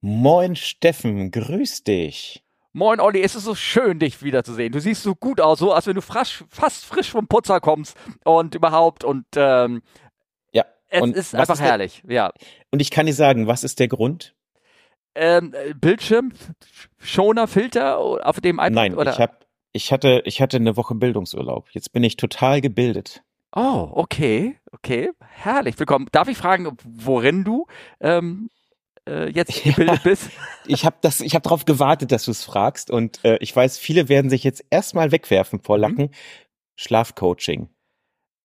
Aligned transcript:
Moin 0.00 0.54
Steffen, 0.56 1.30
grüß 1.30 1.84
dich. 1.84 2.44
Moin 2.72 3.00
Olli, 3.00 3.22
es 3.22 3.34
ist 3.34 3.44
so 3.44 3.54
schön, 3.54 3.98
dich 3.98 4.22
wiederzusehen. 4.22 4.70
Du 4.72 4.80
siehst 4.80 5.02
so 5.02 5.14
gut 5.14 5.40
aus, 5.40 5.58
so 5.58 5.72
als 5.72 5.86
wenn 5.86 5.96
du 5.96 6.02
frasch, 6.02 6.44
fast 6.48 6.84
frisch 6.84 7.10
vom 7.10 7.26
Putzer 7.26 7.60
kommst 7.60 7.96
und 8.24 8.54
überhaupt 8.54 9.02
und 9.02 9.24
ähm, 9.34 9.82
ja, 10.52 10.64
es 10.88 11.02
und 11.02 11.16
ist 11.16 11.34
einfach 11.34 11.54
ist 11.54 11.60
der- 11.60 11.66
herrlich. 11.68 12.02
Ja, 12.06 12.32
Und 12.70 12.80
ich 12.80 12.90
kann 12.90 13.06
dir 13.06 13.14
sagen, 13.14 13.46
was 13.48 13.64
ist 13.64 13.80
der 13.80 13.88
Grund? 13.88 14.34
ähm, 15.16 15.52
äh, 15.54 15.74
Bildschirm, 15.74 16.32
Schoner, 16.98 17.48
Filter 17.48 17.98
auf 17.98 18.40
dem 18.40 18.56
iPad 18.56 18.72
Nein, 18.72 18.94
oder? 18.94 19.10
ich 19.12 19.18
hab, 19.18 19.46
ich 19.72 19.90
hatte, 19.92 20.22
ich 20.26 20.40
hatte 20.40 20.58
eine 20.58 20.76
Woche 20.76 20.94
Bildungsurlaub. 20.94 21.66
Jetzt 21.72 21.92
bin 21.92 22.04
ich 22.04 22.16
total 22.16 22.60
gebildet. 22.60 23.24
oh, 23.56 23.88
okay, 23.94 24.56
okay, 24.70 25.10
herrlich. 25.18 25.76
Willkommen. 25.80 26.06
Darf 26.12 26.28
ich 26.28 26.36
fragen, 26.38 26.76
worin 26.84 27.42
du 27.42 27.66
ähm, 28.00 28.48
äh, 29.08 29.28
jetzt 29.30 29.52
Ja. 29.64 29.72
gebildet 29.72 30.02
bist? 30.02 30.30
Ich 30.66 30.84
habe 30.84 30.96
das, 31.00 31.20
ich 31.20 31.34
habe 31.34 31.42
darauf 31.42 31.64
gewartet, 31.64 32.12
dass 32.12 32.24
du 32.26 32.30
es 32.30 32.44
fragst 32.44 32.90
und 32.90 33.24
äh, 33.24 33.38
ich 33.40 33.54
weiß, 33.56 33.78
viele 33.78 34.08
werden 34.08 34.30
sich 34.30 34.44
jetzt 34.44 34.64
erstmal 34.70 35.10
wegwerfen 35.12 35.60
vor 35.60 35.76
Mhm. 35.78 35.82
Lachen. 35.82 36.10
Schlafcoaching. 36.76 37.68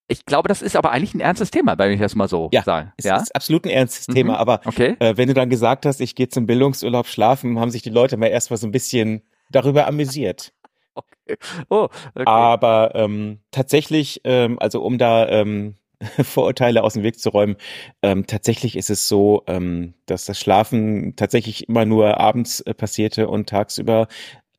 Ich 0.08 0.26
glaube, 0.26 0.48
das 0.50 0.62
ist 0.62 0.76
aber 0.76 0.92
eigentlich 0.92 1.14
ein 1.14 1.22
ernstes 1.22 1.50
Thema, 1.50 1.78
wenn 1.78 1.92
ich 1.92 2.00
das 2.00 2.14
mal 2.16 2.28
so 2.28 2.50
Ja, 2.52 2.64
sage. 2.64 2.92
Es 2.98 3.06
Ja, 3.06 3.18
ist 3.18 3.34
absolut 3.36 3.66
ein 3.66 3.70
ernstes 3.70 4.08
Mhm. 4.08 4.14
Thema, 4.14 4.38
aber 4.38 4.60
okay. 4.66 4.96
äh, 5.00 5.16
wenn 5.18 5.28
du 5.28 5.34
dann 5.34 5.50
gesagt 5.50 5.86
hast, 5.86 6.02
ich 6.02 6.14
gehe 6.16 6.28
zum 6.30 6.46
Bildungsurlaub 6.46 7.08
schlafen, 7.08 7.60
haben 7.60 7.72
sich 7.72 7.82
die 7.84 7.90
Leute 7.90 8.18
mal 8.18 8.28
erstmal 8.28 8.58
so 8.58 8.68
ein 8.68 8.72
bisschen 8.72 9.22
darüber 9.50 9.88
amüsiert. 9.88 10.54
Oh, 11.70 11.88
okay. 12.14 12.24
Aber 12.26 12.92
ähm, 12.96 13.40
tatsächlich, 13.52 14.20
ähm, 14.26 14.60
also 14.60 14.84
um 14.84 14.98
da 14.98 15.26
ähm, 15.30 15.76
Vorurteile 16.24 16.84
aus 16.84 16.94
dem 16.94 17.04
Weg 17.04 17.20
zu 17.20 17.30
räumen, 17.30 17.56
ähm, 18.02 18.26
tatsächlich 18.28 18.76
ist 18.76 18.90
es 18.90 19.08
so, 19.08 19.44
ähm, 19.48 19.94
dass 20.06 20.26
das 20.26 20.40
Schlafen 20.40 21.16
tatsächlich 21.16 21.68
immer 21.70 21.86
nur 21.86 22.20
abends 22.20 22.62
äh, 22.62 22.74
passierte 22.74 23.28
und 23.28 23.50
tagsüber 23.50 24.08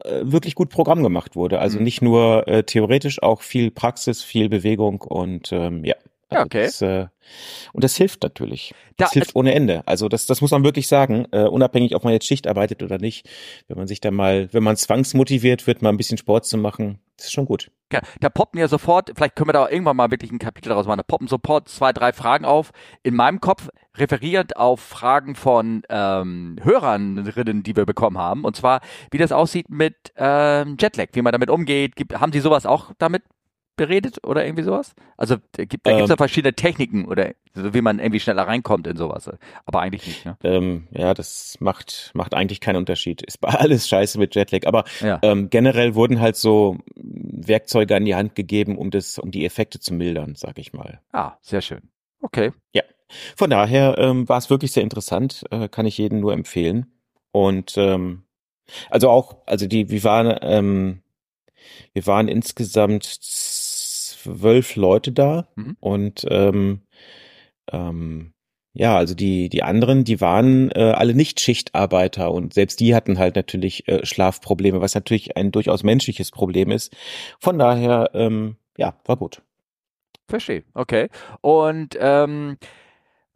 äh, 0.05 0.21
wirklich 0.23 0.55
gut 0.55 0.71
Programm 0.71 1.03
gemacht 1.03 1.37
wurde. 1.37 1.61
Also 1.61 1.79
Mhm. 1.79 1.85
nicht 1.85 2.03
nur 2.03 2.47
äh, 2.49 2.63
theoretisch, 2.65 3.23
auch 3.23 3.43
viel 3.43 3.71
Praxis, 3.71 4.23
viel 4.23 4.49
Bewegung 4.49 5.01
und 5.01 5.53
ähm, 5.53 5.85
ja. 5.85 5.95
Ja, 6.33 6.39
Also 6.41 6.47
okay. 6.47 6.65
Das, 6.65 6.83
äh, 6.83 7.07
und 7.75 7.85
das 7.85 7.97
hilft 7.97 8.23
natürlich. 8.23 8.75
Da- 8.97 9.05
Das 9.05 9.13
hilft 9.13 9.37
ohne 9.37 9.55
Ende. 9.55 9.83
Also 9.87 10.09
das, 10.09 10.27
das 10.27 10.41
muss 10.41 10.51
man 10.51 10.65
wirklich 10.65 10.89
sagen, 10.89 11.27
äh, 11.33 11.43
unabhängig, 11.45 11.95
ob 11.95 12.03
man 12.03 12.13
jetzt 12.13 12.27
Schicht 12.27 12.47
arbeitet 12.49 12.83
oder 12.83 12.99
nicht. 12.99 13.29
Wenn 13.69 13.77
man 13.77 13.87
sich 13.87 14.01
da 14.01 14.11
mal, 14.11 14.49
wenn 14.53 14.63
man 14.63 14.77
zwangsmotiviert 14.77 15.67
wird, 15.67 15.83
mal 15.83 15.91
ein 15.91 15.97
bisschen 15.97 16.19
Sport 16.19 16.47
zu 16.47 16.57
machen, 16.57 16.99
das 17.17 17.27
ist 17.27 17.33
schon 17.33 17.45
gut. 17.47 17.71
Da 18.21 18.29
poppen 18.29 18.59
ja 18.59 18.67
sofort, 18.67 19.13
vielleicht 19.15 19.37
können 19.37 19.49
wir 19.49 19.53
da 19.53 19.69
irgendwann 19.69 19.97
mal 19.97 20.11
wirklich 20.11 20.33
ein 20.33 20.39
Kapitel 20.39 20.71
daraus 20.71 20.87
machen, 20.87 20.99
da 20.99 21.05
poppen 21.05 21.29
sofort 21.29 21.69
zwei, 21.69 21.93
drei 21.93 22.13
Fragen 22.13 22.45
auf. 22.45 22.73
In 23.03 23.15
meinem 23.15 23.41
Kopf 23.41 23.69
referierend 23.97 24.57
auf 24.57 24.81
Fragen 24.81 25.37
von 25.37 25.83
ähm, 25.89 26.57
Hörerinnen, 26.63 27.63
die 27.63 27.77
wir 27.77 27.87
bekommen 27.87 28.19
haben. 28.19 28.45
Und 28.45 28.57
zwar, 28.57 28.81
wie 29.11 29.19
das 29.19 29.33
aussieht 29.33 29.69
mit 29.69 30.13
ähm, 30.17 30.77
Jetlag, 30.81 31.09
wie 31.13 31.23
man 31.23 31.33
damit 31.33 31.51
umgeht. 31.51 31.95
Gibt, 31.95 32.19
haben 32.19 32.33
Sie 32.33 32.41
sowas 32.41 32.67
auch 32.67 32.93
damit 32.99 33.23
beredet 33.77 34.25
oder 34.27 34.45
irgendwie 34.45 34.65
sowas? 34.65 34.95
Also 35.17 35.37
da 35.53 35.65
gibt 35.65 35.87
da 35.87 35.91
Ähm. 35.99 36.07
ja 36.07 36.17
verschiedene 36.17 36.55
Techniken 36.55 37.07
oder 37.07 37.35
so, 37.55 37.75
wie 37.75 37.81
man 37.81 37.99
irgendwie 37.99 38.21
schneller 38.21 38.47
reinkommt 38.47 38.87
in 38.87 38.97
sowas. 38.97 39.31
Aber 39.67 39.81
eigentlich 39.81 40.07
nicht, 40.07 40.25
ne? 40.25 40.37
Ähm, 40.45 40.89
ja, 40.91 41.15
das 41.15 41.57
macht, 41.61 42.11
macht 42.15 42.35
eigentlich 42.35 42.61
keinen 42.61 42.77
Unterschied. 42.77 43.23
Ist 43.23 43.41
bei 43.41 43.49
alles 43.49 43.89
scheiße 43.89 44.19
mit 44.19 44.35
Jetlag. 44.35 44.67
Aber 44.67 44.85
Ja. 45.01 45.19
ähm, 45.23 45.51
generell 45.51 45.95
wurden 45.95 46.21
halt 46.21 46.37
so 46.37 46.79
Werkzeuge 46.97 47.97
an 47.97 48.05
die 48.05 48.15
Hand 48.15 48.35
gegeben, 48.35 48.77
um 48.79 48.91
das, 48.91 49.19
um 49.19 49.31
die 49.31 49.45
Effekte 49.45 49.81
zu 49.81 49.95
mildern, 49.95 50.35
sag 50.37 50.59
ich 50.59 50.73
mal. 50.73 51.01
Ah, 51.13 51.33
sehr 51.41 51.61
schön. 51.61 51.83
Okay. 52.21 52.53
Von 53.37 53.51
daher 53.51 53.97
ähm, 53.99 54.29
war 54.29 54.39
es 54.39 54.51
wirklich 54.51 54.73
sehr 54.73 54.83
interessant, 54.83 55.45
äh, 55.51 55.69
kann 55.69 55.87
ich 55.87 55.99
jedem 55.99 56.21
nur 56.21 56.33
empfehlen. 56.33 56.87
Und 57.31 57.75
ähm, 57.77 58.25
also 58.91 59.09
auch, 59.11 59.37
also 59.47 59.67
die, 59.69 59.91
wir 59.91 60.03
waren, 60.05 60.37
ähm, 60.41 61.03
wir 61.93 62.07
waren 62.07 62.27
insgesamt 62.27 63.05
zwölf 64.25 64.77
Leute 64.77 65.13
da 65.13 65.49
Mhm. 65.57 65.77
und 65.81 66.27
ähm, 66.31 66.81
ähm, 67.73 68.33
ja, 68.73 68.97
also 68.97 69.15
die 69.15 69.49
die 69.49 69.63
anderen, 69.63 70.05
die 70.05 70.21
waren 70.21 70.71
äh, 70.73 70.93
alle 70.97 71.15
nicht 71.15 71.41
Schichtarbeiter 71.41 72.33
und 72.33 72.55
selbst 72.55 72.81
die 72.81 72.95
hatten 72.95 73.19
halt 73.19 73.37
natürlich 73.37 73.87
äh, 73.89 74.05
Schlafprobleme, 74.05 74.81
was 74.81 74.95
natürlich 74.95 75.37
ein 75.37 75.53
durchaus 75.53 75.85
menschliches 75.85 76.31
Problem 76.31 76.71
ist. 76.71 76.95
Von 77.39 77.59
daher, 77.59 78.11
ähm, 78.15 78.57
ja, 78.77 78.97
war 79.05 79.17
gut. 79.17 79.43
Verstehe, 80.29 80.65
okay. 80.75 81.09
Und 81.41 81.97
ähm, 82.01 82.57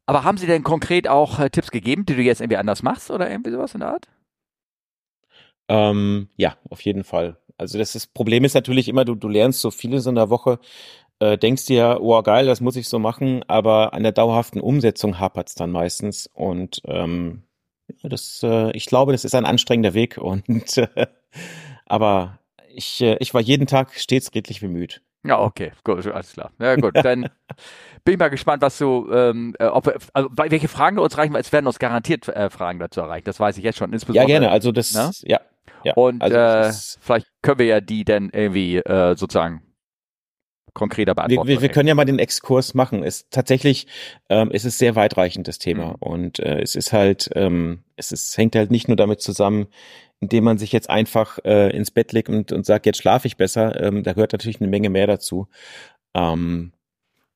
aber 0.07 0.25
haben 0.25 0.39
Sie 0.39 0.47
denn 0.47 0.65
konkret 0.65 1.07
auch 1.07 1.39
äh, 1.39 1.51
Tipps 1.51 1.71
gegeben, 1.71 2.07
die 2.07 2.17
du 2.17 2.23
jetzt 2.23 2.41
irgendwie 2.41 2.57
anders 2.57 2.83
machst 2.83 3.11
oder 3.11 3.31
irgendwie 3.31 3.51
sowas 3.51 3.75
in 3.75 3.81
der 3.81 3.91
Art? 3.91 4.09
Ähm, 5.69 6.31
ja, 6.37 6.57
auf 6.71 6.81
jeden 6.81 7.05
Fall. 7.05 7.37
Also 7.59 7.77
das 7.79 7.95
ist, 7.95 8.15
Problem 8.15 8.45
ist 8.45 8.55
natürlich 8.55 8.89
immer, 8.89 9.05
du, 9.05 9.15
du 9.15 9.29
lernst 9.29 9.61
so 9.61 9.71
viel 9.71 9.93
in 9.95 10.07
einer 10.09 10.31
Woche, 10.31 10.59
äh, 11.19 11.37
denkst 11.37 11.67
dir, 11.67 11.99
oh 12.01 12.23
geil, 12.23 12.47
das 12.47 12.61
muss 12.61 12.77
ich 12.77 12.89
so 12.89 12.99
machen, 12.99 13.45
aber 13.49 13.93
an 13.93 14.05
der 14.05 14.13
dauerhaften 14.13 14.61
Umsetzung 14.61 15.19
hapert's 15.19 15.55
dann 15.57 15.71
meistens. 15.73 16.29
Und 16.33 16.81
ähm, 16.85 17.43
ja, 18.03 18.09
das, 18.09 18.41
äh, 18.45 18.71
ich 18.77 18.87
glaube, 18.87 19.13
das 19.13 19.25
ist 19.25 19.35
ein 19.35 19.45
anstrengender 19.45 19.95
Weg. 19.95 20.17
Und 20.23 20.77
äh, 20.79 21.07
aber 21.87 22.39
ich, 22.75 23.01
äh, 23.03 23.17
ich 23.21 23.35
war 23.35 23.41
jeden 23.41 23.67
Tag 23.67 23.95
stets 23.99 24.35
redlich 24.35 24.61
bemüht. 24.61 25.03
Ja, 25.25 25.41
okay, 25.41 25.73
gut, 25.83 26.07
alles 26.07 26.33
klar. 26.33 26.53
Ja, 26.61 26.77
gut, 26.77 26.95
dann 27.03 27.29
bin 28.05 28.15
ich 28.15 28.19
mal 28.19 28.29
gespannt, 28.29 28.63
was 28.63 28.79
du, 28.79 29.11
ähm, 29.13 29.55
äh, 29.59 29.67
ob, 29.67 29.87
wir- 29.87 29.97
also 30.13 30.29
welche 30.37 30.69
Fragen 30.69 30.97
du 30.97 31.03
uns 31.03 31.19
reichen, 31.19 31.33
weil 31.35 31.41
es 31.41 31.53
werden 31.53 31.67
uns 31.67 31.81
garantiert 31.81 32.29
äh, 32.29 32.51
Fragen 32.51 32.79
dazu 32.79 33.01
erreichen. 33.01 33.25
Das 33.25 33.41
weiß 33.41 33.59
ich 33.59 33.65
jetzt 33.65 33.79
schon. 33.79 33.91
Ja, 33.91 33.95
Insbesondere. 33.95 34.27
gerne. 34.29 34.51
Also 34.51 34.71
das, 34.71 34.93
Ne? 34.95 35.11
ja. 35.29 35.41
Ja. 35.85 35.95
Und 35.95 36.23
also 36.23 36.37
äh, 36.37 36.69
ist, 36.69 36.99
vielleicht 37.01 37.27
können 37.43 37.59
wir 37.59 37.67
ja 37.67 37.81
die 37.81 38.05
dann 38.05 38.31
irgendwie 38.31 38.77
äh, 38.77 39.17
sozusagen 39.17 39.63
konkreter 40.75 41.15
beantworten. 41.15 41.49
wir, 41.49 41.61
wir 41.61 41.69
können 41.71 41.89
ja 41.89 41.95
mal 41.95 42.05
den 42.05 42.19
Exkurs 42.21 42.75
machen. 42.75 43.03
Es 43.03 43.29
tatsächlich, 43.31 43.87
ähm, 44.29 44.51
es 44.53 44.65
ist 44.65 44.79
sehr 44.79 44.95
weitreichend 44.95 45.49
das 45.49 45.59
Thema 45.59 45.89
Mhm. 45.89 45.95
und 46.01 46.39
äh, 46.39 46.61
es 46.61 46.77
ist 46.77 46.93
halt, 46.93 47.31
ähm, 47.35 47.83
es 47.97 48.13
ist, 48.13 48.37
hängt 48.39 48.55
halt 48.55 48.71
nicht 48.71 48.87
nur 48.87 48.97
damit 48.97 49.21
zusammen, 49.21 49.67
indem 50.21 50.45
man 50.45 50.59
sich 50.59 50.73
jetzt 50.73 50.89
einfach 50.89 51.39
äh, 51.45 51.71
ins 51.77 51.91
Bett 51.91 52.13
legt 52.13 52.29
und, 52.29 52.53
und 52.53 52.65
sagt, 52.65 52.87
jetzt 52.87 52.99
schlafe 52.99 53.27
ich 53.27 53.37
besser. 53.37 53.81
Ähm, 53.83 54.03
da 54.05 54.13
gehört 54.13 54.33
natürlich 54.33 54.61
eine 54.61 54.69
Menge 54.69 54.89
mehr 54.91 55.07
dazu. 55.07 55.49
Ähm, 56.15 56.73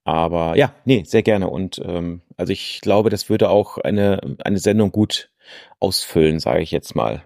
aber 0.05 0.57
ja, 0.57 0.75
nee, 0.85 1.05
sehr 1.05 1.23
gerne. 1.23 1.49
Und 1.49 1.81
ähm, 1.85 2.23
also 2.37 2.53
ich 2.53 2.81
glaube, 2.81 3.11
das 3.11 3.29
würde 3.29 3.51
auch 3.51 3.79
eine 3.79 4.21
eine 4.45 4.59
Sendung 4.59 4.91
gut 4.91 5.31
ausfüllen, 5.81 6.41
sage 6.41 6.63
ich 6.63 6.71
jetzt 6.73 6.95
mal. 6.97 7.23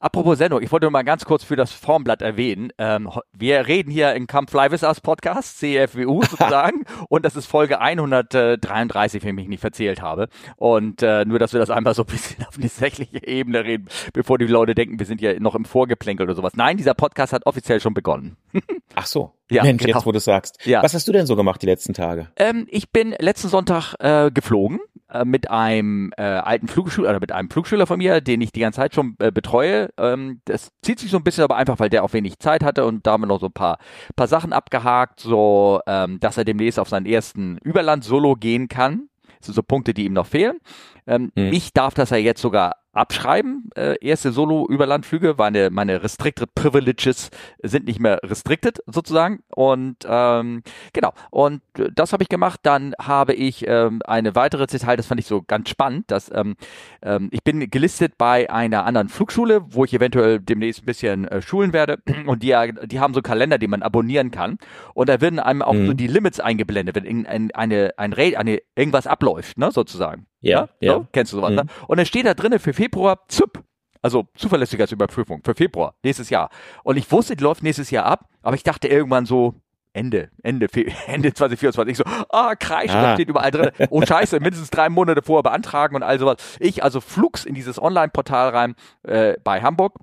Apropos 0.00 0.38
Sendung, 0.38 0.62
ich 0.62 0.70
wollte 0.70 0.84
nur 0.84 0.92
mal 0.92 1.02
ganz 1.02 1.24
kurz 1.24 1.42
für 1.42 1.56
das 1.56 1.72
Formblatt 1.72 2.22
erwähnen. 2.22 2.70
Ähm, 2.78 3.10
wir 3.32 3.66
reden 3.66 3.90
hier 3.90 4.14
in 4.14 4.28
Come 4.28 4.46
Fly 4.46 4.70
With 4.70 4.84
Us 4.84 5.00
Podcast, 5.00 5.58
CFWU 5.58 6.22
sozusagen, 6.30 6.84
und 7.08 7.24
das 7.24 7.34
ist 7.34 7.46
Folge 7.46 7.80
133, 7.80 9.24
wenn 9.24 9.30
ich 9.30 9.34
mich 9.34 9.48
nicht 9.48 9.60
verzählt 9.60 10.00
habe. 10.00 10.28
Und 10.56 11.02
äh, 11.02 11.24
nur, 11.24 11.40
dass 11.40 11.52
wir 11.52 11.58
das 11.58 11.70
einmal 11.70 11.94
so 11.94 12.02
ein 12.02 12.06
bisschen 12.06 12.44
auf 12.48 12.56
die 12.56 12.68
sächliche 12.68 13.26
Ebene 13.26 13.64
reden, 13.64 13.88
bevor 14.12 14.38
die 14.38 14.46
Leute 14.46 14.76
denken, 14.76 15.00
wir 15.00 15.06
sind 15.06 15.20
ja 15.20 15.38
noch 15.40 15.56
im 15.56 15.64
Vorgeplänkel 15.64 16.26
oder 16.26 16.36
sowas. 16.36 16.54
Nein, 16.54 16.76
dieser 16.76 16.94
Podcast 16.94 17.32
hat 17.32 17.44
offiziell 17.46 17.80
schon 17.80 17.94
begonnen. 17.94 18.36
Ach 18.94 19.06
so, 19.06 19.32
Ja, 19.50 19.62
Mensch, 19.62 19.82
genau. 19.82 19.96
jetzt 19.98 20.06
wo 20.06 20.12
du 20.12 20.20
sagst. 20.20 20.64
Ja. 20.66 20.82
Was 20.82 20.94
hast 20.94 21.08
du 21.08 21.12
denn 21.12 21.26
so 21.26 21.36
gemacht 21.36 21.62
die 21.62 21.66
letzten 21.66 21.94
Tage? 21.94 22.28
Ähm, 22.36 22.66
ich 22.70 22.90
bin 22.90 23.14
letzten 23.18 23.48
Sonntag 23.48 23.94
äh, 23.98 24.30
geflogen 24.30 24.78
äh, 25.10 25.24
mit 25.24 25.50
einem 25.50 26.12
äh, 26.16 26.22
alten 26.22 26.68
Flugschüler 26.68 27.10
oder 27.10 27.20
mit 27.20 27.32
einem 27.32 27.48
Flugschüler 27.50 27.86
von 27.86 27.98
mir, 27.98 28.20
den 28.20 28.40
ich 28.40 28.52
die 28.52 28.60
ganze 28.60 28.80
Zeit 28.80 28.94
schon 28.94 29.16
äh, 29.18 29.30
betreue. 29.32 29.88
Ähm, 29.98 30.40
das 30.44 30.70
zieht 30.82 30.98
sich 30.98 31.10
so 31.10 31.16
ein 31.16 31.24
bisschen, 31.24 31.44
aber 31.44 31.56
einfach, 31.56 31.78
weil 31.78 31.88
der 31.88 32.04
auch 32.04 32.12
wenig 32.12 32.38
Zeit 32.38 32.62
hatte 32.62 32.84
und 32.84 33.06
da 33.06 33.12
haben 33.12 33.22
wir 33.22 33.26
noch 33.26 33.40
so 33.40 33.46
ein 33.46 33.52
paar, 33.52 33.78
paar 34.16 34.28
Sachen 34.28 34.52
abgehakt, 34.52 35.20
so 35.20 35.80
ähm, 35.86 36.20
dass 36.20 36.36
er 36.36 36.44
demnächst 36.44 36.78
auf 36.78 36.88
seinen 36.88 37.06
ersten 37.06 37.58
Überland-Solo 37.64 38.34
gehen 38.34 38.68
kann. 38.68 39.08
Das 39.38 39.46
sind 39.46 39.54
so 39.54 39.62
Punkte, 39.62 39.94
die 39.94 40.04
ihm 40.04 40.12
noch 40.14 40.26
fehlen. 40.26 40.58
Ähm, 41.06 41.30
Hm. 41.36 41.52
Ich 41.52 41.72
darf 41.72 41.94
das 41.94 42.10
ja 42.10 42.16
jetzt 42.16 42.42
sogar 42.42 42.74
abschreiben. 42.92 43.70
Äh, 43.76 43.96
erste 44.00 44.32
Solo-Überlandflüge, 44.32 45.34
meine, 45.38 45.70
meine 45.70 46.02
Restricted 46.02 46.54
Privileges 46.54 47.30
sind 47.62 47.86
nicht 47.86 48.00
mehr 48.00 48.20
restricted 48.22 48.80
sozusagen. 48.86 49.40
Und 49.48 49.96
ähm, 50.06 50.62
genau, 50.92 51.12
und 51.30 51.62
äh, 51.78 51.90
das 51.94 52.12
habe 52.12 52.22
ich 52.22 52.28
gemacht. 52.28 52.60
Dann 52.62 52.94
habe 53.00 53.34
ich 53.34 53.66
ähm, 53.66 54.00
eine 54.04 54.34
weitere 54.34 54.66
Detail, 54.66 54.96
das 54.96 55.06
fand 55.06 55.20
ich 55.20 55.26
so 55.26 55.42
ganz 55.42 55.68
spannend, 55.68 56.10
dass 56.10 56.30
ähm, 56.34 56.56
ähm, 57.02 57.28
ich 57.32 57.42
bin 57.42 57.70
gelistet 57.70 58.18
bei 58.18 58.50
einer 58.50 58.84
anderen 58.84 59.08
Flugschule, 59.08 59.62
wo 59.68 59.84
ich 59.84 59.94
eventuell 59.94 60.40
demnächst 60.40 60.82
ein 60.82 60.86
bisschen 60.86 61.26
äh, 61.28 61.42
schulen 61.42 61.72
werde. 61.72 61.98
Und 62.26 62.42
die, 62.42 62.54
die 62.86 63.00
haben 63.00 63.14
so 63.14 63.18
einen 63.18 63.22
Kalender, 63.22 63.58
den 63.58 63.70
man 63.70 63.82
abonnieren 63.82 64.30
kann. 64.30 64.58
Und 64.94 65.08
da 65.08 65.20
werden 65.20 65.38
einem 65.38 65.62
auch 65.62 65.78
Mhm. 65.78 65.86
so 65.86 65.92
die 65.94 66.06
Limits 66.06 66.40
eingeblendet, 66.40 66.94
wenn 66.96 67.04
irgendein, 67.04 67.50
eine, 67.52 67.92
ein 67.96 68.12
eine, 68.14 68.60
irgendwas 68.74 69.06
abläuft, 69.06 69.58
ne, 69.58 69.70
sozusagen. 69.70 70.26
Ja, 70.40 70.68
So? 70.80 70.86
ja. 70.86 71.04
Kennst 71.12 71.32
du 71.32 71.36
sowas, 71.36 71.50
Mhm. 71.50 71.56
ne? 71.56 71.64
Und 71.86 71.96
dann 71.96 72.06
steht 72.06 72.26
da 72.26 72.34
drinnen 72.34 72.58
für 72.58 72.72
Februar 72.72 73.20
ZUP. 73.28 73.62
Also 74.00 74.26
Zuverlässigkeitsüberprüfung 74.36 75.42
für 75.44 75.54
Februar 75.54 75.94
nächstes 76.04 76.30
Jahr. 76.30 76.50
Und 76.84 76.96
ich 76.96 77.10
wusste, 77.10 77.34
die 77.34 77.42
läuft 77.42 77.62
nächstes 77.64 77.90
Jahr 77.90 78.06
ab, 78.06 78.28
aber 78.42 78.54
ich 78.54 78.62
dachte 78.62 78.86
irgendwann 78.88 79.26
so, 79.26 79.54
Ende, 79.92 80.30
Ende, 80.44 80.68
Ende 81.08 81.34
2024. 81.34 81.90
Ich 81.92 81.98
so, 81.98 82.04
ah, 82.28 82.54
Kreisch, 82.54 82.92
ah. 82.92 83.02
da 83.02 83.14
steht 83.14 83.28
überall 83.28 83.50
drin. 83.50 83.70
Oh 83.90 84.00
Scheiße, 84.02 84.38
mindestens 84.38 84.70
drei 84.70 84.88
Monate 84.88 85.22
vorher 85.22 85.42
beantragen 85.42 85.96
und 85.96 86.04
all 86.04 86.18
sowas. 86.20 86.36
Ich 86.60 86.84
also 86.84 87.00
flugs 87.00 87.44
in 87.44 87.54
dieses 87.54 87.82
Online-Portal 87.82 88.50
rein 88.50 88.74
äh, 89.02 89.34
bei 89.42 89.60
Hamburg 89.62 89.94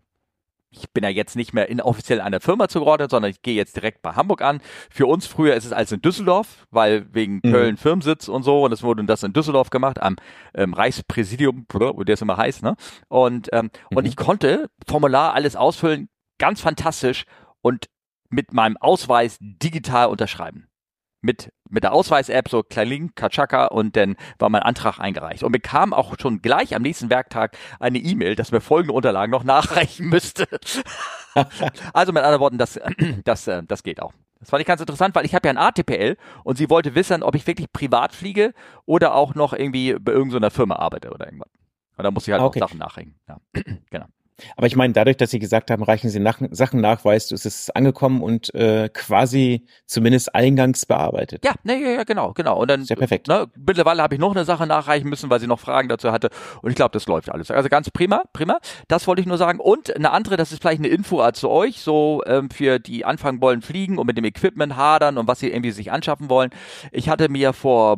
ich 0.78 0.92
bin 0.92 1.04
ja 1.04 1.10
jetzt 1.10 1.36
nicht 1.36 1.54
mehr 1.54 1.70
inoffiziell 1.70 2.22
einer 2.22 2.40
Firma 2.40 2.68
zugeordnet, 2.68 3.12
sondern 3.12 3.32
ich 3.32 3.42
gehe 3.42 3.56
jetzt 3.56 3.76
direkt 3.76 4.02
bei 4.02 4.12
Hamburg 4.12 4.42
an. 4.42 4.62
Für 4.90 5.08
uns 5.08 5.28
früher 5.28 5.56
ist 5.56 5.66
es 5.66 5.74
als 5.74 5.92
in 5.92 6.02
Düsseldorf, 6.02 6.68
weil 6.72 7.08
wegen 7.14 7.42
mhm. 7.44 7.52
Köln 7.52 7.78
Firmensitz 7.78 8.28
und 8.28 8.44
so 8.44 8.64
und 8.66 8.72
es 8.72 8.84
wurde 8.84 9.04
das 9.06 9.24
in 9.24 9.34
Düsseldorf 9.34 9.70
gemacht 9.70 10.02
am 10.02 10.16
ähm, 10.54 10.74
Reichspräsidium, 10.74 11.66
wo 11.72 12.04
der 12.04 12.14
es 12.14 12.22
immer 12.22 12.38
heißt, 12.38 12.64
ne? 12.64 12.76
Und 13.08 13.50
ähm, 13.52 13.72
mhm. 13.90 13.98
und 13.98 14.06
ich 14.06 14.16
konnte 14.16 14.70
Formular 14.88 15.34
alles 15.34 15.56
ausfüllen, 15.56 16.10
ganz 16.38 16.62
fantastisch 16.62 17.26
und 17.62 17.88
mit 18.30 18.54
meinem 18.54 18.78
Ausweis 18.78 19.38
digital 19.40 20.08
unterschreiben 20.08 20.68
mit, 21.26 21.52
mit 21.70 21.84
der 21.84 21.94
Ausweis-App, 21.94 22.48
so 22.48 22.64
Kling, 22.64 23.12
Katschaka 23.16 23.66
und 23.66 23.96
dann 23.98 24.16
war 24.40 24.50
mein 24.50 24.62
Antrag 24.62 25.00
eingereicht. 25.00 25.44
Und 25.44 25.52
bekam 25.52 25.94
auch 25.94 26.16
schon 26.20 26.42
gleich 26.42 26.76
am 26.76 26.82
nächsten 26.82 27.10
Werktag 27.10 27.58
eine 27.80 27.98
E-Mail, 27.98 28.36
dass 28.36 28.52
mir 28.52 28.62
folgende 28.62 28.94
Unterlagen 28.94 29.32
noch 29.32 29.44
nachreichen 29.56 30.08
müsste. 30.08 30.48
also 31.94 32.14
mit 32.14 32.24
anderen 32.24 32.40
Worten, 32.40 32.58
das, 32.58 32.80
das, 33.26 33.48
äh, 33.48 33.64
das 33.64 33.84
geht 33.84 34.02
auch. 34.02 34.14
Das 34.40 34.50
fand 34.52 34.62
ich 34.62 34.68
ganz 34.68 34.82
interessant, 34.82 35.16
weil 35.16 35.26
ich 35.26 35.34
habe 35.34 35.48
ja 35.48 35.54
ein 35.54 35.58
ATPL 35.58 36.18
und 36.44 36.58
sie 36.58 36.70
wollte 36.70 36.94
wissen, 36.94 37.24
ob 37.24 37.36
ich 37.36 37.48
wirklich 37.48 37.72
privat 37.72 38.14
fliege 38.14 38.54
oder 38.86 39.16
auch 39.16 39.34
noch 39.34 39.54
irgendwie 39.54 39.96
bei 40.00 40.12
irgendeiner 40.12 40.52
Firma 40.52 40.76
arbeite 40.76 41.10
oder 41.12 41.26
irgendwas. 41.26 41.50
Und 41.98 42.04
da 42.04 42.12
muss 42.12 42.28
ich 42.28 42.34
halt 42.34 42.44
okay. 42.44 42.62
auch 42.62 42.68
Sachen 42.68 42.80
nachhängen. 42.80 43.16
Ja, 43.28 43.40
genau. 43.90 44.06
Aber 44.58 44.68
ich 44.68 44.76
meine, 44.76 44.94
dadurch, 44.94 45.18
dass 45.18 45.32
Sie 45.32 45.40
gesagt 45.40 45.72
haben, 45.72 45.84
reichen 45.84 46.10
Sie 46.10 46.20
nach, 46.20 46.40
Sachen 46.52 46.82
nach, 46.82 47.06
weißt 47.06 47.32
du, 47.32 47.36
ist 47.36 47.46
es 47.46 47.70
angekommen 47.70 48.22
und 48.22 48.54
äh, 48.54 48.90
quasi 48.90 49.66
zumindest 49.86 50.36
eingangs 50.36 50.86
bearbeitet. 50.86 51.46
Ja, 51.46 51.54
ne, 51.64 51.82
ja, 51.82 51.90
ja, 51.92 52.04
genau, 52.04 52.34
genau. 52.34 52.60
Und 52.60 52.70
dann, 52.70 52.82
ist 52.82 52.90
ja 52.90 52.96
perfekt. 52.96 53.28
Ne, 53.28 53.48
mittlerweile 53.56 54.02
habe 54.02 54.16
ich 54.16 54.20
noch 54.20 54.36
eine 54.36 54.46
Sache 54.46 54.68
nachreichen 54.68 55.10
müssen, 55.10 55.30
weil 55.30 55.40
sie 55.40 55.48
noch 55.48 55.60
Fragen 55.60 55.88
dazu 55.88 56.12
hatte. 56.12 56.30
Und 56.62 56.70
ich 56.70 56.76
glaube, 56.76 56.92
das 56.92 57.08
läuft 57.08 57.32
alles. 57.32 57.50
Also 57.50 57.70
ganz 57.70 57.90
prima, 57.90 58.24
prima. 58.34 58.60
Das 58.88 59.08
wollte 59.08 59.22
ich 59.22 59.28
nur 59.28 59.38
sagen. 59.38 59.60
Und 59.60 59.96
eine 59.96 60.12
andere, 60.12 60.38
das 60.38 60.52
ist 60.52 60.62
vielleicht 60.62 60.80
eine 60.80 60.90
Info 60.90 61.26
zu 61.32 61.50
euch, 61.50 61.80
so 61.80 62.22
ähm, 62.26 62.50
für 62.50 62.80
die 62.80 63.06
anfangen 63.06 63.42
wollen 63.42 63.62
fliegen 63.62 63.98
und 63.98 64.08
mit 64.08 64.18
dem 64.18 64.26
Equipment 64.26 64.76
hadern 64.76 65.18
und 65.18 65.28
was 65.28 65.40
sie 65.40 65.50
irgendwie 65.50 65.72
sich 65.72 65.92
anschaffen 65.92 66.30
wollen. 66.30 66.50
Ich 66.92 67.10
hatte 67.10 67.30
mir 67.30 67.54
vor 67.54 67.98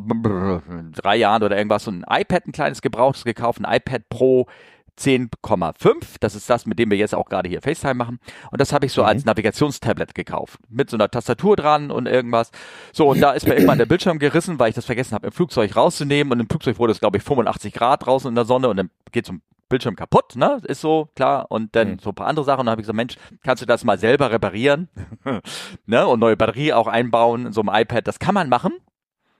drei 0.93 1.15
Jahren 1.15 1.43
oder 1.43 1.57
irgendwas 1.57 1.83
so 1.83 1.91
ein 1.91 2.05
iPad, 2.07 2.47
ein 2.47 2.51
kleines 2.51 2.81
gebrauchtes 2.81 3.23
gekauft, 3.23 3.59
ein 3.63 3.75
iPad 3.75 4.07
Pro 4.09 4.47
10,5. 4.97 6.17
Das 6.19 6.35
ist 6.35 6.49
das, 6.49 6.65
mit 6.65 6.79
dem 6.79 6.89
wir 6.89 6.97
jetzt 6.97 7.15
auch 7.15 7.29
gerade 7.29 7.49
hier 7.49 7.61
FaceTime 7.61 7.95
machen. 7.95 8.19
Und 8.51 8.59
das 8.61 8.73
habe 8.73 8.85
ich 8.85 8.93
so 8.93 9.01
mhm. 9.01 9.07
als 9.07 9.25
Navigationstablet 9.25 10.15
gekauft. 10.15 10.59
Mit 10.69 10.89
so 10.89 10.97
einer 10.97 11.09
Tastatur 11.09 11.55
dran 11.55 11.91
und 11.91 12.07
irgendwas. 12.07 12.51
So, 12.93 13.09
und 13.09 13.21
da 13.21 13.31
ist 13.31 13.47
mir 13.47 13.53
irgendwann 13.53 13.77
der 13.77 13.85
Bildschirm 13.85 14.19
gerissen, 14.19 14.59
weil 14.59 14.69
ich 14.69 14.75
das 14.75 14.85
vergessen 14.85 15.13
habe, 15.13 15.27
im 15.27 15.33
Flugzeug 15.33 15.75
rauszunehmen. 15.75 16.33
Und 16.33 16.39
im 16.39 16.49
Flugzeug 16.49 16.79
wurde 16.79 16.91
es, 16.91 16.99
glaube 16.99 17.17
ich, 17.17 17.23
85 17.23 17.73
Grad 17.73 18.05
draußen 18.05 18.29
in 18.29 18.35
der 18.35 18.45
Sonne 18.45 18.69
und 18.69 18.77
dann 18.77 18.89
geht 19.11 19.25
zum 19.25 19.41
Bildschirm 19.69 19.95
kaputt, 19.95 20.35
ne? 20.35 20.61
Ist 20.63 20.81
so, 20.81 21.09
klar. 21.15 21.47
Und 21.49 21.75
dann 21.75 21.91
mhm. 21.91 21.99
so 21.99 22.09
ein 22.09 22.15
paar 22.15 22.27
andere 22.27 22.45
Sachen. 22.45 22.61
Und 22.61 22.65
dann 22.67 22.71
habe 22.71 22.81
ich 22.81 22.85
gesagt, 22.85 22.95
Mensch, 22.95 23.15
kannst 23.43 23.61
du 23.61 23.65
das 23.65 23.83
mal 23.83 23.97
selber 23.97 24.31
reparieren? 24.31 24.87
ne? 25.85 26.07
Und 26.07 26.19
neue 26.19 26.37
Batterie 26.37 26.73
auch 26.73 26.87
einbauen 26.87 27.47
in 27.47 27.53
so 27.53 27.61
einem 27.61 27.69
iPad. 27.73 28.07
Das 28.07 28.19
kann 28.19 28.33
man 28.33 28.49
machen. 28.49 28.73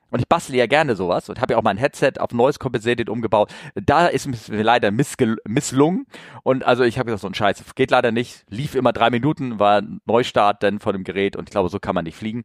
Und 0.09 0.19
ich 0.19 0.27
bastle 0.27 0.55
ja 0.55 0.67
gerne 0.67 0.95
sowas 0.95 1.29
und 1.29 1.41
habe 1.41 1.53
ja 1.53 1.59
auch 1.59 1.63
mein 1.63 1.77
Headset 1.77 2.13
auf 2.19 2.31
Noise 2.31 2.59
Compensated 2.59 3.09
umgebaut. 3.09 3.53
Da 3.75 4.07
ist 4.07 4.27
mir 4.27 4.63
leider 4.63 4.91
misslungen. 4.91 6.05
Und 6.43 6.63
also 6.63 6.83
ich 6.83 6.97
habe 6.97 7.07
gesagt, 7.07 7.21
so 7.21 7.27
ein 7.27 7.33
Scheiß, 7.33 7.63
geht 7.75 7.91
leider 7.91 8.11
nicht. 8.11 8.45
Lief 8.49 8.75
immer 8.75 8.93
drei 8.93 9.09
Minuten, 9.09 9.59
war 9.59 9.81
Neustart 10.05 10.63
dann 10.63 10.79
von 10.79 10.93
dem 10.93 11.03
Gerät 11.03 11.35
und 11.35 11.49
ich 11.49 11.51
glaube, 11.51 11.69
so 11.69 11.79
kann 11.79 11.95
man 11.95 12.05
nicht 12.05 12.15
fliegen. 12.15 12.43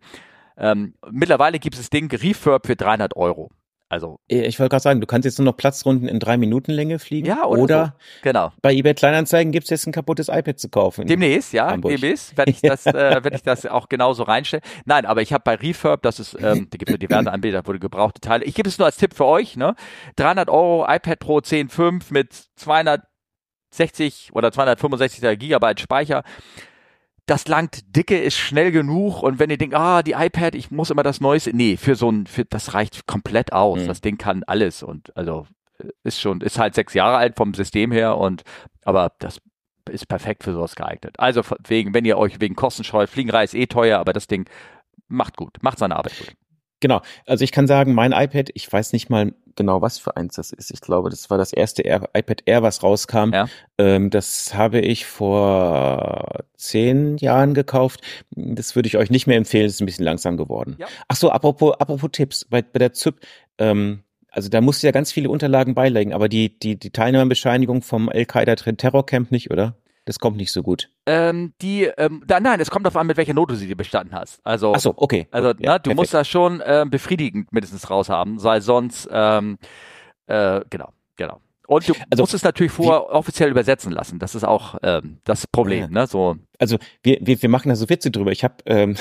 Ähm, 0.57 0.95
mittlerweile 1.11 1.59
gibt 1.59 1.77
es 1.77 1.83
das 1.83 1.91
Ding 1.91 2.11
Refurb 2.11 2.67
für 2.67 2.77
300 2.77 3.17
Euro. 3.17 3.51
Also 3.93 4.21
äh, 4.27 4.47
ich 4.47 4.59
wollte 4.59 4.71
gerade 4.71 4.83
sagen, 4.83 5.01
du 5.03 5.07
kannst 5.07 5.27
jetzt 5.27 5.39
nur 5.39 5.45
noch 5.45 5.57
Platzrunden 5.57 6.09
in 6.09 6.19
drei 6.19 6.39
Minuten 6.39 6.73
Länge 6.73 6.99
fliegen. 6.99 7.27
Ja, 7.27 7.45
oder, 7.45 7.63
oder 7.63 7.85
so. 7.85 8.21
genau. 8.23 8.51
Bei 8.63 8.73
eBay 8.73 8.95
Kleinanzeigen 8.95 9.53
gibt's 9.53 9.69
jetzt 9.69 9.87
ein 9.87 9.93
kaputtes 9.93 10.31
iPad 10.31 10.59
zu 10.59 10.71
kaufen. 10.71 11.07
Demnächst, 11.07 11.53
ja, 11.53 11.71
Hamburg. 11.71 11.93
demnächst 11.93 12.35
werde 12.39 12.53
ich 12.53 12.63
das, 12.63 12.87
äh, 12.87 12.93
werde 12.95 13.35
ich 13.35 13.43
das 13.43 13.67
auch 13.67 13.91
genauso 13.91 14.23
reinstellen. 14.23 14.65
Nein, 14.87 15.05
aber 15.05 15.21
ich 15.21 15.35
habe 15.35 15.43
bei 15.45 15.57
Refurb, 15.57 16.01
das 16.01 16.21
ist, 16.21 16.33
ähm, 16.41 16.69
da 16.71 16.79
gibt 16.79 16.91
es 16.91 16.99
diverse 16.99 17.31
Anbieter, 17.33 17.61
wo 17.67 17.73
du 17.75 17.79
gebrauchte 17.79 18.23
Teile. 18.23 18.47
Ich 18.47 18.55
gebe 18.55 18.67
es 18.67 18.79
nur 18.79 18.87
als 18.87 18.97
Tipp 18.97 19.13
für 19.13 19.27
euch, 19.27 19.59
ne? 19.59 19.75
300 20.17 20.49
Euro 20.49 20.87
iPad 20.89 21.19
Pro 21.19 21.37
10.5 21.41 22.05
mit 22.15 22.33
260 22.57 24.31
oder 24.33 24.53
265 24.53 25.39
Gigabyte 25.39 25.81
Speicher 25.81 26.23
das 27.27 27.47
langt 27.47 27.97
dicke, 27.97 28.19
ist 28.19 28.37
schnell 28.37 28.73
genug 28.73 29.23
und 29.23 29.39
wenn 29.39 29.51
ihr 29.51 29.59
denkt, 29.59 29.75
ah, 29.75 30.03
die 30.03 30.13
iPad, 30.13 30.55
ich 30.55 30.71
muss 30.71 30.91
immer 30.91 31.03
das 31.03 31.21
Neueste, 31.21 31.57
nee, 31.57 31.77
für 31.77 31.95
so 31.95 32.11
ein, 32.11 32.27
für, 32.27 32.45
das 32.45 32.75
reicht 32.75 33.07
komplett 33.07 33.53
aus. 33.53 33.81
Mhm. 33.81 33.87
Das 33.87 34.01
Ding 34.01 34.19
kann 34.19 34.43
alles 34.45 34.83
und 34.83 35.17
also 35.17 35.47
ist 36.03 36.21
schon, 36.21 36.41
ist 36.41 36.59
halt 36.59 36.75
sechs 36.75 36.95
Jahre 36.95 37.17
alt 37.17 37.37
vom 37.37 37.55
System 37.55 37.93
her 37.93 38.19
und 38.19 38.43
aber 38.85 39.13
das 39.19 39.41
ist 39.91 40.07
perfekt 40.09 40.45
für 40.45 40.53
sowas 40.53 40.75
geeignet. 40.75 41.19
Also 41.19 41.43
wegen, 41.67 41.95
wenn 41.95 42.05
ihr 42.05 42.19
euch 42.19 42.41
wegen 42.41 42.57
Kosten 42.57 42.85
scheut, 42.85 43.11
Fliegenreis 43.11 43.55
eh 43.55 43.67
teuer, 43.67 43.99
aber 43.99 44.13
das 44.13 44.27
Ding 44.27 44.49
macht 45.09 45.37
gut, 45.37 45.59
macht 45.63 45.79
seine 45.79 45.97
Arbeit 45.97 46.19
gut. 46.19 46.35
Genau. 46.83 47.01
Also 47.27 47.45
ich 47.45 47.53
kann 47.53 47.69
sagen, 47.69 47.95
mein 47.95 48.11
iPad, 48.13 48.51
ich 48.55 48.71
weiß 48.71 48.93
nicht 48.93 49.09
mal 49.09 49.33
genau, 49.55 49.81
was 49.81 49.99
für 49.99 50.17
eins 50.17 50.35
das 50.35 50.51
ist. 50.51 50.73
Ich 50.73 50.81
glaube, 50.81 51.11
das 51.11 51.31
war 51.31 51.39
das 51.39 51.53
erste 51.53 51.83
Air, 51.83 52.09
iPad 52.13 52.43
Air, 52.45 52.63
was 52.63 52.83
rauskam. 52.83 53.33
Ja. 53.33 53.47
Ähm, 53.79 54.11
das 54.11 54.55
habe 54.55 54.81
ich 54.81 55.07
vor 55.07 56.41
zehn 56.57 57.19
Jahren 57.19 57.55
gekauft. 57.55 58.01
Das 58.33 58.75
würde 58.75 58.89
ich 58.89 58.97
euch 58.97 59.11
nicht 59.11 59.29
mehr 59.29 59.37
empfehlen. 59.37 59.67
Das 59.67 59.75
ist 59.75 59.81
ein 59.81 59.87
bisschen 59.87 60.05
langsam 60.05 60.37
geworden. 60.37 60.75
Ja. 60.79 60.87
Ach 61.07 61.17
so, 61.17 61.31
apropos, 61.31 61.75
apropos 61.79 62.11
Tipps. 62.11 62.45
Bei, 62.47 62.63
bei 62.63 62.81
der 62.81 62.93
ZYP, 62.93 63.15
ähm, 63.59 64.03
also 64.29 64.49
da 64.49 64.61
musst 64.61 64.83
du 64.83 64.89
ja 64.89 64.91
ganz 64.91 65.13
viele 65.13 65.31
Unterlagen 65.31 65.75
beilegen, 65.75 66.13
aber 66.13 66.29
die, 66.29 66.59
die, 66.59 66.77
die 66.77 66.91
Teilnehmerbescheinigung 66.91 67.83
vom 67.83 68.09
Al-Qaida-Terrorcamp 68.09 69.31
nicht, 69.31 69.53
oder? 69.53 69.77
Das 70.05 70.19
kommt 70.19 70.37
nicht 70.37 70.51
so 70.51 70.63
gut. 70.63 70.91
Ähm, 71.07 71.53
die, 71.63 71.85
ähm, 71.85 72.25
da, 72.27 72.41
nein, 72.41 72.59
es 72.61 72.71
kommt 72.71 72.85
darauf 72.87 72.97
an, 72.97 73.07
mit 73.07 73.17
welcher 73.17 73.35
Note 73.35 73.55
du 73.55 73.59
sie 73.59 73.73
bestanden 73.75 74.15
hast. 74.15 74.41
Also, 74.45 74.73
Ach 74.75 74.81
so, 74.81 74.95
okay. 74.97 75.29
Also, 75.31 75.49
ja, 75.51 75.55
na, 75.61 75.79
du 75.79 75.83
perfekt. 75.85 75.97
musst 75.97 76.15
das 76.15 76.29
schon 76.29 76.61
äh, 76.61 76.85
befriedigend 76.89 77.53
mindestens 77.53 77.89
raushaben, 77.89 78.43
weil 78.43 78.61
sonst, 78.63 79.09
ähm, 79.13 79.59
äh, 80.27 80.61
genau, 80.71 80.93
genau. 81.17 81.41
Und 81.69 81.89
du 81.89 81.95
also, 82.11 82.23
musst 82.23 82.35
es 82.35 82.43
natürlich 82.43 82.73
vorher 82.73 83.11
offiziell 83.15 83.51
übersetzen 83.51 83.93
lassen. 83.93 84.19
Das 84.19 84.35
ist 84.35 84.45
auch 84.45 84.77
ähm, 84.83 85.19
das 85.25 85.47
Problem. 85.47 85.83
Ja. 85.83 85.89
Ne? 85.89 86.07
So. 86.07 86.37
Also 86.59 86.77
wir, 87.03 87.19
wir, 87.23 87.41
wir 87.41 87.49
machen 87.49 87.69
da 87.69 87.77
so 87.77 87.89
Witze 87.89 88.11
drüber. 88.11 88.33
Ich 88.33 88.45
habe 88.45 88.57
ähm, 88.67 88.97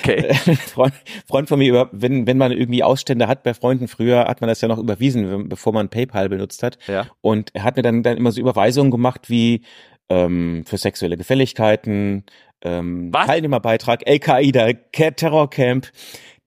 okay. 0.00 0.34
Freund, 0.66 0.94
Freund 1.26 1.48
von 1.48 1.58
mir, 1.58 1.68
über, 1.68 1.88
wenn, 1.92 2.26
wenn 2.26 2.38
man 2.38 2.52
irgendwie 2.52 2.84
Ausstände 2.84 3.26
hat 3.26 3.42
bei 3.42 3.54
Freunden, 3.54 3.88
früher 3.88 4.26
hat 4.28 4.40
man 4.40 4.48
das 4.48 4.60
ja 4.60 4.68
noch 4.68 4.78
überwiesen, 4.78 5.48
bevor 5.48 5.72
man 5.72 5.88
PayPal 5.88 6.28
benutzt 6.28 6.62
hat. 6.62 6.78
Ja. 6.86 7.06
Und 7.20 7.50
er 7.54 7.64
hat 7.64 7.76
mir 7.76 7.82
dann, 7.82 8.02
dann 8.02 8.16
immer 8.16 8.30
so 8.32 8.40
Überweisungen 8.40 8.90
gemacht 8.90 9.28
wie 9.28 9.62
ähm, 10.08 10.64
für 10.66 10.78
sexuelle 10.78 11.16
Gefälligkeiten, 11.16 12.24
ähm, 12.62 13.12
Was? 13.12 13.26
Teilnehmerbeitrag, 13.26 14.06
Al-Qaida, 14.06 14.72
Terrorcamp. 14.92 15.90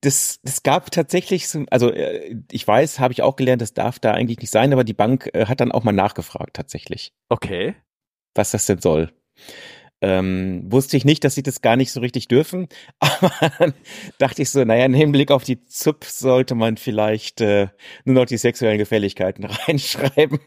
Das, 0.01 0.39
das 0.43 0.63
gab 0.63 0.91
tatsächlich, 0.91 1.47
so, 1.47 1.65
also 1.71 1.91
äh, 1.91 2.35
ich 2.51 2.67
weiß, 2.67 2.99
habe 2.99 3.13
ich 3.13 3.21
auch 3.21 3.35
gelernt, 3.35 3.61
das 3.61 3.73
darf 3.73 3.99
da 3.99 4.11
eigentlich 4.11 4.39
nicht 4.39 4.51
sein, 4.51 4.71
aber 4.71 4.83
die 4.83 4.93
Bank 4.93 5.29
äh, 5.33 5.45
hat 5.47 5.61
dann 5.61 5.71
auch 5.71 5.83
mal 5.83 5.93
nachgefragt 5.93 6.55
tatsächlich. 6.55 7.13
Okay. 7.29 7.75
Was 8.35 8.51
das 8.51 8.65
denn 8.65 8.79
soll. 8.79 9.11
Ähm, 10.05 10.61
wusste 10.67 10.97
ich 10.97 11.03
nicht, 11.03 11.23
dass 11.23 11.33
sie 11.33 11.41
das 11.41 11.61
gar 11.61 11.75
nicht 11.75 11.91
so 11.91 11.99
richtig 11.99 12.27
dürfen, 12.27 12.67
aber 12.99 13.31
dann 13.57 13.73
dachte 14.19 14.43
ich 14.43 14.51
so, 14.51 14.63
naja, 14.63 14.85
im 14.85 14.93
Hinblick 14.93 15.31
auf 15.31 15.43
die 15.43 15.65
ZUP 15.65 16.03
sollte 16.03 16.53
man 16.53 16.77
vielleicht 16.77 17.41
äh, 17.41 17.69
nur 18.03 18.13
noch 18.13 18.25
die 18.25 18.37
sexuellen 18.37 18.77
Gefälligkeiten 18.77 19.45
reinschreiben. 19.67 20.37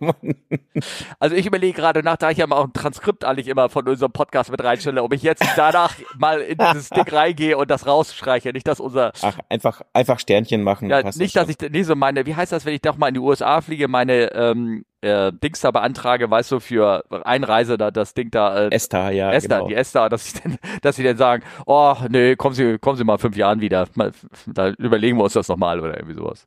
also 1.19 1.35
ich 1.35 1.45
überlege 1.45 1.73
gerade 1.73 2.05
nach, 2.05 2.19
da 2.19 2.31
ich 2.31 2.39
ja 2.39 2.47
mal 2.47 2.55
auch 2.55 2.67
ein 2.67 2.73
Transkript 2.73 3.25
eigentlich 3.25 3.49
immer 3.49 3.69
von 3.69 3.89
unserem 3.89 4.13
Podcast 4.13 4.53
mit 4.53 4.63
reinstelle, 4.63 5.03
ob 5.03 5.13
ich 5.13 5.23
jetzt 5.25 5.45
danach 5.57 5.97
mal 6.17 6.41
in 6.41 6.57
dieses 6.57 6.91
Ding 6.91 7.09
reingehe 7.09 7.59
und 7.59 7.69
das 7.69 7.85
rausstreiche, 7.85 8.53
nicht 8.53 8.69
dass 8.69 8.79
unser... 8.79 9.11
Ach, 9.23 9.41
einfach, 9.49 9.83
einfach 9.93 10.21
Sternchen 10.21 10.63
machen. 10.63 10.89
Ja, 10.89 11.03
nicht, 11.03 11.35
dass 11.35 11.49
ich, 11.49 11.57
nee, 11.69 11.83
so 11.83 11.97
meine, 11.97 12.27
wie 12.27 12.37
heißt 12.37 12.53
das, 12.53 12.65
wenn 12.65 12.75
ich 12.75 12.81
doch 12.81 12.97
mal 12.97 13.09
in 13.09 13.15
die 13.15 13.21
USA 13.21 13.61
fliege, 13.61 13.89
meine 13.89 14.33
ähm, 14.35 14.85
äh, 15.01 15.33
Dings 15.33 15.61
da 15.61 15.71
beantrage, 15.71 16.31
weißt 16.31 16.53
du, 16.53 16.61
für 16.61 17.05
Einreise 17.25 17.79
da 17.79 17.91
das 17.91 18.15
Ding 18.15 18.31
da. 18.31 18.67
Äh, 18.67 18.71
Esther, 18.71 19.11
ja. 19.11 19.33
Esther, 19.33 19.59
genau. 19.59 19.69
die 19.69 19.75
Esther, 19.75 20.09
dass 20.09 20.27
ich 20.27 20.41
denn, 20.41 20.59
dass 20.83 20.97
sie 20.97 21.05
dann 21.05 21.17
sagen, 21.17 21.45
oh, 21.67 21.95
nee, 22.09 22.37
kommen 22.37 22.55
Sie, 22.55 22.79
kommen 22.79 22.97
Sie 22.97 23.05
mal 23.05 23.19
fünf 23.19 23.37
Jahren 23.37 23.61
wieder. 23.61 23.87
Mal, 23.95 24.13
da 24.47 24.71
überlegen 24.71 25.17
wir 25.19 25.25
uns 25.25 25.35
das 25.35 25.49
nochmal 25.49 25.81
oder 25.81 25.97
irgendwie 25.97 26.15
sowas. 26.15 26.45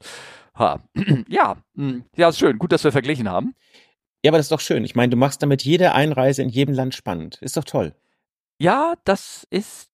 Ha. 0.57 0.79
Ja, 1.27 1.57
hm, 1.75 2.03
ja, 2.15 2.29
ist 2.29 2.39
schön. 2.39 2.57
Gut, 2.57 2.71
dass 2.71 2.83
wir 2.83 2.91
verglichen 2.91 3.29
haben. 3.29 3.55
Ja, 4.23 4.31
aber 4.31 4.37
das 4.37 4.45
ist 4.45 4.51
doch 4.51 4.59
schön. 4.59 4.83
Ich 4.83 4.95
meine, 4.95 5.09
du 5.09 5.17
machst 5.17 5.41
damit 5.41 5.63
jede 5.63 5.93
Einreise 5.93 6.41
in 6.41 6.49
jedem 6.49 6.75
Land 6.75 6.93
spannend. 6.93 7.37
Ist 7.41 7.57
doch 7.57 7.63
toll. 7.63 7.95
Ja, 8.59 8.93
das 9.05 9.47
ist 9.49 9.90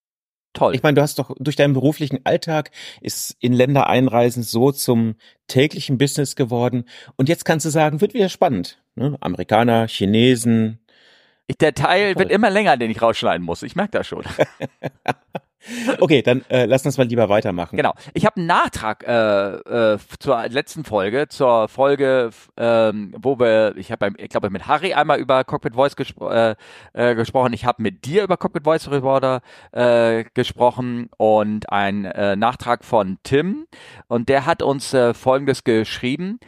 toll. 0.58 0.76
Ich 0.76 0.84
meine, 0.84 0.96
du 0.96 1.02
hast 1.02 1.20
doch 1.20 1.36
durch 1.40 1.56
deinen 1.56 1.74
beruflichen 1.74 2.20
Alltag 2.26 2.72
ist 3.02 3.36
in 3.40 3.54
Länder 3.54 3.88
einreisen 3.88 4.44
so 4.44 4.72
zum 4.72 5.16
täglichen 5.48 5.98
Business 5.98 6.36
geworden. 6.36 6.86
Und 7.16 7.30
jetzt 7.30 7.46
kannst 7.46 7.66
du 7.66 7.70
sagen, 7.70 8.02
wird 8.02 8.14
wieder 8.14 8.30
spannend. 8.30 8.82
Ne? 8.96 9.18
Amerikaner, 9.22 9.88
Chinesen. 9.88 10.80
Der 11.62 11.74
Teil 11.74 12.18
wird 12.18 12.32
immer 12.32 12.50
länger, 12.50 12.76
den 12.76 12.92
ich 12.92 13.02
rausschneiden 13.02 13.46
muss. 13.46 13.64
Ich 13.64 13.76
merke 13.76 13.98
das 13.98 14.08
schon. 14.08 14.24
Okay, 16.00 16.22
dann 16.22 16.44
äh, 16.50 16.66
lass 16.66 16.86
uns 16.86 16.98
mal 16.98 17.08
lieber 17.08 17.30
weitermachen. 17.30 17.76
Genau. 17.76 17.94
Ich 18.14 18.26
habe 18.26 18.38
einen 18.38 18.48
Nachtrag 18.48 19.06
äh, 19.08 19.94
äh, 19.94 19.98
zur 20.20 20.48
letzten 20.48 20.84
Folge, 20.84 21.28
zur 21.28 21.68
Folge, 21.68 22.30
ähm, 22.58 23.14
wo 23.18 23.40
wir, 23.40 23.76
ich 23.78 23.92
habe, 23.92 24.12
ich 24.18 24.30
glaube, 24.30 24.50
mit 24.50 24.68
Harry 24.68 24.94
einmal 24.94 25.20
über 25.20 25.44
Cockpit 25.44 25.76
Voice 25.76 25.96
gespro 25.96 26.30
äh, 26.30 26.56
äh, 26.94 27.16
gesprochen. 27.16 27.54
Ich 27.54 27.66
habe 27.66 27.82
mit 27.82 28.06
dir 28.06 28.24
über 28.24 28.38
Cockpit 28.38 28.64
Voice 28.64 28.90
Recorder 28.90 29.42
äh, 29.72 30.26
gesprochen 30.34 31.10
und 31.18 31.72
ein 31.72 32.06
äh, 32.06 32.36
Nachtrag 32.36 32.84
von 32.84 33.18
Tim 33.24 33.68
und 34.08 34.30
der 34.30 34.46
hat 34.46 34.62
uns 34.62 34.94
äh, 34.94 35.14
Folgendes 35.14 35.64
geschrieben. 35.64 36.40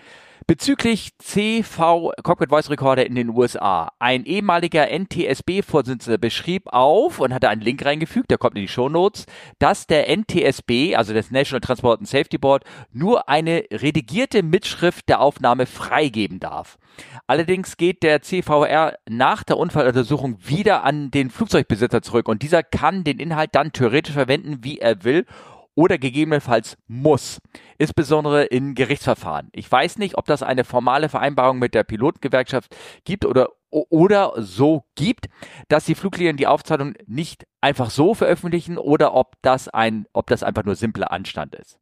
Bezüglich 0.50 1.12
CV 1.20 2.12
Cockpit 2.24 2.50
Voice 2.50 2.72
Recorder 2.72 3.06
in 3.06 3.14
den 3.14 3.30
USA. 3.30 3.92
Ein 4.00 4.26
ehemaliger 4.26 4.88
NTSB-Vorsitzender 4.90 6.18
beschrieb 6.18 6.64
auf 6.74 7.20
und 7.20 7.36
hatte 7.36 7.50
einen 7.50 7.62
Link 7.62 7.86
reingefügt, 7.86 8.32
der 8.32 8.40
kommt 8.40 8.56
in 8.56 8.64
die 8.64 8.68
Show 8.68 8.90
Notes, 8.90 9.28
dass 9.60 9.86
der 9.86 10.10
NTSB, 10.10 10.96
also 10.96 11.14
das 11.14 11.30
National 11.30 11.62
Transport 11.62 12.00
and 12.00 12.08
Safety 12.08 12.40
Board, 12.40 12.64
nur 12.92 13.30
eine 13.30 13.64
redigierte 13.72 14.42
Mitschrift 14.42 15.08
der 15.08 15.22
Aufnahme 15.22 15.68
freigeben 15.68 16.40
darf. 16.40 16.80
Allerdings 17.28 17.78
geht 17.78 18.02
der 18.02 18.24
CVR 18.24 18.98
nach 19.08 19.44
der 19.44 19.58
Unfalluntersuchung 19.58 20.40
wieder 20.44 20.84
an 20.84 21.12
den 21.12 21.30
Flugzeugbesitzer 21.30 22.02
zurück 22.02 22.28
und 22.28 22.42
dieser 22.42 22.64
kann 22.64 23.04
den 23.04 23.20
Inhalt 23.20 23.52
dann 23.54 23.72
theoretisch 23.72 24.16
verwenden, 24.16 24.64
wie 24.64 24.80
er 24.80 25.04
will 25.04 25.28
oder 25.76 25.98
gegebenenfalls 25.98 26.78
muss, 26.88 27.40
insbesondere 27.78 28.46
in 28.46 28.76
Gerichtsverfahren. 28.76 29.50
Ich 29.54 29.72
weiß 29.72 29.98
nicht, 29.98 30.18
ob 30.18 30.26
das 30.26 30.44
eine 30.44 30.64
formale 30.64 31.10
Vereinbarung 31.10 31.60
mit 31.60 31.74
der 31.74 31.84
Pilotengewerkschaft 31.84 32.76
gibt 33.06 33.26
oder 33.26 33.50
oder 33.72 34.34
so 34.38 34.86
gibt, 34.96 35.28
dass 35.68 35.86
die 35.86 35.94
Fluglinien 35.94 36.38
die 36.38 36.48
Aufzeichnung 36.48 36.94
nicht 37.06 37.46
einfach 37.62 37.92
so 37.92 38.16
veröffentlichen 38.16 38.78
oder 38.78 39.14
ob 39.14 39.36
das 39.44 39.68
ein, 39.68 40.08
ob 40.12 40.28
das 40.28 40.42
einfach 40.42 40.64
nur 40.64 40.76
simpler 40.76 41.12
Anstand 41.12 41.54
ist. 41.56 41.78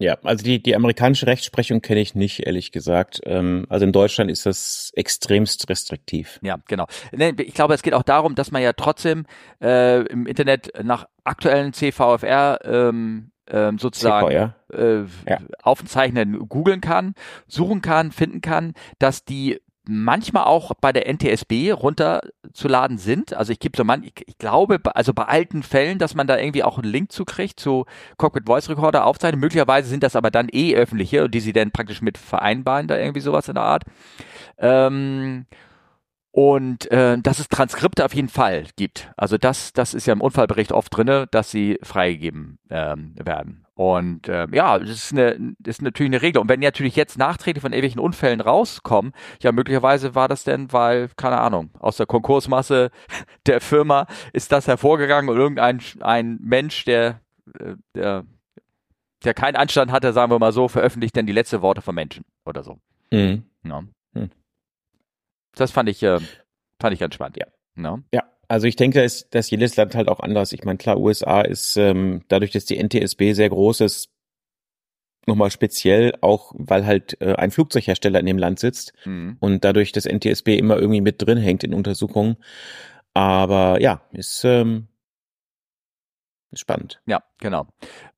Ja, 0.00 0.16
also 0.24 0.42
die, 0.42 0.62
die 0.62 0.74
amerikanische 0.74 1.26
Rechtsprechung 1.26 1.82
kenne 1.82 2.00
ich 2.00 2.14
nicht, 2.14 2.46
ehrlich 2.46 2.72
gesagt. 2.72 3.20
Ähm, 3.26 3.66
also 3.68 3.84
in 3.84 3.92
Deutschland 3.92 4.30
ist 4.30 4.46
das 4.46 4.92
extremst 4.96 5.68
restriktiv. 5.68 6.40
Ja, 6.42 6.56
genau. 6.66 6.86
Ich 7.12 7.52
glaube, 7.52 7.74
es 7.74 7.82
geht 7.82 7.92
auch 7.92 8.02
darum, 8.02 8.34
dass 8.34 8.50
man 8.50 8.62
ja 8.62 8.72
trotzdem 8.72 9.26
äh, 9.62 10.00
im 10.06 10.26
Internet 10.26 10.72
nach 10.82 11.06
aktuellen 11.22 11.74
CVFR 11.74 12.60
ähm, 12.64 13.30
ähm, 13.46 13.78
sozusagen 13.78 14.54
äh, 14.72 15.00
ja. 15.28 15.38
aufzeichnen, 15.62 16.48
googeln 16.48 16.80
kann, 16.80 17.14
suchen 17.46 17.82
kann, 17.82 18.10
finden 18.10 18.40
kann, 18.40 18.72
dass 18.98 19.26
die 19.26 19.60
manchmal 19.86 20.44
auch 20.44 20.72
bei 20.80 20.92
der 20.92 21.12
NTSB 21.12 21.72
runterzuladen 21.72 22.98
sind. 22.98 23.34
Also 23.34 23.52
ich 23.52 23.58
gebe 23.58 23.76
so 23.76 23.84
man, 23.84 24.04
ich, 24.04 24.12
ich, 24.26 24.38
glaube, 24.38 24.78
also 24.94 25.14
bei 25.14 25.24
alten 25.24 25.62
Fällen, 25.62 25.98
dass 25.98 26.14
man 26.14 26.26
da 26.26 26.38
irgendwie 26.38 26.62
auch 26.62 26.78
einen 26.78 26.90
Link 26.90 27.12
zukriegt 27.12 27.58
zu 27.58 27.86
Cockpit 28.16 28.46
Voice 28.46 28.68
Recorder 28.68 29.06
aufzeichnen. 29.06 29.40
Möglicherweise 29.40 29.88
sind 29.88 30.02
das 30.02 30.16
aber 30.16 30.30
dann 30.30 30.48
eh 30.50 30.74
öffentliche 30.74 31.28
die 31.28 31.40
sie 31.40 31.52
dann 31.52 31.70
praktisch 31.70 32.02
mit 32.02 32.18
vereinbaren, 32.18 32.88
da 32.88 32.96
irgendwie 32.98 33.20
sowas 33.20 33.48
in 33.48 33.54
der 33.54 33.64
Art. 33.64 33.84
Ähm, 34.58 35.46
und 36.32 36.90
äh, 36.90 37.18
dass 37.18 37.38
es 37.40 37.48
Transkripte 37.48 38.04
auf 38.04 38.14
jeden 38.14 38.28
Fall 38.28 38.64
gibt. 38.76 39.10
Also 39.16 39.36
das, 39.36 39.72
das 39.72 39.94
ist 39.94 40.06
ja 40.06 40.12
im 40.12 40.20
Unfallbericht 40.20 40.72
oft 40.72 40.96
drinne, 40.96 41.26
dass 41.30 41.50
sie 41.50 41.78
freigegeben 41.82 42.58
ähm, 42.70 43.14
werden. 43.16 43.66
Und 43.74 44.28
äh, 44.28 44.46
ja, 44.52 44.78
das 44.78 44.90
ist, 44.90 45.12
eine, 45.12 45.54
das 45.58 45.76
ist 45.76 45.82
natürlich 45.82 46.10
eine 46.10 46.22
Regel. 46.22 46.40
Und 46.40 46.48
wenn 46.48 46.60
natürlich 46.60 46.96
jetzt 46.96 47.18
nachträglich 47.18 47.62
von 47.62 47.72
irgendwelchen 47.72 48.00
Unfällen 48.00 48.40
rauskommen, 48.40 49.12
ja, 49.42 49.52
möglicherweise 49.52 50.14
war 50.14 50.28
das 50.28 50.44
denn, 50.44 50.72
weil, 50.72 51.08
keine 51.16 51.40
Ahnung, 51.40 51.70
aus 51.78 51.96
der 51.96 52.06
Konkursmasse 52.06 52.90
der 53.46 53.60
Firma 53.60 54.06
ist 54.32 54.52
das 54.52 54.68
hervorgegangen 54.68 55.30
und 55.30 55.36
irgendein 55.36 55.80
ein 56.00 56.38
Mensch, 56.42 56.84
der, 56.84 57.20
äh, 57.58 57.74
der, 57.94 58.24
der 59.24 59.34
keinen 59.34 59.56
Anstand 59.56 59.90
hatte, 59.90 60.12
sagen 60.12 60.30
wir 60.30 60.38
mal 60.38 60.52
so, 60.52 60.68
veröffentlicht 60.68 61.16
dann 61.16 61.26
die 61.26 61.32
letzten 61.32 61.62
Worte 61.62 61.80
von 61.80 61.94
Menschen 61.94 62.24
oder 62.44 62.62
so. 62.62 62.78
Mhm. 63.10 63.44
Ja. 63.64 63.82
Das 65.54 65.70
fand 65.70 65.88
ich, 65.88 66.02
äh, 66.02 66.18
fand 66.80 66.94
ich 66.94 67.00
ganz 67.00 67.14
spannend. 67.14 67.36
Ja. 67.38 67.46
Ja. 67.76 67.98
ja. 68.12 68.24
Also 68.48 68.66
ich 68.66 68.76
denke, 68.76 69.02
dass, 69.02 69.30
dass 69.30 69.50
jedes 69.50 69.76
Land 69.76 69.94
halt 69.94 70.08
auch 70.08 70.20
anders. 70.20 70.52
Ich 70.52 70.64
meine, 70.64 70.78
klar, 70.78 70.98
USA 70.98 71.40
ist 71.42 71.76
ähm, 71.76 72.22
dadurch, 72.28 72.50
dass 72.50 72.64
die 72.64 72.82
NTSB 72.82 73.32
sehr 73.32 73.48
groß 73.48 73.80
ist, 73.80 74.10
nochmal 75.26 75.50
speziell, 75.50 76.14
auch 76.20 76.52
weil 76.56 76.84
halt 76.84 77.20
äh, 77.20 77.34
ein 77.34 77.50
Flugzeughersteller 77.50 78.18
in 78.18 78.26
dem 78.26 78.38
Land 78.38 78.58
sitzt 78.58 78.92
mhm. 79.04 79.36
und 79.38 79.64
dadurch 79.64 79.92
das 79.92 80.06
NTSB 80.06 80.56
immer 80.56 80.76
irgendwie 80.78 81.00
mit 81.00 81.22
drin 81.22 81.38
hängt 81.38 81.62
in 81.62 81.74
Untersuchungen. 81.74 82.36
Aber 83.14 83.80
ja, 83.80 84.02
ist 84.12 84.44
ähm, 84.44 84.88
spannend. 86.52 87.00
Ja, 87.06 87.22
genau. 87.38 87.66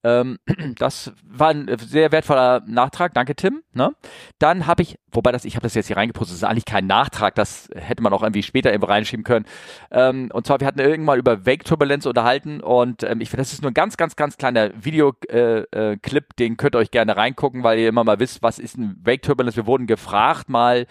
Ähm, 0.04 0.38
das 0.78 1.12
war 1.24 1.50
ein 1.50 1.70
sehr 1.78 2.12
wertvoller 2.12 2.62
Nachtrag. 2.66 3.14
Danke, 3.14 3.34
Tim. 3.34 3.62
Ne? 3.72 3.94
Dann 4.38 4.66
habe 4.66 4.82
ich, 4.82 4.98
wobei 5.10 5.32
das, 5.32 5.44
ich 5.44 5.54
habe 5.54 5.62
das 5.62 5.74
jetzt 5.74 5.86
hier 5.86 5.96
reingepostet, 5.96 6.34
das 6.34 6.42
ist 6.42 6.48
eigentlich 6.48 6.64
kein 6.64 6.86
Nachtrag, 6.86 7.34
das 7.34 7.70
hätte 7.74 8.02
man 8.02 8.12
auch 8.12 8.22
irgendwie 8.22 8.42
später 8.42 8.70
irgendwo 8.70 8.88
reinschieben 8.88 9.24
können. 9.24 9.46
Ähm, 9.90 10.30
und 10.32 10.46
zwar, 10.46 10.60
wir 10.60 10.66
hatten 10.66 10.80
irgendwann 10.80 11.18
über 11.18 11.46
Wake-Turbulenz 11.46 12.04
unterhalten 12.04 12.60
und 12.60 13.02
ähm, 13.02 13.20
ich 13.20 13.30
finde, 13.30 13.42
das 13.42 13.52
ist 13.52 13.62
nur 13.62 13.70
ein 13.70 13.74
ganz, 13.74 13.96
ganz, 13.96 14.16
ganz 14.16 14.36
kleiner 14.36 14.70
Videoclip, 14.84 15.32
äh, 15.32 15.60
äh, 15.70 16.22
den 16.38 16.56
könnt 16.56 16.74
ihr 16.74 16.80
euch 16.80 16.90
gerne 16.90 17.16
reingucken, 17.16 17.62
weil 17.62 17.78
ihr 17.78 17.88
immer 17.88 18.04
mal 18.04 18.18
wisst, 18.18 18.42
was 18.42 18.58
ist 18.58 18.76
ein 18.76 19.00
Wake-Turbulence. 19.02 19.56
Wir 19.56 19.66
wurden 19.66 19.86
gefragt 19.86 20.48
mal, 20.48 20.86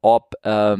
ob, 0.00 0.34
äh, 0.42 0.76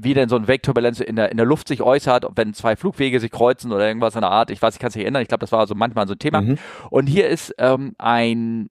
wie 0.00 0.14
denn 0.14 0.28
so 0.28 0.36
ein 0.36 0.48
Wake-Turbulenz 0.48 1.00
in 1.00 1.16
der, 1.16 1.30
in 1.30 1.36
der 1.36 1.46
Luft 1.46 1.68
sich 1.68 1.82
äußert, 1.82 2.26
wenn 2.34 2.54
zwei 2.54 2.76
Flugwege 2.76 3.20
sich 3.20 3.30
kreuzen 3.30 3.72
oder 3.72 3.86
irgendwas 3.86 4.14
in 4.14 4.22
der 4.22 4.30
Art. 4.30 4.50
Ich 4.50 4.60
weiß, 4.60 4.74
ich 4.74 4.80
kann 4.80 4.88
es 4.88 4.96
nicht 4.96 5.04
erinnern. 5.04 5.22
Ich 5.22 5.28
glaube, 5.28 5.40
das 5.40 5.52
war 5.52 5.66
so 5.66 5.74
manchmal 5.74 5.89
manchmal 5.90 6.08
so 6.08 6.14
ein 6.14 6.18
Thema. 6.18 6.40
Mhm. 6.40 6.58
Und 6.90 7.06
hier 7.06 7.28
ist 7.28 7.54
ähm, 7.58 7.94
ein 7.98 8.70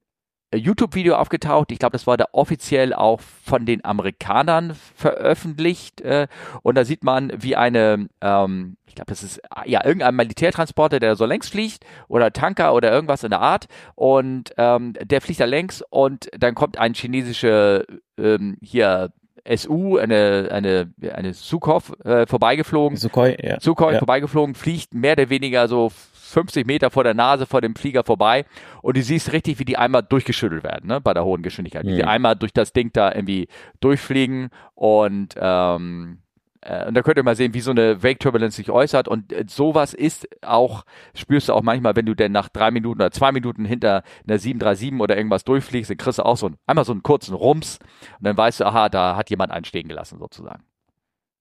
YouTube-Video 0.53 1.15
aufgetaucht. 1.15 1.71
Ich 1.71 1.79
glaube, 1.79 1.93
das 1.93 2.07
war 2.07 2.17
da 2.17 2.25
offiziell 2.31 2.93
auch 2.93 3.21
von 3.21 3.65
den 3.65 3.85
Amerikanern 3.85 4.73
veröffentlicht. 4.95 6.01
Äh, 6.01 6.27
und 6.63 6.75
da 6.75 6.85
sieht 6.85 7.03
man, 7.03 7.31
wie 7.37 7.55
eine, 7.55 8.07
ähm, 8.21 8.77
ich 8.87 8.95
glaube, 8.95 9.09
das 9.09 9.21
ist 9.21 9.41
ja 9.65 9.85
irgendein 9.85 10.15
Militärtransporter, 10.15 10.99
der 10.99 11.15
so 11.15 11.25
längs 11.25 11.49
fliegt 11.49 11.85
oder 12.07 12.33
Tanker 12.33 12.73
oder 12.73 12.91
irgendwas 12.91 13.23
in 13.23 13.29
der 13.29 13.41
Art. 13.41 13.67
Und 13.95 14.53
ähm, 14.57 14.93
der 14.93 15.21
fliegt 15.21 15.39
da 15.39 15.45
längs 15.45 15.83
und 15.89 16.29
dann 16.37 16.55
kommt 16.55 16.79
ein 16.79 16.93
chinesische 16.93 17.85
ähm, 18.17 18.57
hier 18.61 19.11
SU, 19.47 19.97
eine, 19.97 20.49
eine, 20.51 20.93
eine 21.13 21.33
Sukhov 21.33 21.93
äh, 22.03 22.25
vorbeigeflogen. 22.27 22.97
Sukhoi, 22.97 23.37
ja. 23.41 23.59
Sukhoi 23.59 23.93
ja. 23.93 23.99
vorbeigeflogen, 23.99 24.55
fliegt 24.55 24.93
mehr 24.93 25.13
oder 25.13 25.29
weniger 25.29 25.67
so 25.67 25.91
50 26.29 26.65
Meter 26.65 26.91
vor 26.91 27.03
der 27.03 27.13
Nase 27.13 27.45
vor 27.45 27.61
dem 27.61 27.75
Flieger 27.75 28.03
vorbei 28.03 28.45
und 28.81 28.97
du 28.97 29.01
siehst 29.01 29.31
richtig, 29.33 29.59
wie 29.59 29.65
die 29.65 29.77
einmal 29.77 30.03
durchgeschüttelt 30.03 30.63
werden, 30.63 30.87
ne, 30.87 31.01
bei 31.01 31.13
der 31.13 31.25
hohen 31.25 31.41
Geschwindigkeit. 31.41 31.85
Wie 31.85 31.95
die 31.95 32.03
mhm. 32.03 32.09
einmal 32.09 32.35
durch 32.35 32.53
das 32.53 32.73
Ding 32.73 32.91
da 32.93 33.13
irgendwie 33.13 33.47
durchfliegen 33.79 34.49
und 34.75 35.35
ähm, 35.37 36.19
äh, 36.61 36.87
und 36.87 36.93
da 36.93 37.01
könnt 37.01 37.17
ihr 37.17 37.23
mal 37.23 37.35
sehen, 37.35 37.53
wie 37.53 37.61
so 37.61 37.71
eine 37.71 38.03
Wake 38.03 38.19
Turbulence 38.19 38.57
sich 38.57 38.69
äußert. 38.69 39.07
Und 39.07 39.31
äh, 39.31 39.45
sowas 39.47 39.93
ist 39.93 40.27
auch, 40.43 40.83
spürst 41.13 41.49
du 41.49 41.53
auch 41.53 41.61
manchmal, 41.61 41.95
wenn 41.95 42.05
du 42.05 42.15
denn 42.15 42.31
nach 42.31 42.49
drei 42.49 42.71
Minuten 42.71 43.01
oder 43.01 43.11
zwei 43.11 43.31
Minuten 43.31 43.65
hinter 43.65 44.03
einer 44.27 44.37
737 44.37 44.99
oder 44.99 45.17
irgendwas 45.17 45.43
durchfliegst, 45.43 45.89
dann 45.89 45.97
kriegst 45.97 46.19
du 46.19 46.23
auch 46.23 46.37
so 46.37 46.47
ein, 46.47 46.57
einmal 46.67 46.85
so 46.85 46.91
einen 46.91 47.03
kurzen 47.03 47.33
Rums 47.33 47.79
und 48.19 48.25
dann 48.25 48.37
weißt 48.37 48.59
du, 48.59 48.65
aha, 48.65 48.89
da 48.89 49.15
hat 49.15 49.29
jemand 49.29 49.51
einen 49.51 49.65
stehen 49.65 49.87
gelassen, 49.87 50.19
sozusagen. 50.19 50.63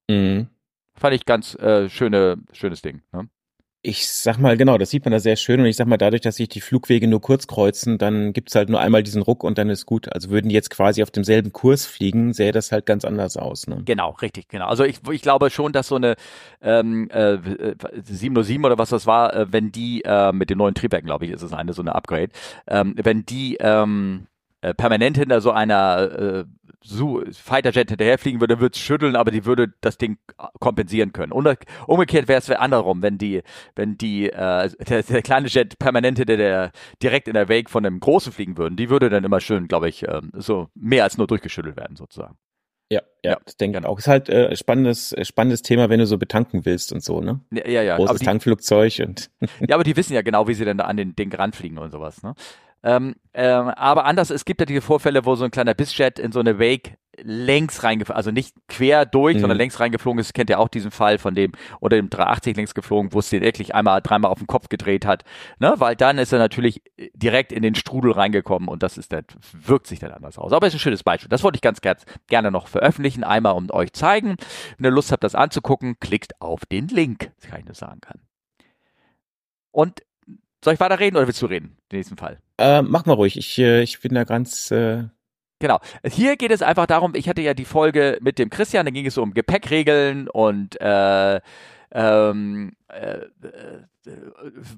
Mhm. 0.09 0.49
Fand 0.95 1.15
ich 1.15 1.25
ganz 1.25 1.55
äh, 1.57 1.89
schöne, 1.89 2.39
schönes 2.53 2.83
Ding. 2.83 3.03
Ne? 3.13 3.29
Ich 3.81 4.09
sag 4.09 4.39
mal, 4.39 4.57
genau, 4.57 4.77
das 4.77 4.91
sieht 4.91 5.05
man 5.05 5.13
da 5.13 5.21
sehr 5.21 5.37
schön. 5.37 5.61
Und 5.61 5.67
ich 5.67 5.77
sag 5.77 5.87
mal, 5.87 5.99
dadurch, 5.99 6.21
dass 6.21 6.37
sich 6.37 6.49
die 6.49 6.61
Flugwege 6.61 7.07
nur 7.07 7.21
kurz 7.21 7.47
kreuzen, 7.47 7.97
dann 7.97 8.33
gibt's 8.33 8.57
halt 8.57 8.71
nur 8.71 8.81
einmal 8.81 9.05
diesen 9.05 9.23
Ruck 9.23 9.45
und 9.45 9.57
dann 9.57 9.71
ist 9.71 9.87
gut. 9.87 10.13
Also 10.13 10.31
würden 10.31 10.49
die 10.49 10.55
jetzt 10.55 10.71
quasi 10.71 11.01
auf 11.01 11.13
demselben 11.13 11.53
Kurs 11.53 11.87
fliegen, 11.87 12.33
sähe 12.33 12.51
das 12.51 12.73
halt 12.73 12.87
ganz 12.87 13.05
anders 13.05 13.37
aus. 13.37 13.69
Ne? 13.69 13.83
Genau, 13.85 14.11
richtig, 14.21 14.49
genau. 14.49 14.67
Also 14.67 14.83
ich, 14.83 14.99
ich 15.13 15.23
glaube 15.23 15.51
schon, 15.51 15.73
dass 15.73 15.87
so 15.87 15.95
eine 15.95 16.17
ähm, 16.61 17.09
äh, 17.11 17.39
707 18.03 18.65
oder 18.65 18.79
was 18.79 18.91
das 18.91 19.07
war, 19.07 19.33
äh, 19.33 19.53
wenn 19.53 19.71
die 19.71 20.03
äh, 20.05 20.33
mit 20.33 20.51
den 20.51 20.59
neuen 20.59 20.75
Triebwerken, 20.75 21.07
glaube 21.07 21.27
ich, 21.27 21.31
ist 21.31 21.43
es 21.43 21.53
eine 21.53 21.73
so 21.73 21.83
eine 21.83 21.95
Upgrade, 21.95 22.31
ähm, 22.67 22.97
wenn 22.97 23.27
die 23.27 23.59
ähm, 23.61 24.27
äh, 24.61 24.75
permanent 24.75 25.17
hinter 25.17 25.41
so 25.41 25.51
einer 25.51 26.01
äh, 26.01 26.45
so 26.83 27.23
Fighterjet 27.33 27.91
hinterherfliegen 27.91 28.41
würde, 28.41 28.61
würde 28.61 28.75
es 28.75 28.81
schütteln, 28.81 29.17
aber 29.17 29.31
die 29.31 29.45
würde 29.45 29.73
das 29.81 29.99
Ding 29.99 30.19
kompensieren 30.61 31.13
können. 31.13 31.33
Und 31.33 31.49
umgekehrt 31.87 32.29
wäre 32.29 32.39
es 32.39 32.51
andersrum, 32.51 33.03
wenn 33.03 33.19
die, 33.19 33.43
wenn 33.75 33.99
die, 33.99 34.31
äh, 34.31 34.71
der, 34.89 35.03
der 35.03 35.23
kleine 35.23 35.49
Jet 35.49 35.79
permanent 35.79 36.19
hinter 36.19 36.37
der, 36.37 36.73
direkt 37.03 37.29
in 37.29 37.35
der 37.35 37.49
Wake 37.49 37.69
von 37.69 37.85
einem 37.85 38.01
großen 38.01 38.33
fliegen 38.33 38.57
würden, 38.57 38.77
die 38.77 38.91
würde 38.91 39.11
dann 39.11 39.25
immer 39.25 39.41
schön, 39.41 39.69
glaube 39.69 39.89
ich, 39.89 40.07
äh, 40.07 40.21
so 40.35 40.69
mehr 40.75 41.05
als 41.05 41.19
nur 41.19 41.27
durchgeschüttelt 41.27 41.77
werden, 41.77 41.97
sozusagen. 41.97 42.37
Ja, 42.91 43.03
ja, 43.23 43.33
ja, 43.33 43.39
das 43.45 43.57
denke 43.57 43.77
ich 43.77 43.83
genau. 43.83 43.93
auch. 43.93 43.99
Ist 43.99 44.09
halt 44.09 44.31
äh, 44.31 44.57
spannendes, 44.57 45.15
spannendes 45.23 45.61
Thema, 45.61 45.91
wenn 45.91 45.99
du 45.99 46.07
so 46.07 46.17
betanken 46.17 46.65
willst 46.65 46.93
und 46.93 47.03
so, 47.03 47.21
ne? 47.21 47.41
Ja, 47.51 47.69
ja. 47.69 47.83
ja. 47.83 47.97
Großes 47.97 48.21
die, 48.21 48.25
Tankflugzeug 48.25 49.01
und. 49.07 49.31
ja, 49.69 49.75
aber 49.75 49.85
die 49.85 49.95
wissen 49.97 50.15
ja 50.15 50.23
genau, 50.23 50.49
wie 50.49 50.55
sie 50.55 50.65
denn 50.65 50.79
da 50.79 50.85
an 50.85 50.97
den 50.97 51.15
Ding 51.15 51.35
ranfliegen 51.35 51.77
und 51.77 51.91
sowas, 51.91 52.23
ne? 52.23 52.35
Ähm, 52.83 53.17
ähm, 53.35 53.69
aber 53.69 54.05
anders, 54.05 54.31
es 54.31 54.45
gibt 54.45 54.61
ja 54.61 54.67
diese 54.67 54.81
Vorfälle, 54.81 55.25
wo 55.25 55.35
so 55.35 55.45
ein 55.45 55.51
kleiner 55.51 55.75
Bissjet 55.75 56.19
in 56.19 56.31
so 56.33 56.41
eine 56.41 56.59
Wake 56.59 56.97
längs 57.21 57.83
reingeflogen, 57.83 58.17
also 58.17 58.31
nicht 58.31 58.55
quer 58.69 59.05
durch, 59.05 59.35
Mhm. 59.35 59.41
sondern 59.41 59.59
längs 59.59 59.81
reingeflogen 59.81 60.21
ist. 60.21 60.33
Kennt 60.35 60.51
ihr 60.51 60.61
auch 60.61 60.69
diesen 60.69 60.93
Fall 60.93 61.19
von 61.19 61.35
dem, 61.35 61.51
oder 61.81 61.97
dem 61.97 62.11
380 62.11 62.57
längs 62.57 62.75
geflogen, 62.75 63.13
wo 63.13 63.19
es 63.19 63.29
den 63.29 63.43
wirklich 63.43 63.75
einmal, 63.75 64.01
dreimal 64.01 64.31
auf 64.31 64.39
den 64.39 64.47
Kopf 64.47 64.69
gedreht 64.69 65.05
hat, 65.05 65.25
ne, 65.59 65.75
weil 65.79 65.97
dann 65.97 66.19
ist 66.19 66.33
er 66.33 66.39
natürlich 66.39 66.81
direkt 67.15 67.51
in 67.51 67.65
den 67.65 67.75
Strudel 67.75 68.13
reingekommen 68.13 68.69
und 68.69 68.85
das 68.85 68.97
ist 68.97 69.13
dann, 69.13 69.25
wirkt 69.53 69.89
sich 69.89 69.99
dann 69.99 70.13
anders 70.13 70.39
aus. 70.39 70.53
Aber 70.53 70.69
es 70.69 70.75
ist 70.75 70.79
ein 70.79 70.83
schönes 70.83 71.03
Beispiel. 71.03 71.29
Das 71.29 71.43
wollte 71.43 71.57
ich 71.57 71.63
ganz, 71.63 71.81
ganz 71.81 72.05
gerne 72.29 72.53
noch 72.53 72.69
veröffentlichen, 72.69 73.25
einmal 73.25 73.55
um 73.55 73.69
euch 73.73 73.93
zeigen. 73.95 74.37
Wenn 74.77 74.85
ihr 74.85 74.95
Lust 74.95 75.11
habt, 75.11 75.25
das 75.25 75.35
anzugucken, 75.35 75.99
klickt 75.99 76.41
auf 76.41 76.67
den 76.67 76.87
Link, 76.87 77.33
das 77.41 77.51
kann 77.51 77.59
ich 77.59 77.67
nur 77.67 77.75
sagen 77.75 78.01
kann. 78.01 78.21
Und 79.73 80.03
soll 80.65 80.75
ich 80.75 80.81
weiter 80.81 80.99
reden 80.99 81.17
oder 81.17 81.27
willst 81.27 81.43
du 81.43 81.47
reden? 81.47 81.77
Den 81.91 81.99
nächsten 81.99 82.17
Fall. 82.17 82.39
Äh, 82.59 82.83
mach 82.83 83.07
mal 83.07 83.15
ruhig. 83.15 83.37
Ich, 83.37 83.59
äh, 83.59 83.83
ich 83.83 84.01
bin 84.01 84.15
da 84.15 84.25
ganz. 84.25 84.71
Äh, 84.71 85.05
Genau. 85.61 85.81
Hier 86.07 86.37
geht 86.37 86.53
es 86.53 86.63
einfach 86.63 86.87
darum, 86.87 87.17
ich 87.17 87.29
hatte 87.29 87.43
ja 87.43 87.53
die 87.53 87.65
Folge 87.65 88.19
mit 88.21 88.39
dem 88.39 88.49
Christian, 88.49 88.87
da 88.87 88.93
ging 88.93 89.07
es 89.07 89.19
um 89.19 89.35
Gepäckregeln 89.35 90.29
und 90.29 90.81
äh, 90.81 91.41
ähm, 91.91 92.73
äh, 92.89 93.19
äh, 93.19 93.87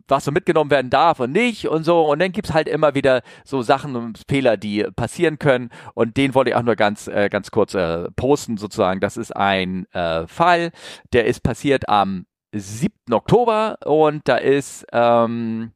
was 0.09 0.25
so 0.25 0.33
mitgenommen 0.33 0.71
werden 0.71 0.91
darf 0.91 1.21
und 1.21 1.33
nicht 1.33 1.69
und 1.69 1.85
so. 1.85 2.03
Und 2.03 2.19
dann 2.21 2.33
gibt's 2.33 2.53
halt 2.53 2.69
immer 2.69 2.95
wieder 2.95 3.23
so 3.45 3.63
Sachen 3.63 3.95
und 3.95 4.23
Fehler, 4.29 4.57
die 4.57 4.85
passieren 4.97 5.39
können. 5.39 5.71
Und 5.95 6.17
den 6.17 6.35
wollte 6.35 6.51
ich 6.51 6.57
auch 6.57 6.63
nur 6.63 6.77
ganz, 6.77 7.09
äh, 7.09 7.29
ganz 7.29 7.51
kurz 7.51 7.75
äh, 7.75 8.11
posten, 8.13 8.57
sozusagen. 8.57 9.01
Das 9.01 9.17
ist 9.17 9.37
ein 9.37 9.87
äh, 9.93 10.27
Fall, 10.27 10.73
der 11.13 11.27
ist 11.27 11.43
passiert 11.43 11.89
am 11.89 12.27
7. 12.52 12.92
Oktober 13.12 13.78
und 13.85 14.26
da 14.28 14.37
ist 14.37 14.87
ähm, 14.92 15.73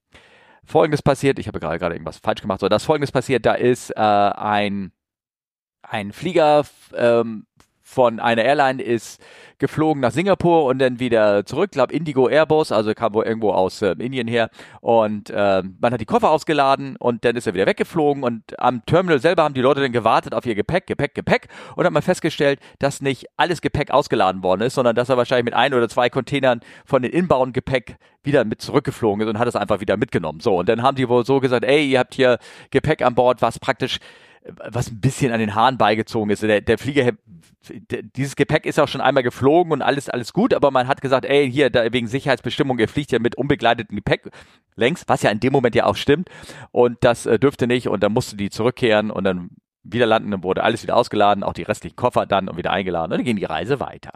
Folgendes 0.65 1.03
passiert, 1.03 1.39
ich 1.39 1.47
habe 1.47 1.61
gerade 1.61 1.79
gerade 1.79 1.95
irgendwas 1.95 2.19
falsch 2.19 2.41
gemacht, 2.41 2.61
so, 2.61 2.69
das 2.69 2.85
Folgendes 2.85 3.13
passiert, 3.13 3.47
da 3.47 3.55
ist 3.55 3.91
äh, 3.91 4.01
ein, 4.01 4.93
ein 5.83 6.13
Flieger 6.13 6.65
ähm, 6.95 7.47
von 7.95 8.19
einer 8.19 8.45
Airline 8.45 8.83
ist 8.83 9.23
geflogen 9.59 10.01
nach 10.01 10.11
Singapur 10.11 10.65
und 10.65 10.81
dann 10.81 10.99
wieder 10.99 11.47
zurück, 11.47 11.71
glaube 11.71 11.93
Indigo 11.93 12.29
Airbus, 12.29 12.73
also 12.73 12.93
kam 12.93 13.15
wohl 13.15 13.25
irgendwo 13.25 13.53
aus 13.53 13.81
äh, 13.83 13.95
Indien 13.99 14.27
her 14.27 14.51
und 14.81 15.31
äh, 15.31 15.63
man 15.81 15.93
hat 15.93 16.01
die 16.01 16.05
Koffer 16.05 16.31
ausgeladen 16.31 16.97
und 16.97 17.25
dann 17.25 17.37
ist 17.37 17.47
er 17.47 17.55
wieder 17.55 17.67
weggeflogen 17.67 18.25
und 18.25 18.59
am 18.59 18.85
Terminal 18.85 19.21
selber 19.21 19.45
haben 19.45 19.55
die 19.55 19.61
Leute 19.61 19.81
dann 19.81 19.93
gewartet 19.93 20.35
auf 20.35 20.45
ihr 20.45 20.57
Gepäck, 20.57 20.89
Gepäck, 20.89 21.15
Gepäck 21.15 21.47
und 21.77 21.85
hat 21.85 21.93
man 21.93 22.03
festgestellt, 22.03 22.59
dass 22.81 23.01
nicht 23.01 23.27
alles 23.37 23.61
Gepäck 23.61 23.93
ausgeladen 23.93 24.43
worden 24.43 24.63
ist, 24.63 24.75
sondern 24.75 24.97
dass 24.97 25.09
er 25.09 25.17
wahrscheinlich 25.17 25.45
mit 25.45 25.55
ein 25.55 25.73
oder 25.73 25.89
zwei 25.89 26.11
Containern 26.11 26.61
von 26.85 27.03
den 27.03 27.13
Inbound-Gepäck 27.13 27.97
wieder 28.25 28.45
mit 28.45 28.61
zurückgeflogen 28.61 29.23
ist 29.23 29.31
und 29.31 29.39
hat 29.39 29.47
es 29.47 29.55
einfach 29.55 29.81
wieder 29.81 29.97
mitgenommen. 29.97 30.41
So, 30.41 30.59
und 30.59 30.69
dann 30.69 30.83
haben 30.83 30.97
die 30.97 31.09
wohl 31.09 31.25
so 31.25 31.39
gesagt, 31.39 31.65
ey, 31.65 31.89
ihr 31.89 32.01
habt 32.01 32.15
hier 32.15 32.39
Gepäck 32.71 33.03
an 33.03 33.15
Bord, 33.15 33.41
was 33.41 33.61
praktisch 33.61 33.99
was 34.45 34.91
ein 34.91 35.01
bisschen 35.01 35.33
an 35.33 35.41
den 35.41 35.55
Haaren 35.55 35.79
beigezogen 35.79 36.31
ist. 36.31 36.43
Der, 36.43 36.61
der 36.61 36.79
Flieger, 36.79 37.13
der, 37.71 38.03
dieses 38.03 38.37
Gepäck 38.37 38.67
ist 38.67 38.79
auch 38.79 38.89
schon 38.89 39.01
einmal 39.01 39.23
geflogen 39.23 39.73
und 39.73 39.83
alles, 39.83 40.09
alles 40.09 40.33
gut, 40.33 40.53
aber 40.53 40.71
man 40.71 40.87
hat 40.87 41.01
gesagt, 41.01 41.25
ey, 41.25 41.51
hier, 41.51 41.71
da, 41.71 41.93
wegen 41.93 42.07
Sicherheitsbestimmung, 42.07 42.79
ihr 42.79 42.89
fliegt 42.89 43.13
ja 43.13 43.19
mit 43.19 43.37
unbegleitetem 43.37 43.97
Gepäck 43.97 44.31
längs, 44.77 45.05
was 45.07 45.23
ja 45.23 45.31
in 45.31 45.41
dem 45.41 45.53
Moment 45.53 45.75
ja 45.75 45.87
auch 45.87 45.97
stimmt. 45.97 46.29
Und 46.73 46.99
das 47.01 47.27
äh, 47.27 47.39
dürfte 47.39 47.67
nicht 47.67 47.89
und 47.89 48.03
dann 48.03 48.13
musste 48.13 48.37
die 48.37 48.51
zurückkehren 48.51 49.11
und 49.11 49.25
dann 49.25 49.51
wieder 49.83 50.07
landen, 50.07 50.31
dann 50.31 50.43
wurde 50.43 50.63
alles 50.63 50.83
wieder 50.83 50.97
ausgeladen, 50.97 51.43
auch 51.43 51.53
die 51.53 51.63
restlichen 51.63 51.97
Koffer 51.97 52.27
dann 52.27 52.49
und 52.49 52.57
wieder 52.57 52.73
eingeladen 52.73 53.13
und 53.13 53.19
dann 53.19 53.25
ging 53.25 53.37
die 53.37 53.45
Reise 53.45 53.81
weiter. 53.81 54.13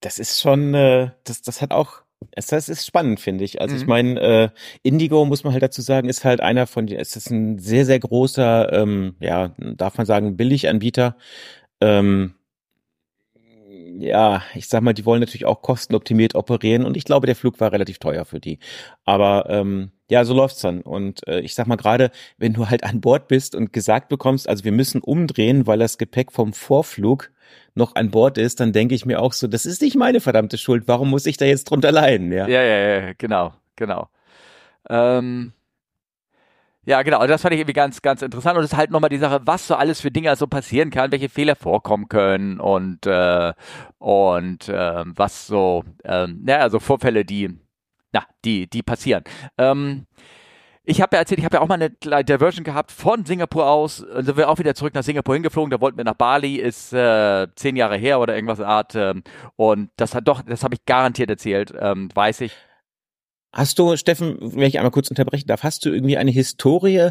das 0.00 0.18
ist 0.18 0.40
schon, 0.40 0.74
äh, 0.74 1.10
das, 1.24 1.42
das 1.42 1.62
hat 1.62 1.72
auch, 1.72 2.03
es- 2.32 2.46
das 2.48 2.68
ist 2.68 2.86
spannend, 2.86 3.20
finde 3.20 3.44
ich. 3.44 3.60
Also 3.60 3.76
ich 3.76 3.82
Mhm. 3.82 3.88
meine, 3.88 4.20
äh, 4.20 4.48
Indigo, 4.82 5.24
muss 5.24 5.44
man 5.44 5.52
halt 5.52 5.62
dazu 5.62 5.82
sagen, 5.82 6.08
ist 6.08 6.24
halt 6.24 6.40
einer 6.40 6.66
von, 6.66 6.88
es 6.88 7.16
ist 7.16 7.30
ein 7.30 7.58
sehr, 7.58 7.84
sehr 7.86 7.98
großer, 8.00 8.72
ähm, 8.72 9.16
ja, 9.20 9.54
darf 9.58 9.96
man 9.98 10.06
sagen, 10.06 10.36
Billiganbieter. 10.36 11.16
Ähm, 11.80 12.34
ja, 13.98 14.42
ich 14.54 14.68
sag 14.68 14.82
mal, 14.82 14.92
die 14.92 15.04
wollen 15.06 15.20
natürlich 15.20 15.44
auch 15.46 15.62
kostenoptimiert 15.62 16.34
operieren 16.34 16.84
und 16.84 16.96
ich 16.96 17.04
glaube, 17.04 17.26
der 17.26 17.36
Flug 17.36 17.60
war 17.60 17.72
relativ 17.72 17.98
teuer 17.98 18.24
für 18.24 18.40
die. 18.40 18.58
Aber 19.04 19.46
ähm, 19.48 19.92
ja, 20.10 20.24
so 20.24 20.34
läuft's 20.34 20.60
dann. 20.60 20.80
Und 20.82 21.26
äh, 21.28 21.40
ich 21.40 21.54
sag 21.54 21.66
mal 21.66 21.76
gerade, 21.76 22.10
wenn 22.36 22.52
du 22.54 22.68
halt 22.68 22.84
an 22.84 23.00
Bord 23.00 23.28
bist 23.28 23.54
und 23.54 23.72
gesagt 23.72 24.08
bekommst, 24.08 24.48
also 24.48 24.64
wir 24.64 24.72
müssen 24.72 25.00
umdrehen, 25.00 25.66
weil 25.66 25.78
das 25.78 25.98
Gepäck 25.98 26.32
vom 26.32 26.52
Vorflug 26.52 27.30
noch 27.74 27.94
an 27.96 28.10
Bord 28.10 28.38
ist, 28.38 28.60
dann 28.60 28.72
denke 28.72 28.94
ich 28.94 29.06
mir 29.06 29.20
auch 29.20 29.32
so, 29.32 29.46
das 29.46 29.66
ist 29.66 29.82
nicht 29.82 29.96
meine 29.96 30.20
verdammte 30.20 30.58
Schuld. 30.58 30.84
Warum 30.86 31.10
muss 31.10 31.26
ich 31.26 31.36
da 31.36 31.44
jetzt 31.44 31.64
drunter 31.64 31.92
leiden? 31.92 32.32
Ja. 32.32 32.46
Ja, 32.46 32.62
ja, 32.62 33.00
ja, 33.00 33.12
genau, 33.18 33.54
genau. 33.76 34.08
Ähm, 34.88 35.52
ja, 36.86 37.02
genau. 37.02 37.18
Also 37.18 37.32
das 37.32 37.42
fand 37.42 37.54
ich 37.54 37.60
irgendwie 37.60 37.72
ganz, 37.72 38.02
ganz 38.02 38.20
interessant. 38.22 38.58
Und 38.58 38.64
es 38.64 38.72
ist 38.72 38.76
halt 38.76 38.90
nochmal 38.90 39.10
die 39.10 39.18
Sache, 39.18 39.40
was 39.44 39.66
so 39.66 39.74
alles 39.74 40.00
für 40.00 40.10
Dinge 40.10 40.34
so 40.36 40.46
passieren 40.46 40.90
kann, 40.90 41.12
welche 41.12 41.28
Fehler 41.28 41.56
vorkommen 41.56 42.08
können 42.08 42.60
und, 42.60 43.06
äh, 43.06 43.54
und 43.98 44.68
ähm, 44.68 45.14
was 45.16 45.46
so, 45.46 45.84
ähm, 46.04 46.44
ja, 46.46 46.58
also 46.58 46.80
Vorfälle, 46.80 47.24
die, 47.24 47.58
na, 48.12 48.24
die, 48.44 48.68
die 48.68 48.82
passieren. 48.82 49.24
Ähm, 49.56 50.06
ich 50.86 51.00
habe 51.00 51.16
ja 51.16 51.20
erzählt, 51.20 51.38
ich 51.38 51.44
habe 51.44 51.56
ja 51.56 51.62
auch 51.62 51.68
mal 51.68 51.80
eine 51.80 51.90
Diversion 52.24 52.62
gehabt 52.62 52.92
von 52.92 53.24
Singapur 53.24 53.66
aus. 53.66 54.04
Dann 54.06 54.24
sind 54.24 54.36
wir 54.36 54.50
auch 54.50 54.58
wieder 54.58 54.74
zurück 54.74 54.94
nach 54.94 55.02
Singapur 55.02 55.34
hingeflogen. 55.34 55.70
Da 55.70 55.80
wollten 55.80 55.96
wir 55.96 56.04
nach 56.04 56.14
Bali, 56.14 56.56
ist 56.56 56.92
äh, 56.92 57.46
zehn 57.54 57.76
Jahre 57.76 57.96
her 57.96 58.20
oder 58.20 58.34
irgendwas 58.34 58.60
Art. 58.60 58.94
Ähm, 58.94 59.22
und 59.56 59.90
das 59.96 60.14
hat 60.14 60.28
doch, 60.28 60.42
das 60.42 60.62
habe 60.62 60.74
ich 60.74 60.84
garantiert 60.84 61.30
erzählt, 61.30 61.72
ähm, 61.78 62.10
weiß 62.14 62.42
ich. 62.42 62.52
Hast 63.52 63.78
du, 63.78 63.96
Steffen, 63.96 64.36
wenn 64.40 64.64
ich 64.64 64.78
einmal 64.78 64.90
kurz 64.90 65.08
unterbrechen 65.08 65.46
darf, 65.46 65.62
hast 65.62 65.84
du 65.84 65.90
irgendwie 65.90 66.18
eine 66.18 66.32
Historie 66.32 67.10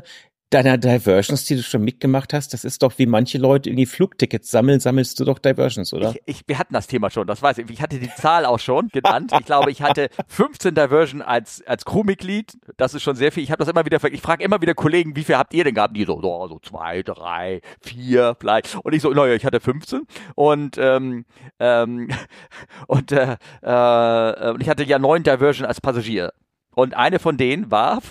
deiner 0.50 0.78
Diversions, 0.78 1.46
die 1.46 1.56
du 1.56 1.64
schon 1.64 1.84
mitgemacht 1.84 2.34
hast? 2.34 2.54
Das 2.54 2.64
ist 2.64 2.84
doch 2.84 2.98
wie 2.98 3.06
manche 3.06 3.38
Leute 3.38 3.70
irgendwie 3.70 3.86
Flugtickets 3.86 4.52
sammeln, 4.52 4.80
sammelst 4.80 5.20
du 5.20 5.26
doch 5.26 5.40
Diversions, 5.40 5.94
oder? 5.94 6.12
Ich, 6.12 6.22
ich, 6.26 6.42
wir 6.48 6.60
hatten 6.60 6.74
das 6.74 6.88
Thema 6.88 7.10
schon, 7.10 7.28
das 7.28 7.42
weiß 7.42 7.58
ich. 7.60 7.70
Ich 7.70 7.82
hatte 7.82 8.00
die 8.00 8.14
Zahl 8.14 8.46
auch 8.46 8.60
schon 8.60 8.90
genannt. 8.90 9.32
Ich 9.40 9.46
glaube, 9.46 9.72
ich 9.72 9.82
hatte 9.82 10.10
15 10.28 10.76
Diversion 10.76 11.22
als, 11.22 11.64
als 11.66 11.86
Crewmitglied. 11.86 12.58
Das 12.78 12.94
ist 12.94 13.04
schon 13.04 13.16
sehr 13.16 13.32
viel. 13.32 13.44
Ich 13.44 13.52
habe 13.52 13.60
das 13.60 13.68
immer 13.68 13.86
wieder, 13.86 14.04
ich 14.12 14.22
frage 14.22 14.44
immer 14.44 14.62
wieder 14.62 14.74
Kollegen, 14.74 15.16
wie 15.16 15.24
viel 15.24 15.38
habt 15.38 15.54
ihr 15.54 15.64
denn 15.64 15.76
gehabt? 15.76 15.98
Die 15.98 16.06
so, 16.06 16.22
so, 16.22 16.48
so 16.48 16.60
zwei, 16.60 17.02
drei, 17.04 17.62
vier 17.82 18.36
vielleicht. 18.40 18.76
Und 18.76 18.94
ich 18.94 19.02
so, 19.02 19.12
naja, 19.12 19.34
ich 19.34 19.46
hatte 19.46 19.60
15. 19.60 20.02
Und, 20.36 20.78
ähm, 20.78 21.26
ähm, 21.60 22.10
und, 22.88 23.12
äh, 23.12 23.38
äh, 23.62 24.52
und 24.52 24.62
ich 24.62 24.70
hatte 24.70 24.84
ja 24.84 25.00
neun 25.00 25.24
Diversion 25.24 25.66
als 25.66 25.82
Passagier. 25.82 26.34
Und 26.76 26.96
eine 26.96 27.20
von 27.20 27.38
denen 27.38 27.70
war, 27.72 28.02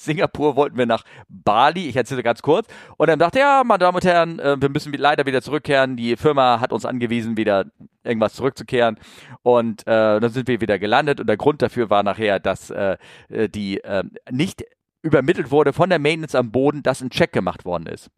Singapur 0.00 0.56
wollten 0.56 0.78
wir 0.78 0.86
nach 0.86 1.04
Bali, 1.28 1.88
ich 1.88 1.96
erzähle 1.96 2.22
ganz 2.22 2.42
kurz, 2.42 2.66
und 2.96 3.08
dann 3.08 3.18
dachte 3.18 3.38
ja, 3.38 3.62
meine 3.64 3.78
Damen 3.78 3.96
und 3.96 4.04
Herren, 4.04 4.38
äh, 4.38 4.60
wir 4.60 4.68
müssen 4.68 4.92
leider 4.92 5.26
wieder 5.26 5.42
zurückkehren, 5.42 5.96
die 5.96 6.16
Firma 6.16 6.60
hat 6.60 6.72
uns 6.72 6.84
angewiesen, 6.84 7.36
wieder 7.36 7.66
irgendwas 8.04 8.34
zurückzukehren. 8.34 8.98
Und 9.42 9.82
äh, 9.82 10.20
dann 10.20 10.30
sind 10.30 10.48
wir 10.48 10.60
wieder 10.60 10.78
gelandet. 10.78 11.20
Und 11.20 11.26
der 11.26 11.36
Grund 11.36 11.62
dafür 11.62 11.90
war 11.90 12.02
nachher, 12.02 12.40
dass 12.40 12.70
äh, 12.70 12.96
äh, 13.28 13.48
die 13.48 13.82
äh, 13.82 14.04
nicht 14.30 14.64
übermittelt 15.02 15.50
wurde 15.50 15.72
von 15.72 15.90
der 15.90 15.98
Maintenance 15.98 16.34
am 16.34 16.50
Boden, 16.50 16.82
dass 16.82 17.00
ein 17.00 17.10
Check 17.10 17.32
gemacht 17.32 17.64
worden 17.64 17.86
ist. 17.86 18.10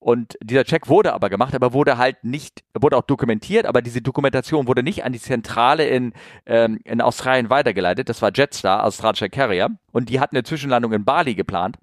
Und 0.00 0.38
dieser 0.40 0.64
Check 0.64 0.88
wurde 0.88 1.12
aber 1.12 1.28
gemacht, 1.28 1.54
aber 1.54 1.72
wurde 1.72 1.98
halt 1.98 2.22
nicht, 2.22 2.62
wurde 2.78 2.96
auch 2.96 3.02
dokumentiert, 3.02 3.66
aber 3.66 3.82
diese 3.82 4.00
Dokumentation 4.00 4.68
wurde 4.68 4.84
nicht 4.84 5.04
an 5.04 5.12
die 5.12 5.20
Zentrale 5.20 5.88
in, 5.88 6.12
ähm, 6.46 6.78
in 6.84 7.00
Australien 7.00 7.50
weitergeleitet. 7.50 8.08
Das 8.08 8.22
war 8.22 8.30
Jetstar, 8.32 8.84
australischer 8.84 9.28
Carrier. 9.28 9.70
Und 9.90 10.08
die 10.08 10.20
hatten 10.20 10.36
eine 10.36 10.44
Zwischenlandung 10.44 10.92
in 10.92 11.04
Bali 11.04 11.34
geplant. 11.34 11.76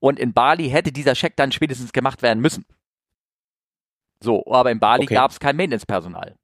Und 0.00 0.18
in 0.18 0.32
Bali 0.32 0.70
hätte 0.70 0.92
dieser 0.92 1.14
Check 1.14 1.36
dann 1.36 1.52
spätestens 1.52 1.92
gemacht 1.92 2.22
werden 2.22 2.40
müssen. 2.40 2.64
So, 4.20 4.44
aber 4.50 4.70
in 4.70 4.80
Bali 4.80 5.04
Okay. 5.04 5.14
gab 5.14 5.30
es 5.30 5.40
kein 5.40 5.56
Maintenance-Personal. 5.56 6.36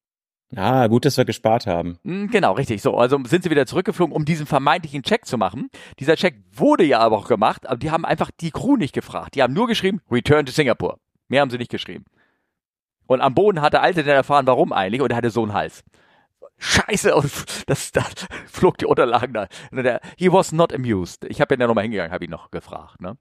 Ah, 0.55 0.87
gut, 0.87 1.05
dass 1.05 1.17
wir 1.17 1.25
gespart 1.25 1.65
haben. 1.65 1.97
Mm, 2.03 2.27
Genau, 2.27 2.53
richtig. 2.53 2.81
So, 2.81 2.97
also 2.97 3.19
sind 3.25 3.43
sie 3.43 3.49
wieder 3.49 3.65
zurückgeflogen, 3.65 4.13
um 4.15 4.25
diesen 4.25 4.45
vermeintlichen 4.45 5.03
Check 5.03 5.25
zu 5.25 5.37
machen. 5.37 5.69
Dieser 5.99 6.15
Check 6.15 6.43
wurde 6.53 6.83
ja 6.83 6.99
aber 6.99 7.17
auch 7.17 7.27
gemacht, 7.27 7.67
aber 7.67 7.77
die 7.77 7.91
haben 7.91 8.05
einfach 8.05 8.31
die 8.39 8.51
Crew 8.51 8.75
nicht 8.75 8.93
gefragt. 8.93 9.35
Die 9.35 9.43
haben 9.43 9.53
nur 9.53 9.67
geschrieben, 9.67 10.01
Return 10.11 10.45
to 10.45 10.51
Singapore. 10.51 10.97
Mehr 11.29 11.41
haben 11.41 11.49
sie 11.49 11.57
nicht 11.57 11.71
geschrieben. 11.71 12.05
Und 13.07 13.21
am 13.21 13.33
Boden 13.33 13.61
hat 13.61 13.73
der 13.73 13.81
Alte 13.81 14.03
dann 14.03 14.15
erfahren, 14.15 14.47
warum 14.47 14.73
eigentlich, 14.73 15.01
und 15.01 15.11
er 15.11 15.17
hatte 15.17 15.29
so 15.31 15.43
einen 15.43 15.53
Hals. 15.53 15.83
Scheiße, 16.57 17.15
und 17.15 17.25
das, 17.69 17.91
das 17.91 18.05
flog 18.47 18.77
die 18.77 18.85
Unterlagen 18.85 19.33
da. 19.33 19.47
Der, 19.71 20.01
he 20.17 20.31
was 20.31 20.51
not 20.51 20.73
amused. 20.73 21.25
Ich 21.25 21.41
habe 21.41 21.55
ja 21.55 21.67
nochmal 21.67 21.83
hingegangen, 21.83 22.11
habe 22.11 22.25
ihn 22.25 22.31
noch 22.31 22.51
gefragt. 22.51 23.01
Ne? 23.01 23.17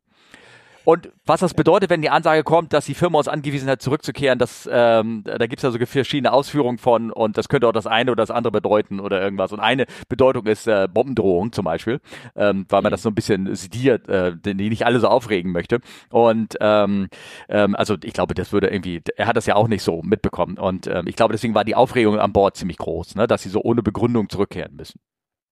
Und 0.85 1.11
was 1.27 1.41
das 1.41 1.55
bedeutet, 1.55 1.91
wenn 1.91 2.03
die 2.03 2.11
Ansage 2.11 2.43
kommt, 2.43 2.73
dass 2.73 2.87
die 2.87 2.95
Firma 2.95 3.19
uns 3.19 3.29
angewiesen 3.29 3.69
hat, 3.69 3.83
zurückzukehren, 3.83 4.39
das, 4.39 4.69
ähm, 4.73 5.23
da 5.25 5.47
gibt's 5.47 5.63
ja 5.63 5.71
so 5.71 5.79
verschiedene 5.79 6.33
Ausführungen 6.33 6.79
von 6.79 7.11
und 7.11 7.37
das 7.37 7.49
könnte 7.49 7.69
auch 7.69 7.73
das 7.73 7.87
eine 7.87 8.11
oder 8.11 8.23
das 8.23 8.31
andere 8.31 8.53
bedeuten 8.53 9.01
oder 9.01 9.21
irgendwas. 9.21 9.53
Und 9.53 9.61
eine 9.61 9.87
Bedeutung 10.09 10.47
ist 10.47 10.67
äh, 10.67 10.89
Bombendrohung 10.93 11.53
zum 11.53 11.65
Beispiel, 11.65 12.01
ähm, 12.35 12.67
weil 12.69 12.83
man 12.83 12.91
das 12.91 13.03
so 13.03 13.11
ein 13.11 13.15
bisschen 13.15 13.55
sediert, 13.55 14.09
äh, 14.09 14.35
die 14.37 14.55
nicht 14.55 14.87
alle 14.87 15.01
so 15.01 15.09
aufregen 15.09 15.53
möchte. 15.53 15.81
Und 16.11 16.57
ähm, 16.61 17.09
ähm, 17.49 17.77
also 17.77 17.97
ich 18.03 18.13
glaube, 18.13 18.35
das 18.35 18.53
würde 18.53 18.69
irgendwie, 18.69 19.03
er 19.17 19.27
hat 19.27 19.37
das 19.37 19.47
ja 19.47 19.57
auch 19.57 19.69
nicht 19.69 19.83
so 19.83 20.03
mitbekommen. 20.03 20.59
Und 20.59 20.87
ähm, 20.87 21.07
ich 21.07 21.17
glaube, 21.17 21.33
deswegen 21.33 21.55
war 21.55 21.65
die 21.65 21.75
Aufregung 21.75 22.19
an 22.19 22.33
Bord 22.33 22.57
ziemlich 22.57 22.79
groß, 22.79 23.17
ne, 23.17 23.27
dass 23.27 23.43
sie 23.43 23.51
so 23.51 23.63
ohne 23.63 23.83
Begründung 23.83 24.29
zurückkehren 24.29 24.75
müssen. 24.77 25.01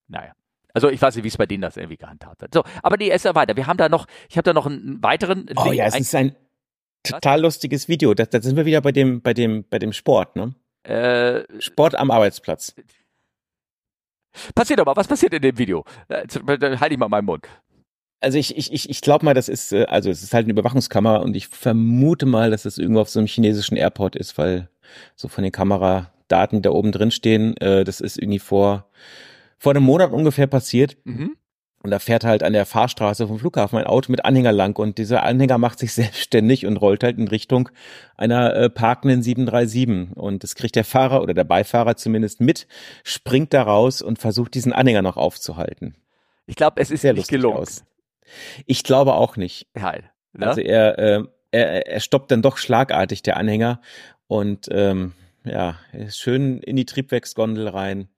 Naja. 0.09 0.33
Also 0.79 0.91
ich 0.91 1.03
weiß 1.03 1.17
nicht, 1.17 1.25
wie 1.25 1.29
es 1.29 1.37
bei 1.37 1.47
denen 1.47 1.63
das 1.63 1.77
irgendwie 1.77 1.97
gehandhabt 1.97 2.41
wird. 2.41 2.55
So, 2.55 2.63
aber 2.83 2.97
die 2.97 3.11
ist 3.11 3.25
ja 3.25 3.35
weiter. 3.35 3.57
Wir 3.57 3.67
haben 3.67 3.77
da 3.79 3.89
noch, 3.89 4.07
ich 4.29 4.37
habe 4.37 4.45
da 4.45 4.53
noch 4.53 4.67
einen 4.67 5.03
weiteren 5.03 5.47
Oh 5.57 5.65
Link 5.65 5.75
ja, 5.77 5.87
es 5.87 5.95
ein- 5.95 6.01
ist 6.03 6.15
ein, 6.15 6.37
Total 7.05 7.41
lustiges 7.41 7.89
Video. 7.89 8.13
Da, 8.15 8.25
da 8.27 8.41
sind 8.41 8.57
wir 8.57 8.65
wieder 8.67 8.81
bei 8.81 8.93
dem, 8.93 9.23
bei 9.23 9.33
dem, 9.33 9.65
bei 9.71 9.79
dem 9.79 9.93
Sport, 9.93 10.35
ne? 10.37 10.55
Äh, 10.83 11.45
Sport 11.61 11.95
am 11.95 12.11
Arbeitsplatz. 12.11 12.75
passiert 14.55 14.85
mal, 14.85 14.97
was 14.97 15.07
passiert 15.09 15.33
in 15.35 15.43
dem 15.43 15.57
Video? 15.59 15.85
Äh, 16.09 16.27
Dann 16.59 16.81
halte 16.81 16.95
ich 16.95 16.99
mal 16.99 17.09
meinen 17.09 17.25
Mund. 17.27 17.47
Also 18.21 18.37
ich, 18.37 18.57
ich, 18.57 18.73
ich, 18.73 18.91
ich 18.91 19.01
glaube 19.01 19.25
mal, 19.25 19.35
das 19.35 19.49
ist, 19.49 19.73
äh, 19.73 19.85
also 19.85 20.11
es 20.11 20.23
ist 20.23 20.35
halt 20.35 20.45
eine 20.45 20.53
Überwachungskamera 20.53 21.19
und 21.19 21.37
ich 21.37 21.47
vermute 21.47 22.27
mal, 22.27 22.51
dass 22.51 22.65
es 22.65 22.79
irgendwo 22.79 23.01
auf 23.01 23.09
so 23.09 23.21
einem 23.21 23.29
chinesischen 23.29 23.77
Airport 23.77 24.17
ist, 24.17 24.37
weil 24.37 24.69
so 25.15 25.29
von 25.29 25.45
den 25.45 25.53
Kameradaten, 25.53 26.59
die 26.59 26.63
da 26.63 26.71
oben 26.71 26.91
drin 26.93 27.13
stehen, 27.13 27.57
äh, 27.59 27.85
das 27.85 28.01
ist 28.01 28.19
irgendwie 28.19 28.41
vor, 28.41 28.91
vor 29.59 29.73
einem 29.73 29.85
Monat 29.85 30.13
ungefähr 30.13 30.47
passiert. 30.47 30.97
Mhm. 31.05 31.37
Und 31.81 31.93
da 31.93 32.01
fährt 32.01 32.25
halt 32.25 32.43
an 32.43 32.53
der 32.53 32.67
Fahrstraße 32.67 33.29
vom 33.29 33.39
Flughafen 33.39 33.79
ein 33.79 33.87
Auto 33.87 34.11
mit 34.11 34.25
Anhänger 34.25 34.51
lang 34.51 34.77
und 34.79 34.99
dieser 34.99 35.23
Anhänger 35.23 35.59
macht 35.59 35.79
sich 35.79 35.93
selbstständig 35.95 36.67
und 36.67 36.77
rollt 36.77 37.05
halt 37.05 37.19
in 37.19 37.29
Richtung 37.29 37.69
einer 38.17 38.55
äh, 38.55 38.71
parkenden 38.71 39.23
737. 39.23 40.17
Und 40.17 40.43
das 40.43 40.55
kriegt 40.57 40.75
der 40.75 40.85
Fahrer 40.85 41.23
oder 41.23 41.35
der 41.35 41.45
Beifahrer 41.45 41.97
zumindest 41.97 42.41
mit, 42.41 42.67
springt 43.05 43.55
da 43.55 43.63
raus 43.63 44.03
und 44.03 44.19
versucht 44.19 44.55
diesen 44.55 44.73
Anhänger 44.73 45.03
noch 45.03 45.17
aufzuhalten. 45.17 45.95
Ich 46.47 46.57
glaube, 46.57 46.81
es 46.81 46.91
ist 46.91 47.03
Sehr 47.03 47.13
nicht 47.13 47.29
gelungen. 47.29 47.59
aus. 47.59 47.85
Ich 48.67 48.83
glaube 48.83 49.15
auch 49.15 49.37
nicht. 49.37 49.69
Halt, 49.79 50.05
ne? 50.33 50.49
Also 50.49 50.61
er, 50.61 50.99
äh, 50.99 51.25
er, 51.53 51.87
er 51.87 52.01
stoppt 52.01 52.31
dann 52.31 52.43
doch 52.43 52.57
schlagartig 52.57 53.23
der 53.23 53.37
Anhänger 53.37 53.81
und 54.27 54.69
ähm, 54.73 55.13
ja, 55.45 55.77
ist 55.93 56.19
schön 56.19 56.59
in 56.61 56.77
die 56.77 56.87
Triebwerksgondel 56.87 57.69
rein. 57.69 58.09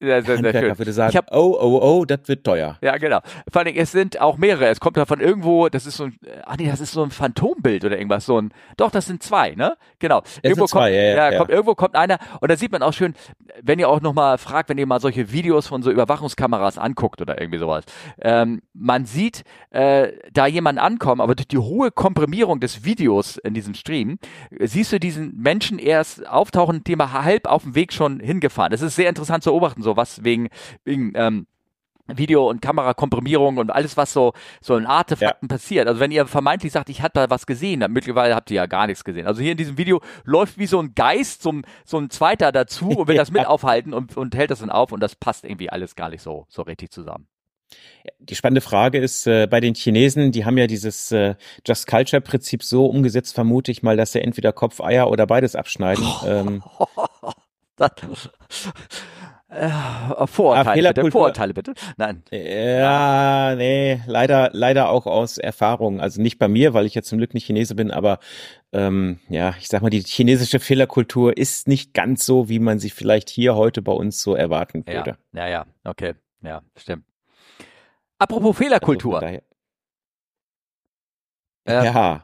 Sehr, 0.00 0.22
sehr, 0.22 0.36
sehr 0.38 0.52
schön. 0.52 0.78
würde 0.78 0.92
sagen, 0.92 1.10
Ich 1.10 1.16
hab- 1.16 1.34
oh, 1.34 1.56
oh, 1.60 1.80
oh, 1.82 2.04
das 2.04 2.20
wird 2.26 2.44
teuer. 2.44 2.76
Ja, 2.82 2.96
genau. 2.98 3.20
Vor 3.50 3.64
Dingen, 3.64 3.78
es 3.78 3.92
sind 3.92 4.20
auch 4.20 4.36
mehrere. 4.36 4.66
Es 4.68 4.80
kommt 4.80 4.96
da 4.96 5.06
von 5.06 5.20
irgendwo, 5.20 5.68
das 5.68 5.86
ist 5.86 5.96
so 5.96 6.04
ein, 6.04 6.16
ach 6.44 6.56
nee, 6.56 6.66
das 6.68 6.80
ist 6.80 6.92
so 6.92 7.02
ein 7.02 7.10
Phantombild 7.10 7.84
oder 7.84 7.96
irgendwas. 7.96 8.26
So 8.26 8.40
ein, 8.40 8.52
doch, 8.76 8.90
das 8.90 9.06
sind 9.06 9.22
zwei, 9.22 9.52
ne? 9.54 9.76
Genau. 9.98 10.22
irgendwo 10.42 10.66
sind 10.66 10.70
zwei, 10.70 10.90
kommt, 10.90 10.94
ja, 10.94 11.02
ja, 11.02 11.30
ja. 11.32 11.38
Kommt, 11.38 11.50
irgendwo 11.50 11.74
kommt 11.74 11.94
einer 11.94 12.18
und 12.40 12.50
da 12.50 12.56
sieht 12.56 12.72
man 12.72 12.82
auch 12.82 12.92
schön, 12.92 13.14
wenn 13.62 13.78
ihr 13.78 13.88
auch 13.88 14.00
nochmal 14.00 14.38
fragt, 14.38 14.68
wenn 14.68 14.78
ihr 14.78 14.86
mal 14.86 15.00
solche 15.00 15.32
Videos 15.32 15.66
von 15.68 15.82
so 15.82 15.90
Überwachungskameras 15.90 16.76
anguckt 16.78 17.20
oder 17.20 17.40
irgendwie 17.40 17.58
sowas. 17.58 17.84
Ähm, 18.20 18.62
man 18.72 19.06
sieht 19.06 19.44
äh, 19.70 20.12
da 20.32 20.46
jemanden 20.46 20.80
ankommen, 20.80 21.20
aber 21.20 21.34
durch 21.34 21.48
die 21.48 21.58
hohe 21.58 21.90
Komprimierung 21.90 22.60
des 22.60 22.84
Videos 22.84 23.36
in 23.38 23.54
diesem 23.54 23.74
Stream 23.74 24.18
äh, 24.50 24.66
siehst 24.66 24.92
du 24.92 24.98
diesen 24.98 25.36
Menschen 25.40 25.78
erst 25.78 26.26
auftauchen, 26.26 26.82
er 26.84 27.24
halb 27.24 27.46
auf 27.46 27.62
dem 27.62 27.74
Weg 27.74 27.92
schon 27.92 28.20
hingefahren. 28.20 28.70
Das 28.70 28.82
ist 28.82 28.96
sehr 28.96 29.08
interessant 29.08 29.44
zu 29.44 29.50
beobachten, 29.50 29.82
so 29.84 29.96
was 29.96 30.24
wegen, 30.24 30.48
wegen 30.84 31.12
ähm, 31.14 31.46
Video- 32.06 32.48
und 32.50 32.60
Kamerakomprimierung 32.60 33.56
und 33.56 33.70
alles, 33.70 33.96
was 33.96 34.12
so, 34.12 34.34
so 34.60 34.76
in 34.76 34.84
Artefakten 34.84 35.48
passiert. 35.48 35.88
Also 35.88 36.00
wenn 36.00 36.10
ihr 36.10 36.26
vermeintlich 36.26 36.72
sagt, 36.72 36.90
ich 36.90 37.00
hatte 37.00 37.20
da 37.20 37.30
was 37.30 37.46
gesehen, 37.46 37.80
dann 37.80 37.92
mittlerweile 37.92 38.34
habt 38.34 38.50
ihr 38.50 38.56
ja 38.56 38.66
gar 38.66 38.86
nichts 38.86 39.04
gesehen. 39.04 39.26
Also 39.26 39.40
hier 39.40 39.52
in 39.52 39.56
diesem 39.56 39.78
Video 39.78 40.00
läuft 40.24 40.58
wie 40.58 40.66
so 40.66 40.80
ein 40.80 40.94
Geist, 40.94 41.42
so 41.42 41.52
ein, 41.52 41.66
so 41.84 41.98
ein 41.98 42.10
Zweiter 42.10 42.52
dazu 42.52 42.88
und 42.88 43.08
will 43.08 43.16
das 43.16 43.30
mit 43.30 43.46
aufhalten 43.46 43.94
und, 43.94 44.16
und 44.16 44.34
hält 44.34 44.50
das 44.50 44.58
dann 44.58 44.70
auf 44.70 44.92
und 44.92 45.00
das 45.00 45.16
passt 45.16 45.44
irgendwie 45.44 45.70
alles 45.70 45.96
gar 45.96 46.10
nicht 46.10 46.22
so, 46.22 46.46
so 46.48 46.62
richtig 46.62 46.90
zusammen. 46.90 47.26
Die 48.18 48.34
spannende 48.34 48.60
Frage 48.60 48.98
ist 48.98 49.26
äh, 49.26 49.46
bei 49.46 49.60
den 49.60 49.74
Chinesen, 49.74 50.30
die 50.30 50.44
haben 50.44 50.58
ja 50.58 50.66
dieses 50.66 51.10
äh, 51.10 51.34
Just 51.66 51.86
Culture 51.86 52.20
Prinzip 52.20 52.62
so 52.62 52.86
umgesetzt, 52.86 53.34
vermute 53.34 53.72
ich 53.72 53.82
mal, 53.82 53.96
dass 53.96 54.12
sie 54.12 54.20
entweder 54.20 54.52
Kopf, 54.52 54.80
Eier 54.80 55.10
oder 55.10 55.26
beides 55.26 55.56
abschneiden. 55.56 56.06
ähm, 56.26 56.62
Das, 57.76 57.90
äh, 59.54 60.26
Vorurteile, 60.26 60.58
Ah, 60.58 60.62
bitte, 60.64 60.72
Fehlerkultur. 60.74 61.10
Vorurteile 61.12 61.54
bitte. 61.54 61.74
Nein. 61.96 62.22
ja, 62.30 63.54
nee, 63.56 64.00
leider, 64.06 64.50
leider 64.52 64.88
auch 64.90 65.06
aus 65.06 65.38
Erfahrung. 65.38 66.00
Also 66.00 66.20
nicht 66.20 66.38
bei 66.38 66.48
mir, 66.48 66.74
weil 66.74 66.86
ich 66.86 66.94
ja 66.94 67.02
zum 67.02 67.18
Glück 67.18 67.34
nicht 67.34 67.46
Chinese 67.46 67.74
bin, 67.74 67.90
aber 67.90 68.18
ähm, 68.72 69.20
ja, 69.28 69.54
ich 69.60 69.68
sag 69.68 69.82
mal, 69.82 69.90
die 69.90 70.00
chinesische 70.00 70.58
Fehlerkultur 70.60 71.36
ist 71.36 71.68
nicht 71.68 71.94
ganz 71.94 72.26
so, 72.26 72.48
wie 72.48 72.58
man 72.58 72.78
sie 72.78 72.90
vielleicht 72.90 73.30
hier 73.30 73.54
heute 73.54 73.80
bei 73.82 73.92
uns 73.92 74.20
so 74.20 74.34
erwarten 74.34 74.84
Ja, 74.88 74.94
würde. 74.94 75.16
ja, 75.32 75.46
ja, 75.48 75.66
okay. 75.84 76.14
Ja, 76.42 76.62
stimmt. 76.76 77.04
Apropos 78.18 78.56
Fehlerkultur. 78.56 79.22
Also 79.22 79.26
Ähm, 79.26 79.42
daher- 81.66 81.84
ja. 81.94 82.22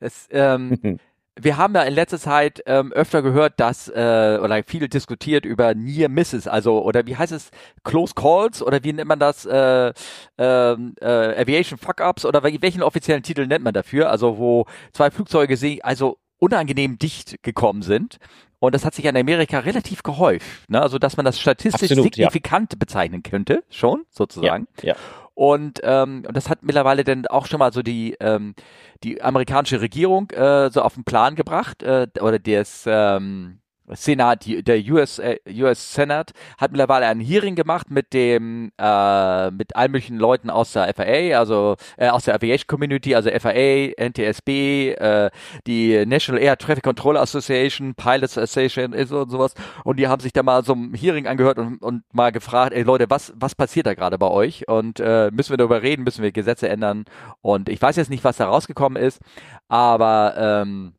Es, 0.00 0.28
ähm, 0.30 0.98
wir 1.42 1.56
haben 1.56 1.74
ja 1.74 1.82
in 1.82 1.94
letzter 1.94 2.18
Zeit 2.18 2.62
ähm, 2.66 2.92
öfter 2.92 3.22
gehört, 3.22 3.58
dass 3.58 3.88
äh, 3.88 4.38
oder 4.42 4.62
viel 4.64 4.88
diskutiert 4.88 5.44
über 5.44 5.74
Near 5.74 6.08
Misses, 6.08 6.46
also 6.46 6.82
oder 6.82 7.06
wie 7.06 7.16
heißt 7.16 7.32
es 7.32 7.50
Close 7.84 8.14
Calls 8.14 8.62
oder 8.62 8.82
wie 8.84 8.92
nennt 8.92 9.08
man 9.08 9.18
das 9.18 9.44
äh, 9.44 9.92
ähm, 10.38 10.94
äh, 11.00 11.40
Aviation 11.40 11.78
Fuck-ups 11.78 12.24
oder 12.24 12.40
wel- 12.44 12.62
welchen 12.62 12.82
offiziellen 12.82 13.22
Titel 13.22 13.46
nennt 13.46 13.64
man 13.64 13.74
dafür? 13.74 14.10
Also 14.10 14.38
wo 14.38 14.66
zwei 14.92 15.10
Flugzeuge 15.10 15.56
se- 15.56 15.78
also 15.82 16.18
unangenehm 16.38 16.98
dicht 16.98 17.42
gekommen 17.42 17.82
sind. 17.82 18.18
Und 18.62 18.76
das 18.76 18.84
hat 18.84 18.94
sich 18.94 19.06
in 19.06 19.16
Amerika 19.16 19.58
relativ 19.58 20.04
gehäuft, 20.04 20.70
ne? 20.70 20.80
also 20.80 21.00
dass 21.00 21.16
man 21.16 21.26
das 21.26 21.40
statistisch 21.40 21.90
Absolut, 21.90 22.16
ja. 22.16 22.26
signifikant 22.30 22.78
bezeichnen 22.78 23.24
könnte, 23.24 23.64
schon 23.70 24.04
sozusagen. 24.08 24.68
Ja. 24.82 24.94
Und, 25.34 25.80
ähm, 25.82 26.22
und 26.28 26.36
das 26.36 26.48
hat 26.48 26.62
mittlerweile 26.62 27.02
dann 27.02 27.26
auch 27.26 27.46
schon 27.46 27.58
mal 27.58 27.72
so 27.72 27.82
die, 27.82 28.16
ähm, 28.20 28.54
die 29.02 29.20
amerikanische 29.20 29.80
Regierung 29.80 30.30
äh, 30.30 30.70
so 30.70 30.82
auf 30.82 30.94
den 30.94 31.02
Plan 31.02 31.34
gebracht, 31.34 31.82
äh, 31.82 32.06
oder 32.20 32.38
des 32.38 32.84
ähm, 32.86 33.58
Senat, 33.88 34.44
der 34.46 34.78
US, 34.90 35.18
äh, 35.18 35.38
US 35.56 35.94
Senate 35.94 36.32
hat 36.58 36.70
mittlerweile 36.70 37.06
ein 37.06 37.20
Hearing 37.20 37.54
gemacht 37.54 37.90
mit 37.90 38.12
dem, 38.12 38.72
äh, 38.78 39.50
mit 39.50 39.74
allen 39.76 39.92
möglichen 39.92 40.18
Leuten 40.18 40.50
aus 40.50 40.72
der 40.72 40.92
FAA, 40.94 41.38
also 41.38 41.76
äh, 41.96 42.08
aus 42.08 42.24
der 42.24 42.34
Aviation 42.34 42.66
Community, 42.66 43.14
also 43.14 43.30
FAA, 43.30 43.92
NTSB, 43.98 44.92
äh, 44.92 45.30
die 45.66 46.06
National 46.06 46.40
Air 46.40 46.56
Traffic 46.58 46.84
Control 46.84 47.16
Association, 47.16 47.94
Pilots 47.94 48.38
Association 48.38 48.94
und 48.94 49.30
sowas. 49.30 49.54
Und 49.84 49.98
die 49.98 50.08
haben 50.08 50.20
sich 50.20 50.32
da 50.32 50.42
mal 50.42 50.64
so 50.64 50.74
ein 50.74 50.94
Hearing 50.94 51.26
angehört 51.26 51.58
und, 51.58 51.82
und 51.82 52.04
mal 52.12 52.32
gefragt, 52.32 52.72
ey 52.74 52.82
Leute, 52.82 53.10
was, 53.10 53.32
was 53.36 53.54
passiert 53.54 53.86
da 53.86 53.94
gerade 53.94 54.18
bei 54.18 54.28
euch? 54.28 54.68
Und 54.68 55.00
äh, 55.00 55.30
müssen 55.32 55.50
wir 55.50 55.56
darüber 55.56 55.82
reden, 55.82 56.04
müssen 56.04 56.22
wir 56.22 56.32
Gesetze 56.32 56.68
ändern? 56.68 57.04
Und 57.40 57.68
ich 57.68 57.80
weiß 57.82 57.96
jetzt 57.96 58.10
nicht, 58.10 58.24
was 58.24 58.36
da 58.36 58.46
rausgekommen 58.46 59.02
ist, 59.02 59.20
aber 59.68 60.34
ähm, 60.36 60.94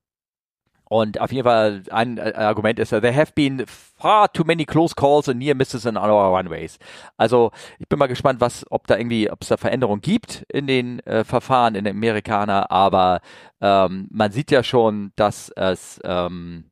und 0.93 1.19
auf 1.19 1.31
jeden 1.31 1.45
Fall 1.45 1.81
ein 1.89 2.19
äh, 2.19 2.33
Argument 2.35 2.77
ist, 2.77 2.89
there 2.89 3.15
have 3.15 3.31
been 3.33 3.65
far 3.65 4.31
too 4.31 4.43
many 4.45 4.63
close 4.63 4.93
calls 4.93 5.27
and 5.27 5.39
near 5.39 5.55
misses 5.55 5.87
on 5.87 5.97
our 5.97 6.37
runways. 6.37 6.77
Also 7.17 7.49
ich 7.79 7.87
bin 7.87 7.97
mal 7.97 8.05
gespannt, 8.05 8.39
was, 8.41 8.63
ob 8.69 8.85
da 8.85 8.95
irgendwie, 8.95 9.31
ob 9.31 9.41
es 9.41 9.47
da 9.47 9.57
Veränderungen 9.57 10.01
gibt 10.01 10.45
in 10.49 10.67
den 10.67 10.99
äh, 11.07 11.23
Verfahren 11.23 11.73
in 11.73 11.85
den 11.85 11.95
Amerikaner, 11.95 12.69
aber 12.69 13.21
ähm, 13.59 14.07
man 14.11 14.31
sieht 14.31 14.51
ja 14.51 14.61
schon, 14.61 15.13
dass 15.15 15.49
es 15.55 15.99
ähm, 16.03 16.65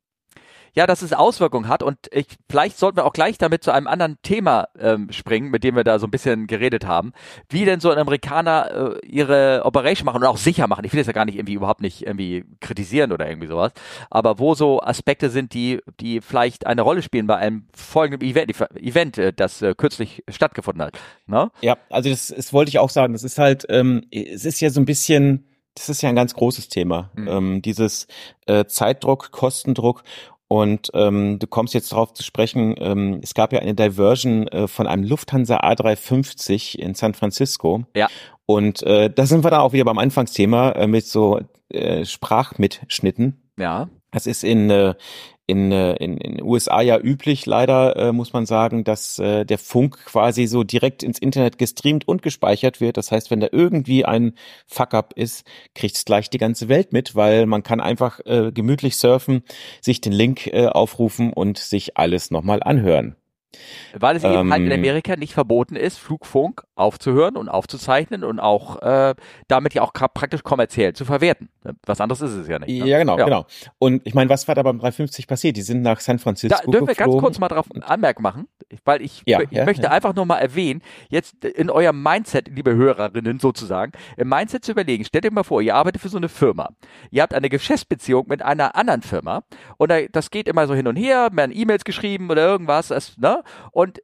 ja, 0.73 0.87
dass 0.87 1.01
es 1.01 1.13
Auswirkungen 1.13 1.67
hat 1.67 1.83
und 1.83 1.97
ich, 2.11 2.27
vielleicht 2.49 2.77
sollten 2.77 2.97
wir 2.97 3.05
auch 3.05 3.13
gleich 3.13 3.37
damit 3.37 3.63
zu 3.63 3.71
einem 3.71 3.87
anderen 3.87 4.17
Thema 4.21 4.67
ähm, 4.79 5.11
springen, 5.11 5.51
mit 5.51 5.63
dem 5.63 5.75
wir 5.75 5.83
da 5.83 5.99
so 5.99 6.07
ein 6.07 6.11
bisschen 6.11 6.47
geredet 6.47 6.85
haben, 6.85 7.13
wie 7.49 7.65
denn 7.65 7.79
so 7.79 7.89
ein 7.91 7.97
Amerikaner 7.97 8.99
äh, 9.01 9.05
ihre 9.05 9.61
Operation 9.65 10.05
machen 10.05 10.21
und 10.21 10.27
auch 10.27 10.37
sicher 10.37 10.67
machen. 10.67 10.85
Ich 10.85 10.93
will 10.93 10.99
das 10.99 11.07
ja 11.07 11.13
gar 11.13 11.25
nicht 11.25 11.35
irgendwie 11.35 11.53
überhaupt 11.53 11.81
nicht 11.81 12.05
irgendwie 12.05 12.45
kritisieren 12.59 13.11
oder 13.11 13.27
irgendwie 13.27 13.47
sowas, 13.47 13.71
aber 14.09 14.39
wo 14.39 14.55
so 14.55 14.81
Aspekte 14.81 15.29
sind, 15.29 15.53
die 15.53 15.81
die 15.99 16.21
vielleicht 16.21 16.65
eine 16.65 16.81
Rolle 16.81 17.01
spielen 17.01 17.27
bei 17.27 17.37
einem 17.37 17.65
folgenden 17.73 18.27
Event, 18.27 18.59
Event 18.75 19.17
äh, 19.17 19.33
das 19.33 19.61
äh, 19.61 19.73
kürzlich 19.75 20.23
stattgefunden 20.29 20.83
hat. 20.83 20.97
Ne? 21.27 21.51
Ja, 21.61 21.77
also 21.89 22.09
das, 22.09 22.27
das 22.27 22.53
wollte 22.53 22.69
ich 22.69 22.79
auch 22.79 22.89
sagen. 22.89 23.13
Das 23.13 23.23
ist 23.23 23.37
halt, 23.37 23.65
ähm, 23.69 24.05
es 24.11 24.45
ist 24.45 24.59
ja 24.61 24.69
so 24.69 24.79
ein 24.79 24.85
bisschen, 24.85 25.45
das 25.75 25.89
ist 25.89 26.01
ja 26.01 26.09
ein 26.09 26.15
ganz 26.15 26.33
großes 26.33 26.69
Thema. 26.69 27.11
Mhm. 27.15 27.27
Ähm, 27.27 27.61
dieses 27.61 28.07
äh, 28.45 28.65
Zeitdruck, 28.65 29.31
Kostendruck. 29.31 30.03
Und 30.51 30.91
ähm, 30.93 31.39
du 31.39 31.47
kommst 31.47 31.73
jetzt 31.73 31.93
darauf 31.93 32.13
zu 32.13 32.23
sprechen, 32.23 32.75
ähm, 32.77 33.21
es 33.23 33.33
gab 33.33 33.53
ja 33.53 33.59
eine 33.59 33.73
Diversion 33.73 34.49
äh, 34.49 34.67
von 34.67 34.85
einem 34.85 35.05
Lufthansa 35.05 35.61
A350 35.61 36.77
in 36.77 36.93
San 36.93 37.13
Francisco. 37.13 37.85
Ja. 37.95 38.09
Und 38.45 38.83
äh, 38.83 39.09
da 39.09 39.25
sind 39.25 39.45
wir 39.45 39.49
da 39.49 39.61
auch 39.61 39.71
wieder 39.71 39.85
beim 39.85 39.97
Anfangsthema 39.97 40.71
äh, 40.71 40.87
mit 40.87 41.05
so 41.05 41.39
äh, 41.69 42.03
Sprachmitschnitten. 42.03 43.49
Ja. 43.57 43.87
Das 44.11 44.27
ist 44.27 44.43
in, 44.43 44.69
äh, 44.69 44.95
in, 45.47 45.71
äh, 45.71 45.93
in, 45.95 46.17
in 46.17 46.37
den 46.37 46.45
USA 46.45 46.81
ja 46.81 46.99
üblich, 46.99 47.45
leider 47.45 47.95
äh, 47.95 48.11
muss 48.11 48.33
man 48.33 48.45
sagen, 48.45 48.83
dass 48.83 49.19
äh, 49.19 49.45
der 49.45 49.57
Funk 49.57 49.97
quasi 50.05 50.47
so 50.47 50.63
direkt 50.63 51.03
ins 51.03 51.19
Internet 51.19 51.57
gestreamt 51.57 52.07
und 52.07 52.21
gespeichert 52.21 52.79
wird. 52.79 52.97
Das 52.97 53.11
heißt, 53.11 53.31
wenn 53.31 53.39
da 53.39 53.47
irgendwie 53.51 54.05
ein 54.05 54.33
Fuck-up 54.67 55.13
ist, 55.15 55.45
kriegt's 55.75 56.05
gleich 56.05 56.29
die 56.29 56.37
ganze 56.37 56.69
Welt 56.69 56.93
mit, 56.93 57.15
weil 57.15 57.45
man 57.45 57.63
kann 57.63 57.81
einfach 57.81 58.19
äh, 58.25 58.51
gemütlich 58.51 58.97
surfen, 58.97 59.43
sich 59.81 60.01
den 60.01 60.13
Link 60.13 60.47
äh, 60.47 60.67
aufrufen 60.67 61.33
und 61.33 61.57
sich 61.57 61.97
alles 61.97 62.31
nochmal 62.31 62.63
anhören. 62.63 63.15
Weil 63.93 64.15
es 64.15 64.23
eben 64.23 64.51
halt 64.51 64.61
in 64.61 64.71
Ähm, 64.71 64.79
Amerika 64.79 65.15
nicht 65.15 65.33
verboten 65.33 65.75
ist, 65.75 65.97
Flugfunk 65.97 66.63
aufzuhören 66.75 67.35
und 67.35 67.49
aufzuzeichnen 67.49 68.23
und 68.23 68.39
auch 68.39 68.81
äh, 68.81 69.15
damit 69.47 69.73
ja 69.73 69.81
auch 69.81 69.93
praktisch 69.93 70.43
kommerziell 70.43 70.93
zu 70.93 71.05
verwerten. 71.05 71.49
Was 71.85 72.01
anderes 72.01 72.21
ist 72.21 72.33
es 72.33 72.47
ja 72.47 72.59
nicht. 72.59 72.69
Ne? 72.69 72.87
Ja, 72.87 72.97
genau, 72.97 73.17
ja. 73.17 73.25
genau. 73.25 73.45
Und 73.77 74.01
ich 74.05 74.13
meine, 74.13 74.29
was 74.29 74.47
war 74.47 74.55
da 74.55 74.63
beim 74.63 74.79
350 74.79 75.27
passiert? 75.27 75.57
Die 75.57 75.61
sind 75.61 75.81
nach 75.81 75.99
San 75.99 76.19
Francisco 76.19 76.57
da 76.57 76.71
dürfen 76.71 76.87
wir 76.87 76.95
ganz 76.95 77.17
kurz 77.17 77.39
mal 77.39 77.49
darauf 77.49 77.67
Anmerkung 77.81 78.23
machen, 78.23 78.47
weil 78.85 79.01
ich, 79.01 79.21
ja, 79.25 79.41
ich 79.41 79.51
ja, 79.51 79.65
möchte 79.65 79.91
einfach 79.91 80.15
nur 80.15 80.25
mal 80.25 80.39
erwähnen, 80.39 80.81
jetzt 81.09 81.43
in 81.45 81.69
eurem 81.69 82.01
Mindset, 82.01 82.47
liebe 82.47 82.73
Hörerinnen 82.75 83.39
sozusagen, 83.39 83.91
im 84.17 84.29
Mindset 84.29 84.65
zu 84.65 84.71
überlegen, 84.71 85.03
stellt 85.05 85.25
euch 85.25 85.31
mal 85.31 85.43
vor, 85.43 85.61
ihr 85.61 85.75
arbeitet 85.75 86.01
für 86.01 86.09
so 86.09 86.17
eine 86.17 86.29
Firma. 86.29 86.69
Ihr 87.11 87.21
habt 87.21 87.33
eine 87.33 87.49
Geschäftsbeziehung 87.49 88.25
mit 88.27 88.41
einer 88.41 88.75
anderen 88.75 89.01
Firma 89.01 89.43
und 89.77 89.91
das 90.11 90.31
geht 90.31 90.47
immer 90.47 90.67
so 90.67 90.73
hin 90.73 90.87
und 90.87 90.95
her, 90.95 91.29
werden 91.31 91.51
E-Mails 91.53 91.83
geschrieben 91.83 92.29
oder 92.29 92.45
irgendwas, 92.45 92.87
das, 92.87 93.17
ne? 93.17 93.40
Und 93.71 93.99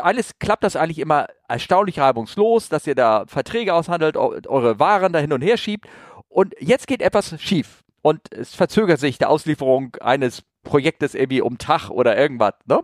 alles 0.00 0.38
klappt 0.38 0.64
das 0.64 0.76
eigentlich 0.76 0.98
immer 0.98 1.26
erstaunlich 1.48 1.98
reibungslos, 1.98 2.68
dass 2.68 2.86
ihr 2.86 2.94
da 2.94 3.24
Verträge 3.26 3.74
aushandelt, 3.74 4.16
eure 4.16 4.78
Waren 4.78 5.12
da 5.12 5.18
hin 5.18 5.32
und 5.32 5.42
her 5.42 5.56
schiebt. 5.56 5.88
Und 6.28 6.54
jetzt 6.60 6.86
geht 6.86 7.02
etwas 7.02 7.40
schief. 7.40 7.82
Und 8.02 8.32
es 8.32 8.54
verzögert 8.54 8.98
sich 8.98 9.18
der 9.18 9.30
Auslieferung 9.30 9.96
eines 10.00 10.42
Projektes 10.62 11.14
irgendwie 11.14 11.42
um 11.42 11.58
Tag 11.58 11.90
oder 11.90 12.16
irgendwas, 12.16 12.54
ne? 12.66 12.80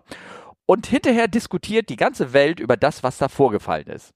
Und 0.67 0.87
hinterher 0.89 1.29
diskutiert 1.29 1.89
die 1.89 1.97
ganze 1.97 2.33
Welt 2.33 2.59
über 2.59 2.77
das, 2.77 3.05
was 3.05 3.19
da 3.19 3.29
vorgefallen 3.29 3.87
ist. 3.87 4.13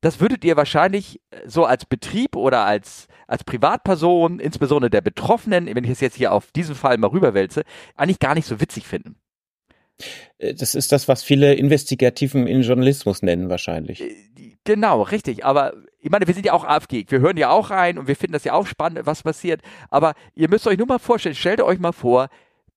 Das 0.00 0.20
würdet 0.20 0.44
ihr 0.44 0.56
wahrscheinlich 0.56 1.20
so 1.44 1.64
als 1.64 1.84
Betrieb 1.84 2.36
oder 2.36 2.64
als, 2.64 3.08
als 3.26 3.44
Privatperson, 3.44 4.38
insbesondere 4.38 4.90
der 4.90 5.00
Betroffenen, 5.00 5.66
wenn 5.66 5.84
ich 5.84 5.90
es 5.90 6.00
jetzt 6.00 6.16
hier 6.16 6.32
auf 6.32 6.52
diesen 6.52 6.74
Fall 6.74 6.96
mal 6.98 7.08
rüberwälze, 7.10 7.64
eigentlich 7.96 8.20
gar 8.20 8.34
nicht 8.34 8.46
so 8.46 8.60
witzig 8.60 8.86
finden. 8.86 9.16
Äh, 10.38 10.54
das 10.54 10.74
ist 10.74 10.92
das, 10.92 11.08
was 11.08 11.22
viele 11.22 11.54
Investigativen 11.54 12.46
in 12.46 12.62
Journalismus 12.62 13.22
nennen 13.22 13.48
wahrscheinlich. 13.48 14.00
Äh, 14.00 14.56
genau, 14.64 15.02
richtig. 15.02 15.44
Aber 15.44 15.74
ich 16.00 16.10
meine, 16.10 16.26
wir 16.26 16.34
sind 16.34 16.46
ja 16.46 16.52
auch 16.52 16.64
AfG. 16.64 17.06
Wir 17.08 17.20
hören 17.20 17.36
ja 17.36 17.50
auch 17.50 17.70
rein 17.70 17.98
und 17.98 18.08
wir 18.08 18.16
finden 18.16 18.32
das 18.32 18.44
ja 18.44 18.52
auch 18.52 18.66
spannend, 18.66 19.06
was 19.06 19.22
passiert. 19.22 19.62
Aber 19.90 20.14
ihr 20.34 20.48
müsst 20.48 20.66
euch 20.66 20.78
nur 20.78 20.86
mal 20.86 20.98
vorstellen, 20.98 21.34
stellt 21.34 21.60
euch 21.60 21.78
mal 21.78 21.92
vor, 21.92 22.28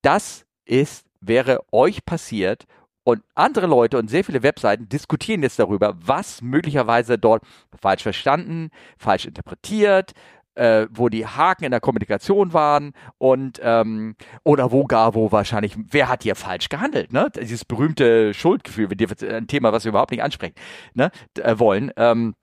das 0.01 0.45
ist, 0.65 1.05
wäre 1.21 1.61
euch 1.71 2.05
passiert 2.05 2.65
und 3.03 3.21
andere 3.35 3.67
Leute 3.67 3.97
und 3.97 4.09
sehr 4.09 4.23
viele 4.23 4.43
Webseiten 4.43 4.87
diskutieren 4.87 5.43
jetzt 5.43 5.59
darüber, 5.59 5.95
was 5.99 6.41
möglicherweise 6.41 7.17
dort 7.17 7.43
falsch 7.81 8.03
verstanden, 8.03 8.69
falsch 8.97 9.25
interpretiert, 9.25 10.13
äh, 10.55 10.87
wo 10.91 11.09
die 11.09 11.25
Haken 11.25 11.65
in 11.65 11.71
der 11.71 11.79
Kommunikation 11.79 12.53
waren 12.53 12.93
und 13.17 13.59
ähm, 13.63 14.15
oder 14.43 14.71
wo 14.71 14.85
gar, 14.85 15.15
wo 15.15 15.31
wahrscheinlich, 15.31 15.75
wer 15.77 16.09
hat 16.09 16.23
hier 16.23 16.35
falsch 16.35 16.69
gehandelt, 16.69 17.13
ne? 17.13 17.29
Dieses 17.35 17.65
berühmte 17.65 18.33
Schuldgefühl, 18.33 18.87
ein 19.29 19.47
Thema, 19.47 19.71
was 19.73 19.85
wir 19.85 19.89
überhaupt 19.89 20.11
nicht 20.11 20.23
ansprechen, 20.23 20.55
ne, 20.93 21.11
äh, 21.39 21.57
wollen. 21.57 21.91
Ähm, 21.97 22.35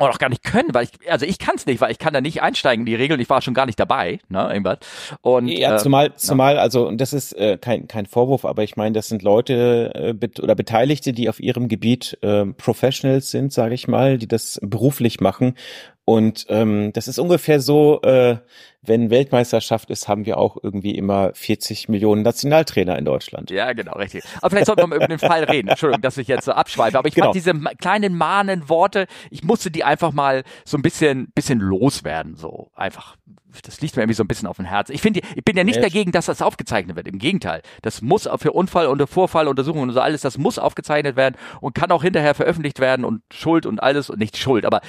und 0.00 0.08
auch 0.08 0.18
gar 0.18 0.30
nicht 0.30 0.42
können, 0.42 0.72
weil 0.72 0.84
ich, 0.84 1.12
also 1.12 1.26
ich 1.26 1.38
kann 1.38 1.56
es 1.56 1.66
nicht, 1.66 1.82
weil 1.82 1.90
ich 1.90 1.98
kann 1.98 2.14
da 2.14 2.22
nicht 2.22 2.40
einsteigen 2.40 2.82
in 2.82 2.86
die 2.86 2.94
Regeln. 2.94 3.20
Ich 3.20 3.28
war 3.28 3.42
schon 3.42 3.52
gar 3.52 3.66
nicht 3.66 3.78
dabei, 3.78 4.18
ne, 4.30 4.48
irgendwas. 4.48 4.78
Und 5.20 5.48
ja, 5.48 5.74
äh, 5.74 5.78
zumal, 5.78 6.14
zumal, 6.16 6.58
also 6.58 6.88
und 6.88 6.98
das 7.02 7.12
ist 7.12 7.34
äh, 7.34 7.58
kein 7.58 7.86
kein 7.86 8.06
Vorwurf, 8.06 8.46
aber 8.46 8.62
ich 8.62 8.76
meine, 8.76 8.94
das 8.94 9.08
sind 9.08 9.22
Leute 9.22 9.92
äh, 9.94 10.12
bet 10.14 10.40
oder 10.40 10.54
Beteiligte, 10.54 11.12
die 11.12 11.28
auf 11.28 11.38
ihrem 11.38 11.68
Gebiet 11.68 12.16
äh, 12.22 12.46
Professionals 12.46 13.30
sind, 13.30 13.52
sage 13.52 13.74
ich 13.74 13.88
mal, 13.88 14.16
die 14.16 14.26
das 14.26 14.58
beruflich 14.62 15.20
machen 15.20 15.54
und 16.04 16.46
ähm, 16.48 16.92
das 16.92 17.08
ist 17.08 17.18
ungefähr 17.18 17.60
so, 17.60 18.00
äh, 18.02 18.38
wenn 18.82 19.10
Weltmeisterschaft 19.10 19.90
ist, 19.90 20.08
haben 20.08 20.26
wir 20.26 20.38
auch 20.38 20.56
irgendwie 20.62 20.96
immer 20.96 21.32
40 21.34 21.88
Millionen 21.88 22.22
Nationaltrainer 22.22 22.98
in 22.98 23.04
Deutschland. 23.04 23.50
Ja, 23.50 23.72
genau, 23.74 23.92
richtig. 23.92 24.24
Aber 24.40 24.50
vielleicht 24.50 24.66
sollten 24.66 24.82
wir 24.82 24.86
mal 24.86 24.96
über 24.96 25.08
den 25.08 25.18
Fall 25.18 25.44
reden. 25.44 25.68
Entschuldigung, 25.68 26.00
dass 26.00 26.16
ich 26.16 26.28
jetzt 26.28 26.46
so 26.46 26.52
abschweife. 26.52 26.98
Aber 26.98 27.06
ich 27.06 27.14
genau. 27.14 27.26
fand 27.26 27.36
diese 27.36 27.52
kleinen 27.78 28.16
mahnen 28.16 28.68
Worte, 28.68 29.06
ich 29.30 29.44
musste 29.44 29.70
die 29.70 29.84
einfach 29.84 30.12
mal 30.12 30.42
so 30.64 30.78
ein 30.78 30.82
bisschen, 30.82 31.30
bisschen 31.34 31.60
loswerden, 31.60 32.36
so 32.36 32.70
einfach. 32.74 33.16
Das 33.64 33.80
liegt 33.80 33.96
mir 33.96 34.02
irgendwie 34.02 34.14
so 34.14 34.24
ein 34.24 34.28
bisschen 34.28 34.48
auf 34.48 34.56
dem 34.56 34.64
Herzen. 34.64 34.92
Ich 34.92 35.02
finde, 35.02 35.20
ich 35.34 35.44
bin 35.44 35.56
ja 35.56 35.64
nicht 35.64 35.76
ja, 35.76 35.82
dagegen, 35.82 36.12
dass 36.12 36.26
das 36.26 36.42
aufgezeichnet 36.42 36.96
wird. 36.96 37.08
Im 37.08 37.18
Gegenteil. 37.18 37.62
Das 37.82 38.02
muss 38.02 38.28
für 38.38 38.52
Unfall 38.52 38.86
und 38.86 39.06
Vorfalluntersuchungen 39.06 39.88
und 39.88 39.94
so 39.94 40.00
alles, 40.00 40.20
das 40.20 40.38
muss 40.38 40.58
aufgezeichnet 40.58 41.16
werden 41.16 41.36
und 41.60 41.74
kann 41.74 41.90
auch 41.90 42.02
hinterher 42.02 42.34
veröffentlicht 42.34 42.80
werden 42.80 43.04
und 43.04 43.22
Schuld 43.32 43.66
und 43.66 43.82
alles 43.82 44.10
und 44.10 44.18
nicht 44.18 44.36
Schuld, 44.36 44.64
aber 44.64 44.80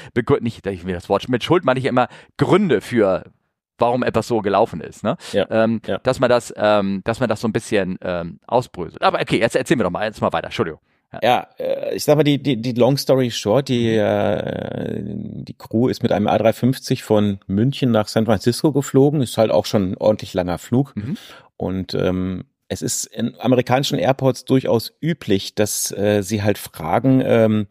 nicht, 0.41 0.65
ich 0.65 0.85
will 0.85 0.93
das 0.93 1.09
Wort 1.09 1.27
mit 1.29 1.43
Schuld 1.43 1.65
meine 1.65 1.79
ich 1.79 1.85
immer 1.85 2.07
Gründe 2.37 2.81
für 2.81 3.25
warum 3.77 4.03
etwas 4.03 4.27
so 4.27 4.41
gelaufen 4.41 4.79
ist, 4.79 5.03
ne? 5.03 5.17
Ja, 5.31 5.47
ähm, 5.49 5.81
ja. 5.85 5.97
Dass 5.97 6.19
man 6.19 6.29
das, 6.29 6.53
ähm, 6.55 7.01
dass 7.03 7.19
man 7.19 7.27
das 7.27 7.41
so 7.41 7.47
ein 7.47 7.53
bisschen 7.53 7.97
ähm, 8.01 8.39
ausbröselt. 8.45 9.01
Aber 9.01 9.19
okay, 9.19 9.39
jetzt 9.39 9.55
erzählen 9.55 9.79
wir 9.79 9.85
doch 9.85 9.91
mal 9.91 10.05
jetzt 10.05 10.21
mal 10.21 10.31
weiter. 10.31 10.45
Entschuldigung. 10.47 10.79
Ja, 11.21 11.47
äh, 11.57 11.95
ich 11.95 12.05
sag 12.05 12.15
mal, 12.15 12.23
die, 12.23 12.41
die, 12.41 12.61
die 12.61 12.73
Long 12.73 12.97
Story 12.97 13.31
Short, 13.31 13.67
die, 13.67 13.95
äh, 13.95 15.01
die 15.03 15.53
Crew 15.57 15.89
ist 15.89 16.03
mit 16.03 16.11
einem 16.11 16.27
A350 16.27 17.03
von 17.03 17.39
München 17.47 17.91
nach 17.91 18.07
San 18.07 18.25
Francisco 18.25 18.71
geflogen, 18.71 19.21
ist 19.21 19.37
halt 19.37 19.51
auch 19.51 19.65
schon 19.65 19.91
ein 19.91 19.97
ordentlich 19.97 20.33
langer 20.33 20.57
Flug. 20.57 20.95
Mhm. 20.95 21.17
Und 21.57 21.93
ähm, 21.95 22.45
es 22.69 22.81
ist 22.81 23.05
in 23.05 23.35
amerikanischen 23.39 23.99
Airports 23.99 24.45
durchaus 24.45 24.93
üblich, 25.01 25.55
dass 25.55 25.91
äh, 25.91 26.21
sie 26.23 26.41
halt 26.41 26.57
fragen, 26.57 27.21
ähm, 27.25 27.67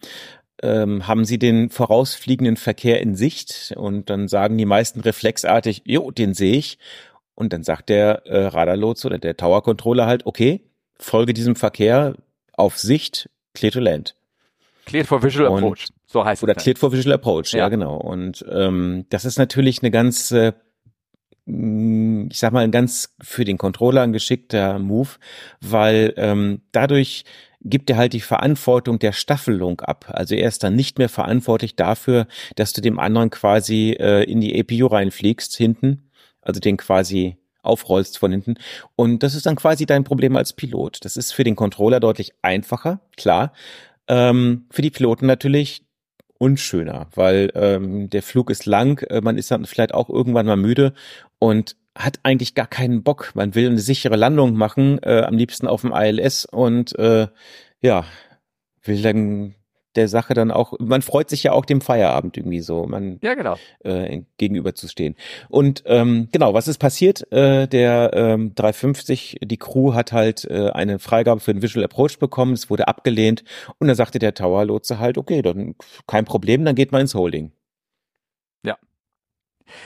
ähm, 0.62 1.06
haben 1.08 1.24
Sie 1.24 1.38
den 1.38 1.70
vorausfliegenden 1.70 2.56
Verkehr 2.56 3.00
in 3.00 3.14
Sicht? 3.14 3.72
Und 3.76 4.10
dann 4.10 4.28
sagen 4.28 4.58
die 4.58 4.66
meisten 4.66 5.00
reflexartig, 5.00 5.82
jo, 5.86 6.10
den 6.10 6.34
sehe 6.34 6.56
ich. 6.56 6.78
Und 7.34 7.54
dann 7.54 7.62
sagt 7.62 7.88
der 7.88 8.26
äh, 8.26 8.46
Radarlotse 8.46 9.06
oder 9.06 9.18
der 9.18 9.38
Tower 9.38 9.62
Controller 9.62 10.04
halt, 10.04 10.26
okay, 10.26 10.60
folge 10.98 11.32
diesem 11.32 11.56
Verkehr 11.56 12.14
auf 12.60 12.78
Sicht, 12.78 13.28
clear 13.54 13.72
to 13.72 13.80
land. 13.80 14.14
Clear 14.86 15.04
for 15.04 15.22
Visual 15.22 15.48
und, 15.48 15.58
Approach, 15.58 15.88
so 16.06 16.24
heißt 16.24 16.42
oder 16.42 16.52
es. 16.52 16.56
Oder 16.56 16.62
Clear 16.62 16.76
for 16.76 16.92
Visual 16.92 17.14
Approach, 17.14 17.52
ja, 17.52 17.60
ja 17.60 17.68
genau. 17.68 17.96
Und 17.96 18.44
ähm, 18.50 19.06
das 19.10 19.24
ist 19.24 19.38
natürlich 19.38 19.82
eine 19.82 19.90
ganz 19.90 20.30
äh, 20.30 20.52
ich 21.46 22.38
sag 22.38 22.52
mal, 22.52 22.64
ein 22.64 22.70
ganz 22.70 23.14
für 23.20 23.44
den 23.44 23.58
Controller 23.58 24.02
ein 24.02 24.12
geschickter 24.12 24.78
Move, 24.78 25.10
weil 25.60 26.14
ähm, 26.16 26.60
dadurch 26.72 27.24
gibt 27.62 27.90
er 27.90 27.96
halt 27.96 28.12
die 28.12 28.20
Verantwortung 28.20 28.98
der 28.98 29.12
Staffelung 29.12 29.80
ab. 29.80 30.06
Also 30.08 30.34
er 30.34 30.48
ist 30.48 30.62
dann 30.62 30.76
nicht 30.76 30.98
mehr 30.98 31.08
verantwortlich 31.08 31.76
dafür, 31.76 32.26
dass 32.56 32.72
du 32.72 32.80
dem 32.80 32.98
anderen 32.98 33.30
quasi 33.30 33.96
äh, 33.98 34.24
in 34.24 34.40
die 34.40 34.58
APU 34.58 34.86
reinfliegst 34.86 35.56
hinten, 35.56 36.10
also 36.40 36.60
den 36.60 36.76
quasi 36.76 37.36
aufrollst 37.62 38.18
von 38.18 38.32
hinten. 38.32 38.54
Und 38.96 39.22
das 39.22 39.34
ist 39.34 39.46
dann 39.46 39.56
quasi 39.56 39.86
dein 39.86 40.04
Problem 40.04 40.36
als 40.36 40.52
Pilot. 40.52 41.04
Das 41.04 41.16
ist 41.16 41.32
für 41.32 41.44
den 41.44 41.56
Controller 41.56 42.00
deutlich 42.00 42.32
einfacher, 42.42 43.00
klar. 43.16 43.52
Ähm, 44.08 44.66
für 44.70 44.82
die 44.82 44.90
Piloten 44.90 45.26
natürlich 45.26 45.84
unschöner, 46.38 47.08
weil 47.14 47.52
ähm, 47.54 48.08
der 48.08 48.22
Flug 48.22 48.50
ist 48.50 48.66
lang, 48.66 49.02
äh, 49.10 49.20
man 49.20 49.36
ist 49.36 49.50
dann 49.50 49.66
vielleicht 49.66 49.92
auch 49.94 50.08
irgendwann 50.08 50.46
mal 50.46 50.56
müde 50.56 50.94
und 51.38 51.76
hat 51.96 52.20
eigentlich 52.22 52.54
gar 52.54 52.66
keinen 52.66 53.02
Bock. 53.02 53.32
Man 53.34 53.54
will 53.54 53.68
eine 53.68 53.78
sichere 53.78 54.16
Landung 54.16 54.54
machen, 54.54 54.98
äh, 55.02 55.20
am 55.20 55.36
liebsten 55.36 55.66
auf 55.66 55.82
dem 55.82 55.92
ILS 55.92 56.46
und 56.46 56.98
äh, 56.98 57.28
ja, 57.82 58.04
will 58.82 59.02
dann 59.02 59.54
der 59.96 60.08
Sache 60.08 60.34
dann 60.34 60.50
auch, 60.50 60.74
man 60.78 61.02
freut 61.02 61.30
sich 61.30 61.42
ja 61.42 61.52
auch 61.52 61.64
dem 61.64 61.80
Feierabend 61.80 62.36
irgendwie 62.36 62.60
so, 62.60 62.84
man 62.86 63.18
ja 63.22 63.34
genau 63.34 63.56
äh, 63.80 64.22
gegenüber 64.38 64.74
zu 64.74 64.88
stehen. 64.88 65.16
Und 65.48 65.82
ähm, 65.86 66.28
genau, 66.32 66.54
was 66.54 66.68
ist 66.68 66.78
passiert? 66.78 67.30
Äh, 67.32 67.66
der 67.66 68.12
ähm, 68.14 68.54
350, 68.54 69.38
die 69.42 69.56
Crew 69.56 69.94
hat 69.94 70.12
halt 70.12 70.44
äh, 70.44 70.70
eine 70.70 70.98
Freigabe 70.98 71.40
für 71.40 71.52
den 71.52 71.62
Visual 71.62 71.84
Approach 71.84 72.18
bekommen, 72.18 72.52
es 72.52 72.70
wurde 72.70 72.88
abgelehnt 72.88 73.44
und 73.78 73.88
dann 73.88 73.96
sagte 73.96 74.18
der 74.18 74.34
Tower 74.34 74.64
Lotse 74.64 74.98
halt, 74.98 75.18
okay, 75.18 75.42
dann 75.42 75.74
kein 76.06 76.24
Problem, 76.24 76.64
dann 76.64 76.74
geht 76.74 76.92
man 76.92 77.02
ins 77.02 77.14
Holding. 77.14 77.52
Ja, 78.64 78.76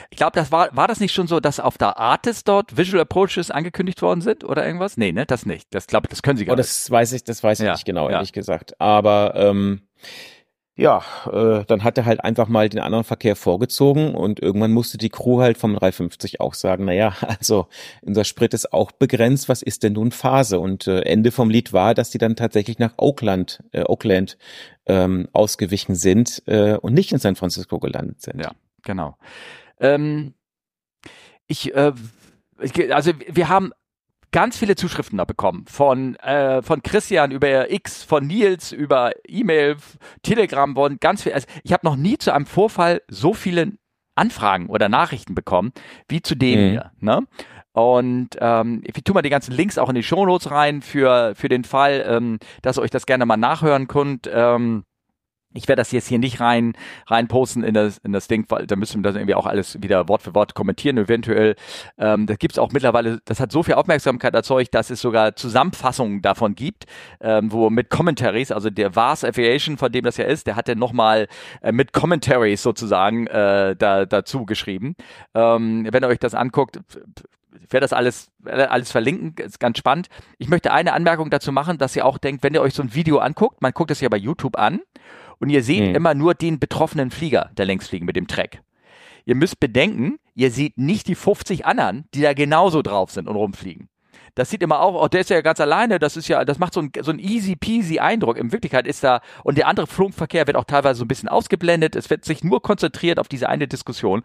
ich 0.09 0.17
glaube, 0.17 0.33
das 0.33 0.51
war, 0.51 0.75
war 0.75 0.87
das 0.87 0.99
nicht 0.99 1.13
schon 1.13 1.27
so, 1.27 1.39
dass 1.39 1.59
auf 1.59 1.77
der 1.77 1.97
Artist 1.97 2.47
dort 2.47 2.77
Visual 2.77 3.01
Approaches 3.01 3.51
angekündigt 3.51 4.01
worden 4.01 4.21
sind 4.21 4.43
oder 4.43 4.65
irgendwas? 4.65 4.97
Nee, 4.97 5.11
ne, 5.11 5.25
das 5.25 5.45
nicht. 5.45 5.67
Das 5.73 5.87
glaube 5.87 6.07
das 6.07 6.21
können 6.21 6.37
sie 6.37 6.45
gar 6.45 6.53
oh, 6.53 6.57
nicht. 6.57 6.69
Das 6.69 6.89
weiß 6.89 7.13
ich, 7.13 7.23
das 7.23 7.43
weiß 7.43 7.59
ich 7.59 7.65
ja, 7.65 7.73
nicht 7.73 7.85
genau, 7.85 8.09
ja. 8.09 8.15
ehrlich 8.15 8.33
gesagt. 8.33 8.79
Aber 8.79 9.33
ähm, 9.35 9.81
ja, 10.77 11.01
äh, 11.31 11.63
dann 11.65 11.85
hat 11.85 11.97
er 11.97 12.05
halt 12.05 12.23
einfach 12.23 12.49
mal 12.49 12.67
den 12.67 12.81
anderen 12.81 13.05
Verkehr 13.05 13.37
vorgezogen 13.37 14.13
und 14.13 14.41
irgendwann 14.41 14.73
musste 14.73 14.97
die 14.97 15.09
Crew 15.09 15.39
halt 15.39 15.57
vom 15.57 15.73
350 15.73 16.41
auch 16.41 16.53
sagen, 16.53 16.85
naja, 16.85 17.15
also 17.21 17.67
unser 18.01 18.25
Sprit 18.25 18.53
ist 18.53 18.73
auch 18.73 18.91
begrenzt, 18.91 19.47
was 19.47 19.61
ist 19.61 19.83
denn 19.83 19.93
nun 19.93 20.11
Phase? 20.11 20.59
Und 20.59 20.87
äh, 20.87 21.01
Ende 21.01 21.31
vom 21.31 21.49
Lied 21.49 21.71
war, 21.71 21.93
dass 21.93 22.09
die 22.09 22.17
dann 22.17 22.35
tatsächlich 22.35 22.77
nach 22.77 22.93
Oakland, 22.97 23.63
äh, 23.71 23.83
Oakland 23.83 24.37
ähm, 24.85 25.29
ausgewichen 25.31 25.95
sind 25.95 26.43
äh, 26.45 26.75
und 26.75 26.93
nicht 26.93 27.13
in 27.13 27.19
San 27.19 27.37
Francisco 27.37 27.79
gelandet 27.79 28.21
sind. 28.21 28.41
Ja, 28.41 28.51
genau. 28.83 29.17
Ähm, 29.79 30.33
ich, 31.47 31.73
äh, 31.73 31.93
also 32.89 33.11
wir 33.31 33.47
haben 33.47 33.71
ganz 34.35 34.57
viele 34.57 34.75
Zuschriften 34.75 35.17
da 35.17 35.23
bekommen. 35.23 35.63
Von, 35.65 36.17
äh, 36.17 36.61
von 36.61 36.83
Christian 36.83 37.31
über 37.31 37.71
X, 37.71 38.03
von 38.03 38.27
Nils 38.27 38.73
über 38.73 39.13
E-Mail, 39.25 39.77
Telegram, 40.23 40.75
von 40.75 40.97
ganz 40.99 41.23
viel. 41.23 41.31
Also 41.31 41.47
ich 41.63 41.71
habe 41.71 41.85
noch 41.85 41.95
nie 41.95 42.17
zu 42.17 42.33
einem 42.33 42.45
Vorfall 42.45 43.01
so 43.07 43.33
viele 43.33 43.71
Anfragen 44.13 44.67
oder 44.67 44.89
Nachrichten 44.89 45.35
bekommen, 45.35 45.71
wie 46.09 46.21
zu 46.21 46.35
dem 46.35 46.59
mhm. 46.59 46.69
hier. 46.71 46.91
Ne? 46.99 47.25
Und 47.71 48.31
ähm, 48.41 48.83
ich 48.83 49.01
tue 49.05 49.13
mal 49.13 49.21
die 49.21 49.29
ganzen 49.29 49.53
Links 49.53 49.77
auch 49.77 49.87
in 49.87 49.95
die 49.95 50.03
Shownotes 50.03 50.51
rein 50.51 50.81
für, 50.81 51.33
für 51.33 51.47
den 51.47 51.63
Fall, 51.63 52.03
ähm, 52.05 52.39
dass 52.61 52.77
ihr 52.77 52.81
euch 52.81 52.91
das 52.91 53.05
gerne 53.05 53.25
mal 53.25 53.37
nachhören 53.37 53.87
könnt. 53.87 54.29
Ähm, 54.29 54.83
Ich 55.55 55.67
werde 55.67 55.81
das 55.81 55.91
jetzt 55.91 56.07
hier 56.07 56.19
nicht 56.19 56.39
rein, 56.39 56.73
rein 57.07 57.27
posten 57.27 57.63
in 57.63 57.73
das, 57.73 57.97
in 57.99 58.13
das 58.13 58.27
Ding, 58.27 58.45
weil 58.49 58.67
da 58.67 58.75
müssen 58.75 59.03
wir 59.03 59.09
das 59.09 59.15
irgendwie 59.15 59.35
auch 59.35 59.45
alles 59.45 59.81
wieder 59.81 60.07
Wort 60.07 60.21
für 60.21 60.35
Wort 60.35 60.53
kommentieren, 60.53 60.97
eventuell. 60.97 61.55
Ähm, 61.97 62.25
das 62.27 62.37
gibt's 62.37 62.59
auch 62.59 62.71
mittlerweile, 62.71 63.19
das 63.25 63.39
hat 63.39 63.51
so 63.51 63.63
viel 63.63 63.75
Aufmerksamkeit 63.75 64.33
erzeugt, 64.33 64.73
dass 64.75 64.89
es 64.89 65.01
sogar 65.01 65.35
Zusammenfassungen 65.35 66.21
davon 66.21 66.55
gibt, 66.55 66.85
ähm, 67.21 67.51
wo 67.51 67.69
mit 67.69 67.89
Commentaries, 67.89 68.51
also 68.51 68.69
der 68.69 68.95
VAS 68.95 69.23
Aviation, 69.23 69.77
von 69.77 69.91
dem 69.91 70.03
das 70.03 70.17
ja 70.17 70.25
ist, 70.25 70.47
der 70.47 70.55
hat 70.55 70.67
dann 70.67 70.79
nochmal 70.79 71.27
äh, 71.61 71.71
mit 71.71 71.93
Commentaries 71.93 72.61
sozusagen 72.61 73.27
äh, 73.27 73.75
da, 73.75 74.05
dazu 74.05 74.45
geschrieben. 74.45 74.95
Ähm, 75.33 75.87
wenn 75.89 76.03
ihr 76.03 76.07
euch 76.07 76.19
das 76.19 76.35
anguckt, 76.35 76.79
ich 77.65 77.73
werde 77.73 77.85
das 77.85 77.93
alles, 77.93 78.31
alles 78.45 78.91
verlinken, 78.91 79.33
ist 79.43 79.59
ganz 79.59 79.77
spannend. 79.77 80.07
Ich 80.37 80.49
möchte 80.49 80.71
eine 80.71 80.93
Anmerkung 80.93 81.29
dazu 81.29 81.51
machen, 81.51 81.77
dass 81.77 81.95
ihr 81.95 82.05
auch 82.05 82.17
denkt, 82.17 82.43
wenn 82.43 82.53
ihr 82.53 82.61
euch 82.61 82.73
so 82.73 82.83
ein 82.83 82.93
Video 82.93 83.19
anguckt, 83.19 83.61
man 83.61 83.71
guckt 83.71 83.91
es 83.91 84.01
ja 84.01 84.09
bei 84.09 84.17
YouTube 84.17 84.57
an 84.57 84.81
und 85.39 85.49
ihr 85.49 85.63
seht 85.63 85.89
mhm. 85.89 85.95
immer 85.95 86.13
nur 86.13 86.33
den 86.33 86.59
betroffenen 86.59 87.11
Flieger, 87.11 87.51
der 87.57 87.65
längs 87.65 87.87
fliegen 87.87 88.05
mit 88.05 88.15
dem 88.15 88.27
Track. 88.27 88.61
Ihr 89.25 89.35
müsst 89.35 89.59
bedenken, 89.59 90.17
ihr 90.35 90.51
seht 90.51 90.77
nicht 90.77 91.07
die 91.07 91.15
50 91.15 91.65
anderen, 91.65 92.05
die 92.13 92.21
da 92.21 92.33
genauso 92.33 92.81
drauf 92.81 93.11
sind 93.11 93.27
und 93.27 93.35
rumfliegen. 93.35 93.89
Das 94.35 94.49
sieht 94.49 94.61
immer 94.61 94.81
auch, 94.81 95.01
oh, 95.01 95.07
der 95.07 95.21
ist 95.21 95.29
ja 95.29 95.39
ganz 95.39 95.61
alleine, 95.61 95.97
das 95.97 96.17
ist 96.17 96.27
ja, 96.27 96.43
das 96.43 96.59
macht 96.59 96.73
so 96.73 96.81
ein, 96.81 96.91
so 97.01 97.11
ein 97.11 97.19
easy 97.19 97.55
peasy 97.55 97.99
Eindruck. 97.99 98.37
In 98.37 98.51
Wirklichkeit 98.51 98.85
ist 98.85 99.01
da, 99.01 99.21
und 99.45 99.57
der 99.57 99.67
andere 99.67 99.87
Flugverkehr 99.87 100.45
wird 100.45 100.57
auch 100.57 100.65
teilweise 100.65 100.99
so 100.99 101.05
ein 101.05 101.07
bisschen 101.07 101.29
ausgeblendet, 101.29 101.95
es 101.95 102.09
wird 102.09 102.25
sich 102.25 102.43
nur 102.43 102.61
konzentriert 102.61 103.17
auf 103.17 103.29
diese 103.29 103.47
eine 103.47 103.67
Diskussion. 103.67 104.23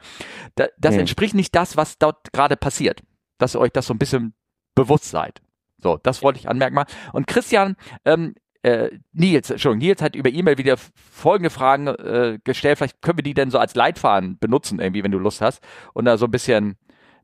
Da, 0.57 0.67
das 0.79 0.95
mhm. 0.95 1.01
entspricht 1.01 1.35
nicht 1.35 1.55
das, 1.55 1.77
was 1.77 1.97
dort 1.99 2.33
gerade 2.33 2.57
passiert. 2.57 3.03
Dass 3.39 3.55
ihr 3.55 3.61
euch 3.61 3.71
das 3.71 3.87
so 3.87 3.95
ein 3.95 3.99
bisschen 3.99 4.35
bewusst 4.75 5.05
seid. 5.05 5.41
So, 5.79 5.99
das 6.03 6.23
wollte 6.23 6.41
ich 6.41 6.49
anmerken 6.49 6.83
Und 7.13 7.27
Christian, 7.29 7.77
ähm, 8.05 8.35
äh, 8.63 8.91
Nils, 9.13 9.51
Entschuldigung, 9.51 9.87
Nils 9.87 10.03
hat 10.03 10.15
über 10.15 10.31
E-Mail 10.31 10.59
wieder 10.59 10.77
folgende 10.77 11.51
Fragen 11.51 11.87
äh, 11.87 12.39
gestellt. 12.45 12.79
Vielleicht 12.79 13.01
können 13.01 13.19
wir 13.19 13.23
die 13.23 13.35
denn 13.35 13.51
so 13.51 13.59
als 13.59 13.75
Leitfaden 13.75 14.39
benutzen, 14.39 14.81
irgendwie, 14.81 15.03
wenn 15.03 15.13
du 15.13 15.19
Lust 15.19 15.41
hast, 15.41 15.63
und 15.95 16.05
da 16.05 16.19
so 16.19 16.27
ein 16.27 16.31
bisschen 16.31 16.77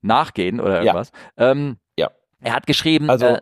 nachgehen 0.02 0.60
oder 0.60 0.80
irgendwas. 0.80 1.10
Ja. 1.36 1.50
Ähm, 1.50 1.76
ja. 1.98 2.10
Er 2.40 2.54
hat 2.54 2.66
geschrieben, 2.66 3.10
also, 3.10 3.26
äh, 3.26 3.40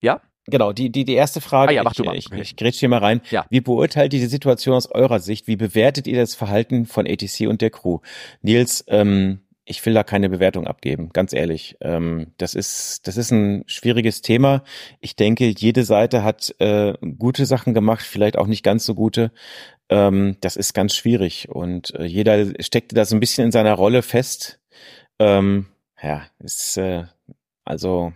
ja? 0.00 0.20
Genau, 0.46 0.72
die, 0.72 0.90
die, 0.90 1.04
die 1.04 1.14
erste 1.14 1.40
Frage, 1.40 1.70
ah, 1.70 1.74
ja, 1.74 1.82
mach 1.82 1.92
ich, 1.92 1.96
du 1.96 2.04
mal. 2.04 2.16
ich, 2.16 2.30
ich 2.30 2.56
grätsch 2.56 2.78
hier 2.78 2.90
mal 2.90 2.98
rein. 2.98 3.22
Ja. 3.30 3.46
Wie 3.48 3.62
beurteilt 3.62 4.12
ihr 4.12 4.20
die 4.20 4.26
Situation 4.26 4.74
aus 4.74 4.90
eurer 4.90 5.18
Sicht? 5.18 5.46
Wie 5.46 5.56
bewertet 5.56 6.06
ihr 6.06 6.20
das 6.20 6.34
Verhalten 6.34 6.84
von 6.84 7.06
ATC 7.06 7.48
und 7.48 7.62
der 7.62 7.70
Crew? 7.70 8.00
Nils, 8.42 8.84
ähm, 8.88 9.40
ich 9.64 9.84
will 9.86 9.94
da 9.94 10.02
keine 10.02 10.28
Bewertung 10.28 10.66
abgeben, 10.66 11.10
ganz 11.12 11.32
ehrlich. 11.32 11.76
Ähm, 11.80 12.32
das 12.38 12.54
ist, 12.54 13.06
das 13.06 13.16
ist 13.16 13.30
ein 13.30 13.64
schwieriges 13.66 14.20
Thema. 14.20 14.62
Ich 15.00 15.16
denke, 15.16 15.46
jede 15.46 15.84
Seite 15.84 16.22
hat 16.22 16.54
äh, 16.58 16.94
gute 17.18 17.46
Sachen 17.46 17.72
gemacht, 17.74 18.02
vielleicht 18.04 18.36
auch 18.36 18.46
nicht 18.46 18.62
ganz 18.62 18.84
so 18.84 18.94
gute. 18.94 19.32
Ähm, 19.88 20.36
das 20.40 20.56
ist 20.56 20.74
ganz 20.74 20.94
schwierig 20.94 21.48
und 21.48 21.94
äh, 21.94 22.04
jeder 22.04 22.62
steckte 22.62 22.94
da 22.94 23.04
so 23.04 23.16
ein 23.16 23.20
bisschen 23.20 23.46
in 23.46 23.52
seiner 23.52 23.74
Rolle 23.74 24.02
fest. 24.02 24.60
Ähm, 25.18 25.66
ja, 26.02 26.26
ist 26.40 26.76
äh, 26.76 27.04
also 27.64 28.12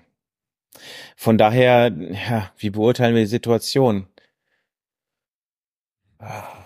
von 1.16 1.38
daher, 1.38 1.90
ja, 2.28 2.52
wie 2.58 2.70
beurteilen 2.70 3.14
wir 3.14 3.22
die 3.22 3.26
Situation? 3.26 4.06
Das 6.18 6.57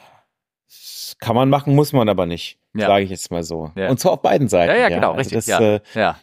kann 1.22 1.36
man 1.36 1.48
machen, 1.48 1.74
muss 1.74 1.92
man 1.92 2.08
aber 2.08 2.26
nicht 2.26 2.58
ja. 2.74 2.86
sage 2.86 3.04
ich 3.04 3.10
jetzt 3.10 3.30
mal 3.30 3.42
so. 3.42 3.70
Ja. 3.76 3.90
Und 3.90 4.00
zwar 4.00 4.12
auf 4.12 4.22
beiden 4.22 4.48
Seiten. 4.48 4.72
Ja, 4.74 4.80
ja, 4.80 4.88
genau, 4.88 5.12
ja. 5.12 5.16
richtig. 5.16 5.36
Also 5.36 5.52
das, 5.52 5.60
ja, 5.60 5.74
äh, 5.74 5.80
ja. 5.94 6.18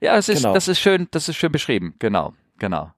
ja, 0.00 0.16
das 0.16 0.28
ist, 0.28 0.42
genau. 0.42 0.54
das 0.54 0.68
ist 0.68 0.80
schön, 0.80 1.08
das 1.10 1.28
ist 1.28 1.36
schön 1.36 1.52
beschrieben. 1.52 1.94
Genau, 1.98 2.34
genau. 2.58 2.92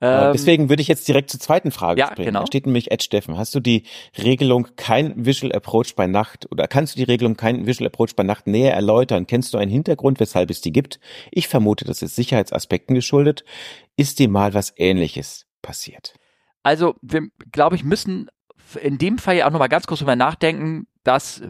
Äh, 0.00 0.26
ähm, 0.26 0.32
Deswegen 0.32 0.68
würde 0.68 0.82
ich 0.82 0.88
jetzt 0.88 1.06
direkt 1.08 1.30
zur 1.30 1.40
zweiten 1.40 1.70
Frage 1.70 2.00
ja, 2.00 2.08
springen. 2.08 2.26
Genau. 2.26 2.40
Da 2.40 2.46
steht 2.46 2.66
nämlich 2.66 2.90
Ed 2.90 3.02
Steffen. 3.02 3.38
Hast 3.38 3.54
du 3.54 3.60
die 3.60 3.84
Regelung 4.18 4.68
kein 4.76 5.24
Visual 5.24 5.52
Approach 5.52 5.94
bei 5.96 6.06
Nacht 6.06 6.50
oder 6.50 6.68
kannst 6.68 6.94
du 6.94 6.98
die 6.98 7.04
Regelung 7.04 7.36
kein 7.36 7.66
Visual 7.66 7.86
Approach 7.86 8.14
bei 8.16 8.22
Nacht 8.22 8.46
näher 8.46 8.74
erläutern? 8.74 9.26
Kennst 9.26 9.54
du 9.54 9.58
einen 9.58 9.70
Hintergrund, 9.70 10.20
weshalb 10.20 10.50
es 10.50 10.60
die 10.60 10.72
gibt? 10.72 11.00
Ich 11.30 11.48
vermute, 11.48 11.84
das 11.84 12.02
ist 12.02 12.16
Sicherheitsaspekten 12.16 12.94
geschuldet. 12.94 13.44
Ist 13.96 14.18
dir 14.18 14.28
mal 14.28 14.54
was 14.54 14.74
Ähnliches 14.76 15.46
passiert? 15.62 16.14
Also, 16.62 16.94
wir, 17.02 17.28
glaube 17.52 17.76
ich, 17.76 17.84
müssen 17.84 18.30
in 18.80 18.98
dem 18.98 19.18
Fall 19.18 19.36
ja 19.36 19.46
auch 19.46 19.50
nochmal 19.50 19.68
ganz 19.68 19.86
kurz 19.86 20.00
drüber 20.00 20.16
nachdenken, 20.16 20.86
dass 21.02 21.42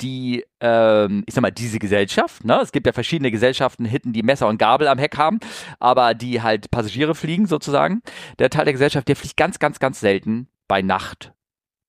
die, 0.00 0.44
ähm, 0.60 1.24
ich 1.26 1.34
sag 1.34 1.42
mal, 1.42 1.50
diese 1.50 1.78
Gesellschaft, 1.78 2.44
ne? 2.44 2.60
es 2.62 2.72
gibt 2.72 2.86
ja 2.86 2.92
verschiedene 2.92 3.30
Gesellschaften, 3.30 3.84
Hitten, 3.84 4.12
die 4.12 4.22
Messer 4.22 4.48
und 4.48 4.58
Gabel 4.58 4.88
am 4.88 4.98
Heck 4.98 5.16
haben, 5.16 5.40
aber 5.78 6.14
die 6.14 6.42
halt 6.42 6.70
Passagiere 6.70 7.14
fliegen 7.14 7.46
sozusagen. 7.46 8.02
Der 8.38 8.50
Teil 8.50 8.64
der 8.64 8.74
Gesellschaft, 8.74 9.08
der 9.08 9.16
fliegt 9.16 9.36
ganz, 9.36 9.58
ganz, 9.58 9.78
ganz 9.78 10.00
selten 10.00 10.48
bei 10.68 10.82
Nacht 10.82 11.32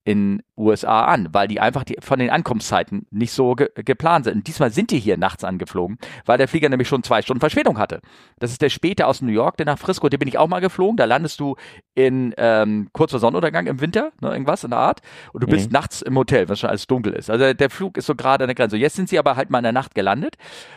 in 0.07 0.41
USA 0.55 1.03
an, 1.03 1.27
weil 1.33 1.49
die 1.49 1.59
einfach 1.59 1.83
die, 1.83 1.97
von 1.99 2.17
den 2.17 2.29
Ankunftszeiten 2.29 3.07
nicht 3.11 3.33
so 3.33 3.55
ge 3.55 3.67
geplant 3.75 4.23
sind. 4.23 4.37
Und 4.37 4.47
diesmal 4.47 4.71
sind 4.71 4.91
die 4.91 4.99
hier 4.99 5.17
nachts 5.17 5.43
angeflogen, 5.43 5.97
weil 6.25 6.37
der 6.37 6.47
Flieger 6.47 6.69
nämlich 6.69 6.87
schon 6.87 7.03
zwei 7.03 7.21
Stunden 7.21 7.41
Verspätung 7.41 7.77
hatte. 7.77 7.99
Das 8.39 8.51
ist 8.51 8.61
der 8.61 8.69
späte 8.69 9.05
aus 9.05 9.21
New 9.21 9.33
York, 9.33 9.57
der 9.57 9.65
nach 9.65 9.77
Frisco, 9.77 10.07
den 10.07 10.19
bin 10.19 10.29
ich 10.29 10.37
auch 10.37 10.47
mal 10.47 10.61
geflogen. 10.61 10.95
Da 10.95 11.03
landest 11.03 11.41
du 11.41 11.57
in 11.97 12.31
ähm, 12.37 12.89
kurz 12.93 13.09
vor 13.09 13.19
Sonnenuntergang 13.19 13.65
im 13.65 13.81
Winter, 13.81 14.11
ne, 14.21 14.29
irgendwas 14.29 14.63
in 14.63 14.69
der 14.69 14.77
Art, 14.77 15.01
und 15.33 15.41
du 15.41 15.47
bist 15.47 15.69
mhm. 15.69 15.73
nachts 15.73 16.03
im 16.03 16.15
Hotel, 16.15 16.47
wenn 16.47 16.55
schon 16.55 16.69
alles 16.69 16.85
dunkel 16.85 17.13
ist. 17.13 17.31
Also 17.31 17.55
der 17.55 17.69
Flug 17.71 17.97
ist 17.97 18.05
so 18.05 18.13
gerade 18.13 18.43
an 18.43 18.49
der 18.49 18.53
Grenze. 18.53 18.77
Jetzt 18.77 18.95
sind 18.95 19.09
sie 19.09 19.17
aber 19.17 19.35
halt 19.35 19.49
mal 19.49 19.57
in 19.57 19.63
der 19.63 19.71
Nacht 19.71 19.95
gelandet. 19.95 20.35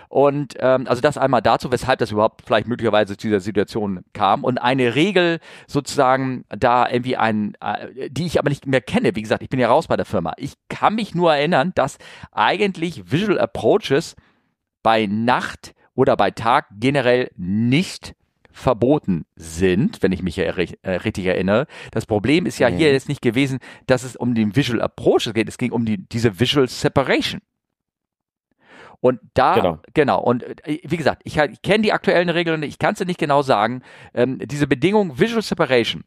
Und 0.09 0.55
ähm, 0.61 0.87
also 0.87 1.03
das 1.03 1.19
einmal 1.19 1.43
dazu, 1.43 1.71
weshalb 1.71 1.99
das 1.99 2.11
überhaupt 2.11 2.41
vielleicht 2.47 2.69
möglicherweise 2.69 3.19
zu 3.19 3.27
dieser 3.27 3.41
Situation 3.41 4.01
kam. 4.15 4.45
Und 4.45 4.57
eine 4.57 4.95
Regel 4.95 5.41
sozusagen 5.67 6.47
da 6.49 6.89
irgendwie 6.89 7.19
ein, 7.19 7.53
äh, 7.61 8.09
die 8.09 8.25
ich 8.25 8.39
aber 8.39 8.49
nicht 8.49 8.67
mehr 8.67 8.81
kenne, 8.81 9.15
wie 9.15 9.21
gesagt, 9.21 9.43
ich 9.43 9.51
bin 9.51 9.61
ja 9.61 9.69
raus 9.69 9.89
bei 9.89 9.99
der 9.99 10.07
Firma. 10.07 10.33
Ich 10.39 10.55
kann 10.71 10.95
mich 10.95 11.15
nur 11.15 11.35
erinnern, 11.35 11.73
dass 11.75 11.99
eigentlich 12.33 13.13
Visual 13.13 13.39
Approaches 13.39 14.17
bei 14.83 15.05
Nacht 15.05 15.75
oder 15.95 16.17
bei 16.17 16.31
Tag 16.31 16.69
generell 16.79 17.31
nicht 17.37 18.15
verboten 18.53 19.25
sind, 19.37 20.03
wenn 20.03 20.13
ich 20.13 20.23
mich 20.23 20.37
ja 20.37 20.45
äh, 20.45 20.91
richtig 20.91 21.27
erinnere. 21.27 21.67
Das 21.93 22.07
Problem 22.07 22.47
ist 22.47 22.59
ja 22.59 22.71
mhm. 22.71 22.77
hier 22.77 22.93
jetzt 22.93 23.09
nicht 23.09 23.23
gewesen, 23.23 23.59
dass 23.87 24.03
es 24.03 24.17
um 24.17 24.35
den 24.35 24.57
Visual 24.57 24.83
Approach 24.83 25.33
geht, 25.35 25.49
es 25.49 25.59
ging 25.59 25.73
um 25.73 25.85
die, 25.85 25.99
diese 25.99 26.41
Visual 26.41 26.69
Separation. 26.69 27.41
Und 29.01 29.19
da, 29.33 29.55
genau, 29.55 29.79
genau 29.95 30.21
und 30.21 30.43
äh, 30.67 30.81
wie 30.85 30.97
gesagt, 30.97 31.23
ich, 31.25 31.39
ich 31.39 31.63
kenne 31.63 31.83
die 31.83 31.93
aktuellen 31.93 32.29
Regeln, 32.29 32.63
ich 32.63 32.79
kann 32.79 32.95
es 32.95 33.01
nicht 33.01 33.19
genau 33.19 33.43
sagen. 33.43 33.83
Ähm, 34.13 34.39
diese 34.39 34.67
Bedingung 34.67 35.19
Visual 35.19 35.43
Separation, 35.43 36.05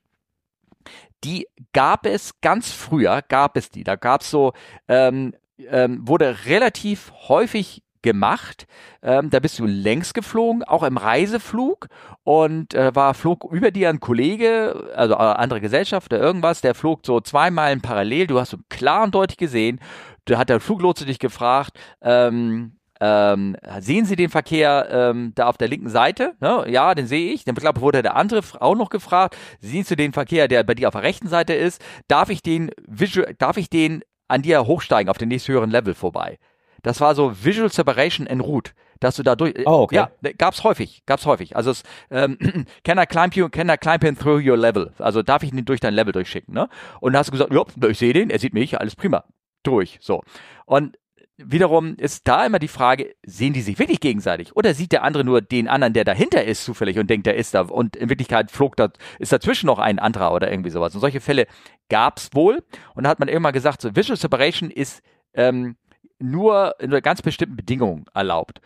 die 1.23 1.47
gab 1.73 2.05
es 2.05 2.39
ganz 2.41 2.71
früher, 2.71 3.23
gab 3.27 3.57
es 3.57 3.71
die. 3.71 3.83
Da 3.83 3.95
gab 3.95 4.21
es 4.21 4.29
so, 4.29 4.53
ähm, 4.87 5.33
ähm, 5.57 6.07
wurde 6.07 6.45
relativ 6.45 7.11
häufig 7.27 7.82
gemacht. 8.03 8.67
Ähm, 9.01 9.29
da 9.29 9.39
bist 9.39 9.57
du 9.57 9.65
längs 9.65 10.13
geflogen, 10.13 10.63
auch 10.63 10.83
im 10.83 10.97
Reiseflug 10.97 11.87
und 12.23 12.75
äh, 12.75 12.95
war 12.95 13.13
flog 13.13 13.51
über 13.51 13.71
dir 13.71 13.89
ein 13.89 13.99
Kollege, 13.99 14.91
also 14.95 15.15
äh, 15.15 15.17
andere 15.17 15.61
Gesellschaft 15.61 16.13
oder 16.13 16.21
irgendwas, 16.21 16.61
der 16.61 16.75
flog 16.75 17.01
so 17.05 17.19
zwei 17.19 17.49
Meilen 17.49 17.81
parallel. 17.81 18.27
Du 18.27 18.39
hast 18.39 18.51
so 18.51 18.57
klar 18.69 19.03
und 19.03 19.15
deutlich 19.15 19.37
gesehen. 19.37 19.79
Da 20.25 20.37
hat 20.37 20.49
der 20.49 20.59
Fluglotse 20.59 21.05
dich 21.05 21.19
gefragt, 21.19 21.77
ähm, 22.01 22.77
ähm, 23.05 23.57
sehen 23.79 24.05
Sie 24.05 24.15
den 24.15 24.29
Verkehr 24.29 24.87
ähm, 24.89 25.33
da 25.35 25.47
auf 25.47 25.57
der 25.57 25.67
linken 25.67 25.89
Seite? 25.89 26.35
Ne? 26.39 26.63
Ja, 26.69 26.95
den 26.95 27.05
sehe 27.05 27.33
ich. 27.33 27.43
Dann 27.43 27.55
glaube 27.55 27.81
wurde 27.81 28.01
der 28.01 28.15
andere 28.15 28.41
auch 28.61 28.75
noch 28.75 28.89
gefragt, 28.89 29.35
siehst 29.59 29.91
du 29.91 29.95
den 29.97 30.13
Verkehr, 30.13 30.47
der 30.47 30.63
bei 30.63 30.73
dir 30.73 30.87
auf 30.87 30.93
der 30.93 31.03
rechten 31.03 31.27
Seite 31.27 31.53
ist? 31.53 31.83
Darf 32.07 32.29
ich 32.29 32.41
den 32.41 32.71
visual, 32.87 33.35
darf 33.37 33.57
ich 33.57 33.69
den 33.69 34.03
an 34.29 34.41
dir 34.41 34.65
hochsteigen 34.65 35.09
auf 35.09 35.17
den 35.17 35.27
nächsthöheren 35.27 35.69
Level 35.69 35.95
vorbei? 35.95 36.37
Das 36.83 37.01
war 37.01 37.15
so 37.15 37.33
Visual 37.43 37.71
Separation 37.71 38.27
en 38.27 38.39
route 38.39 38.71
dass 39.03 39.17
du 39.17 39.23
da 39.23 39.35
durch. 39.35 39.53
Oh, 39.65 39.81
okay. 39.81 39.95
Ja, 39.95 40.11
gab's 40.37 40.63
häufig, 40.63 41.03
gab's 41.05 41.25
häufig. 41.25 41.55
Also 41.55 41.71
es, 41.71 41.83
ähm, 42.09 42.37
can 42.83 42.97
I 42.97 43.05
climb 43.05 43.33
you, 43.35 43.49
can 43.49 43.69
I 43.69 43.77
climb 43.77 44.01
him 44.03 44.17
through 44.17 44.41
your 44.41 44.57
level? 44.57 44.93
Also 44.97 45.21
darf 45.21 45.43
ich 45.43 45.51
ihn 45.51 45.65
durch 45.65 45.79
dein 45.79 45.93
Level 45.93 46.13
durchschicken, 46.13 46.53
ne? 46.53 46.69
Und 47.01 47.13
dann 47.13 47.19
hast 47.19 47.27
du 47.27 47.31
gesagt, 47.31 47.53
ja, 47.53 47.89
ich 47.89 47.97
sehe 47.97 48.13
den, 48.13 48.29
er 48.29 48.39
sieht 48.39 48.53
mich, 48.53 48.79
alles 48.79 48.95
prima, 48.95 49.25
durch, 49.63 49.97
so. 50.01 50.23
Und 50.65 50.97
wiederum 51.37 51.95
ist 51.97 52.27
da 52.27 52.45
immer 52.45 52.59
die 52.59 52.67
Frage, 52.67 53.15
sehen 53.25 53.53
die 53.53 53.61
sich 53.61 53.79
wirklich 53.79 53.99
gegenseitig? 53.99 54.55
Oder 54.55 54.73
sieht 54.73 54.91
der 54.91 55.03
andere 55.03 55.23
nur 55.23 55.41
den 55.41 55.67
anderen, 55.67 55.93
der 55.93 56.05
dahinter 56.05 56.43
ist, 56.45 56.63
zufällig 56.63 56.97
und 56.99 57.09
denkt, 57.09 57.25
der 57.25 57.35
ist 57.35 57.53
da 57.53 57.61
und 57.61 57.95
in 57.95 58.09
Wirklichkeit 58.09 58.51
flog 58.51 58.75
da, 58.77 58.89
ist 59.19 59.31
dazwischen 59.31 59.67
noch 59.67 59.79
ein 59.79 59.99
anderer 59.99 60.33
oder 60.33 60.49
irgendwie 60.49 60.69
sowas. 60.69 60.93
Und 60.93 61.01
solche 61.01 61.21
Fälle 61.21 61.47
gab's 61.89 62.29
wohl. 62.33 62.63
Und 62.95 63.03
da 63.03 63.09
hat 63.09 63.19
man 63.19 63.27
irgendwann 63.27 63.53
gesagt, 63.53 63.81
so 63.81 63.95
Visual 63.95 64.17
Separation 64.17 64.69
ist 64.69 65.01
ähm, 65.33 65.75
nur 66.19 66.75
in 66.79 66.91
ganz 67.01 67.21
bestimmten 67.21 67.55
Bedingungen 67.55 68.05
erlaubt. 68.13 68.61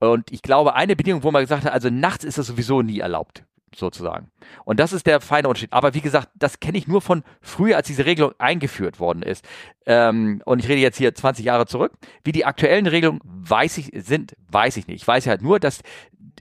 Und 0.00 0.30
ich 0.32 0.42
glaube, 0.42 0.74
eine 0.74 0.96
Bedingung, 0.96 1.22
wo 1.22 1.30
man 1.30 1.42
gesagt 1.42 1.64
hat, 1.64 1.72
also 1.72 1.90
nachts 1.90 2.24
ist 2.24 2.38
das 2.38 2.46
sowieso 2.46 2.82
nie 2.82 3.00
erlaubt 3.00 3.44
sozusagen. 3.74 4.30
Und 4.64 4.80
das 4.80 4.92
ist 4.92 5.06
der 5.06 5.20
feine 5.20 5.48
Unterschied. 5.48 5.72
Aber 5.72 5.94
wie 5.94 6.00
gesagt, 6.00 6.28
das 6.34 6.60
kenne 6.60 6.78
ich 6.78 6.88
nur 6.88 7.00
von 7.00 7.22
früher, 7.40 7.76
als 7.76 7.86
diese 7.86 8.06
Regelung 8.06 8.32
eingeführt 8.38 9.00
worden 9.00 9.22
ist. 9.22 9.44
Ähm, 9.86 10.42
und 10.44 10.60
ich 10.60 10.68
rede 10.68 10.80
jetzt 10.80 10.98
hier 10.98 11.14
20 11.14 11.44
Jahre 11.44 11.66
zurück. 11.66 11.92
Wie 12.24 12.32
die 12.32 12.44
aktuellen 12.44 12.86
Regelungen 12.86 13.20
weiß 13.24 13.78
ich, 13.78 13.90
sind, 13.94 14.36
weiß 14.50 14.76
ich 14.76 14.86
nicht. 14.86 15.02
Ich 15.02 15.08
weiß 15.08 15.26
halt 15.26 15.42
nur, 15.42 15.60
dass 15.60 15.82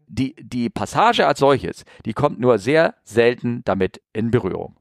die, 0.07 0.35
die 0.39 0.69
Passage 0.69 1.27
als 1.27 1.39
solches, 1.39 1.83
die 2.05 2.13
kommt 2.13 2.39
nur 2.39 2.59
sehr 2.59 2.95
selten 3.03 3.61
damit 3.65 4.01
in 4.13 4.31
Berührung. 4.31 4.75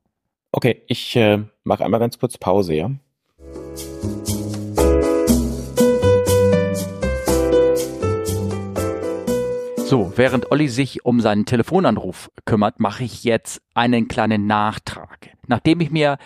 Okay, 0.52 0.82
ich 0.86 1.16
äh, 1.16 1.42
mache 1.64 1.84
einmal 1.84 2.00
ganz 2.00 2.18
kurz 2.18 2.38
Pause, 2.38 2.74
ja? 2.74 2.90
So, 9.88 10.14
während 10.16 10.50
Olli 10.50 10.66
sich 10.66 11.04
um 11.04 11.20
seinen 11.20 11.46
Telefonanruf 11.46 12.28
kümmert, 12.44 12.80
mache 12.80 13.04
ich 13.04 13.22
jetzt 13.22 13.62
einen 13.72 14.08
kleinen 14.08 14.48
Nachtrag. 14.48 15.30
Nachdem 15.46 15.80
ich 15.80 15.92
mir 15.92 16.18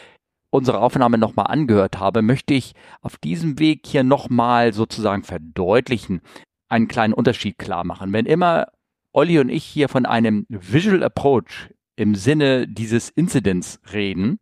unsere 0.49 0.81
Aufnahme 0.81 1.19
nochmal 1.19 1.49
angehört 1.49 1.99
habe, 1.99 2.23
möchte 2.23 2.55
ich 2.55 2.73
auf 3.03 3.19
diesem 3.19 3.59
Weg 3.59 3.87
hier 3.87 4.03
nochmal 4.03 4.73
sozusagen 4.73 5.25
verdeutlichen, 5.25 6.23
einen 6.71 6.89
kleinen 6.89 7.13
Unterschied 7.13 7.59
klar 7.59 7.85
machen. 7.85 8.15
Wenn 8.15 8.25
immer 8.25 8.69
Olli 9.13 9.39
und 9.39 9.51
ich 9.51 9.65
hier 9.65 9.91
von 9.91 10.07
einem 10.07 10.47
Visual 10.49 11.03
Approach 11.03 11.69
im 11.97 12.15
Sinne 12.15 12.67
dieses 12.67 13.11
Incidents 13.11 13.79
reden, 13.93 14.39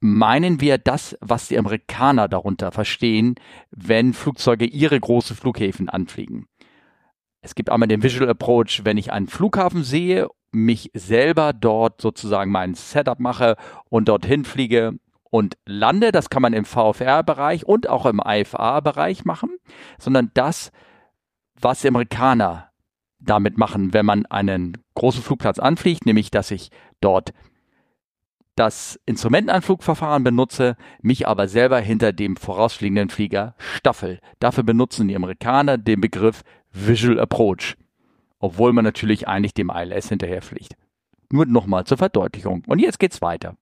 meinen 0.00 0.62
wir 0.62 0.78
das, 0.78 1.18
was 1.20 1.48
die 1.48 1.58
Amerikaner 1.58 2.28
darunter 2.28 2.72
verstehen, 2.72 3.34
wenn 3.70 4.14
Flugzeuge 4.14 4.64
ihre 4.64 4.98
großen 4.98 5.36
Flughäfen 5.36 5.90
anfliegen. 5.90 6.46
Es 7.48 7.54
gibt 7.54 7.70
einmal 7.70 7.88
den 7.88 8.02
Visual 8.02 8.28
Approach, 8.28 8.82
wenn 8.84 8.98
ich 8.98 9.10
einen 9.10 9.26
Flughafen 9.26 9.82
sehe, 9.82 10.28
mich 10.52 10.90
selber 10.92 11.54
dort 11.54 12.02
sozusagen 12.02 12.50
mein 12.50 12.74
Setup 12.74 13.18
mache 13.18 13.56
und 13.88 14.10
dorthin 14.10 14.44
fliege 14.44 14.98
und 15.30 15.56
lande. 15.64 16.12
Das 16.12 16.28
kann 16.28 16.42
man 16.42 16.52
im 16.52 16.66
VFR-Bereich 16.66 17.64
und 17.64 17.88
auch 17.88 18.04
im 18.04 18.20
IFA-Bereich 18.22 19.24
machen, 19.24 19.48
sondern 19.98 20.30
das, 20.34 20.72
was 21.58 21.80
die 21.80 21.88
Amerikaner 21.88 22.68
damit 23.18 23.56
machen, 23.56 23.94
wenn 23.94 24.04
man 24.04 24.26
einen 24.26 24.76
großen 24.94 25.22
Flugplatz 25.22 25.58
anfliegt, 25.58 26.04
nämlich 26.04 26.30
dass 26.30 26.50
ich 26.50 26.70
dort 27.00 27.32
das 28.56 29.00
Instrumentenanflugverfahren 29.06 30.24
benutze, 30.24 30.76
mich 31.00 31.26
aber 31.26 31.48
selber 31.48 31.78
hinter 31.78 32.12
dem 32.12 32.36
vorausfliegenden 32.36 33.08
Flieger 33.08 33.54
staffel. 33.56 34.18
Dafür 34.38 34.64
benutzen 34.64 35.08
die 35.08 35.16
Amerikaner 35.16 35.78
den 35.78 36.00
Begriff 36.00 36.42
Visual 36.72 37.18
Approach, 37.18 37.76
obwohl 38.38 38.72
man 38.72 38.84
natürlich 38.84 39.28
eigentlich 39.28 39.54
dem 39.54 39.70
ILS 39.70 40.08
hinterherfliegt. 40.08 40.76
Nur 41.30 41.46
nochmal 41.46 41.84
zur 41.84 41.98
Verdeutlichung. 41.98 42.62
Und 42.66 42.78
jetzt 42.78 42.98
geht's 42.98 43.20
weiter. 43.20 43.56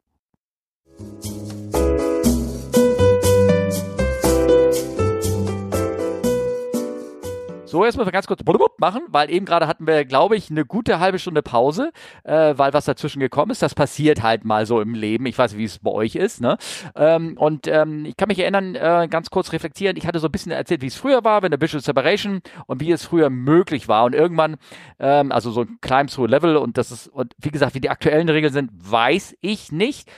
So, 7.77 7.85
jetzt 7.85 7.99
müssen 7.99 8.09
wir 8.09 8.12
ganz 8.12 8.27
kurz 8.27 8.41
machen, 8.79 9.03
weil 9.09 9.31
eben 9.31 9.45
gerade 9.45 9.66
hatten 9.66 9.87
wir, 9.87 10.07
glaube 10.07 10.35
ich, 10.35 10.51
eine 10.51 10.64
gute 10.64 10.99
halbe 10.99 11.18
Stunde 11.18 11.43
Pause, 11.43 11.93
äh, 12.24 12.55
weil 12.57 12.72
was 12.72 12.87
dazwischen 12.87 13.20
gekommen 13.20 13.51
ist. 13.51 13.61
Das 13.61 13.74
passiert 13.74 14.22
halt 14.22 14.47
mal 14.47 14.64
so 14.64 14.81
im 14.81 14.95
Leben. 14.95 15.27
Ich 15.27 15.37
weiß 15.37 15.53
nicht, 15.53 15.59
wie 15.59 15.64
es 15.66 15.79
bei 15.81 15.91
euch 15.91 16.14
ist. 16.14 16.41
Ne? 16.41 16.57
Ähm, 16.95 17.37
und 17.37 17.66
ähm, 17.66 18.07
ich 18.07 18.16
kann 18.16 18.29
mich 18.29 18.39
erinnern, 18.39 18.77
äh, 18.77 19.09
ganz 19.11 19.29
kurz 19.29 19.53
reflektieren. 19.53 19.99
Ich 19.99 20.07
hatte 20.07 20.20
so 20.20 20.29
ein 20.29 20.33
bisschen 20.33 20.53
erzählt, 20.53 20.81
wie 20.81 20.87
es 20.87 20.97
früher 20.97 21.22
war, 21.22 21.43
wenn 21.43 21.51
der 21.51 21.61
Visual 21.61 21.83
Separation 21.83 22.41
und 22.66 22.81
wie 22.81 22.91
es 22.93 23.05
früher 23.05 23.29
möglich 23.29 23.89
war. 23.89 24.05
Und 24.07 24.14
irgendwann, 24.14 24.57
ähm, 24.99 25.31
also 25.31 25.51
so 25.51 25.61
ein 25.61 25.77
Climb 25.83 26.11
through 26.11 26.31
Level 26.31 26.57
und 26.57 26.79
das 26.79 26.91
ist, 26.91 27.09
und 27.09 27.35
wie 27.37 27.51
gesagt, 27.51 27.74
wie 27.74 27.81
die 27.81 27.91
aktuellen 27.91 28.31
Regeln 28.31 28.55
sind, 28.55 28.70
weiß 28.72 29.37
ich 29.43 29.70
nicht 29.70 30.09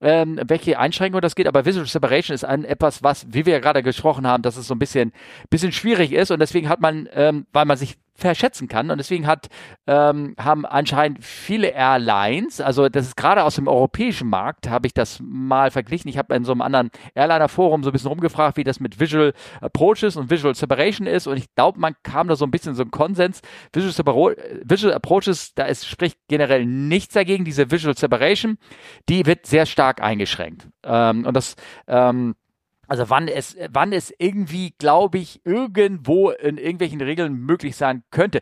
ähm, 0.00 0.40
welche 0.46 0.78
Einschränkungen 0.78 1.22
das 1.22 1.34
geht, 1.34 1.48
aber 1.48 1.64
Visual 1.64 1.86
Separation 1.86 2.34
ist 2.34 2.44
ein 2.44 2.64
etwas, 2.64 3.02
was, 3.02 3.26
wie 3.30 3.46
wir 3.46 3.54
ja 3.54 3.58
gerade 3.60 3.82
gesprochen 3.82 4.26
haben, 4.26 4.42
dass 4.42 4.56
es 4.56 4.66
so 4.66 4.74
ein 4.74 4.78
bisschen, 4.78 5.12
bisschen 5.50 5.72
schwierig 5.72 6.12
ist 6.12 6.30
und 6.30 6.40
deswegen 6.40 6.68
hat 6.68 6.80
man, 6.80 7.08
ähm, 7.12 7.46
weil 7.52 7.64
man 7.64 7.76
sich 7.76 7.96
verschätzen 8.18 8.68
kann. 8.68 8.90
Und 8.90 8.98
deswegen 8.98 9.26
hat, 9.26 9.46
ähm, 9.86 10.34
haben 10.38 10.66
anscheinend 10.66 11.24
viele 11.24 11.68
Airlines, 11.68 12.60
also 12.60 12.88
das 12.88 13.06
ist 13.06 13.16
gerade 13.16 13.44
aus 13.44 13.54
dem 13.54 13.68
europäischen 13.68 14.28
Markt, 14.28 14.68
habe 14.68 14.86
ich 14.86 14.94
das 14.94 15.20
mal 15.22 15.70
verglichen. 15.70 16.08
Ich 16.08 16.18
habe 16.18 16.34
in 16.34 16.44
so 16.44 16.52
einem 16.52 16.62
anderen 16.62 16.90
Airliner-Forum 17.14 17.84
so 17.84 17.90
ein 17.90 17.92
bisschen 17.92 18.08
rumgefragt, 18.08 18.56
wie 18.56 18.64
das 18.64 18.80
mit 18.80 18.98
Visual 18.98 19.32
Approaches 19.60 20.16
und 20.16 20.30
Visual 20.30 20.54
Separation 20.54 21.06
ist. 21.06 21.26
Und 21.26 21.36
ich 21.36 21.54
glaube, 21.54 21.78
man 21.78 21.94
kam 22.02 22.28
da 22.28 22.36
so 22.36 22.44
ein 22.44 22.50
bisschen 22.50 22.74
so 22.74 22.82
ein 22.82 22.90
Konsens. 22.90 23.40
Visual, 23.72 23.92
Separo 23.92 24.32
Visual 24.64 24.92
Approaches, 24.92 25.54
da 25.54 25.64
ist, 25.64 25.86
spricht 25.86 26.18
generell 26.28 26.66
nichts 26.66 27.14
dagegen. 27.14 27.44
Diese 27.44 27.70
Visual 27.70 27.96
Separation, 27.96 28.58
die 29.08 29.26
wird 29.26 29.46
sehr 29.46 29.66
stark 29.66 30.02
eingeschränkt. 30.02 30.68
Ähm, 30.84 31.24
und 31.24 31.34
das, 31.34 31.54
ähm, 31.86 32.34
also 32.88 33.10
wann 33.10 33.28
es, 33.28 33.56
wann 33.70 33.92
es 33.92 34.12
irgendwie, 34.18 34.74
glaube 34.78 35.18
ich, 35.18 35.40
irgendwo 35.44 36.30
in 36.30 36.58
irgendwelchen 36.58 37.00
Regeln 37.00 37.34
möglich 37.34 37.76
sein 37.76 38.02
könnte. 38.10 38.40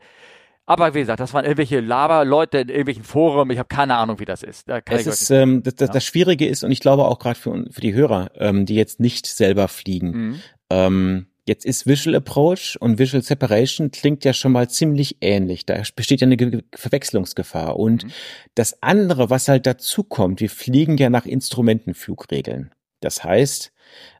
Aber 0.68 0.94
wie 0.94 1.00
gesagt, 1.00 1.20
das 1.20 1.32
waren 1.32 1.44
irgendwelche 1.44 1.80
Laber-Leute 1.80 2.58
in 2.58 2.68
irgendwelchen 2.68 3.04
Foren. 3.04 3.50
Ich 3.50 3.58
habe 3.58 3.68
keine 3.68 3.96
Ahnung, 3.96 4.18
wie 4.18 4.24
das 4.24 4.42
ist. 4.42 4.68
Da 4.68 4.80
es 4.84 5.06
ist 5.06 5.30
ähm, 5.30 5.62
das, 5.62 5.76
das, 5.76 5.88
ja. 5.88 5.92
das 5.92 6.04
Schwierige 6.04 6.46
ist 6.46 6.64
und 6.64 6.72
ich 6.72 6.80
glaube 6.80 7.04
auch 7.04 7.20
gerade 7.20 7.38
für, 7.38 7.66
für 7.70 7.80
die 7.80 7.94
Hörer, 7.94 8.30
ähm, 8.36 8.66
die 8.66 8.74
jetzt 8.74 8.98
nicht 8.98 9.26
selber 9.26 9.68
fliegen. 9.68 10.10
Mhm. 10.10 10.40
Ähm, 10.70 11.26
jetzt 11.46 11.64
ist 11.64 11.86
Visual 11.86 12.16
Approach 12.16 12.76
und 12.80 12.98
Visual 12.98 13.22
Separation 13.22 13.92
klingt 13.92 14.24
ja 14.24 14.32
schon 14.32 14.50
mal 14.50 14.68
ziemlich 14.68 15.18
ähnlich. 15.20 15.66
Da 15.66 15.80
besteht 15.94 16.20
ja 16.20 16.26
eine 16.26 16.64
Verwechslungsgefahr. 16.74 17.76
Und 17.76 18.04
mhm. 18.04 18.10
das 18.56 18.82
andere, 18.82 19.30
was 19.30 19.46
halt 19.46 19.66
dazu 19.66 20.02
kommt, 20.02 20.40
wir 20.40 20.50
fliegen 20.50 20.96
ja 20.96 21.10
nach 21.10 21.26
Instrumentenflugregeln. 21.26 22.72
Das 23.00 23.22
heißt, 23.22 23.72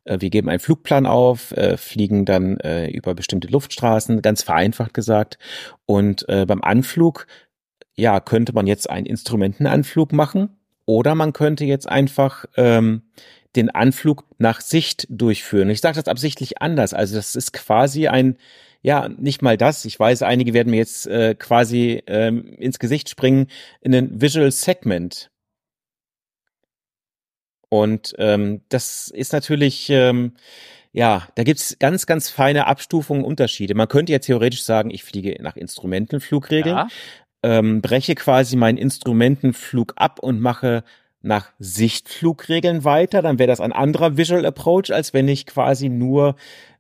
wir 0.05 0.31
geben 0.31 0.49
einen 0.49 0.61
Flugplan 0.61 1.07
auf, 1.07 1.53
äh, 1.53 1.77
fliegen 1.77 2.25
dann 2.25 2.59
äh, 2.59 2.89
über 2.89 3.15
bestimmte 3.15 3.49
Luftstraßen, 3.49 4.23
ganz 4.23 4.43
vereinfacht 4.43 4.95
gesagt. 4.95 5.39
Und 5.87 6.27
beim 6.27 6.63
Anflug, 6.63 7.27
ja, 7.97 8.21
könnte 8.21 8.53
man 8.53 8.67
jetzt 8.67 8.91
einen 8.91 9.07
Instrumentenanflug 9.07 10.13
machen 10.13 10.57
oder 10.85 11.15
man 11.15 11.33
könnte 11.33 11.65
jetzt 11.65 11.89
einfach 11.89 12.45
ähm, 12.57 13.03
den 13.57 13.71
Anflug 13.71 14.25
nach 14.39 14.61
Sicht 14.61 15.07
durchführen. 15.11 15.71
Ich 15.71 15.81
sage 15.81 15.97
das 15.97 16.09
absichtlich 16.09 16.61
anders. 16.63 16.95
Also 16.95 17.17
das 17.17 17.35
ist 17.35 17.53
quasi 17.53 18.07
ein, 18.07 18.37
ja, 18.83 19.09
nicht 19.09 19.43
mal 19.43 19.57
das. 19.57 19.85
Ich 19.85 19.99
weiß, 19.99 20.23
einige 20.23 20.55
werden 20.55 20.71
mir 20.71 20.77
jetzt 20.77 21.07
äh, 21.07 21.35
quasi 21.35 22.03
ähm, 22.07 22.47
ins 22.55 22.79
Gesicht 22.79 23.09
springen, 23.09 23.49
in 23.81 23.95
ein 23.95 24.21
Visual 24.21 24.51
Segment. 24.53 25.31
Und 27.69 28.15
ähm, 28.19 28.61
das 28.69 29.09
ist 29.09 29.33
natürlich, 29.33 29.91
ähm, 29.91 30.33
ja, 30.93 31.27
da 31.35 31.43
gibt's 31.43 31.77
ganz, 31.79 32.07
ganz 32.07 32.31
feine 32.31 32.67
Abstufungen, 32.67 33.25
Unterschiede. 33.25 33.75
Man 33.75 33.89
könnte 33.89 34.13
ja 34.13 34.19
theoretisch 34.19 34.63
sagen, 34.63 34.91
ich 34.91 35.05
fliege 35.05 35.37
nach 35.43 35.57
Instrumentenflugregeln, 35.57 36.77
ja. 36.77 36.89
ähm, 37.43 37.83
breche 37.83 38.15
quasi 38.15 38.57
meinen 38.57 38.79
Instrumentenflug 38.79 39.95
ab 39.97 40.21
und 40.21 40.41
mache 40.41 40.85
nach 41.23 41.53
Sichtflugregeln 41.59 42.85
weiter. 42.85 43.21
Dann 43.21 43.39
wäre 43.39 43.49
das 43.49 43.61
ein 43.61 43.73
anderer 43.73 44.17
Visual 44.17 44.47
Approach, 44.47 44.93
als 44.93 45.13
wenn 45.13 45.29
ich 45.29 45.45
quasi 45.47 45.89
nur 45.89 46.37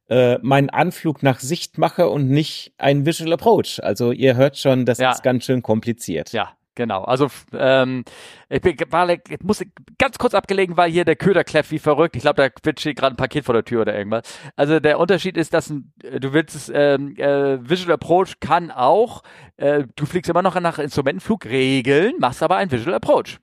äh, 0.08 0.38
meinen 0.40 0.70
Anflug 0.70 1.22
nach 1.22 1.40
Sicht 1.40 1.78
mache 1.78 2.08
und 2.08 2.30
nicht 2.30 2.72
ein 2.78 3.04
Visual 3.04 3.32
Approach. 3.32 3.82
Also 3.82 4.12
ihr 4.12 4.36
hört 4.36 4.56
schon, 4.56 4.86
das 4.86 4.98
ja. 4.98 5.10
ist 5.10 5.22
ganz 5.22 5.44
schön 5.44 5.62
kompliziert. 5.62 6.32
Ja, 6.32 6.56
Genau, 6.76 7.04
also 7.04 7.28
ähm, 7.54 8.04
ich, 8.50 8.60
bin, 8.60 8.76
war, 8.90 9.08
ich 9.08 9.20
muss 9.42 9.64
ganz 9.96 10.18
kurz 10.18 10.34
abgelegen, 10.34 10.76
weil 10.76 10.90
hier 10.90 11.06
der 11.06 11.16
Köder 11.16 11.42
kläfft 11.42 11.70
wie 11.70 11.78
verrückt. 11.78 12.16
Ich 12.16 12.22
glaube, 12.22 12.50
da 12.62 12.70
steht 12.78 12.98
gerade 12.98 13.14
ein 13.14 13.16
Paket 13.16 13.46
vor 13.46 13.54
der 13.54 13.64
Tür 13.64 13.80
oder 13.80 13.96
irgendwas. 13.96 14.24
Also 14.56 14.78
der 14.78 14.98
Unterschied 14.98 15.38
ist, 15.38 15.54
dass 15.54 15.70
äh, 15.70 16.20
du 16.20 16.34
willst 16.34 16.54
es, 16.54 16.68
ähm, 16.68 17.16
äh, 17.16 17.58
Visual 17.66 17.94
Approach 17.94 18.40
kann 18.40 18.70
auch, 18.70 19.22
äh, 19.56 19.84
du 19.96 20.04
fliegst 20.04 20.28
immer 20.28 20.42
noch 20.42 20.60
nach 20.60 20.78
Instrumentenflugregeln, 20.78 22.16
machst 22.18 22.42
aber 22.42 22.56
ein 22.56 22.70
Visual 22.70 22.94
Approach. 22.94 23.38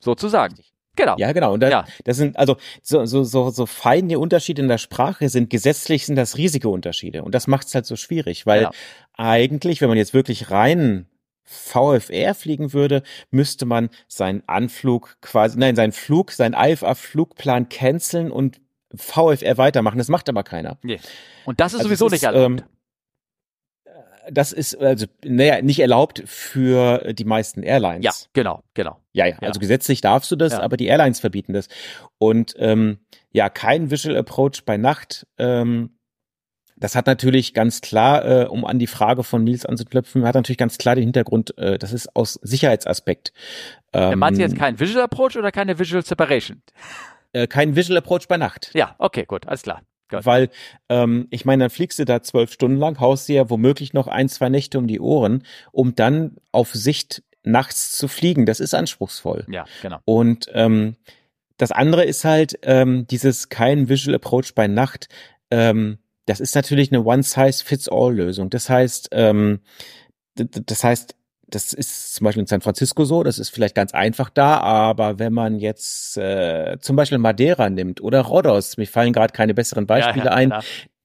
Sozusagen. 0.00 0.56
Genau. 0.96 1.14
Ja, 1.18 1.30
genau. 1.30 1.54
Und 1.54 1.60
da, 1.60 1.70
ja. 1.70 1.84
das 2.02 2.16
sind 2.16 2.36
also 2.36 2.56
so, 2.82 3.06
so, 3.06 3.22
so, 3.22 3.50
so 3.50 3.66
feine 3.66 4.18
Unterschiede 4.18 4.60
in 4.60 4.66
der 4.66 4.78
Sprache 4.78 5.28
sind 5.28 5.50
gesetzlich 5.50 6.04
sind 6.04 6.16
das 6.16 6.36
Risikounterschiede. 6.36 7.22
Und 7.22 7.32
das 7.32 7.46
macht 7.46 7.68
es 7.68 7.74
halt 7.76 7.86
so 7.86 7.94
schwierig, 7.94 8.44
weil 8.44 8.62
ja. 8.62 8.70
eigentlich, 9.16 9.80
wenn 9.80 9.88
man 9.88 9.98
jetzt 9.98 10.14
wirklich 10.14 10.50
rein 10.50 11.06
VFR 11.50 12.34
fliegen 12.34 12.72
würde, 12.72 13.02
müsste 13.30 13.66
man 13.66 13.90
seinen 14.08 14.42
Anflug 14.46 15.16
quasi, 15.20 15.58
nein, 15.58 15.76
seinen 15.76 15.92
Flug, 15.92 16.32
seinen 16.32 16.54
IFA-Flugplan 16.54 17.68
canceln 17.68 18.30
und 18.30 18.60
VFR 18.94 19.58
weitermachen. 19.58 19.98
Das 19.98 20.08
macht 20.08 20.28
aber 20.28 20.42
keiner. 20.42 20.78
Nee. 20.82 21.00
Und 21.44 21.60
das 21.60 21.72
ist 21.72 21.80
also 21.80 21.88
sowieso 21.88 22.08
nicht 22.08 22.24
erlaubt. 22.24 22.60
Ähm, 22.60 22.62
das 24.30 24.52
ist 24.52 24.76
also 24.76 25.06
naja 25.24 25.62
nicht 25.62 25.80
erlaubt 25.80 26.22
für 26.26 27.12
die 27.12 27.24
meisten 27.24 27.62
Airlines. 27.62 28.04
Ja, 28.04 28.12
genau, 28.32 28.62
genau. 28.74 29.00
Ja, 29.12 29.26
ja. 29.26 29.38
Also 29.40 29.58
gesetzlich 29.58 30.00
darfst 30.00 30.30
du 30.30 30.36
das, 30.36 30.52
ja. 30.52 30.60
aber 30.60 30.76
die 30.76 30.86
Airlines 30.86 31.20
verbieten 31.20 31.52
das. 31.52 31.68
Und 32.18 32.54
ähm, 32.58 32.98
ja, 33.32 33.48
kein 33.48 33.90
Visual 33.90 34.16
Approach 34.16 34.64
bei 34.64 34.76
Nacht. 34.76 35.26
Ähm, 35.38 35.96
das 36.80 36.96
hat 36.96 37.06
natürlich 37.06 37.54
ganz 37.54 37.80
klar, 37.80 38.24
äh, 38.24 38.44
um 38.46 38.64
an 38.64 38.78
die 38.78 38.86
Frage 38.86 39.22
von 39.22 39.44
Nils 39.44 39.64
anzuknüpfen, 39.64 40.24
hat 40.24 40.34
natürlich 40.34 40.58
ganz 40.58 40.78
klar 40.78 40.94
den 40.94 41.04
Hintergrund, 41.04 41.56
äh, 41.58 41.78
das 41.78 41.92
ist 41.92 42.16
aus 42.16 42.34
Sicherheitsaspekt. 42.42 43.32
Ähm, 43.92 44.18
meinst 44.18 44.38
du 44.38 44.42
jetzt 44.42 44.56
kein 44.56 44.80
Visual 44.80 45.04
Approach 45.04 45.36
oder 45.36 45.52
keine 45.52 45.78
Visual 45.78 46.04
Separation? 46.04 46.62
Äh, 47.32 47.46
kein 47.46 47.76
Visual 47.76 47.98
Approach 47.98 48.26
bei 48.28 48.36
Nacht. 48.36 48.70
Ja, 48.74 48.96
okay, 48.98 49.24
gut, 49.26 49.46
alles 49.46 49.62
klar. 49.62 49.82
Gut. 50.08 50.26
Weil, 50.26 50.50
ähm, 50.88 51.28
ich 51.30 51.44
meine, 51.44 51.64
dann 51.64 51.70
fliegst 51.70 51.98
du 51.98 52.04
da 52.04 52.22
zwölf 52.22 52.52
Stunden 52.52 52.78
lang, 52.78 52.98
haust 52.98 53.28
dir 53.28 53.36
ja 53.36 53.50
womöglich 53.50 53.92
noch 53.92 54.08
ein, 54.08 54.28
zwei 54.28 54.48
Nächte 54.48 54.78
um 54.78 54.88
die 54.88 54.98
Ohren, 54.98 55.44
um 55.70 55.94
dann 55.94 56.36
auf 56.50 56.72
Sicht 56.72 57.22
nachts 57.44 57.92
zu 57.92 58.08
fliegen. 58.08 58.44
Das 58.44 58.58
ist 58.58 58.74
anspruchsvoll. 58.74 59.46
Ja, 59.48 59.64
genau. 59.82 59.98
Und 60.04 60.50
ähm, 60.52 60.96
das 61.56 61.70
andere 61.70 62.04
ist 62.04 62.24
halt 62.24 62.58
ähm, 62.62 63.06
dieses 63.06 63.48
kein 63.50 63.88
Visual 63.88 64.16
Approach 64.16 64.54
bei 64.54 64.66
Nacht. 64.66 65.08
Ähm, 65.50 65.98
das 66.26 66.40
ist 66.40 66.54
natürlich 66.54 66.92
eine 66.92 67.02
One-Size-Fits-All-Lösung. 67.04 68.50
Das 68.50 68.68
heißt, 68.68 69.08
ähm, 69.12 69.60
das 70.34 70.84
heißt, 70.84 71.16
das 71.48 71.72
ist 71.72 72.14
zum 72.14 72.24
Beispiel 72.24 72.42
in 72.42 72.46
San 72.46 72.60
Francisco 72.60 73.04
so, 73.04 73.22
das 73.22 73.38
ist 73.38 73.50
vielleicht 73.50 73.74
ganz 73.74 73.92
einfach 73.92 74.30
da, 74.30 74.58
aber 74.58 75.18
wenn 75.18 75.32
man 75.32 75.58
jetzt 75.58 76.16
äh, 76.16 76.78
zum 76.80 76.96
Beispiel 76.96 77.18
Madeira 77.18 77.68
nimmt 77.70 78.00
oder 78.00 78.20
Rhodos, 78.20 78.76
mir 78.76 78.86
fallen 78.86 79.12
gerade 79.12 79.32
keine 79.32 79.54
besseren 79.54 79.86
Beispiele 79.86 80.26
ja, 80.26 80.30
ja, 80.30 80.36
ein, 80.36 80.54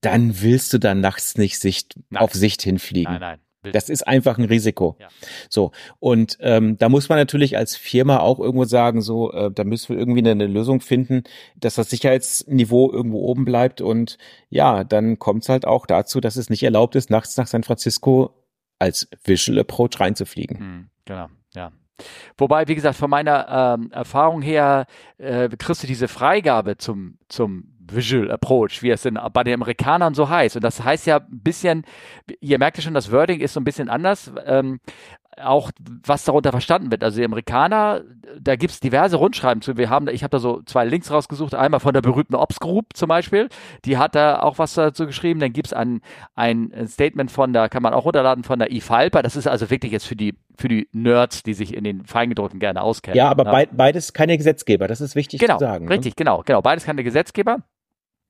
dann 0.02 0.42
willst 0.42 0.72
du 0.74 0.78
da 0.78 0.94
nachts 0.94 1.38
nicht 1.38 1.60
Sicht, 1.60 1.96
auf 2.14 2.34
Sicht 2.34 2.62
hinfliegen. 2.62 3.14
Nein, 3.14 3.22
nein. 3.22 3.40
Das 3.72 3.90
ist 3.90 4.08
einfach 4.08 4.38
ein 4.38 4.46
Risiko. 4.46 4.98
Ja. 5.00 5.08
So 5.50 5.72
und 6.00 6.38
ähm, 6.42 6.78
da 6.78 6.90
muss 6.90 7.10
man 7.10 7.18
natürlich 7.18 7.58
als 7.58 7.76
Firma 7.76 8.20
auch 8.20 8.40
irgendwo 8.40 8.66
sagen, 8.66 9.02
so 9.02 9.32
äh, 9.32 9.52
da 9.52 9.64
müssen 9.64 9.90
wir 9.90 9.98
irgendwie 9.98 10.20
eine, 10.20 10.32
eine 10.32 10.48
Lösung 10.48 10.82
finden, 10.82 11.24
dass 11.56 11.76
das 11.76 11.90
Sicherheitsniveau 11.90 12.92
irgendwo 12.92 13.20
oben 13.20 13.46
bleibt 13.46 13.82
und 13.82 14.18
ja, 14.50 14.84
dann 14.84 15.20
kommt 15.20 15.44
es 15.44 15.50
halt 15.50 15.66
auch 15.66 15.86
dazu, 15.86 16.20
dass 16.20 16.36
es 16.36 16.50
nicht 16.50 16.64
erlaubt 16.64 16.96
ist, 16.96 17.10
nachts 17.10 17.38
nach 17.38 17.48
San 17.48 17.64
Francisco 17.64 18.34
als 18.80 19.08
Visual 19.24 19.60
Approach 19.60 20.00
reinzufliegen. 20.00 20.60
Hm, 20.60 20.90
genau, 21.06 21.28
ja. 21.54 21.72
Wobei, 22.38 22.68
wie 22.68 22.76
gesagt, 22.76 22.98
von 22.98 23.10
meiner 23.10 23.78
ähm, 23.80 23.92
Erfahrung 23.92 24.42
her 24.42 24.86
äh, 25.18 25.48
kriegst 25.50 25.84
du 25.84 25.88
diese 25.88 26.08
Freigabe 26.08 26.78
zum, 26.78 27.18
zum 27.30 27.75
Visual 27.92 28.32
Approach, 28.32 28.82
wie 28.82 28.92
es 28.92 29.04
denn 29.04 29.20
bei 29.34 29.44
den 29.44 29.56
Amerikanern 29.56 30.14
so 30.14 30.30
heißt. 30.30 30.56
Und 30.56 30.64
das 30.64 30.84
heißt 30.84 31.08
ja 31.08 31.18
ein 31.18 31.40
bisschen, 31.42 31.84
ihr 32.40 32.60
merkt 32.60 32.78
ja 32.78 32.84
schon, 32.84 32.94
das 32.94 33.12
Wording 33.12 33.40
ist 33.40 33.54
so 33.54 33.60
ein 33.60 33.66
bisschen 33.66 33.90
anders. 33.90 34.32
Ähm, 34.46 34.80
auch 35.42 35.72
was 36.06 36.24
darunter 36.24 36.52
verstanden 36.52 36.92
wird. 36.92 37.04
Also 37.04 37.20
die 37.20 37.26
Amerikaner, 37.26 38.02
da 38.40 38.56
gibt's 38.56 38.80
diverse 38.80 39.18
Rundschreiben 39.18 39.62
zu. 39.62 39.78
Wir 39.78 39.90
haben, 39.90 40.08
ich 40.08 40.24
habe 40.24 40.32
da 40.32 40.40
so 40.40 40.62
zwei 40.66 40.86
Links 40.86 41.12
rausgesucht, 41.12 41.56
einmal 41.56 41.80
von 41.80 41.94
der 41.94 42.02
berühmten 42.02 42.36
Ops 42.36 42.60
Group 42.60 42.88
zum 42.94 43.10
Beispiel, 43.10 43.50
die 43.84 43.98
hat 43.98 44.16
da 44.16 44.40
auch 44.40 44.60
was 44.60 44.74
dazu 44.74 45.06
geschrieben. 45.06 45.40
Dann 45.40 45.54
gibt's 45.54 45.74
ein, 45.74 46.02
ein 46.36 46.72
Statement 46.88 47.32
von 47.32 47.54
der, 47.54 47.70
kann 47.70 47.84
man 47.84 47.94
auch 47.94 48.06
runterladen, 48.06 48.44
von 48.44 48.60
der 48.60 48.72
IFALPA. 48.72 49.22
Das 49.22 49.36
ist 49.36 49.48
also 49.48 49.70
wirklich 49.70 49.92
jetzt 49.92 50.08
für 50.08 50.16
die, 50.16 50.36
für 50.58 50.68
die 50.68 50.88
Nerds, 50.94 51.44
die 51.44 51.54
sich 51.54 51.74
in 51.76 51.84
den 51.84 52.06
Feingedruckten 52.06 52.60
gerne 52.60 52.82
auskennen. 52.82 53.18
Ja, 53.18 53.30
aber 53.30 53.46
ja. 53.52 53.66
beides 53.72 54.14
keine 54.14 54.38
Gesetzgeber, 54.38 54.88
das 54.88 55.02
ist 55.02 55.16
wichtig 55.16 55.40
genau, 55.40 55.58
zu 55.58 55.66
sagen. 55.66 55.86
Ne? 55.86 55.92
Richtig, 55.92 56.12
ne? 56.12 56.16
genau, 56.18 56.44
genau. 56.46 56.62
Beides 56.62 56.86
keine 56.86 57.04
Gesetzgeber. 57.04 57.60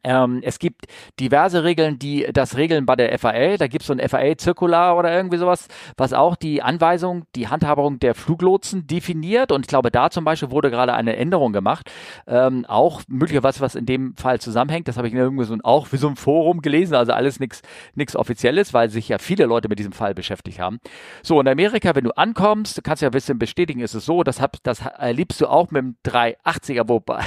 Ähm, 0.05 0.41
es 0.43 0.59
gibt 0.59 0.85
diverse 1.19 1.63
Regeln, 1.63 1.97
die 1.97 2.27
das 2.31 2.57
regeln 2.57 2.85
bei 2.85 2.95
der 2.95 3.17
FAA. 3.17 3.57
Da 3.57 3.67
gibt 3.67 3.81
es 3.81 3.87
so 3.87 3.93
ein 3.93 4.07
FAA-Zirkular 4.07 4.97
oder 4.97 5.11
irgendwie 5.11 5.37
sowas, 5.37 5.67
was 5.97 6.13
auch 6.13 6.35
die 6.35 6.61
Anweisung, 6.61 7.25
die 7.35 7.47
Handhabung 7.47 7.99
der 7.99 8.13
Fluglotsen 8.13 8.85
definiert. 8.85 9.51
Und 9.51 9.61
ich 9.61 9.67
glaube, 9.67 9.89
da 9.89 10.11
zum 10.11 10.23
Beispiel 10.23 10.51
wurde 10.51 10.69
gerade 10.69 10.93
eine 10.93 11.15
Änderung 11.15 11.53
gemacht. 11.53 11.91
Ähm, 12.27 12.65
auch 12.67 13.01
möglicherweise, 13.07 13.61
was 13.61 13.73
in 13.73 13.87
dem 13.87 14.15
Fall 14.15 14.39
zusammenhängt. 14.39 14.87
Das 14.87 14.97
habe 14.97 15.07
ich 15.07 15.13
irgendwie 15.13 15.45
so 15.45 15.55
auch 15.63 15.91
wie 15.91 15.97
so 15.97 16.07
ein 16.07 16.15
Forum 16.15 16.61
gelesen. 16.61 16.93
Also 16.93 17.11
alles 17.11 17.39
nichts 17.39 18.15
Offizielles, 18.15 18.73
weil 18.73 18.89
sich 18.89 19.09
ja 19.09 19.17
viele 19.17 19.45
Leute 19.45 19.69
mit 19.69 19.79
diesem 19.79 19.91
Fall 19.91 20.13
beschäftigt 20.13 20.59
haben. 20.59 20.79
So, 21.23 21.41
in 21.41 21.47
Amerika, 21.47 21.95
wenn 21.95 22.03
du 22.03 22.11
ankommst, 22.15 22.77
du 22.77 22.81
kannst 22.83 23.01
ja 23.01 23.09
ein 23.09 23.11
bisschen 23.11 23.39
bestätigen, 23.39 23.79
ist 23.79 23.95
es 23.95 24.05
so, 24.05 24.23
das, 24.23 24.39
hab, 24.39 24.61
das 24.63 24.81
erlebst 24.81 25.41
du 25.41 25.47
auch 25.47 25.71
mit 25.71 25.81
dem 25.81 25.95
380er, 26.05 26.87
wobei 26.87 27.23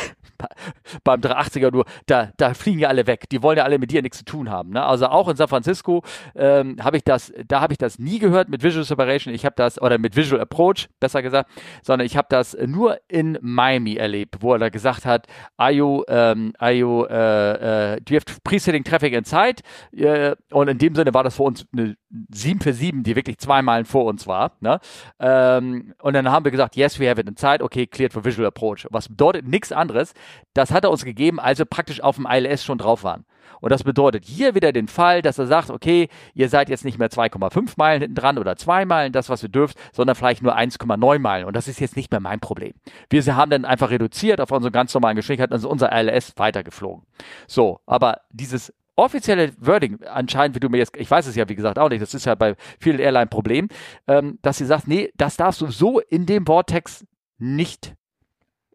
beim 1.04 1.20
380er 1.20 1.72
nur, 1.72 1.84
da, 2.06 2.30
da 2.36 2.54
fliegen 2.68 2.80
ja 2.80 2.88
alle 2.88 3.06
weg. 3.06 3.30
Die 3.30 3.42
wollen 3.42 3.56
ja 3.56 3.64
alle 3.64 3.78
mit 3.78 3.90
dir 3.90 4.02
nichts 4.02 4.18
zu 4.18 4.24
tun 4.26 4.50
haben. 4.50 4.70
Ne? 4.70 4.82
Also 4.84 5.06
auch 5.06 5.28
in 5.28 5.36
San 5.36 5.48
Francisco 5.48 6.02
ähm, 6.34 6.76
habe 6.82 6.98
ich 6.98 7.04
das, 7.04 7.32
da 7.46 7.62
habe 7.62 7.72
ich 7.72 7.78
das 7.78 7.98
nie 7.98 8.18
gehört 8.18 8.50
mit 8.50 8.62
Visual 8.62 8.84
Separation. 8.84 9.32
Ich 9.32 9.46
habe 9.46 9.54
das, 9.56 9.80
oder 9.80 9.96
mit 9.96 10.16
Visual 10.16 10.40
Approach, 10.40 10.88
besser 11.00 11.22
gesagt, 11.22 11.50
sondern 11.82 12.04
ich 12.04 12.16
habe 12.16 12.26
das 12.28 12.54
nur 12.66 12.98
in 13.08 13.38
Miami 13.40 13.94
erlebt, 13.94 14.36
wo 14.40 14.52
er 14.52 14.58
da 14.58 14.68
gesagt 14.68 15.06
hat, 15.06 15.26
are 15.56 15.72
you, 15.72 16.02
ähm, 16.08 16.52
are 16.58 16.72
you, 16.72 17.04
äh, 17.04 17.94
äh, 17.94 18.00
do 18.02 18.14
you 18.14 18.20
have 18.20 18.40
preceding 18.44 18.84
traffic 18.84 19.14
inside? 19.14 19.62
Äh, 19.96 20.36
und 20.52 20.68
in 20.68 20.76
dem 20.76 20.94
Sinne 20.94 21.14
war 21.14 21.24
das 21.24 21.36
für 21.36 21.44
uns 21.44 21.66
eine 21.72 21.96
7 22.30 22.60
für 22.60 22.74
7, 22.74 23.02
die 23.02 23.16
wirklich 23.16 23.38
zwei 23.38 23.62
Meilen 23.62 23.84
vor 23.86 24.04
uns 24.04 24.26
war. 24.26 24.52
Ne? 24.60 24.78
Ähm, 25.20 25.94
und 26.00 26.14
dann 26.14 26.30
haben 26.30 26.44
wir 26.44 26.50
gesagt, 26.50 26.76
yes, 26.76 27.00
we 27.00 27.08
have 27.08 27.20
it 27.20 27.28
inside, 27.28 27.62
okay, 27.62 27.86
cleared 27.86 28.12
for 28.12 28.24
Visual 28.24 28.46
Approach. 28.46 28.86
Was 28.90 29.08
bedeutet 29.08 29.46
nichts 29.46 29.72
anderes. 29.72 30.12
Das 30.54 30.70
hat 30.70 30.84
er 30.84 30.90
uns 30.90 31.04
gegeben, 31.04 31.38
als 31.40 31.58
wir 31.58 31.66
praktisch 31.66 32.02
auf 32.02 32.16
dem 32.16 32.26
ILS 32.26 32.57
schon 32.64 32.78
drauf 32.78 33.04
waren. 33.04 33.24
Und 33.60 33.70
das 33.70 33.82
bedeutet 33.82 34.24
hier 34.24 34.54
wieder 34.54 34.72
den 34.72 34.88
Fall, 34.88 35.22
dass 35.22 35.38
er 35.38 35.46
sagt, 35.46 35.70
okay, 35.70 36.08
ihr 36.34 36.48
seid 36.48 36.68
jetzt 36.68 36.84
nicht 36.84 36.98
mehr 36.98 37.10
2,5 37.10 37.72
Meilen 37.76 38.02
hinten 38.02 38.14
dran 38.14 38.38
oder 38.38 38.56
2 38.56 38.84
Meilen, 38.84 39.12
das, 39.12 39.28
was 39.28 39.42
ihr 39.42 39.48
dürft, 39.48 39.76
sondern 39.92 40.16
vielleicht 40.16 40.42
nur 40.42 40.56
1,9 40.56 41.18
Meilen. 41.18 41.46
Und 41.46 41.56
das 41.56 41.68
ist 41.68 41.80
jetzt 41.80 41.96
nicht 41.96 42.10
mehr 42.10 42.20
mein 42.20 42.40
Problem. 42.40 42.74
Wir 43.10 43.24
haben 43.36 43.50
dann 43.50 43.64
einfach 43.64 43.90
reduziert 43.90 44.40
auf 44.40 44.52
unsere 44.52 44.70
ganz 44.70 44.94
normalen 44.94 45.16
Geschwindigkeit 45.16 45.50
und 45.50 45.54
also 45.54 45.68
unser 45.68 45.90
ILS 45.92 46.34
weitergeflogen. 46.36 47.04
So, 47.46 47.80
aber 47.86 48.20
dieses 48.30 48.72
offizielle 48.96 49.52
Wording, 49.60 50.00
anscheinend, 50.04 50.56
wie 50.56 50.60
du 50.60 50.68
mir 50.68 50.78
jetzt, 50.78 50.96
ich 50.96 51.10
weiß 51.10 51.26
es 51.26 51.36
ja 51.36 51.48
wie 51.48 51.54
gesagt 51.54 51.78
auch 51.78 51.88
nicht, 51.88 52.02
das 52.02 52.14
ist 52.14 52.26
ja 52.26 52.34
bei 52.34 52.56
vielen 52.80 52.98
Airline 52.98 53.28
Problem, 53.28 53.68
ähm, 54.08 54.38
dass 54.42 54.58
sie 54.58 54.66
sagt, 54.66 54.88
nee, 54.88 55.12
das 55.16 55.36
darfst 55.36 55.60
du 55.60 55.68
so 55.68 56.00
in 56.00 56.26
dem 56.26 56.46
Vortex 56.46 57.06
nicht 57.38 57.94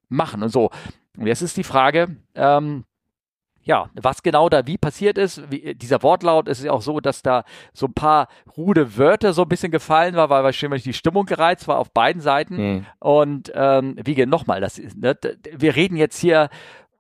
machen 0.07 0.41
und 0.41 0.49
so. 0.49 0.69
Und 1.17 1.27
jetzt 1.27 1.41
ist 1.41 1.57
die 1.57 1.63
Frage, 1.63 2.15
ähm, 2.35 2.85
ja, 3.63 3.89
was 3.93 4.23
genau 4.23 4.49
da 4.49 4.67
wie 4.67 4.77
passiert 4.77 5.17
ist, 5.17 5.49
wie, 5.49 5.73
dieser 5.75 6.03
Wortlaut 6.03 6.47
ist 6.47 6.63
ja 6.63 6.71
auch 6.71 6.81
so, 6.81 6.99
dass 6.99 7.21
da 7.21 7.43
so 7.73 7.87
ein 7.87 7.93
paar 7.93 8.27
rude 8.57 8.97
Wörter 8.97 9.33
so 9.33 9.43
ein 9.43 9.49
bisschen 9.49 9.71
gefallen 9.71 10.15
war, 10.15 10.29
weil 10.29 10.43
wahrscheinlich 10.43 10.83
die 10.83 10.93
Stimmung 10.93 11.25
gereizt 11.25 11.67
war 11.67 11.79
auf 11.79 11.91
beiden 11.91 12.21
Seiten. 12.21 12.55
Mhm. 12.55 12.85
Und 12.99 13.51
ähm, 13.55 13.95
wie 14.03 14.25
nochmal, 14.25 14.61
das 14.61 14.77
ist, 14.77 14.97
ne, 14.97 15.17
wir 15.51 15.75
reden 15.75 15.95
jetzt 15.95 16.19
hier 16.19 16.49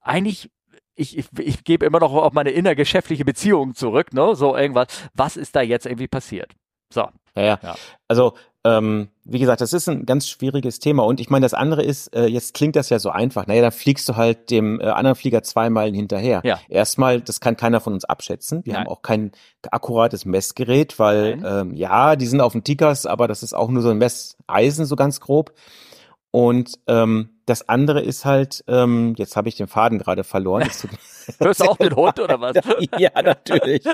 eigentlich 0.01 0.49
ich, 0.95 1.17
ich, 1.17 1.27
ich 1.39 1.63
gebe 1.63 1.85
immer 1.85 1.99
noch 1.99 2.13
auf 2.13 2.33
meine 2.33 2.51
innergeschäftliche 2.51 3.25
Beziehung 3.25 3.73
zurück, 3.73 4.13
ne? 4.13 4.35
So 4.35 4.55
irgendwas. 4.55 5.09
Was 5.15 5.37
ist 5.37 5.55
da 5.55 5.61
jetzt 5.61 5.87
irgendwie 5.87 6.07
passiert? 6.07 6.53
So. 6.91 7.09
Ja, 7.35 7.43
ja. 7.43 7.59
ja. 7.63 7.75
Also 8.07 8.35
ähm, 8.65 9.09
wie 9.25 9.39
gesagt, 9.39 9.61
das 9.61 9.73
ist 9.73 9.89
ein 9.89 10.05
ganz 10.05 10.27
schwieriges 10.27 10.79
Thema. 10.79 11.03
Und 11.03 11.19
ich 11.19 11.29
meine, 11.29 11.45
das 11.45 11.53
andere 11.53 11.83
ist, 11.83 12.15
äh, 12.15 12.25
jetzt 12.25 12.53
klingt 12.53 12.75
das 12.75 12.89
ja 12.89 12.99
so 12.99 13.09
einfach. 13.09 13.47
Naja, 13.47 13.61
da 13.61 13.71
fliegst 13.71 14.07
du 14.07 14.15
halt 14.15 14.49
dem 14.49 14.79
äh, 14.79 14.85
anderen 14.85 15.15
Flieger 15.15 15.43
zwei 15.43 15.69
Meilen 15.69 15.93
hinterher. 15.93 16.41
Ja. 16.43 16.59
Erstmal, 16.69 17.21
das 17.21 17.39
kann 17.39 17.57
keiner 17.57 17.81
von 17.81 17.93
uns 17.93 18.05
abschätzen. 18.05 18.61
Wir 18.65 18.73
Nein. 18.73 18.83
haben 18.83 18.91
auch 18.91 19.01
kein 19.01 19.31
akkurates 19.69 20.25
Messgerät, 20.25 20.97
weil 20.99 21.41
ähm, 21.45 21.73
ja, 21.75 22.15
die 22.15 22.25
sind 22.25 22.41
auf 22.41 22.53
dem 22.53 22.63
Tickers, 22.63 23.05
aber 23.05 23.27
das 23.27 23.43
ist 23.43 23.53
auch 23.53 23.69
nur 23.69 23.81
so 23.81 23.89
ein 23.89 23.97
Messeisen, 23.97 24.85
so 24.85 24.95
ganz 24.95 25.19
grob. 25.19 25.53
Und 26.31 26.79
ähm, 26.87 27.29
das 27.45 27.69
andere 27.69 28.01
ist 28.01 28.25
halt, 28.25 28.63
ähm, 28.67 29.13
jetzt 29.17 29.35
habe 29.35 29.49
ich 29.49 29.55
den 29.55 29.67
Faden 29.67 29.99
gerade 29.99 30.23
verloren. 30.23 30.63
Hörst 31.39 31.59
du 31.61 31.65
auch 31.65 31.77
den 31.77 31.95
Hund 31.95 32.19
oder 32.19 32.41
was? 32.41 32.55
ja, 32.97 33.11
natürlich. 33.21 33.85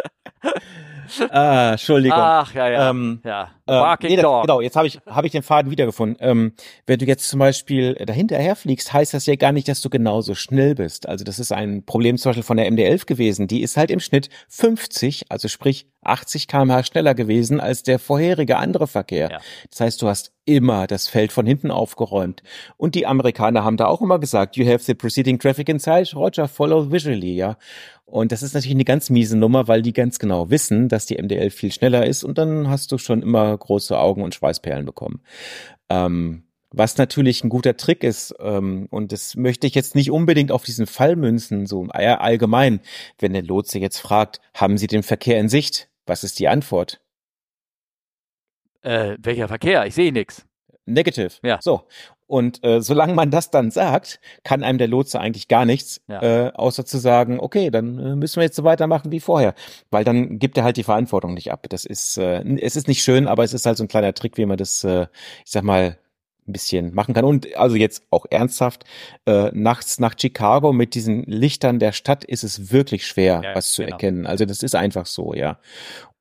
ah, 1.29 1.71
Entschuldigung. 1.71 2.17
Ach, 2.17 2.53
ja, 2.53 2.69
ja. 2.69 2.89
Ähm, 2.89 3.21
ja. 3.25 3.49
Barking 3.69 4.11
äh, 4.11 4.15
nee, 4.15 4.21
Dog. 4.21 4.43
Genau, 4.43 4.61
jetzt 4.61 4.75
habe 4.75 4.87
ich, 4.87 4.99
hab 5.05 5.25
ich 5.25 5.31
den 5.31 5.43
Faden 5.43 5.71
wiedergefunden. 5.71 6.17
Ähm, 6.19 6.53
wenn 6.85 6.99
du 6.99 7.05
jetzt 7.05 7.29
zum 7.29 7.39
Beispiel 7.39 7.93
dahinterher 7.95 8.55
fliegst, 8.55 8.93
heißt 8.93 9.13
das 9.13 9.25
ja 9.25 9.35
gar 9.35 9.51
nicht, 9.51 9.67
dass 9.67 9.81
du 9.81 9.89
genauso 9.89 10.35
schnell 10.35 10.75
bist. 10.75 11.07
Also 11.07 11.23
das 11.23 11.39
ist 11.39 11.51
ein 11.51 11.83
Problem 11.85 12.17
zum 12.17 12.29
Beispiel 12.29 12.43
von 12.43 12.57
der 12.57 12.71
MD-11 12.71 13.05
gewesen. 13.05 13.47
Die 13.47 13.61
ist 13.61 13.77
halt 13.77 13.91
im 13.91 13.99
Schnitt 13.99 14.29
50, 14.49 15.25
also 15.29 15.47
sprich 15.47 15.87
80 16.01 16.47
kmh 16.47 16.83
schneller 16.83 17.13
gewesen 17.13 17.59
als 17.59 17.83
der 17.83 17.99
vorherige 17.99 18.57
andere 18.57 18.87
Verkehr. 18.87 19.29
Ja. 19.31 19.39
Das 19.69 19.81
heißt, 19.81 20.01
du 20.01 20.07
hast 20.07 20.31
immer 20.45 20.87
das 20.87 21.07
Feld 21.07 21.31
von 21.31 21.45
hinten 21.45 21.69
aufgeräumt. 21.69 22.41
Und 22.77 22.95
die 22.95 23.05
Amerikaner 23.05 23.63
haben 23.63 23.77
da 23.77 23.85
auch 23.85 24.01
immer 24.01 24.17
gesagt, 24.17 24.55
you 24.55 24.65
have 24.65 24.83
the 24.83 24.95
preceding 24.95 25.37
traffic 25.37 25.69
inside, 25.69 26.09
Roger, 26.15 26.47
follow 26.47 26.91
visually, 26.91 27.35
ja. 27.35 27.57
Und 28.05 28.31
das 28.31 28.41
ist 28.41 28.55
natürlich 28.55 28.75
eine 28.75 28.85
ganz 28.85 29.11
miese 29.11 29.37
Nummer, 29.37 29.67
weil 29.67 29.83
die 29.83 29.93
ganz 29.93 30.17
genau 30.17 30.49
wissen, 30.49 30.89
dass 30.89 31.05
die 31.05 31.21
MDL 31.21 31.51
viel 31.51 31.71
schneller 31.71 32.07
ist 32.07 32.23
und 32.23 32.39
dann 32.39 32.67
hast 32.67 32.91
du 32.91 32.97
schon 32.97 33.21
immer 33.21 33.58
große 33.59 33.97
Augen 33.97 34.23
und 34.23 34.33
Schweißperlen 34.35 34.85
bekommen. 34.85 35.21
Ähm, 35.89 36.43
was 36.71 36.97
natürlich 36.97 37.43
ein 37.43 37.49
guter 37.49 37.77
Trick 37.77 38.03
ist, 38.03 38.35
ähm, 38.39 38.87
und 38.91 39.11
das 39.11 39.35
möchte 39.35 39.65
ich 39.65 39.73
jetzt 39.73 39.95
nicht 39.95 40.11
unbedingt 40.11 40.51
auf 40.51 40.63
diesen 40.63 40.85
Fall 40.85 41.15
münzen, 41.15 41.65
so 41.65 41.87
allgemein, 41.87 42.81
wenn 43.17 43.33
der 43.33 43.43
Lotse 43.43 43.79
jetzt 43.79 43.97
fragt, 43.97 44.39
haben 44.53 44.77
Sie 44.77 44.87
den 44.87 45.03
Verkehr 45.03 45.39
in 45.39 45.49
Sicht? 45.49 45.89
Was 46.05 46.23
ist 46.23 46.39
die 46.39 46.47
Antwort? 46.47 47.01
Äh, 48.81 49.17
welcher 49.19 49.47
Verkehr? 49.47 49.85
Ich 49.85 49.95
sehe 49.95 50.11
nichts. 50.11 50.45
Negative. 50.85 51.31
Ja. 51.43 51.59
So. 51.61 51.87
Und 52.29 52.63
äh, 52.63 52.79
solange 52.79 53.15
man 53.15 53.31
das 53.31 53.49
dann 53.49 53.71
sagt, 53.71 54.19
kann 54.43 54.63
einem 54.63 54.77
der 54.77 54.87
Lotse 54.87 55.19
eigentlich 55.19 55.47
gar 55.47 55.65
nichts, 55.65 55.99
ja. 56.07 56.21
äh, 56.21 56.51
außer 56.53 56.85
zu 56.85 56.99
sagen, 56.99 57.39
okay, 57.39 57.71
dann 57.71 57.97
äh, 57.97 58.15
müssen 58.15 58.35
wir 58.35 58.43
jetzt 58.43 58.55
so 58.55 58.63
weitermachen 58.63 59.11
wie 59.11 59.19
vorher. 59.19 59.55
Weil 59.89 60.03
dann 60.03 60.37
gibt 60.37 60.55
er 60.55 60.63
halt 60.63 60.77
die 60.77 60.83
Verantwortung 60.83 61.33
nicht 61.33 61.51
ab. 61.51 61.65
Das 61.69 61.85
ist, 61.85 62.17
äh, 62.19 62.43
es 62.59 62.75
ist 62.75 62.87
nicht 62.87 63.01
schön, 63.01 63.27
aber 63.27 63.43
es 63.43 63.55
ist 63.55 63.65
halt 63.65 63.77
so 63.77 63.83
ein 63.83 63.87
kleiner 63.87 64.13
Trick, 64.13 64.37
wie 64.37 64.45
man 64.45 64.57
das, 64.57 64.83
äh, 64.83 65.07
ich 65.43 65.49
sag 65.49 65.63
mal, 65.63 65.97
ein 66.47 66.53
bisschen 66.53 66.93
machen 66.93 67.15
kann. 67.15 67.25
Und 67.25 67.55
also 67.55 67.75
jetzt 67.75 68.03
auch 68.11 68.27
ernsthaft, 68.29 68.83
äh, 69.25 69.49
nachts 69.51 69.99
nach 69.99 70.13
Chicago 70.15 70.71
mit 70.71 70.93
diesen 70.93 71.23
Lichtern 71.23 71.79
der 71.79 71.93
Stadt 71.93 72.23
ist 72.23 72.43
es 72.43 72.71
wirklich 72.71 73.07
schwer, 73.07 73.41
ja, 73.43 73.55
was 73.55 73.71
zu 73.71 73.81
genau. 73.81 73.95
erkennen. 73.95 74.27
Also 74.27 74.45
das 74.45 74.61
ist 74.61 74.75
einfach 74.75 75.07
so, 75.07 75.33
ja. 75.33 75.57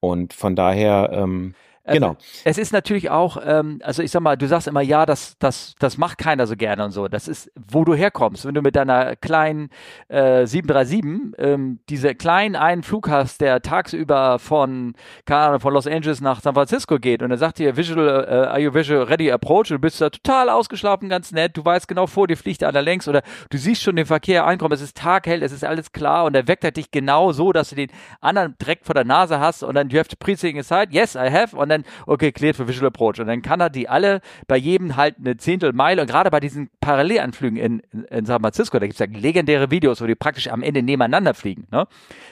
Und 0.01 0.33
von 0.33 0.57
daher, 0.57 1.11
ähm, 1.13 1.55
Genau. 1.93 2.17
Es 2.45 2.59
ist 2.59 2.73
natürlich 2.73 3.11
auch, 3.11 3.39
ähm, 3.45 3.81
also 3.83 4.03
ich 4.03 4.11
sag 4.11 4.21
mal, 4.21 4.37
du 4.37 4.47
sagst 4.47 4.69
immer, 4.69 4.81
ja, 4.81 5.07
das, 5.07 5.37
das, 5.39 5.75
das 5.79 5.99
macht 5.99 6.19
keiner 6.19 6.47
so 6.47 6.57
gerne 6.57 6.85
und 6.85 6.91
so. 6.91 7.09
Das 7.09 7.29
ist, 7.29 7.51
wo 7.71 7.85
du 7.85 7.95
herkommst. 7.95 8.45
Wenn 8.45 8.55
du 8.55 8.63
mit 8.63 8.77
deiner 8.77 9.17
kleinen 9.17 9.71
äh, 10.09 10.47
737 10.47 11.35
ähm, 11.39 11.81
diese 11.89 12.15
kleinen 12.15 12.57
einen 12.57 12.83
Flug 12.83 13.09
hast, 13.09 13.41
der 13.41 13.63
tagsüber 13.63 14.39
von, 14.39 14.95
keine 15.25 15.41
Ahnung, 15.41 15.61
von 15.61 15.75
Los 15.75 15.87
Angeles 15.87 16.21
nach 16.21 16.41
San 16.41 16.55
Francisco 16.55 16.99
geht 16.99 17.23
und 17.23 17.31
dann 17.31 17.39
sagt 17.39 17.59
dir 17.59 17.77
Visual, 17.77 18.27
äh, 18.29 18.33
are 18.49 18.61
you 18.61 18.73
visual 18.73 19.03
ready 19.05 19.31
approach? 19.31 19.71
Und 19.71 19.77
du 19.77 19.79
bist 19.79 20.01
da 20.01 20.11
total 20.11 20.49
ausgeschlafen, 20.51 21.09
ganz 21.09 21.33
nett. 21.33 21.57
Du 21.57 21.65
weißt 21.65 21.89
genau, 21.89 22.07
vor 22.07 22.27
dir 22.27 22.37
fliegt 22.37 22.63
einer 22.65 22.83
längs 22.83 23.09
oder 23.09 23.23
du 23.51 23.59
siehst 23.59 23.83
schon 23.83 23.97
den 23.97 24.07
Verkehr 24.07 24.47
einkommen. 24.47 24.73
Es 24.73 24.83
ist 24.83 24.97
taghell, 24.97 25.43
es 25.43 25.53
ist 25.53 25.65
alles 25.65 25.93
klar 25.93 26.25
und 26.25 26.35
er 26.35 26.49
weckt 26.49 26.65
er 26.65 26.71
dich 26.71 26.91
genau 26.91 27.33
so, 27.33 27.53
dass 27.53 27.71
du 27.71 27.77
den 27.77 27.91
anderen 28.21 28.57
direkt 28.59 28.87
vor 28.87 28.95
der 28.95 29.05
Nase 29.05 29.41
hast 29.41 29.63
und 29.63 29.75
dann 29.75 29.89
you 29.91 29.99
have 29.99 30.09
to 30.09 30.17
pre-sing 30.19 30.59
aside. 30.59 30.89
Yes, 30.91 31.15
I 31.15 31.31
have. 31.31 31.57
Und 31.57 31.69
dann, 31.69 31.78
okay, 32.07 32.33
cleared 32.33 32.57
für 32.57 32.69
Visual 32.69 32.89
Approach. 32.89 33.21
Und 33.21 33.27
dann 33.27 33.43
kann 33.43 33.61
er 33.61 33.71
die 33.71 33.89
alle 33.89 34.21
bei 34.47 34.57
jedem 34.57 34.97
halt 34.97 35.17
eine 35.19 35.37
Zehntel 35.37 35.73
Meile 35.73 36.03
und 36.03 36.09
gerade 36.11 36.31
bei 36.31 36.41
diesen 36.41 36.71
Parallelanflügen 36.81 37.59
in, 37.59 37.81
in, 38.11 38.27
San 38.27 38.41
Francisco, 38.41 38.79
da 38.79 38.87
gibt's 38.87 38.99
ja 39.01 39.07
legendäre 39.07 39.71
Videos, 39.71 40.01
wo 40.01 40.07
die 40.07 40.15
praktisch 40.15 40.49
am 40.49 40.63
Ende 40.63 40.83
nebeneinander 40.83 41.35
fliegen. 41.35 41.67
Ne? 41.71 41.87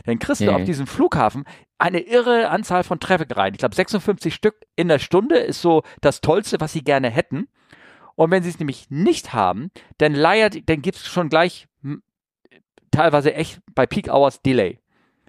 Dann 0.05 0.19
kriegst 0.19 0.41
du 0.41 0.47
Mhm. 0.47 0.55
auf 0.55 0.65
diesem 0.65 0.87
Flughafen 0.87 1.45
eine 1.79 2.01
irre 2.01 2.49
Anzahl 2.49 2.85
von 2.85 3.01
Traffic 3.01 3.37
rein. 3.37 3.53
Ich 3.53 3.59
glaube, 3.59 3.75
56 3.75 4.35
Stück 4.35 4.57
in 4.77 4.89
der 4.89 4.99
Stunde 4.99 5.37
ist 5.37 5.61
so 5.61 5.83
das 6.01 6.21
Tollste, 6.21 6.61
was 6.61 6.73
sie 6.73 6.83
gerne 6.83 7.11
hätten. 7.11 7.49
Und 8.15 8.31
wenn 8.31 8.43
sie 8.43 8.49
es 8.49 8.59
nämlich 8.59 8.87
nicht 8.89 9.35
haben, 9.35 9.71
dann 9.99 10.15
leiert, 10.15 10.69
dann 10.69 10.81
gibt's 10.81 11.07
schon 11.07 11.29
gleich 11.29 11.69
hm, 11.83 12.03
teilweise 12.91 13.35
echt 13.35 13.61
bei 13.75 13.87
Peak 13.87 14.09
Hours 14.09 14.41
Delay. 14.41 14.79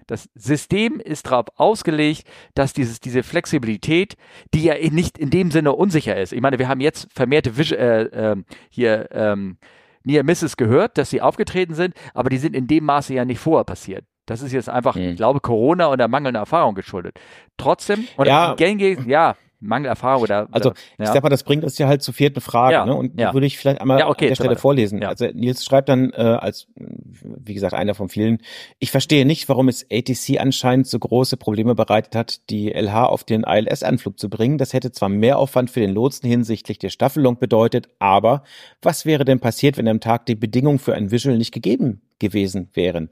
Das 0.08 0.28
System 0.34 0.98
ist 1.00 1.26
darauf 1.26 1.46
ausgelegt, 1.56 2.26
dass 2.54 2.72
dieses, 2.72 2.98
diese 2.98 3.22
Flexibilität, 3.22 4.16
die 4.54 4.64
ja 4.64 4.74
nicht 4.90 5.16
in 5.18 5.30
dem 5.30 5.50
Sinne 5.52 5.72
unsicher 5.74 6.16
ist. 6.16 6.32
Ich 6.32 6.40
meine, 6.40 6.58
wir 6.58 6.66
haben 6.66 6.80
jetzt 6.80 7.06
vermehrte 7.14 7.56
Vis 7.56 7.70
äh, 7.70 8.02
ähm, 8.12 8.44
hier 8.70 9.08
ähm, 9.12 9.58
Near 10.02 10.24
Misses 10.24 10.56
gehört, 10.56 10.96
dass 10.98 11.10
sie 11.10 11.20
aufgetreten 11.20 11.74
sind, 11.74 11.94
aber 12.14 12.30
die 12.30 12.38
sind 12.38 12.56
in 12.56 12.66
dem 12.66 12.84
Maße 12.84 13.12
ja 13.14 13.24
nicht 13.24 13.38
vorher 13.38 13.64
passiert. 13.64 14.04
Das 14.26 14.42
ist 14.42 14.52
jetzt 14.52 14.68
einfach, 14.68 14.94
Mhm. 14.96 15.02
ich 15.10 15.16
glaube, 15.16 15.40
Corona 15.40 15.86
und 15.86 15.98
der 15.98 16.08
mangelnden 16.08 16.40
Erfahrung 16.40 16.74
geschuldet. 16.74 17.18
Trotzdem, 17.56 18.06
und 18.16 18.26
Ja. 18.26 18.54
gängig, 18.54 19.06
ja, 19.06 19.36
Mangelerfahrung 19.60 20.22
oder, 20.22 20.48
Also 20.52 20.70
oder, 20.70 20.78
ich 20.98 21.06
ja. 21.06 21.12
sag 21.12 21.22
mal, 21.22 21.28
das 21.28 21.42
bringt 21.42 21.64
uns 21.64 21.78
ja 21.78 21.88
halt 21.88 22.02
zur 22.02 22.14
vierten 22.14 22.40
Frage, 22.40 22.74
Ja, 22.74 22.86
ne? 22.86 22.94
Und 22.94 23.18
ja. 23.20 23.34
würde 23.34 23.46
ich 23.46 23.58
vielleicht 23.58 23.80
einmal 23.80 23.98
Ja, 23.98 24.08
okay, 24.08 24.26
an 24.26 24.28
der 24.28 24.34
Stelle 24.36 24.50
weiter. 24.50 24.60
vorlesen. 24.60 25.02
Ja. 25.02 25.08
Also 25.08 25.26
Nils 25.32 25.64
schreibt 25.64 25.88
dann 25.88 26.12
äh, 26.12 26.16
als, 26.16 26.68
wie 26.76 27.54
gesagt, 27.54 27.74
einer 27.74 27.94
von 27.94 28.08
vielen, 28.08 28.38
ich 28.78 28.90
verstehe 28.90 29.26
nicht, 29.26 29.48
warum 29.48 29.68
es 29.68 29.86
ATC 29.90 30.40
anscheinend 30.40 30.86
so 30.86 30.98
große 30.98 31.36
Probleme 31.36 31.74
bereitet 31.74 32.14
hat, 32.14 32.48
die 32.50 32.70
LH 32.72 33.06
auf 33.06 33.24
den 33.24 33.42
ILS-Anflug 33.42 34.18
zu 34.18 34.30
bringen. 34.30 34.58
Das 34.58 34.72
hätte 34.72 34.92
zwar 34.92 35.08
mehr 35.08 35.38
Aufwand 35.38 35.70
für 35.70 35.80
den 35.80 35.90
Lotsen 35.92 36.28
hinsichtlich 36.28 36.78
der 36.78 36.90
Staffelung 36.90 37.38
bedeutet, 37.38 37.88
aber 37.98 38.44
was 38.82 39.06
wäre 39.06 39.24
denn 39.24 39.40
passiert, 39.40 39.76
wenn 39.76 39.88
am 39.88 40.00
Tag 40.00 40.26
die 40.26 40.34
Bedingungen 40.34 40.78
für 40.78 40.94
ein 40.94 41.10
Visual 41.10 41.36
nicht 41.36 41.52
gegeben 41.52 42.02
gewesen 42.18 42.70
wären? 42.74 43.10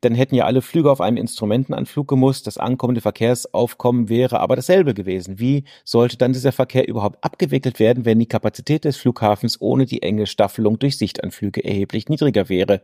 Dann 0.00 0.14
hätten 0.14 0.34
ja 0.34 0.44
alle 0.44 0.62
Flüge 0.62 0.90
auf 0.90 1.00
einem 1.00 1.16
Instrumentenanflug 1.16 2.08
gemusst, 2.08 2.46
das 2.46 2.58
ankommende 2.58 3.00
Verkehrsaufkommen 3.00 4.08
wäre 4.08 4.40
aber 4.40 4.56
dasselbe 4.56 4.94
gewesen. 4.94 5.38
Wie 5.38 5.64
sollte 5.84 6.16
dann 6.16 6.32
dieser 6.32 6.52
Verkehr 6.52 6.88
überhaupt 6.88 7.22
abgewickelt 7.22 7.78
werden, 7.78 8.04
wenn 8.04 8.18
die 8.18 8.26
Kapazität 8.26 8.84
des 8.84 8.96
Flughafens 8.96 9.60
ohne 9.60 9.86
die 9.86 10.02
enge 10.02 10.26
Staffelung 10.26 10.78
durch 10.78 10.98
Sichtanflüge 10.98 11.64
erheblich 11.64 12.08
niedriger 12.08 12.48
wäre? 12.48 12.82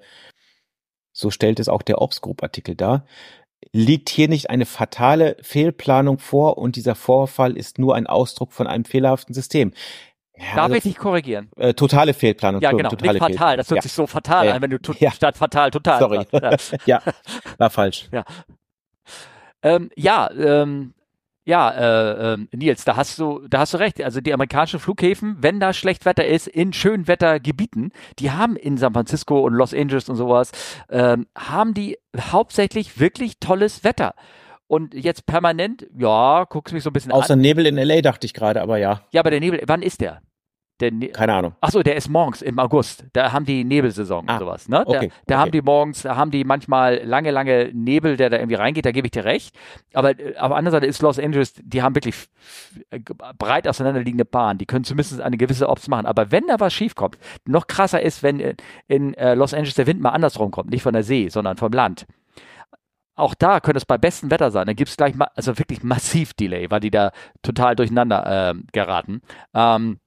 So 1.12 1.30
stellt 1.30 1.60
es 1.60 1.68
auch 1.68 1.82
der 1.82 2.00
Ops 2.00 2.20
Group 2.20 2.42
Artikel 2.42 2.74
dar. 2.74 3.06
Liegt 3.72 4.08
hier 4.08 4.28
nicht 4.28 4.50
eine 4.50 4.66
fatale 4.66 5.36
Fehlplanung 5.40 6.18
vor 6.18 6.58
und 6.58 6.74
dieser 6.76 6.94
Vorfall 6.94 7.56
ist 7.56 7.78
nur 7.78 7.94
ein 7.94 8.06
Ausdruck 8.06 8.52
von 8.52 8.66
einem 8.66 8.84
fehlerhaften 8.84 9.34
System? 9.34 9.72
Ja, 10.43 10.57
Darf 10.57 10.64
also, 10.64 10.76
ich 10.76 10.82
dich 10.82 10.97
korrigieren? 10.97 11.49
äh, 11.57 11.72
totale 11.72 12.14
Fehlplanung. 12.14 12.61
Ja, 12.61 12.72
genau, 12.72 12.90
Totale 12.90 13.12
nicht 13.12 13.22
fatal. 13.22 13.57
Das 13.57 13.70
hört 13.70 13.78
ja. 13.78 13.82
sich 13.82 13.93
so 13.93 14.07
fatal 14.07 14.47
Ja, 14.47 14.55
an, 14.55 14.62
wenn 14.62 14.70
du 14.70 14.78
ja. 14.99 15.11
statt 15.12 15.36
fatal 15.36 15.70
total 15.70 15.99
Sorry. 15.99 16.26
Ja. 16.32 16.57
ja, 16.86 17.03
war 17.59 17.70
falsch. 17.70 18.09
Ähm, 19.62 19.90
ja, 19.97 20.30
ähm, 20.32 20.95
ja, 21.45 21.70
äh, 21.70 22.34
ähm, 22.34 22.49
Nils, 22.53 22.84
da 22.84 22.97
hast 22.97 23.18
du, 23.18 23.47
da 23.49 23.61
hast 23.61 23.74
du 23.74 23.78
recht. 23.78 24.01
Also 24.03 24.20
die 24.20 24.32
amerikanischen 24.32 24.78
Flughäfen, 24.78 25.36
wenn 25.40 25.59
da 25.59 25.72
schlecht 25.72 26.05
Wetter 26.05 26.24
ist, 26.24 26.47
in 26.47 26.72
Schönwettergebieten, 26.72 27.93
die 28.18 28.30
haben 28.30 28.57
in 28.57 28.76
San 28.76 28.93
Francisco 28.93 29.40
und 29.40 29.55
Los 29.55 29.74
Angeles 29.74 30.09
und 30.09 30.16
sowas, 30.16 30.53
ähm, 30.88 31.26
haben 31.36 31.74
die 31.74 31.99
hauptsächlich 32.16 33.01
wirklich 33.01 33.40
tolles 33.40 33.82
Wetter. 33.82 34.14
Und 34.68 34.95
jetzt 34.95 35.26
permanent, 35.26 35.86
ja, 35.99 36.45
guckst 36.49 36.72
mich 36.72 36.84
so 36.84 36.90
ein 36.90 36.93
bisschen 36.93 37.12
Außer 37.12 37.34
an. 37.34 37.40
Nebel 37.40 37.66
in 37.66 37.76
LA 37.76 38.01
dachte 38.01 38.24
ich 38.24 38.34
gerade, 38.34 38.62
aber 38.62 38.78
ja, 38.78 39.03
Ja, 39.11 39.20
aber 39.20 39.30
der 39.30 39.40
Nebel, 39.40 39.62
wann 39.66 39.82
ist 39.82 40.01
der? 40.01 40.22
Ne 40.91 41.09
keine 41.09 41.35
Ahnung. 41.35 41.53
Ach 41.61 41.70
so, 41.70 41.83
der 41.83 41.97
ist 41.97 42.09
morgens 42.09 42.43
im 42.43 42.59
August. 42.59 43.05
Da 43.12 43.33
haben 43.33 43.45
die 43.45 43.64
Nebelsaison 43.64 44.28
Ah, 44.28 44.35
und 44.35 44.39
sowas. 44.41 44.68
Ne? 44.68 44.83
okay, 44.87 45.09
da 45.09 45.14
da 45.26 45.35
okay. 45.35 45.41
haben 45.41 45.51
die 45.53 45.62
morgens, 45.62 46.03
da 46.03 46.16
haben 46.16 46.30
die 46.30 46.45
manchmal 46.45 47.03
lange, 47.05 47.30
lange 47.30 47.70
Nebel, 47.72 48.16
der 48.16 48.30
da 48.30 48.39
irgendwie 48.39 48.57
reingeht. 48.57 48.85
Da 48.87 48.93
gebe 48.93 49.07
ich 49.07 49.12
dir 49.12 49.24
recht. 49.24 49.55
Aber 49.95 50.18
äh, 50.18 50.37
auf 50.39 50.49
der 50.49 50.57
anderen 50.57 50.72
Seite 50.72 50.87
ist 50.87 51.03
Los 51.03 51.18
Angeles, 51.18 51.55
die 51.62 51.83
haben 51.83 51.95
wirklich 51.95 52.16
äh, 52.91 53.01
breit 53.39 53.68
auseinanderliegende 53.68 54.24
Bahnen. 54.24 54.59
Die 54.59 54.66
können 54.66 54.85
zumindest 54.85 55.20
eine 55.20 55.37
gewisse 55.37 55.68
Ops 55.68 55.89
machen. 55.89 56.07
Aber 56.07 56.30
wenn 56.33 56.47
da 56.47 56.59
was 56.59 56.72
schief 56.72 56.95
kommt, 56.95 57.18
noch 57.47 57.66
krasser 57.66 58.03
ist, 58.03 58.22
wenn 58.22 58.41
in, 58.41 58.57
in 58.89 59.14
äh, 59.14 59.35
Los 59.35 59.55
Angeles 59.55 59.74
der 59.74 59.87
Wind 59.87 60.01
mal 60.01 60.11
andersrum 60.11 60.51
kommt, 60.51 60.70
nicht 60.70 60.83
von 60.83 60.93
der 60.95 61.03
See, 61.05 61.28
sondern 61.28 61.57
vom 61.57 61.72
Land. 61.72 62.07
Auch 63.14 63.35
da 63.35 63.61
könnte 63.61 63.76
es 63.76 63.85
bei 63.85 63.99
bestem 63.99 64.30
Wetter 64.30 64.51
sein. 64.51 64.66
Dann 64.66 64.76
gibt 64.76 64.89
es 64.89 64.97
gleich 64.97 65.14
mal, 65.14 65.28
also 65.35 65.59
wirklich 65.59 65.83
massiv 65.83 66.33
Delay, 66.35 66.70
weil 66.70 66.80
die 66.80 66.91
da 66.91 67.12
total 67.43 67.76
durcheinander 67.76 68.24
ähm, 68.26 68.66
geraten. 68.72 69.20
Ähm, 69.55 69.99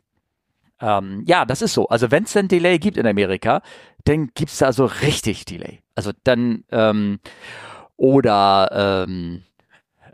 ähm, 0.82 1.24
ja, 1.26 1.46
das 1.46 1.62
ist 1.62 1.74
so. 1.74 1.88
Also 1.88 2.12
wenn 2.12 2.24
es 2.24 2.34
denn 2.34 2.48
Delay 2.48 2.80
gibt 2.80 2.98
in 2.98 3.08
Amerika, 3.08 3.62
dann 4.04 4.32
gibt's 4.36 4.58
da 4.58 4.74
so 4.74 4.86
richtig 4.86 5.46
Delay. 5.46 5.82
Also 5.96 6.12
dann 6.24 6.64
ähm, 6.72 7.20
oder 7.98 9.06
ähm, 9.08 9.44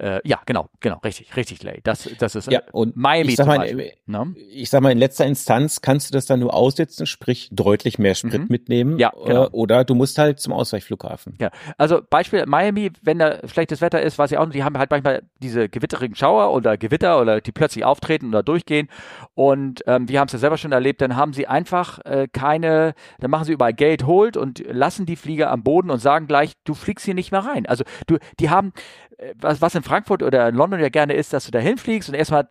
äh, 0.01 0.19
ja, 0.23 0.39
genau, 0.45 0.67
genau, 0.79 0.97
richtig, 1.05 1.35
richtig 1.35 1.59
Delay. 1.59 1.79
Das, 1.83 2.09
das 2.19 2.35
ist 2.35 2.47
äh, 2.47 2.53
Ja, 2.53 2.61
und 2.71 2.95
Miami 2.97 3.29
ich 3.29 3.35
sag 3.35 3.45
mal. 3.47 3.93
Ne? 4.07 4.35
ich 4.51 4.69
sag 4.69 4.81
mal, 4.81 4.91
in 4.91 4.97
letzter 4.97 5.25
Instanz 5.25 5.81
kannst 5.81 6.09
du 6.09 6.13
das 6.13 6.25
dann 6.25 6.39
nur 6.39 6.53
aussitzen, 6.53 7.05
sprich 7.05 7.49
deutlich 7.51 7.99
mehr 7.99 8.15
Sprit 8.15 8.41
Mhm. 8.41 8.47
mitnehmen. 8.49 8.97
Ja, 8.99 9.11
genau. 9.11 9.45
äh, 9.45 9.49
Oder 9.51 9.83
du 9.85 9.93
musst 9.95 10.17
halt 10.17 10.39
zum 10.39 10.53
Ausweichflughafen. 10.53 11.35
Ja, 11.39 11.51
also 11.77 12.01
Beispiel 12.09 12.45
Miami, 12.47 12.91
wenn 13.01 13.19
da 13.19 13.47
schlechtes 13.47 13.81
Wetter 13.81 14.01
ist, 14.01 14.17
weiß 14.17 14.31
ich 14.31 14.37
auch 14.37 14.45
nicht, 14.45 14.55
die 14.55 14.63
haben 14.63 14.77
halt 14.77 14.89
manchmal 14.91 15.21
diese 15.41 15.69
gewitterigen 15.69 16.15
Schauer 16.15 16.51
oder 16.53 16.77
Gewitter 16.77 17.21
oder 17.21 17.39
die 17.41 17.51
plötzlich 17.51 17.85
auftreten 17.85 18.27
oder 18.29 18.43
durchgehen 18.43 18.87
und 19.33 19.83
ähm, 19.87 20.09
wir 20.09 20.19
haben 20.19 20.27
es 20.27 20.33
ja 20.33 20.39
selber 20.39 20.57
schon 20.57 20.71
erlebt, 20.71 21.01
dann 21.01 21.15
haben 21.15 21.33
sie 21.33 21.47
einfach 21.47 21.99
äh, 22.05 22.27
keine, 22.31 22.93
dann 23.19 23.31
machen 23.31 23.45
sie 23.45 23.53
überall 23.53 23.73
Gate 23.73 24.05
Hold 24.05 24.37
und 24.37 24.63
lassen 24.67 25.05
die 25.05 25.15
Flieger 25.15 25.51
am 25.51 25.63
Boden 25.63 25.89
und 25.89 25.99
sagen 25.99 26.27
gleich, 26.27 26.53
du 26.63 26.73
fliegst 26.73 27.05
hier 27.05 27.13
nicht 27.13 27.31
mehr 27.31 27.41
rein. 27.45 27.65
Also 27.65 27.83
du, 28.07 28.17
die 28.39 28.49
haben, 28.49 28.73
was, 29.36 29.61
was 29.61 29.76
in 29.76 29.84
Frankfurt 29.84 30.24
oder 30.24 30.47
in 30.49 30.55
London 30.55 30.80
ja 30.80 30.89
gerne 30.89 31.13
ist, 31.13 31.34
dass 31.34 31.45
du 31.45 31.51
da 31.51 31.59
hinfliegst 31.59 32.09
und 32.09 32.15
erstmal 32.15 32.49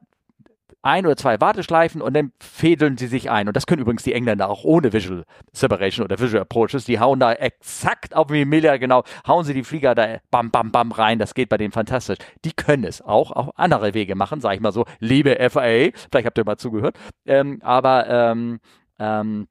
ein 0.83 1.05
oder 1.05 1.17
zwei 1.17 1.41
Warteschleifen 1.41 2.01
und 2.01 2.15
dann 2.15 2.33
fädeln 2.41 2.97
sie 2.97 3.07
sich 3.07 3.31
ein. 3.31 3.49
Und 3.49 3.57
das 3.57 3.67
können 3.67 3.83
übrigens 3.83 4.03
die 4.03 4.15
Engländer 4.15 4.49
auch 4.49 4.65
ohne 4.65 4.93
Visual 4.93 5.25
Separation 5.53 6.05
oder 6.05 6.19
Visual 6.19 6.43
Approaches. 6.43 6.85
Die 6.87 6.99
hauen 6.99 7.21
da 7.21 7.33
exakt 7.33 8.17
auf 8.17 8.31
Millimeter 8.31 8.79
genau, 8.79 9.05
hauen 9.27 9.45
sie 9.45 9.53
die 9.53 9.65
Flieger 9.65 9.95
da 9.95 10.19
bam, 10.31 10.51
bam, 10.51 10.73
bam 10.73 10.93
rein. 10.93 11.19
Das 11.19 11.35
geht 11.35 11.51
bei 11.51 11.59
denen 11.59 11.73
fantastisch. 11.73 12.19
Die 12.45 12.53
können 12.53 12.85
es 12.85 13.03
auch 13.03 13.31
auf 13.31 13.59
andere 13.59 13.93
Wege 13.95 14.15
machen, 14.15 14.41
sag 14.41 14.55
ich 14.55 14.61
mal 14.61 14.73
so. 14.73 14.87
Liebe 15.01 15.37
FAA, 15.51 15.91
vielleicht 16.11 16.27
habt 16.27 16.39
ihr 16.39 16.45
mal 16.45 16.57
zugehört. 16.57 16.97
Ähm, 17.27 17.59
aber 17.63 18.09
ähm, 18.09 18.61
ähm, 18.99 19.49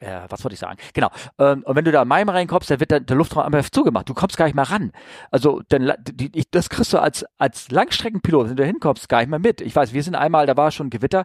äh, 0.00 0.20
was 0.28 0.42
wollte 0.44 0.54
ich 0.54 0.60
sagen? 0.60 0.78
Genau. 0.94 1.08
Ähm, 1.38 1.62
und 1.64 1.76
wenn 1.76 1.84
du 1.84 1.92
da 1.92 2.02
in 2.02 2.08
Miami 2.08 2.30
reinkommst, 2.32 2.70
dann 2.70 2.80
wird 2.80 2.90
der, 2.90 3.00
der 3.00 3.16
Luftraum 3.16 3.44
einfach 3.54 3.70
zugemacht. 3.70 4.08
Du 4.08 4.14
kommst 4.14 4.36
gar 4.36 4.46
nicht 4.46 4.54
mehr 4.54 4.68
ran. 4.70 4.92
Also, 5.30 5.60
dann, 5.68 5.82
la- 5.82 5.96
die, 5.98 6.42
das 6.50 6.68
kriegst 6.70 6.92
du 6.92 6.98
als, 6.98 7.24
als 7.38 7.70
Langstreckenpilot, 7.70 8.48
wenn 8.48 8.56
du 8.56 8.62
da 8.62 8.66
hinkommst, 8.66 9.08
gar 9.08 9.18
nicht 9.20 9.28
mehr 9.28 9.38
mit. 9.38 9.60
Ich 9.60 9.76
weiß, 9.76 9.92
wir 9.92 10.02
sind 10.02 10.14
einmal, 10.14 10.46
da 10.46 10.56
war 10.56 10.70
schon 10.70 10.90
Gewitter, 10.90 11.24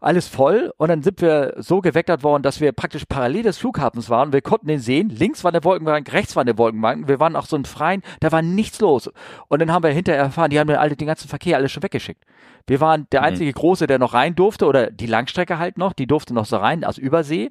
alles 0.00 0.28
voll 0.28 0.72
und 0.76 0.88
dann 0.88 1.02
sind 1.02 1.20
wir 1.20 1.54
so 1.58 1.80
geweckert 1.80 2.22
worden, 2.22 2.42
dass 2.42 2.60
wir 2.60 2.72
praktisch 2.72 3.04
parallel 3.08 3.42
des 3.44 3.58
Flughafens 3.58 4.10
waren. 4.10 4.32
Wir 4.32 4.42
konnten 4.42 4.68
den 4.68 4.80
sehen. 4.80 5.08
Links 5.08 5.42
war 5.44 5.50
eine 5.52 5.64
Wolkenbank, 5.64 6.12
rechts 6.12 6.36
war 6.36 6.42
eine 6.42 6.56
Wolkenbank. 6.58 7.08
Wir 7.08 7.20
waren 7.20 7.36
auch 7.36 7.46
so 7.46 7.56
ein 7.56 7.64
freien, 7.64 8.02
da 8.20 8.30
war 8.32 8.42
nichts 8.42 8.80
los. 8.80 9.10
Und 9.48 9.60
dann 9.60 9.72
haben 9.72 9.82
wir 9.82 9.90
hinterher 9.90 10.22
erfahren, 10.22 10.50
die 10.50 10.60
haben 10.60 10.70
alle 10.70 10.96
den 10.96 11.06
ganzen 11.06 11.28
Verkehr 11.28 11.56
alles 11.56 11.72
schon 11.72 11.82
weggeschickt. 11.82 12.24
Wir 12.66 12.80
waren 12.80 13.06
der 13.12 13.22
einzige 13.22 13.52
Große, 13.52 13.86
der 13.86 13.98
noch 13.98 14.14
rein 14.14 14.34
durfte 14.34 14.66
oder 14.66 14.90
die 14.90 15.06
Langstrecke 15.06 15.58
halt 15.58 15.78
noch, 15.78 15.92
die 15.92 16.06
durfte 16.06 16.34
noch 16.34 16.46
so 16.46 16.56
rein 16.56 16.84
aus 16.84 16.98
Übersee. 16.98 17.50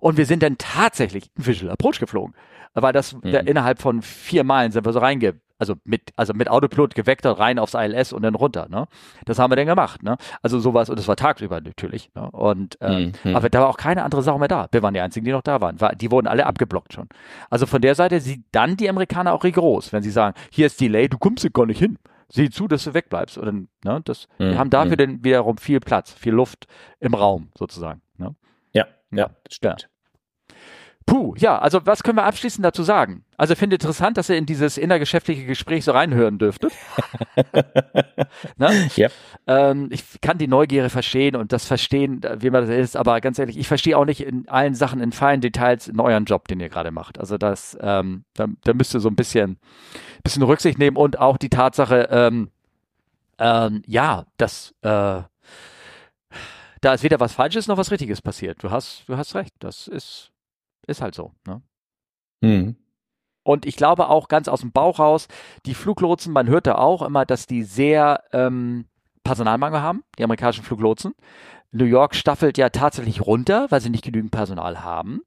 Und 0.00 0.16
wir 0.16 0.26
sind 0.26 0.42
dann 0.42 0.56
tatsächlich 0.58 1.30
einen 1.36 1.46
Visual 1.46 1.72
Approach 1.72 1.98
geflogen. 2.00 2.34
Weil 2.78 2.92
das 2.92 3.16
der, 3.24 3.46
innerhalb 3.46 3.80
von 3.80 4.02
vier 4.02 4.44
Meilen 4.44 4.70
sind 4.70 4.84
wir 4.84 4.92
so 4.92 4.98
reinge, 4.98 5.36
also 5.58 5.76
mit, 5.84 6.12
also 6.16 6.34
mit 6.34 6.50
Autopilot 6.50 6.94
geweckt 6.94 7.24
rein 7.24 7.58
aufs 7.58 7.72
ILS 7.72 8.12
und 8.12 8.20
dann 8.20 8.34
runter, 8.34 8.66
ne? 8.68 8.86
Das 9.24 9.38
haben 9.38 9.50
wir 9.50 9.56
dann 9.56 9.64
gemacht, 9.64 10.02
ne? 10.02 10.18
Also 10.42 10.58
sowas, 10.60 10.90
und 10.90 10.98
das 10.98 11.08
war 11.08 11.16
tagsüber 11.16 11.62
natürlich, 11.62 12.10
ne? 12.14 12.30
Und, 12.32 12.76
ähm, 12.82 13.12
Mhm. 13.24 13.34
aber 13.34 13.48
da 13.48 13.60
war 13.60 13.68
auch 13.70 13.78
keine 13.78 14.02
andere 14.02 14.22
Sau 14.22 14.36
mehr 14.36 14.48
da. 14.48 14.68
Wir 14.72 14.82
waren 14.82 14.92
die 14.92 15.00
einzigen, 15.00 15.24
die 15.24 15.32
noch 15.32 15.40
da 15.40 15.62
waren. 15.62 15.80
War, 15.80 15.94
die 15.94 16.10
wurden 16.10 16.26
alle 16.26 16.44
abgeblockt 16.44 16.92
schon. 16.92 17.08
Also 17.48 17.64
von 17.64 17.80
der 17.80 17.94
Seite 17.94 18.20
sind 18.20 18.44
dann 18.52 18.76
die 18.76 18.90
Amerikaner 18.90 19.32
auch 19.32 19.44
rigoros, 19.44 19.94
wenn 19.94 20.02
sie 20.02 20.10
sagen, 20.10 20.34
hier 20.50 20.66
ist 20.66 20.78
Delay, 20.78 21.08
du 21.08 21.16
kommst 21.16 21.40
hier 21.40 21.50
gar 21.52 21.64
nicht 21.64 21.78
hin. 21.78 21.96
Sieh 22.28 22.50
zu, 22.50 22.68
dass 22.68 22.84
du 22.84 22.94
wegbleibst. 22.94 23.38
Oder, 23.38 23.52
ne, 23.52 23.68
das, 24.04 24.28
Mhm, 24.38 24.50
Wir 24.50 24.58
haben 24.58 24.70
dafür 24.70 24.92
mhm. 24.92 24.96
dann 24.96 25.24
wiederum 25.24 25.58
viel 25.58 25.80
Platz, 25.80 26.12
viel 26.12 26.32
Luft 26.32 26.66
im 27.00 27.14
Raum 27.14 27.50
sozusagen. 27.56 28.02
Ne? 28.18 28.34
Ja, 28.72 28.86
Ja, 29.10 29.18
ja, 29.18 29.30
das 29.44 29.54
stimmt. 29.54 29.88
Puh, 31.06 31.34
ja, 31.38 31.56
also 31.58 31.86
was 31.86 32.02
können 32.02 32.18
wir 32.18 32.24
abschließend 32.24 32.64
dazu 32.64 32.82
sagen? 32.82 33.24
Also 33.36 33.52
ich 33.52 33.58
finde 33.58 33.76
interessant, 33.76 34.16
dass 34.16 34.28
ihr 34.28 34.36
in 34.36 34.44
dieses 34.44 34.76
innergeschäftliche 34.76 35.46
Gespräch 35.46 35.84
so 35.84 35.92
reinhören 35.92 36.38
dürftet. 36.38 36.72
ne? 38.56 38.90
Ja. 38.96 39.08
ähm, 39.46 39.88
ich 39.92 40.20
kann 40.20 40.36
die 40.36 40.48
Neugierde 40.48 40.90
verstehen 40.90 41.36
und 41.36 41.52
das 41.52 41.64
Verstehen, 41.64 42.22
wie 42.38 42.50
man 42.50 42.66
das 42.66 42.76
ist, 42.76 42.96
aber 42.96 43.20
ganz 43.20 43.38
ehrlich, 43.38 43.56
ich 43.56 43.68
verstehe 43.68 43.96
auch 43.96 44.04
nicht 44.04 44.20
in 44.20 44.48
allen 44.48 44.74
Sachen, 44.74 45.00
in 45.00 45.12
feinen 45.12 45.40
Details 45.40 45.86
in 45.86 46.00
euren 46.00 46.24
Job, 46.24 46.48
den 46.48 46.58
ihr 46.58 46.68
gerade 46.68 46.90
macht. 46.90 47.20
Also 47.20 47.38
das, 47.38 47.78
ähm, 47.80 48.24
da, 48.34 48.46
da 48.64 48.74
müsst 48.74 48.92
ihr 48.92 49.00
so 49.00 49.08
ein 49.08 49.16
bisschen, 49.16 49.58
bisschen 50.24 50.42
Rücksicht 50.42 50.78
nehmen 50.78 50.96
und 50.96 51.20
auch 51.20 51.36
die 51.36 51.50
Tatsache, 51.50 52.08
ähm, 52.10 52.50
ähm, 53.38 53.82
ja, 53.86 54.24
dass 54.38 54.74
äh, 54.82 55.22
da 56.80 56.94
ist 56.94 57.02
weder 57.02 57.20
was 57.20 57.32
Falsches 57.32 57.68
noch 57.68 57.78
was 57.78 57.90
Richtiges 57.90 58.20
passiert. 58.22 58.62
Du 58.62 58.70
hast, 58.70 59.04
du 59.08 59.16
hast 59.16 59.34
recht. 59.34 59.54
Das 59.60 59.88
ist, 59.88 60.30
ist 60.86 61.00
halt 61.00 61.14
so. 61.14 61.32
Ne? 61.46 61.62
Mhm. 62.40 62.76
Und 63.42 63.64
ich 63.64 63.76
glaube 63.76 64.08
auch 64.08 64.28
ganz 64.28 64.48
aus 64.48 64.60
dem 64.60 64.72
Bauch 64.72 64.98
raus, 64.98 65.28
die 65.66 65.74
Fluglotsen, 65.74 66.32
man 66.32 66.48
hört 66.48 66.66
da 66.66 66.76
auch 66.76 67.02
immer, 67.02 67.24
dass 67.24 67.46
die 67.46 67.62
sehr 67.62 68.24
ähm, 68.32 68.86
Personalmangel 69.22 69.80
haben, 69.80 70.02
die 70.18 70.24
amerikanischen 70.24 70.64
Fluglotsen. 70.64 71.14
New 71.70 71.84
York 71.84 72.14
staffelt 72.14 72.58
ja 72.58 72.70
tatsächlich 72.70 73.20
runter, 73.20 73.66
weil 73.70 73.80
sie 73.80 73.90
nicht 73.90 74.04
genügend 74.04 74.32
Personal 74.32 74.82
haben. 74.82 75.20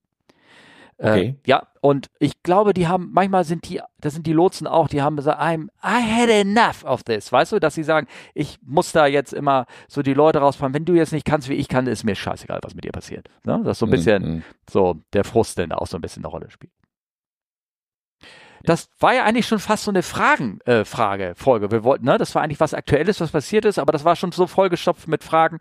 Okay. 1.02 1.38
Äh, 1.44 1.48
ja, 1.50 1.64
und 1.80 2.08
ich 2.20 2.44
glaube, 2.44 2.74
die 2.74 2.90
haben, 2.90 3.10
manchmal 3.14 3.46
sind 3.46 3.70
die, 3.70 3.82
das 4.02 4.14
sind 4.14 4.28
die 4.28 4.34
Lotsen 4.34 4.68
auch, 4.68 4.90
die 4.90 5.02
haben 5.02 5.16
gesagt, 5.16 5.40
I'm, 5.42 5.70
I 5.82 6.02
had 6.04 6.30
enough 6.30 6.84
of 6.84 7.04
this, 7.04 7.32
weißt 7.32 7.54
du, 7.54 7.60
dass 7.60 7.76
sie 7.76 7.84
sagen, 7.84 8.08
ich 8.34 8.60
muss 8.62 8.92
da 8.92 9.06
jetzt 9.08 9.32
immer 9.34 9.66
so 9.88 10.02
die 10.02 10.14
Leute 10.14 10.40
rausfahren, 10.40 10.74
wenn 10.74 10.84
du 10.84 10.94
jetzt 10.96 11.14
nicht 11.14 11.26
kannst, 11.26 11.48
wie 11.48 11.54
ich 11.54 11.70
kann, 11.70 11.88
ist 11.88 12.04
mir 12.04 12.16
scheißegal, 12.16 12.60
was 12.64 12.76
mit 12.76 12.84
dir 12.84 12.92
passiert. 12.92 13.30
Ne? 13.46 13.62
Das 13.64 13.74
ist 13.74 13.80
so 13.80 13.86
ein 13.86 13.92
bisschen, 13.92 14.24
Mhm. 14.24 14.44
so 14.70 14.98
der 15.14 15.24
Frust, 15.24 15.58
der 15.58 15.68
da 15.68 15.78
auch 15.78 15.88
so 15.88 15.98
ein 15.98 16.02
bisschen 16.02 16.24
eine 16.26 16.32
Rolle 16.32 16.50
spielt. 16.52 16.74
Das 18.64 18.90
war 19.00 19.14
ja 19.14 19.24
eigentlich 19.24 19.48
schon 19.48 19.60
fast 19.60 19.86
so 19.86 19.92
eine 19.92 20.04
Fragen, 20.04 20.60
äh. 20.66 20.84
Wir 21.72 21.84
wollten, 21.86 22.04
ne, 22.06 22.18
das 22.18 22.36
war 22.36 22.42
eigentlich 22.42 22.60
was 22.60 22.74
Aktuelles, 22.74 23.22
was 23.22 23.32
passiert 23.32 23.64
ist, 23.64 23.80
aber 23.80 23.94
das 23.94 24.04
war 24.04 24.18
schon 24.18 24.34
so 24.34 24.48
vollgestopft 24.48 25.08
mit 25.08 25.24
Fragen. 25.24 25.60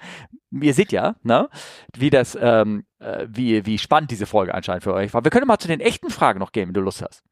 Ihr 0.51 0.75
seht 0.75 0.93
ja, 0.93 1.17
ne, 1.23 1.49
wie 1.97 2.11
das, 2.11 2.37
ähm, 2.41 2.85
äh, 3.01 3.27
wie, 3.29 3.67
wie 3.67 3.79
spannend 3.79 4.11
diese 4.11 4.27
Folge 4.27 4.55
anscheinend 4.55 4.85
für 4.85 4.95
euch 4.95 5.13
war. 5.13 5.25
Wir 5.25 5.31
können 5.31 5.47
mal 5.47 5.59
zu 5.59 5.69
den 5.69 5.81
echten 5.81 6.11
Fragen 6.11 6.39
noch 6.39 6.53
gehen, 6.53 6.69
wenn 6.69 6.75
du 6.75 6.81
Lust 6.81 7.03
hast. 7.03 7.23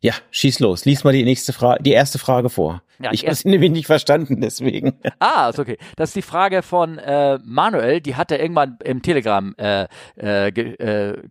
Ja, 0.00 0.14
schieß 0.30 0.60
los. 0.60 0.84
Lies 0.84 1.04
mal 1.04 1.12
die 1.12 1.24
nächste 1.24 1.52
Frage, 1.52 1.82
die 1.82 1.92
erste 1.92 2.18
Frage 2.18 2.50
vor. 2.50 2.82
Ja, 2.98 3.12
ich 3.12 3.24
habe 3.24 3.34
sie 3.34 3.48
nämlich 3.48 3.70
nicht 3.70 3.86
verstanden, 3.86 4.40
deswegen. 4.40 4.98
Ah, 5.20 5.48
ist 5.50 5.58
okay. 5.58 5.78
Das 5.96 6.10
ist 6.10 6.16
die 6.16 6.22
Frage 6.22 6.62
von 6.62 6.98
äh, 6.98 7.38
Manuel, 7.44 8.00
die 8.00 8.16
hat 8.16 8.30
er 8.30 8.40
irgendwann 8.40 8.78
im 8.84 9.02
Telegram 9.02 9.54
äh, 9.56 9.86
äh, 10.16 10.52
ge, 10.52 10.74
äh, 10.74 11.22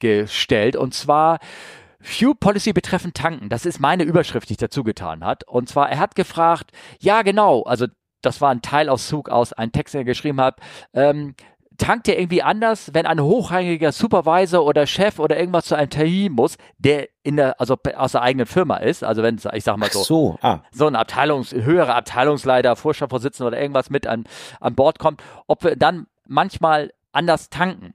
gestellt. 0.00 0.76
Und 0.76 0.94
zwar 0.94 1.38
Fuel 2.00 2.34
Policy 2.34 2.72
betreffend 2.72 3.14
Tanken. 3.14 3.48
Das 3.48 3.64
ist 3.64 3.80
meine 3.80 4.04
Überschrift, 4.04 4.48
die 4.48 4.54
ich 4.54 4.58
dazu 4.58 4.84
getan 4.84 5.24
hat. 5.24 5.46
Und 5.48 5.68
zwar, 5.68 5.90
er 5.90 5.98
hat 5.98 6.14
gefragt, 6.14 6.70
ja 7.00 7.22
genau, 7.22 7.62
also 7.62 7.86
das 8.24 8.40
war 8.40 8.50
ein 8.50 8.62
Teilauszug 8.62 9.28
aus 9.28 9.52
einem 9.52 9.72
Text, 9.72 9.94
den 9.94 10.02
er 10.02 10.04
geschrieben 10.04 10.40
hat. 10.40 10.58
Ähm, 10.92 11.34
tankt 11.76 12.08
ihr 12.08 12.18
irgendwie 12.18 12.42
anders, 12.42 12.90
wenn 12.94 13.06
ein 13.06 13.20
hochrangiger 13.20 13.92
Supervisor 13.92 14.64
oder 14.64 14.86
Chef 14.86 15.18
oder 15.18 15.38
irgendwas 15.38 15.66
zu 15.66 15.74
einem 15.74 15.90
Termin 15.90 16.32
muss, 16.32 16.56
der 16.78 17.08
in 17.22 17.36
der, 17.36 17.60
also 17.60 17.76
aus 17.96 18.12
der 18.12 18.22
eigenen 18.22 18.46
Firma 18.46 18.76
ist, 18.76 19.02
also 19.02 19.22
wenn, 19.22 19.40
ich 19.52 19.64
sag 19.64 19.76
mal 19.76 19.90
so, 19.90 20.02
so, 20.02 20.38
ah, 20.42 20.60
so 20.70 20.86
ein 20.86 20.96
Abteilungs, 20.96 21.52
höherer 21.52 21.94
Abteilungsleiter, 21.96 22.76
Vorstandsvorsitzender 22.76 23.48
oder 23.48 23.60
irgendwas 23.60 23.90
mit 23.90 24.06
an, 24.06 24.24
an 24.60 24.74
Bord 24.74 24.98
kommt, 24.98 25.22
ob 25.46 25.64
wir 25.64 25.76
dann 25.76 26.06
manchmal 26.26 26.92
anders 27.12 27.50
tanken. 27.50 27.94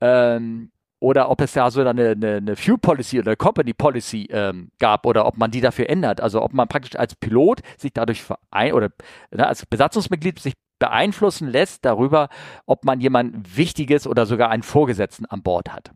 Ähm, 0.00 0.70
oder 1.00 1.30
ob 1.30 1.40
es 1.40 1.52
da 1.54 1.70
so 1.70 1.80
eine, 1.80 2.10
eine, 2.10 2.36
eine 2.36 2.56
Fuel 2.56 2.78
Policy 2.78 3.18
oder 3.18 3.34
Company 3.34 3.72
Policy 3.72 4.28
ähm, 4.30 4.70
gab 4.78 5.06
oder 5.06 5.26
ob 5.26 5.38
man 5.38 5.50
die 5.50 5.62
dafür 5.62 5.88
ändert. 5.88 6.20
Also 6.20 6.42
ob 6.42 6.52
man 6.52 6.68
praktisch 6.68 6.96
als 6.96 7.16
Pilot 7.16 7.62
sich 7.78 7.92
dadurch 7.92 8.22
verein 8.22 8.74
oder 8.74 8.90
ne, 9.30 9.46
als 9.46 9.64
Besatzungsmitglied 9.64 10.38
sich 10.38 10.54
beeinflussen 10.78 11.48
lässt 11.48 11.84
darüber, 11.84 12.28
ob 12.66 12.84
man 12.84 13.00
jemand 13.00 13.56
Wichtiges 13.56 14.06
oder 14.06 14.26
sogar 14.26 14.50
einen 14.50 14.62
Vorgesetzten 14.62 15.26
an 15.26 15.42
Bord 15.42 15.72
hat. 15.72 15.92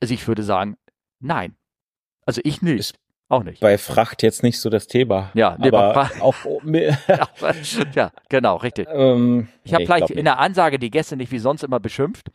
Also 0.00 0.14
ich 0.14 0.26
würde 0.26 0.42
sagen, 0.42 0.76
nein. 1.20 1.56
Also 2.24 2.40
ich 2.44 2.62
nicht. 2.62 2.99
Auch 3.30 3.44
nicht. 3.44 3.60
bei 3.60 3.78
Fracht 3.78 4.22
jetzt 4.22 4.42
nicht 4.42 4.60
so 4.60 4.68
das 4.70 4.86
Thema. 4.88 5.30
Ja, 5.34 5.56
nee, 5.58 5.70
bei 5.70 5.78
aber 5.78 5.94
Fracht- 5.94 6.20
auch 6.20 6.34
ja, 7.94 8.10
genau, 8.28 8.56
richtig. 8.56 8.88
ähm, 8.92 9.48
Ich 9.64 9.72
habe 9.72 9.82
nee, 9.82 9.86
gleich 9.86 9.98
glaub 10.04 10.10
in 10.10 10.24
der 10.24 10.38
Ansage 10.38 10.78
die 10.78 10.90
Gäste 10.90 11.16
nicht 11.16 11.30
wie 11.32 11.38
sonst 11.38 11.62
immer 11.62 11.80
beschimpft, 11.80 12.28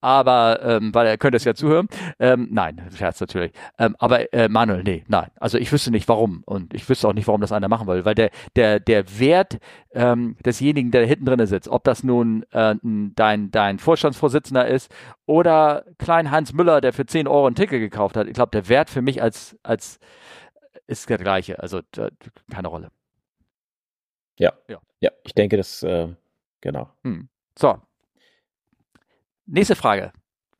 aber 0.00 0.60
ähm, 0.62 0.94
weil 0.94 1.06
er 1.06 1.18
könnte 1.18 1.36
es 1.36 1.44
ja 1.44 1.54
zuhören. 1.54 1.88
Ähm, 2.18 2.48
nein, 2.50 2.80
Scherz 2.96 3.20
natürlich. 3.20 3.52
Ähm, 3.78 3.94
aber 3.98 4.32
äh, 4.32 4.48
Manuel, 4.48 4.82
nee, 4.84 5.04
nein. 5.08 5.28
Also 5.38 5.58
ich 5.58 5.70
wüsste 5.70 5.90
nicht 5.90 6.08
warum 6.08 6.42
und 6.46 6.72
ich 6.74 6.88
wüsste 6.88 7.08
auch 7.08 7.12
nicht, 7.12 7.26
warum 7.28 7.40
das 7.40 7.52
einer 7.52 7.68
machen 7.68 7.86
will, 7.86 8.04
weil 8.04 8.14
der 8.14 8.30
der 8.56 8.80
der 8.80 9.18
Wert 9.20 9.58
ähm, 9.98 10.36
desjenigen, 10.44 10.92
der 10.92 11.04
hinten 11.04 11.26
drin 11.26 11.44
sitzt, 11.46 11.68
ob 11.68 11.82
das 11.82 12.04
nun 12.04 12.44
äh, 12.52 12.76
dein 12.82 13.50
dein 13.50 13.78
Vorstandsvorsitzender 13.80 14.66
ist 14.66 14.94
oder 15.26 15.84
Klein 15.98 16.30
Hans 16.30 16.52
Müller, 16.52 16.80
der 16.80 16.92
für 16.92 17.04
10 17.04 17.26
Euro 17.26 17.48
ein 17.48 17.56
Ticket 17.56 17.80
gekauft 17.80 18.16
hat, 18.16 18.28
ich 18.28 18.34
glaube, 18.34 18.52
der 18.52 18.68
Wert 18.68 18.90
für 18.90 19.02
mich 19.02 19.20
als 19.20 19.58
als 19.64 19.98
ist 20.86 21.10
der 21.10 21.18
gleiche. 21.18 21.58
Also 21.58 21.80
keine 22.50 22.68
Rolle. 22.68 22.90
Ja. 24.38 24.52
Ja. 24.68 24.78
ja, 25.00 25.10
ich 25.24 25.34
denke, 25.34 25.56
das, 25.56 25.82
äh, 25.82 26.08
genau. 26.60 26.88
So. 27.58 27.80
Nächste 29.46 29.74
Frage 29.74 30.12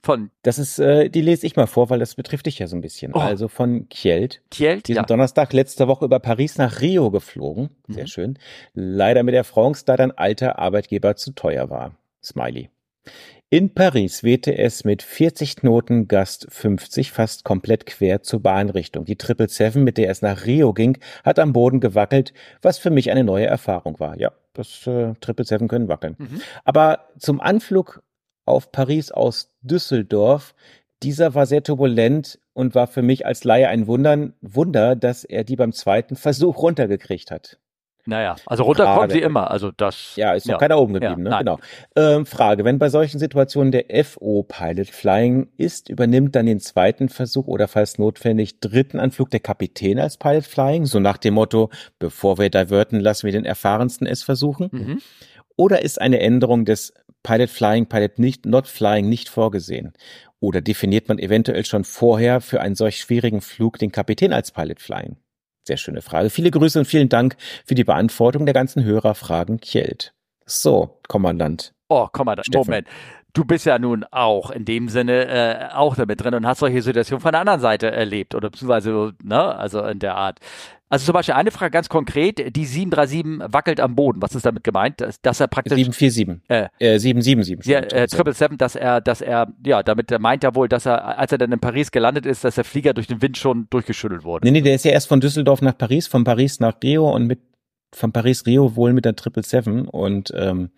von 0.03 0.31
Das 0.43 0.59
ist, 0.59 0.79
äh, 0.79 1.09
die 1.09 1.21
lese 1.21 1.47
ich 1.47 1.57
mal 1.57 1.67
vor, 1.67 1.91
weil 1.91 1.99
das 1.99 2.15
betrifft 2.15 2.47
dich 2.47 2.59
ja 2.59 2.67
so 2.67 2.77
ein 2.77 2.81
bisschen. 2.81 3.13
Oh. 3.15 3.19
Also 3.19 3.49
von 3.49 3.89
Kjeld. 3.89 4.41
Kjeld. 4.51 4.87
Diesen 4.89 5.01
Ja. 5.03 5.07
Donnerstag 5.07 5.53
letzte 5.53 5.89
Woche 5.89 6.05
über 6.05 6.21
Paris 6.21 6.57
nach 6.59 6.81
Rio 6.81 7.11
geflogen. 7.11 7.71
Sehr 7.89 8.05
Mhm. 8.05 8.09
schön. 8.09 8.39
Leider 8.75 9.23
mit 9.23 9.35
der 9.35 9.45
Front, 9.45 9.89
da 9.89 9.97
dein 9.97 10.17
alter 10.17 10.59
Arbeitgeber 10.59 11.17
zu 11.17 11.33
teuer 11.33 11.69
war. 11.71 11.97
Smiley. 12.23 12.71
In 13.51 13.73
Paris 13.73 14.23
wehte 14.23 14.59
es 14.59 14.85
mit 14.85 15.03
40 15.03 15.57
Knoten 15.57 16.07
Gast 16.07 16.47
50 16.51 17.13
fast 17.13 17.45
komplett 17.45 17.87
quer 17.87 18.23
zur 18.23 18.43
Bahnrichtung. 18.43 19.07
Die 19.07 19.17
777, 19.19 19.83
mit 19.83 19.97
der 19.97 20.11
es 20.11 20.21
nach 20.21 20.45
Rio 20.45 20.75
ging, 20.75 20.99
hat 21.25 21.39
am 21.39 21.55
Boden 21.55 21.81
gewackelt, 21.81 22.35
was 22.61 22.77
für 22.79 22.91
mich 22.91 23.11
eine 23.11 23.25
neue 23.25 23.47
Erfahrung 23.47 23.99
war. 24.01 24.19
Ja, 24.21 24.33
das 24.53 24.87
äh, 24.87 25.15
777 25.25 25.67
können 25.67 25.89
wackeln. 25.89 26.17
Mhm. 26.19 26.43
Aber 26.65 27.07
zum 27.19 27.41
Anflug 27.41 28.03
auf 28.49 28.73
Paris 28.73 29.11
aus 29.11 29.51
Düsseldorf, 29.63 30.55
dieser 31.03 31.35
war 31.35 31.47
sehr 31.47 31.63
turbulent 31.63 32.39
und 32.55 32.75
war 32.75 32.87
für 32.89 33.03
mich 33.03 33.25
als 33.25 33.45
Laie 33.45 33.69
ein 33.69 33.87
Wunder, 33.87 34.31
Wunder, 34.41 34.97
dass 34.97 35.25
er 35.25 35.45
die 35.45 35.57
beim 35.57 35.73
zweiten 35.73 36.17
Versuch 36.17 36.59
runtergekriegt 36.63 37.31
hat. 37.31 37.59
Naja, 38.05 38.37
also 38.47 38.63
runterkommen 38.63 39.11
sie 39.11 39.21
immer. 39.21 39.51
Also 39.51 39.71
das. 39.71 40.17
Ja, 40.17 40.33
ist 40.33 40.47
noch 40.47 40.55
Ja. 40.55 40.59
keiner 40.59 40.79
oben 40.79 40.95
geblieben, 40.95 41.27
Ja, 41.27 41.31
ne? 41.31 41.39
Genau. 41.41 41.59
Ähm, 41.95 42.25
Frage, 42.25 42.65
wenn 42.65 42.79
bei 42.79 42.89
solchen 42.89 43.19
Situationen 43.19 43.71
der 43.71 43.85
FO 44.03 44.45
Pilot 44.45 44.89
Flying 44.89 45.49
ist, 45.59 45.91
übernimmt 45.91 46.35
dann 46.35 46.47
den 46.47 46.59
zweiten 46.59 47.11
Versuch 47.11 47.47
oder 47.49 47.69
falls 47.69 47.99
notwendig 47.99 48.61
dritten 48.61 48.99
Anflug 48.99 49.29
der 49.31 49.41
Kapitän 49.41 49.99
als 49.99 50.17
Pilot 50.17 50.47
Flying, 50.47 50.87
so 50.87 51.01
nach 51.01 51.19
dem 51.19 51.35
Motto, 51.35 51.69
bevor 51.99 52.39
wir 52.39 52.49
diverten, 52.49 52.99
lassen 52.99 53.27
wir 53.27 53.33
den 53.33 53.45
erfahrensten 53.45 54.07
es 54.07 54.23
versuchen? 54.23 54.71
Mhm. 54.73 55.03
Oder 55.57 55.83
ist 55.83 56.01
eine 56.01 56.21
Änderung 56.21 56.65
des 56.65 56.95
Pilot 57.23 57.51
Flying, 57.51 57.87
Pilot 57.87 58.19
nicht, 58.19 58.47
Not 58.47 58.67
Flying 58.67 59.09
nicht 59.09 59.29
vorgesehen? 59.29 59.93
Oder 60.41 60.61
definiert 60.61 61.09
man 61.09 61.19
eventuell 61.19 61.65
schon 61.65 61.85
vorher 61.85 62.41
für 62.41 62.61
einen 62.61 62.75
solch 62.75 63.01
schwierigen 63.01 63.41
Flug 63.41 63.79
den 63.79 63.93
Kapitän 63.93 64.33
als 64.33 64.53
Pilot 64.53 64.81
Flying? 64.81 65.17
Sehr 65.67 65.77
schöne 65.77 66.01
Frage. 66.01 66.31
Viele 66.31 66.51
Grüße 66.51 66.79
und 66.79 66.87
vielen 66.87 67.09
Dank 67.09 67.37
für 67.67 67.75
die 67.75 67.85
Beantwortung 67.85 68.47
der 68.47 68.55
ganzen 68.55 68.85
Hörerfragen, 68.85 69.61
Kjeld. 69.61 70.15
So, 70.47 70.99
Kommandant. 71.09 71.75
Oh, 71.91 72.07
komm 72.11 72.27
mal, 72.27 72.37
da, 72.37 72.45
Steffen. 72.45 72.71
Moment. 72.71 72.89
Du 73.35 73.45
bist 73.45 73.67
ja 73.67 73.79
nun 73.79 74.05
auch 74.11 74.51
in 74.51 74.65
dem 74.65 74.89
Sinne 74.89 75.27
äh, 75.27 75.75
auch 75.75 75.97
damit 75.97 76.23
drin 76.23 76.35
und 76.35 76.47
hast 76.47 76.61
solche 76.61 76.83
Situationen 76.83 77.21
von 77.21 77.33
der 77.33 77.41
anderen 77.41 77.61
Seite 77.61 77.91
erlebt 77.91 78.35
oder 78.35 78.51
beziehungsweise, 78.51 79.13
ne, 79.23 79.55
also 79.57 79.83
in 79.85 79.99
der 79.99 80.15
Art. 80.15 80.41
Also 80.91 81.05
zum 81.05 81.13
Beispiel 81.13 81.35
eine 81.35 81.51
Frage 81.51 81.71
ganz 81.71 81.91
konkret, 81.91 82.57
die 82.57 82.65
737 82.65 83.53
wackelt 83.53 83.79
am 83.79 83.95
Boden. 83.95 84.23
Was 84.23 84.35
ist 84.35 84.47
damit 84.47 84.65
gemeint? 84.65 85.01
Dass, 85.03 85.21
dass 85.21 85.39
er 85.39 85.47
praktisch 85.47 85.75
747. 85.75 86.41
Äh, 86.49 86.69
Äh, 86.79 86.99
777. 86.99 87.67
Ja, 87.67 87.81
äh, 87.81 88.07
Triple 88.07 88.33
Seven, 88.33 88.57
dass 88.57 88.75
er, 88.75 89.03
dass 89.03 89.21
er, 89.21 89.53
ja, 89.67 89.83
damit 89.83 90.19
meint 90.19 90.45
er 90.45 90.55
wohl, 90.55 90.67
dass 90.69 90.87
er, 90.87 91.19
als 91.19 91.31
er 91.31 91.39
dann 91.39 91.53
in 91.53 91.61
Paris 91.61 91.91
gelandet 91.91 92.25
ist, 92.25 92.43
dass 92.43 92.55
der 92.55 92.65
Flieger 92.65 92.95
durch 92.95 93.07
den 93.07 93.21
Wind 93.21 93.37
schon 93.37 93.67
durchgeschüttelt 93.69 94.25
wurde. 94.25 94.47
Nee, 94.47 94.53
nee, 94.53 94.63
der 94.63 94.77
ist 94.77 94.87
ja 94.87 94.93
erst 94.93 95.09
von 95.09 95.21
Düsseldorf 95.21 95.61
nach 95.61 95.77
Paris, 95.77 96.07
von 96.07 96.25
Paris 96.25 96.59
nach 96.59 96.77
Rio 96.83 97.11
und 97.15 97.27
mit 97.27 97.41
von 97.95 98.13
Paris 98.13 98.45
Rio 98.47 98.77
wohl 98.77 98.93
mit 98.93 99.05
der 99.07 99.15
777 99.15 99.93
und 99.93 100.33
ähm, 100.37 100.71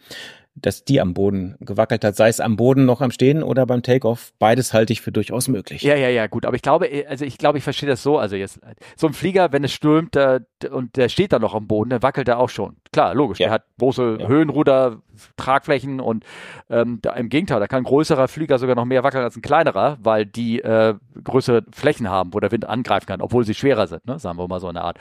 dass 0.54 0.84
die 0.84 1.00
am 1.00 1.14
Boden 1.14 1.56
gewackelt 1.60 2.04
hat, 2.04 2.16
sei 2.16 2.28
es 2.28 2.40
am 2.40 2.56
Boden 2.56 2.84
noch 2.84 3.00
am 3.00 3.10
Stehen 3.10 3.42
oder 3.42 3.66
beim 3.66 3.82
Takeoff. 3.82 4.32
Beides 4.38 4.74
halte 4.74 4.92
ich 4.92 5.00
für 5.00 5.12
durchaus 5.12 5.48
möglich. 5.48 5.82
Ja, 5.82 5.94
ja, 5.94 6.08
ja, 6.08 6.26
gut. 6.26 6.44
Aber 6.44 6.56
ich 6.56 6.62
glaube, 6.62 6.88
also 7.08 7.24
ich 7.24 7.38
glaube, 7.38 7.58
ich 7.58 7.64
verstehe 7.64 7.88
das 7.88 8.02
so. 8.02 8.18
Also 8.18 8.36
jetzt 8.36 8.60
so 8.96 9.06
ein 9.06 9.12
Flieger, 9.12 9.52
wenn 9.52 9.64
es 9.64 9.72
stürmt 9.72 10.16
äh, 10.16 10.40
und 10.70 10.96
der 10.96 11.08
steht 11.08 11.32
da 11.32 11.38
noch 11.38 11.54
am 11.54 11.66
Boden, 11.66 11.90
dann 11.90 12.02
wackelt 12.02 12.28
er 12.28 12.38
auch 12.38 12.50
schon. 12.50 12.76
Klar, 12.92 13.14
logisch. 13.14 13.38
Ja. 13.38 13.46
Der 13.46 13.54
hat 13.54 13.64
große 13.78 14.18
ja. 14.20 14.28
Höhenruder, 14.28 15.00
Tragflächen 15.36 16.00
und 16.00 16.24
ähm, 16.68 16.98
da, 17.02 17.12
im 17.12 17.28
Gegenteil, 17.28 17.60
da 17.60 17.66
kann 17.66 17.82
ein 17.82 17.84
größerer 17.84 18.28
Flieger 18.28 18.58
sogar 18.58 18.74
noch 18.74 18.84
mehr 18.84 19.04
wackeln 19.04 19.24
als 19.24 19.36
ein 19.36 19.42
kleinerer, 19.42 19.98
weil 20.02 20.26
die 20.26 20.60
äh, 20.60 20.94
größere 21.22 21.64
Flächen 21.72 22.08
haben, 22.08 22.34
wo 22.34 22.40
der 22.40 22.50
Wind 22.50 22.66
angreifen 22.66 23.06
kann, 23.06 23.20
obwohl 23.20 23.44
sie 23.44 23.54
schwerer 23.54 23.86
sind, 23.86 24.06
ne? 24.06 24.18
sagen 24.18 24.38
wir 24.38 24.48
mal 24.48 24.60
so 24.60 24.68
eine 24.68 24.82
Art. 24.82 24.98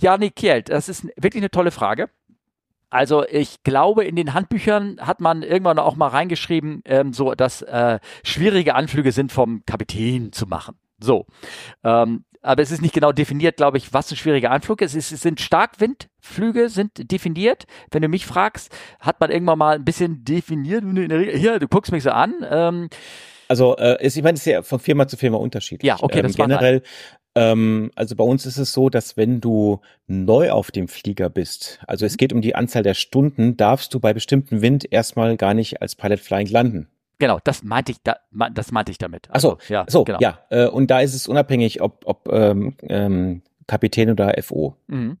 Ja, 0.00 0.18
Nick 0.18 0.36
Kielt, 0.36 0.68
das 0.68 0.88
ist 0.88 1.06
wirklich 1.16 1.42
eine 1.42 1.50
tolle 1.50 1.70
Frage. 1.70 2.08
Also 2.90 3.24
ich 3.26 3.62
glaube, 3.62 4.04
in 4.04 4.16
den 4.16 4.34
Handbüchern 4.34 4.98
hat 5.00 5.20
man 5.20 5.42
irgendwann 5.42 5.78
auch 5.78 5.96
mal 5.96 6.08
reingeschrieben, 6.08 6.82
ähm, 6.84 7.12
so 7.12 7.34
dass 7.34 7.62
äh, 7.62 8.00
schwierige 8.24 8.74
Anflüge 8.74 9.12
sind 9.12 9.32
vom 9.32 9.62
Kapitän 9.64 10.32
zu 10.32 10.46
machen. 10.46 10.76
So. 10.98 11.26
Ähm, 11.84 12.24
aber 12.42 12.62
es 12.62 12.70
ist 12.70 12.80
nicht 12.80 12.94
genau 12.94 13.12
definiert, 13.12 13.56
glaube 13.58 13.78
ich, 13.78 13.92
was 13.92 14.10
ein 14.10 14.16
schwieriger 14.16 14.50
Anflug 14.50 14.80
ist. 14.80 14.94
Es 14.94 15.10
sind 15.10 15.40
Starkwindflüge, 15.40 16.68
sind 16.68 17.12
definiert. 17.12 17.64
Wenn 17.90 18.02
du 18.02 18.08
mich 18.08 18.26
fragst, 18.26 18.74
hat 18.98 19.20
man 19.20 19.30
irgendwann 19.30 19.58
mal 19.58 19.76
ein 19.76 19.84
bisschen 19.84 20.24
definiert. 20.24 20.82
Hier, 21.34 21.58
du 21.58 21.68
guckst 21.68 21.92
mich 21.92 22.02
so 22.02 22.10
an. 22.10 22.34
Ähm, 22.50 22.88
also 23.50 23.76
äh, 23.76 24.04
ist, 24.04 24.16
ich 24.16 24.22
meine, 24.22 24.36
es 24.36 24.46
ist 24.46 24.52
ja 24.52 24.62
von 24.62 24.78
Firma 24.78 25.06
zu 25.06 25.16
Firma 25.16 25.36
unterschiedlich. 25.36 25.86
Ja, 25.86 25.96
okay, 26.00 26.22
das 26.22 26.38
ähm, 26.38 26.44
generell 26.44 26.82
ähm, 27.34 27.90
also 27.94 28.16
bei 28.16 28.24
uns 28.24 28.46
ist 28.46 28.58
es 28.58 28.72
so, 28.72 28.88
dass 28.88 29.16
wenn 29.16 29.40
du 29.40 29.80
neu 30.06 30.50
auf 30.50 30.70
dem 30.70 30.88
Flieger 30.88 31.28
bist, 31.28 31.80
also 31.86 32.04
es 32.04 32.14
mhm. 32.14 32.16
geht 32.16 32.32
um 32.32 32.40
die 32.40 32.54
Anzahl 32.54 32.82
der 32.82 32.94
Stunden, 32.94 33.56
darfst 33.56 33.94
du 33.94 34.00
bei 34.00 34.12
bestimmtem 34.12 34.62
Wind 34.62 34.90
erstmal 34.90 35.36
gar 35.36 35.54
nicht 35.54 35.80
als 35.80 35.94
Pilot 35.94 36.20
Flying 36.20 36.48
landen. 36.48 36.88
Genau, 37.18 37.38
das 37.44 37.62
meinte 37.62 37.92
ich, 37.92 37.98
da, 38.02 38.16
das 38.52 38.72
meinte 38.72 38.90
ich 38.90 38.98
damit. 38.98 39.28
Also, 39.30 39.58
Ach 39.58 39.62
so, 39.66 39.72
ja, 39.72 39.84
so, 39.88 40.04
genau. 40.04 40.18
ja. 40.20 40.38
Äh, 40.48 40.68
und 40.68 40.90
da 40.90 41.00
ist 41.00 41.14
es 41.14 41.28
unabhängig, 41.28 41.82
ob, 41.82 42.02
ob 42.06 42.28
ähm, 42.32 42.74
ähm, 42.82 43.42
Kapitän 43.66 44.10
oder 44.10 44.34
FO. 44.42 44.76
Mhm. 44.86 45.18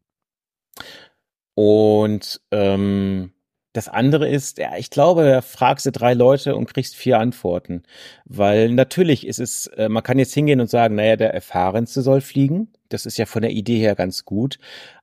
Und 1.54 2.40
ähm, 2.50 3.32
das 3.72 3.88
andere 3.88 4.28
ist, 4.28 4.58
ja, 4.58 4.76
ich 4.76 4.90
glaube, 4.90 5.42
fragst 5.42 5.86
du 5.86 5.92
drei 5.92 6.14
Leute 6.14 6.56
und 6.56 6.66
kriegst 6.66 6.96
vier 6.96 7.18
Antworten. 7.18 7.84
Weil 8.24 8.72
natürlich 8.72 9.26
ist 9.26 9.38
es, 9.38 9.66
äh, 9.68 9.88
man 9.88 10.02
kann 10.02 10.18
jetzt 10.18 10.34
hingehen 10.34 10.60
und 10.60 10.68
sagen, 10.68 10.96
naja, 10.96 11.16
der 11.16 11.32
Erfahrenste 11.34 12.02
soll 12.02 12.20
fliegen. 12.20 12.72
Das 12.88 13.06
ist 13.06 13.16
ja 13.18 13.26
von 13.26 13.42
der 13.42 13.52
Idee 13.52 13.78
her 13.78 13.94
ganz 13.94 14.24
gut. 14.24 14.58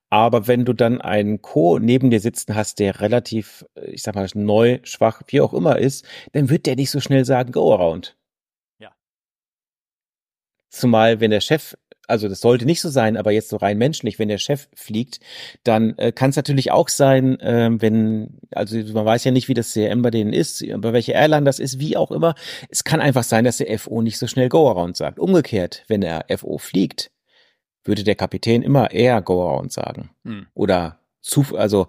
Aber 0.09 0.47
wenn 0.47 0.65
du 0.65 0.73
dann 0.73 1.01
einen 1.01 1.41
Co. 1.41 1.79
neben 1.79 2.09
dir 2.09 2.19
sitzen 2.21 2.55
hast, 2.55 2.79
der 2.79 3.01
relativ, 3.01 3.65
äh, 3.75 3.91
ich 3.91 4.03
sag 4.03 4.15
mal, 4.15 4.27
neu, 4.33 4.79
schwach, 4.83 5.21
wie 5.27 5.41
auch 5.41 5.53
immer 5.53 5.77
ist, 5.79 6.05
dann 6.33 6.49
wird 6.49 6.65
der 6.65 6.75
nicht 6.75 6.91
so 6.91 6.99
schnell 6.99 7.25
sagen, 7.25 7.51
go 7.51 7.73
around. 7.73 8.17
Ja. 8.79 8.91
Zumal, 10.69 11.19
wenn 11.19 11.31
der 11.31 11.41
Chef 11.41 11.75
also 12.07 12.29
das 12.29 12.39
sollte 12.39 12.65
nicht 12.65 12.81
so 12.81 12.89
sein, 12.89 13.17
aber 13.17 13.31
jetzt 13.31 13.49
so 13.49 13.57
rein 13.57 13.77
menschlich, 13.77 14.17
wenn 14.17 14.29
der 14.29 14.37
Chef 14.37 14.67
fliegt, 14.73 15.19
dann 15.63 15.97
äh, 15.97 16.11
kann 16.11 16.29
es 16.29 16.35
natürlich 16.35 16.71
auch 16.71 16.89
sein, 16.89 17.39
äh, 17.39 17.69
wenn, 17.73 18.39
also 18.51 18.77
man 18.93 19.05
weiß 19.05 19.25
ja 19.25 19.31
nicht, 19.31 19.49
wie 19.49 19.53
das 19.53 19.73
CRM 19.73 20.01
bei 20.01 20.11
denen 20.11 20.33
ist, 20.33 20.65
bei 20.77 20.93
welcher 20.93 21.13
Airline 21.13 21.45
das 21.45 21.59
ist, 21.59 21.79
wie 21.79 21.97
auch 21.97 22.11
immer. 22.11 22.35
Es 22.69 22.83
kann 22.83 23.01
einfach 23.01 23.23
sein, 23.23 23.43
dass 23.43 23.57
der 23.57 23.77
FO 23.77 24.01
nicht 24.01 24.17
so 24.17 24.27
schnell 24.27 24.49
Go-Around 24.49 24.95
sagt. 24.97 25.19
Umgekehrt, 25.19 25.83
wenn 25.87 26.01
der 26.01 26.25
FO 26.37 26.57
fliegt, 26.57 27.11
würde 27.83 28.03
der 28.03 28.15
Kapitän 28.15 28.61
immer 28.61 28.91
eher 28.91 29.21
Go-Around 29.21 29.71
sagen. 29.71 30.09
Hm. 30.23 30.47
Oder 30.53 30.99
zu, 31.21 31.45
also 31.55 31.87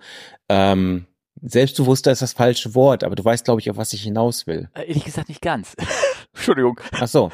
ähm, 0.48 1.06
Selbstbewusster 1.42 2.10
ist 2.12 2.22
das 2.22 2.32
falsche 2.32 2.74
Wort, 2.74 3.04
aber 3.04 3.14
du 3.14 3.24
weißt, 3.24 3.44
glaube 3.44 3.60
ich, 3.60 3.70
auf 3.70 3.76
was 3.76 3.92
ich 3.92 4.02
hinaus 4.02 4.46
will. 4.46 4.68
Äh, 4.74 4.88
ehrlich 4.88 5.04
gesagt 5.04 5.28
nicht 5.28 5.42
ganz. 5.42 5.76
Entschuldigung. 6.38 6.80
Ach 6.92 7.08
so. 7.08 7.30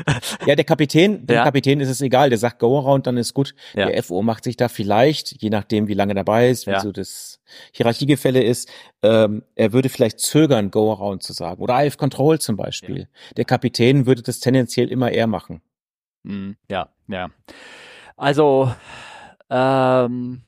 Ja, 0.47 0.57
der 0.57 0.65
Kapitän, 0.65 1.27
dem 1.27 1.37
ja. 1.37 1.45
Kapitän 1.45 1.81
ist 1.81 1.91
es 1.91 2.01
egal, 2.01 2.31
der 2.31 2.39
sagt 2.39 2.59
Go 2.59 2.79
Around, 2.79 3.07
dann 3.07 3.19
ist 3.19 3.35
gut. 3.35 3.55
Ja. 3.75 3.87
Der 3.87 4.03
FO 4.03 4.23
macht 4.23 4.45
sich 4.45 4.57
da 4.57 4.69
vielleicht, 4.69 5.43
je 5.43 5.51
nachdem, 5.51 5.89
wie 5.89 5.95
lange 5.95 6.15
dabei 6.15 6.49
ist, 6.49 6.67
wie 6.67 6.73
ja. 6.73 6.81
so 6.81 6.91
das 6.91 7.41
Hierarchiegefälle 7.73 8.43
ist, 8.43 8.71
ähm, 9.03 9.43
er 9.55 9.73
würde 9.73 9.91
vielleicht 9.91 10.21
zögern, 10.21 10.71
Go 10.71 10.91
Around 10.91 11.23
zu 11.23 11.35
sagen. 11.35 11.63
Oder 11.63 11.85
IF 11.85 11.99
Control 11.99 12.41
zum 12.41 12.57
Beispiel. 12.57 13.09
Der 13.37 13.45
Kapitän 13.45 14.07
würde 14.07 14.23
das 14.23 14.41
tendenziell 14.41 14.91
immer 14.91 15.11
eher 15.11 15.27
machen. 15.27 15.61
Mhm. 16.23 16.57
Ja, 16.71 16.89
ja. 17.09 17.29
Also, 18.17 18.73
ähm, 19.51 20.43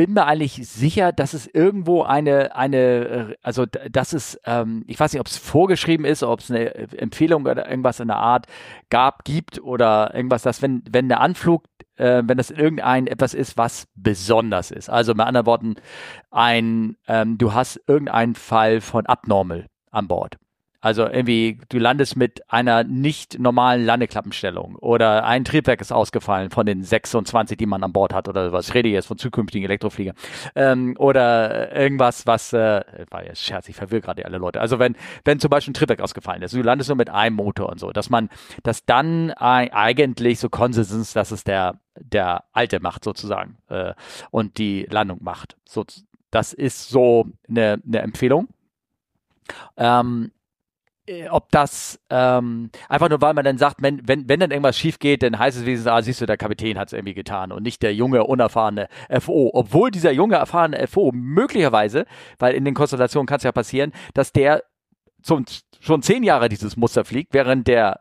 bin 0.00 0.14
mir 0.14 0.24
eigentlich 0.24 0.66
sicher, 0.66 1.12
dass 1.12 1.34
es 1.34 1.46
irgendwo 1.46 2.04
eine, 2.04 2.56
eine, 2.56 2.78
äh, 2.78 3.36
also 3.42 3.66
dass 3.66 4.14
es, 4.14 4.40
ähm, 4.46 4.82
ich 4.86 4.98
weiß 4.98 5.12
nicht, 5.12 5.20
ob 5.20 5.26
es 5.26 5.36
vorgeschrieben 5.36 6.06
ist, 6.06 6.22
ob 6.22 6.40
es 6.40 6.50
eine 6.50 6.74
Empfehlung 6.96 7.44
oder 7.44 7.68
irgendwas 7.68 8.00
in 8.00 8.08
der 8.08 8.16
Art 8.16 8.46
gab, 8.88 9.24
gibt 9.24 9.60
oder 9.60 10.14
irgendwas, 10.14 10.42
dass 10.42 10.62
wenn, 10.62 10.82
wenn 10.90 11.10
der 11.10 11.20
Anflug, 11.20 11.64
äh, 11.96 12.22
wenn 12.24 12.38
das 12.38 12.50
irgendein 12.50 13.08
etwas 13.08 13.34
ist, 13.34 13.58
was 13.58 13.88
besonders 13.94 14.70
ist. 14.70 14.88
Also 14.88 15.12
mit 15.12 15.26
anderen 15.26 15.44
Worten, 15.44 15.74
ein, 16.30 16.96
ähm, 17.06 17.36
du 17.36 17.52
hast 17.52 17.78
irgendeinen 17.86 18.36
Fall 18.36 18.80
von 18.80 19.04
Abnormal 19.04 19.66
an 19.90 20.08
Bord. 20.08 20.38
Also 20.80 21.06
irgendwie, 21.06 21.58
du 21.68 21.78
landest 21.78 22.16
mit 22.16 22.50
einer 22.50 22.84
nicht 22.84 23.38
normalen 23.38 23.84
Landeklappenstellung 23.84 24.76
oder 24.76 25.24
ein 25.24 25.44
Triebwerk 25.44 25.80
ist 25.82 25.92
ausgefallen 25.92 26.50
von 26.50 26.64
den 26.64 26.82
26, 26.82 27.58
die 27.58 27.66
man 27.66 27.84
an 27.84 27.92
Bord 27.92 28.14
hat 28.14 28.28
oder 28.28 28.52
was. 28.52 28.68
Ich 28.68 28.74
rede 28.74 28.88
jetzt 28.88 29.06
von 29.06 29.18
zukünftigen 29.18 29.66
Elektrofliegern. 29.66 30.16
Ähm, 30.54 30.94
oder 30.98 31.74
irgendwas, 31.76 32.26
was, 32.26 32.54
äh, 32.54 32.82
war 33.10 33.24
jetzt 33.24 33.42
Scherz, 33.42 33.68
ich 33.68 33.76
verwirre 33.76 34.00
gerade 34.00 34.24
alle 34.24 34.38
Leute. 34.38 34.60
Also 34.60 34.78
wenn, 34.78 34.96
wenn 35.24 35.38
zum 35.38 35.50
Beispiel 35.50 35.72
ein 35.72 35.74
Triebwerk 35.74 36.00
ausgefallen 36.00 36.42
ist, 36.42 36.54
du 36.54 36.62
landest 36.62 36.88
nur 36.88 36.96
mit 36.96 37.10
einem 37.10 37.36
Motor 37.36 37.68
und 37.68 37.78
so, 37.78 37.90
dass 37.90 38.08
man, 38.08 38.30
dass 38.62 38.86
dann 38.86 39.32
eigentlich 39.32 40.38
so 40.38 40.48
Konsens, 40.48 41.12
dass 41.12 41.30
es 41.30 41.44
der, 41.44 41.78
der 41.94 42.44
Alte 42.52 42.80
macht 42.80 43.04
sozusagen 43.04 43.58
äh, 43.68 43.92
und 44.30 44.56
die 44.56 44.86
Landung 44.90 45.18
macht. 45.22 45.56
So, 45.66 45.84
das 46.30 46.54
ist 46.54 46.88
so 46.88 47.26
eine, 47.48 47.82
eine 47.86 47.98
Empfehlung. 47.98 48.48
Ähm, 49.76 50.30
äh, 50.32 50.39
ob 51.30 51.50
das 51.50 52.00
ähm, 52.10 52.70
einfach 52.88 53.08
nur, 53.08 53.20
weil 53.20 53.34
man 53.34 53.44
dann 53.44 53.58
sagt, 53.58 53.76
wenn, 53.80 54.06
wenn, 54.06 54.28
wenn 54.28 54.40
dann 54.40 54.50
irgendwas 54.50 54.78
schief 54.78 54.98
geht, 54.98 55.22
dann 55.22 55.38
heißt 55.38 55.58
es 55.58 55.66
wenigstens, 55.66 55.90
ah, 55.90 56.02
siehst 56.02 56.20
du, 56.20 56.26
der 56.26 56.36
Kapitän 56.36 56.78
hat 56.78 56.88
es 56.88 56.92
irgendwie 56.92 57.14
getan 57.14 57.52
und 57.52 57.62
nicht 57.62 57.82
der 57.82 57.94
junge, 57.94 58.24
unerfahrene 58.24 58.88
FO. 59.18 59.50
Obwohl 59.52 59.90
dieser 59.90 60.12
junge, 60.12 60.36
erfahrene 60.36 60.86
FO 60.86 61.10
möglicherweise, 61.12 62.06
weil 62.38 62.54
in 62.54 62.64
den 62.64 62.74
Konstellationen 62.74 63.26
kann 63.26 63.38
es 63.38 63.44
ja 63.44 63.52
passieren, 63.52 63.92
dass 64.14 64.32
der 64.32 64.62
zum, 65.22 65.44
schon 65.80 66.02
zehn 66.02 66.22
Jahre 66.22 66.48
dieses 66.48 66.76
Muster 66.76 67.04
fliegt, 67.04 67.34
während 67.34 67.66
der 67.68 68.00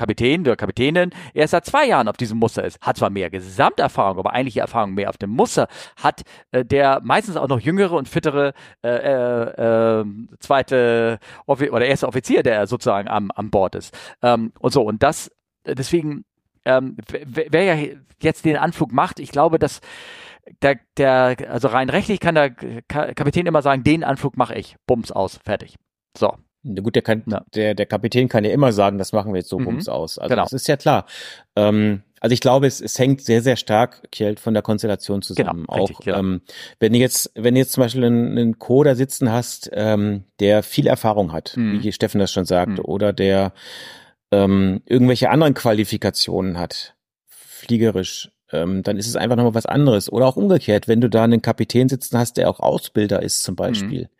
Kapitän 0.00 0.40
oder 0.40 0.56
Kapitänin 0.56 1.10
erst 1.34 1.50
seit 1.50 1.66
zwei 1.66 1.86
Jahren 1.86 2.08
auf 2.08 2.16
diesem 2.16 2.38
Muster 2.38 2.64
ist, 2.64 2.80
hat 2.80 2.96
zwar 2.96 3.10
mehr 3.10 3.28
Gesamterfahrung, 3.28 4.18
aber 4.18 4.32
eigentlich 4.32 4.56
Erfahrung 4.56 4.94
mehr 4.94 5.10
auf 5.10 5.18
dem 5.18 5.30
Muster, 5.30 5.68
hat 5.96 6.22
äh, 6.52 6.64
der 6.64 7.00
meistens 7.04 7.36
auch 7.36 7.48
noch 7.48 7.60
jüngere 7.60 7.92
und 7.92 8.08
fittere 8.08 8.54
äh, 8.82 8.88
äh, 8.88 10.00
äh 10.00 10.04
zweite 10.38 11.18
Offi 11.46 11.70
oder 11.70 11.84
erste 11.84 12.08
Offizier, 12.08 12.42
der 12.42 12.66
sozusagen 12.66 13.08
am, 13.08 13.30
am 13.32 13.50
Bord 13.50 13.74
ist. 13.74 13.94
Ähm, 14.22 14.52
und 14.58 14.72
so, 14.72 14.82
und 14.82 15.02
das, 15.02 15.30
deswegen, 15.66 16.24
ähm, 16.64 16.96
wer 17.26 17.64
ja 17.64 17.94
jetzt 18.22 18.46
den 18.46 18.56
Anflug 18.56 18.92
macht, 18.92 19.20
ich 19.20 19.30
glaube, 19.30 19.58
dass 19.58 19.80
der, 20.62 20.80
der, 20.96 21.36
also 21.50 21.68
rein 21.68 21.90
rechtlich 21.90 22.20
kann 22.20 22.34
der 22.34 22.50
Kapitän 22.50 23.46
immer 23.46 23.62
sagen, 23.62 23.84
den 23.84 24.02
Anflug 24.02 24.38
mache 24.38 24.54
ich. 24.54 24.76
Bums 24.86 25.12
aus, 25.12 25.38
fertig. 25.44 25.76
So. 26.16 26.34
Na 26.62 26.82
gut, 26.82 26.94
der, 26.94 27.02
kann, 27.02 27.22
ja. 27.26 27.42
der, 27.54 27.74
der 27.74 27.86
Kapitän 27.86 28.28
kann 28.28 28.44
ja 28.44 28.50
immer 28.50 28.72
sagen, 28.72 28.98
das 28.98 29.12
machen 29.12 29.32
wir 29.32 29.38
jetzt 29.38 29.48
so 29.48 29.58
mhm. 29.58 29.64
bums 29.64 29.88
aus. 29.88 30.18
Also 30.18 30.28
genau. 30.28 30.42
das 30.42 30.52
ist 30.52 30.68
ja 30.68 30.76
klar. 30.76 31.06
Ähm, 31.56 32.02
also 32.20 32.34
ich 32.34 32.40
glaube, 32.40 32.66
es, 32.66 32.82
es 32.82 32.98
hängt 32.98 33.22
sehr, 33.22 33.40
sehr 33.40 33.56
stark, 33.56 34.10
Kjeld, 34.12 34.40
von 34.40 34.52
der 34.52 34.62
Konstellation 34.62 35.22
zusammen. 35.22 35.64
Genau, 35.66 35.80
richtig, 35.80 35.98
auch 36.00 36.06
ja. 36.06 36.18
ähm, 36.18 36.42
wenn 36.78 36.92
du 36.92 36.98
jetzt, 36.98 37.32
wenn 37.34 37.54
du 37.54 37.60
jetzt 37.60 37.72
zum 37.72 37.82
Beispiel 37.82 38.04
einen, 38.04 38.36
einen 38.36 38.58
Coder 38.58 38.94
sitzen 38.94 39.32
hast, 39.32 39.70
ähm, 39.72 40.24
der 40.38 40.62
viel 40.62 40.86
Erfahrung 40.86 41.32
hat, 41.32 41.56
mhm. 41.56 41.82
wie 41.82 41.92
Steffen 41.92 42.20
das 42.20 42.30
schon 42.30 42.44
sagt, 42.44 42.72
mhm. 42.72 42.84
oder 42.84 43.14
der 43.14 43.52
ähm, 44.30 44.82
irgendwelche 44.84 45.30
anderen 45.30 45.54
Qualifikationen 45.54 46.58
hat, 46.58 46.94
fliegerisch, 47.26 48.30
ähm, 48.52 48.82
dann 48.82 48.98
ist 48.98 49.08
es 49.08 49.16
einfach 49.16 49.36
nochmal 49.36 49.54
was 49.54 49.66
anderes. 49.66 50.12
Oder 50.12 50.26
auch 50.26 50.36
umgekehrt, 50.36 50.88
wenn 50.88 51.00
du 51.00 51.08
da 51.08 51.24
einen 51.24 51.40
Kapitän 51.40 51.88
sitzen 51.88 52.18
hast, 52.18 52.36
der 52.36 52.50
auch 52.50 52.60
Ausbilder 52.60 53.22
ist 53.22 53.42
zum 53.44 53.54
mhm. 53.54 53.56
Beispiel. 53.56 54.02
Mhm 54.02 54.19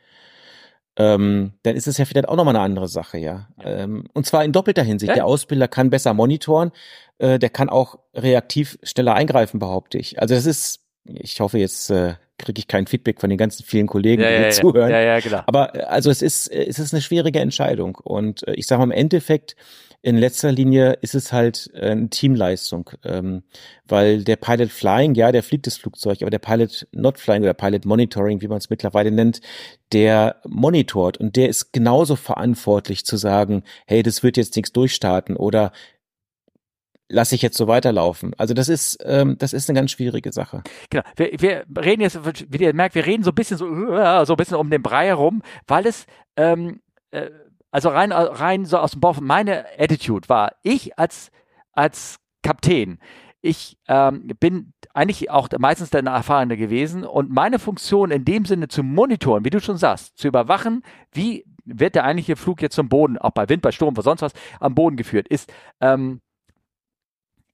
ähm, 1.00 1.52
dann 1.62 1.76
ist 1.76 1.88
es 1.88 1.96
ja 1.96 2.04
vielleicht 2.04 2.28
auch 2.28 2.36
nochmal 2.36 2.54
eine 2.54 2.64
andere 2.64 2.86
Sache, 2.86 3.16
ja. 3.16 3.48
Ähm, 3.64 4.04
und 4.12 4.26
zwar 4.26 4.44
in 4.44 4.52
doppelter 4.52 4.82
Hinsicht. 4.82 5.08
Ja? 5.08 5.14
Der 5.14 5.24
Ausbilder 5.24 5.66
kann 5.66 5.88
besser 5.88 6.12
monitoren, 6.12 6.72
äh, 7.18 7.38
der 7.38 7.48
kann 7.48 7.70
auch 7.70 7.98
reaktiv 8.14 8.78
schneller 8.82 9.14
eingreifen, 9.14 9.58
behaupte 9.58 9.96
ich. 9.96 10.20
Also 10.20 10.34
das 10.34 10.44
ist, 10.44 10.80
ich 11.06 11.40
hoffe, 11.40 11.58
jetzt 11.58 11.88
äh, 11.90 12.16
kriege 12.36 12.58
ich 12.58 12.68
kein 12.68 12.86
Feedback 12.86 13.18
von 13.18 13.30
den 13.30 13.38
ganzen 13.38 13.64
vielen 13.64 13.86
Kollegen, 13.86 14.22
ja, 14.22 14.28
die 14.28 14.34
ja, 14.34 14.42
ja, 14.42 14.50
zuhören. 14.50 14.90
Ja, 14.90 15.00
ja, 15.00 15.20
genau. 15.20 15.40
Aber 15.46 15.74
äh, 15.74 15.84
also 15.84 16.10
es 16.10 16.20
ist, 16.20 16.48
äh, 16.48 16.66
es 16.66 16.78
ist 16.78 16.92
eine 16.92 17.00
schwierige 17.00 17.40
Entscheidung. 17.40 17.94
Und 17.94 18.46
äh, 18.46 18.52
ich 18.52 18.66
sage 18.66 18.80
mal 18.80 18.92
im 18.92 18.98
Endeffekt, 18.98 19.56
in 20.02 20.16
letzter 20.16 20.50
Linie 20.50 20.94
ist 21.02 21.14
es 21.14 21.32
halt 21.32 21.70
äh, 21.74 21.90
eine 21.90 22.08
Teamleistung, 22.08 22.90
ähm, 23.04 23.42
weil 23.86 24.24
der 24.24 24.36
Pilot 24.36 24.70
Flying, 24.70 25.14
ja, 25.14 25.30
der 25.30 25.42
fliegt 25.42 25.66
das 25.66 25.76
Flugzeug, 25.76 26.22
aber 26.22 26.30
der 26.30 26.38
Pilot 26.38 26.86
Not 26.92 27.18
Flying 27.18 27.42
oder 27.42 27.54
Pilot 27.54 27.84
Monitoring, 27.84 28.40
wie 28.40 28.48
man 28.48 28.58
es 28.58 28.70
mittlerweile 28.70 29.10
nennt, 29.10 29.40
der 29.92 30.40
monitort 30.46 31.18
und 31.18 31.36
der 31.36 31.48
ist 31.48 31.72
genauso 31.72 32.16
verantwortlich 32.16 33.04
zu 33.04 33.16
sagen, 33.16 33.62
hey, 33.86 34.02
das 34.02 34.22
wird 34.22 34.36
jetzt 34.36 34.56
nichts 34.56 34.72
durchstarten 34.72 35.36
oder 35.36 35.72
lasse 37.10 37.34
ich 37.34 37.42
jetzt 37.42 37.56
so 37.56 37.66
weiterlaufen. 37.66 38.32
Also 38.38 38.54
das 38.54 38.68
ist, 38.68 38.98
ähm, 39.04 39.36
das 39.38 39.52
ist 39.52 39.68
eine 39.68 39.78
ganz 39.78 39.90
schwierige 39.90 40.32
Sache. 40.32 40.62
Genau. 40.88 41.02
Wir, 41.16 41.32
wir 41.40 41.64
reden 41.82 42.02
jetzt, 42.02 42.20
wie 42.48 42.62
ihr 42.62 42.72
merkt, 42.72 42.94
wir 42.94 43.04
reden 43.04 43.24
so 43.24 43.32
ein 43.32 43.34
bisschen 43.34 43.58
so, 43.58 43.66
so 44.24 44.32
ein 44.32 44.36
bisschen 44.36 44.56
um 44.56 44.70
den 44.70 44.82
Brei 44.82 45.06
herum, 45.06 45.42
weil 45.66 45.86
es, 45.86 46.06
ähm, 46.36 46.80
äh, 47.10 47.28
also 47.70 47.88
rein, 47.88 48.12
rein 48.12 48.64
so 48.64 48.78
aus 48.78 48.92
dem 48.92 49.00
Bauch, 49.00 49.20
meine 49.20 49.64
Attitude 49.78 50.28
war, 50.28 50.52
ich 50.62 50.98
als, 50.98 51.30
als 51.72 52.18
Kapitän, 52.42 52.98
ich 53.42 53.78
ähm, 53.88 54.28
bin 54.38 54.72
eigentlich 54.92 55.30
auch 55.30 55.48
meistens 55.58 55.90
der 55.90 56.04
Erfahrene 56.04 56.56
gewesen 56.56 57.04
und 57.04 57.30
meine 57.30 57.58
Funktion 57.58 58.10
in 58.10 58.24
dem 58.24 58.44
Sinne 58.44 58.68
zu 58.68 58.82
monitoren, 58.82 59.44
wie 59.44 59.50
du 59.50 59.60
schon 59.60 59.78
sagst, 59.78 60.18
zu 60.18 60.28
überwachen, 60.28 60.82
wie 61.12 61.46
wird 61.64 61.94
der 61.94 62.04
eigentliche 62.04 62.36
Flug 62.36 62.60
jetzt 62.60 62.74
zum 62.74 62.88
Boden, 62.88 63.16
auch 63.16 63.30
bei 63.30 63.48
Wind, 63.48 63.62
bei 63.62 63.72
Sturm, 63.72 63.94
bei 63.94 64.02
sonst 64.02 64.22
was, 64.22 64.32
am 64.58 64.74
Boden 64.74 64.96
geführt, 64.96 65.28
ist, 65.28 65.52
ähm, 65.80 66.20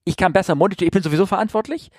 ich 0.03 0.17
kann 0.17 0.33
besser 0.33 0.55
monitoren, 0.55 0.87
ich 0.87 0.91
bin 0.91 1.03
sowieso 1.03 1.25
verantwortlich. 1.25 1.91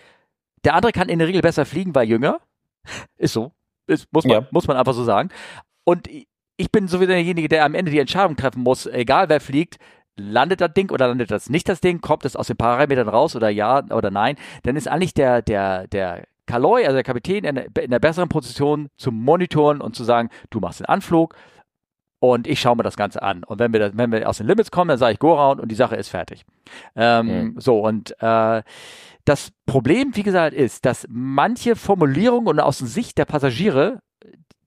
Der 0.64 0.74
andere 0.74 0.92
kann 0.92 1.08
in 1.08 1.18
der 1.18 1.28
Regel 1.28 1.42
besser 1.42 1.64
fliegen, 1.66 1.94
weil 1.94 2.08
jünger. 2.08 2.40
Ist 3.16 3.34
so. 3.34 3.52
Ist, 3.86 4.10
muss, 4.12 4.24
man, 4.24 4.42
ja. 4.42 4.48
muss 4.50 4.66
man 4.66 4.76
einfach 4.76 4.94
so 4.94 5.04
sagen. 5.04 5.30
Und 5.84 6.08
ich 6.58 6.70
bin 6.70 6.88
sowieso 6.88 7.12
derjenige, 7.12 7.48
der 7.48 7.64
am 7.64 7.74
Ende 7.74 7.90
die 7.90 7.98
Entscheidung 7.98 8.36
treffen 8.36 8.62
muss, 8.62 8.86
egal 8.86 9.28
wer 9.28 9.40
fliegt, 9.40 9.78
landet 10.16 10.60
das 10.60 10.74
Ding 10.74 10.90
oder 10.90 11.08
landet 11.08 11.30
das 11.30 11.48
nicht 11.48 11.68
das 11.68 11.80
Ding, 11.80 12.00
kommt 12.00 12.24
es 12.24 12.36
aus 12.36 12.48
den 12.48 12.56
Parametern 12.56 13.08
raus 13.08 13.36
oder 13.36 13.48
ja 13.48 13.82
oder 13.90 14.10
nein, 14.10 14.36
dann 14.64 14.76
ist 14.76 14.88
eigentlich 14.88 15.14
der, 15.14 15.40
der, 15.40 15.86
der 15.86 16.26
Kaloi, 16.46 16.84
also 16.84 16.94
der 16.94 17.04
Kapitän, 17.04 17.44
in 17.44 17.54
der, 17.54 17.66
in 17.80 17.90
der 17.90 18.00
besseren 18.00 18.28
Position 18.28 18.88
zu 18.96 19.12
monitoren 19.12 19.80
und 19.80 19.94
zu 19.94 20.02
sagen, 20.04 20.28
du 20.50 20.60
machst 20.60 20.80
den 20.80 20.86
Anflug, 20.86 21.34
und 22.20 22.48
ich 22.48 22.60
schaue 22.60 22.76
mir 22.76 22.82
das 22.82 22.96
Ganze 22.96 23.22
an. 23.22 23.44
Und 23.44 23.58
wenn 23.58 23.72
wir, 23.72 23.80
das, 23.80 23.96
wenn 23.96 24.10
wir 24.10 24.28
aus 24.28 24.38
den 24.38 24.46
Limits 24.46 24.70
kommen, 24.70 24.88
dann 24.88 24.98
sage 24.98 25.12
ich 25.12 25.18
go 25.18 25.34
round 25.34 25.60
und 25.60 25.70
die 25.70 25.76
Sache 25.76 25.96
ist 25.96 26.08
fertig. 26.08 26.44
Ähm, 26.96 27.26
mhm. 27.26 27.60
So, 27.60 27.78
und 27.80 28.14
äh, 28.20 28.62
das 29.24 29.52
Problem, 29.66 30.16
wie 30.16 30.22
gesagt, 30.22 30.54
ist, 30.54 30.84
dass 30.84 31.06
manche 31.08 31.76
Formulierungen 31.76 32.48
und 32.48 32.60
aus 32.60 32.78
Sicht 32.78 33.18
der 33.18 33.24
Passagiere, 33.24 34.00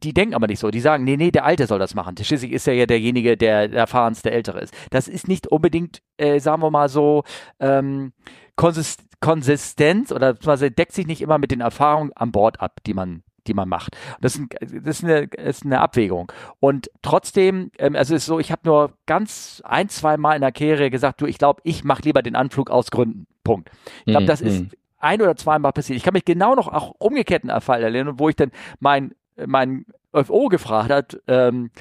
die 0.04 0.14
denken 0.14 0.34
aber 0.34 0.47
nicht 0.47 0.60
so. 0.60 0.72
Die 0.72 0.80
sagen, 0.80 1.04
nee, 1.04 1.18
nee, 1.18 1.32
der 1.32 1.45
Alte 1.45 1.68
soll 1.68 1.80
das 1.80 1.95
machen. 1.95 2.16
Schließlich 2.18 2.52
ist 2.52 2.68
er 2.68 2.74
ja 2.74 2.86
derjenige, 2.86 3.38
der 3.38 3.68
der 3.68 3.80
erfahrenste 3.80 4.32
Ältere 4.32 4.62
ist. 4.62 4.74
Das 4.89 5.08
ist 5.08 5.28
nicht 5.28 5.47
unbedingt, 5.47 6.02
äh, 6.18 6.39
sagen 6.39 6.62
wir 6.62 6.72
mal 6.72 6.89
so, 6.89 7.24
ähm, 7.60 8.14
Konsist 8.56 9.04
Konsistenz 9.20 10.12
oder 10.12 10.34
beziehungsweise 10.34 10.72
deckt 10.72 10.93
sich 10.93 11.06
nicht 11.06 11.22
immer 11.22 11.38
mit 11.38 11.52
den 11.52 11.62
Erfahrungen 11.62 12.12
an 12.16 12.32
Bord 12.32 12.60
ab, 12.60 12.80
die 12.88 12.95
man 12.95 13.24
die 13.47 13.54
man 13.56 13.68
macht. 13.68 13.97
Das 14.20 14.36
ist, 14.36 14.41
ein, 14.41 14.49
das 14.84 14.99
ist, 14.99 15.04
eine, 15.04 15.22
ist 15.22 15.66
eine 15.66 15.80
Abwägung. 15.80 16.32
Und 16.60 16.91
trotzdem, 17.02 17.72
ähm, 17.80 17.95
also 17.95 18.14
es 18.14 18.22
ist 18.22 18.28
so, 18.28 18.39
ich 18.39 18.52
habe 18.52 18.62
nur 18.66 18.93
ganz 19.08 19.64
ein, 19.66 19.89
zwei 19.89 20.18
Mal 20.18 20.36
in 20.36 20.41
der 20.41 20.52
Karriere 20.52 20.91
gesagt, 20.91 21.22
du, 21.22 21.26
ich 21.26 21.39
glaube, 21.39 21.60
ich 21.64 21.84
mache 21.84 22.04
lieber 22.04 22.22
den 22.22 22.36
Anflug 22.36 22.70
aus 22.70 22.91
Gründen. 22.91 23.26
Punkt. 23.43 23.72
Ich 24.06 24.12
glaube, 24.12 24.24
mhm. 24.24 24.28
das 24.28 24.41
ist 24.41 24.62
mhm. 24.62 24.70
ein 24.99 25.22
oder 25.22 25.36
zweimal 25.36 25.74
passiert. 25.74 25.97
Ich 25.97 26.04
kann 26.04 26.14
mich 26.14 26.26
genau 26.26 26.54
noch 26.54 26.68
auch 26.68 26.93
umgekehrten 26.99 27.49
Fall 27.62 27.82
erinnern, 27.82 28.20
wo 28.20 28.30
ich 28.30 28.36
dann 28.36 28.52
mein 28.80 29.16
mein 29.46 29.86
FO 30.14 30.48
gefragt 30.48 30.90
hat, 30.90 31.22
ähm, 31.28 31.72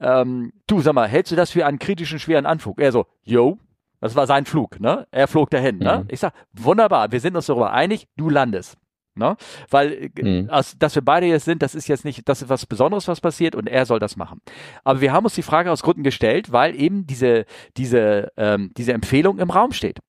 ähm, 0.00 0.52
du 0.66 0.80
sag 0.80 0.94
mal, 0.94 1.08
hältst 1.08 1.32
du 1.32 1.36
das 1.36 1.50
für 1.50 1.66
einen 1.66 1.78
kritischen, 1.78 2.18
schweren 2.18 2.46
Anflug? 2.46 2.80
Er 2.80 2.92
so, 2.92 3.06
yo, 3.22 3.58
das 4.00 4.14
war 4.14 4.26
sein 4.26 4.44
Flug, 4.44 4.80
ne? 4.80 5.06
Er 5.10 5.28
flog 5.28 5.50
dahin, 5.50 5.78
ne? 5.78 5.98
mhm. 5.98 6.00
ne? 6.00 6.04
Ich 6.08 6.20
sag, 6.20 6.32
wunderbar, 6.52 7.12
wir 7.12 7.20
sind 7.20 7.36
uns 7.36 7.46
darüber 7.46 7.72
einig, 7.72 8.08
du 8.16 8.28
landest. 8.28 8.76
Ne? 9.14 9.36
Weil, 9.70 10.10
äh, 10.16 10.42
mhm. 10.42 10.50
als, 10.50 10.78
dass 10.78 10.94
wir 10.94 11.02
beide 11.02 11.26
jetzt 11.26 11.46
sind, 11.46 11.62
das 11.62 11.74
ist 11.74 11.88
jetzt 11.88 12.04
nicht, 12.04 12.28
das 12.28 12.42
ist 12.42 12.50
was 12.50 12.66
Besonderes, 12.66 13.08
was 13.08 13.22
passiert 13.22 13.54
und 13.54 13.66
er 13.66 13.86
soll 13.86 13.98
das 13.98 14.16
machen. 14.16 14.42
Aber 14.84 15.00
wir 15.00 15.12
haben 15.12 15.24
uns 15.24 15.34
die 15.34 15.42
Frage 15.42 15.72
aus 15.72 15.82
Gründen 15.82 16.02
gestellt, 16.02 16.52
weil 16.52 16.78
eben 16.78 17.06
diese, 17.06 17.46
diese, 17.78 18.30
ähm, 18.36 18.72
diese 18.76 18.92
Empfehlung 18.92 19.38
im 19.38 19.48
Raum 19.48 19.72
steht. 19.72 20.00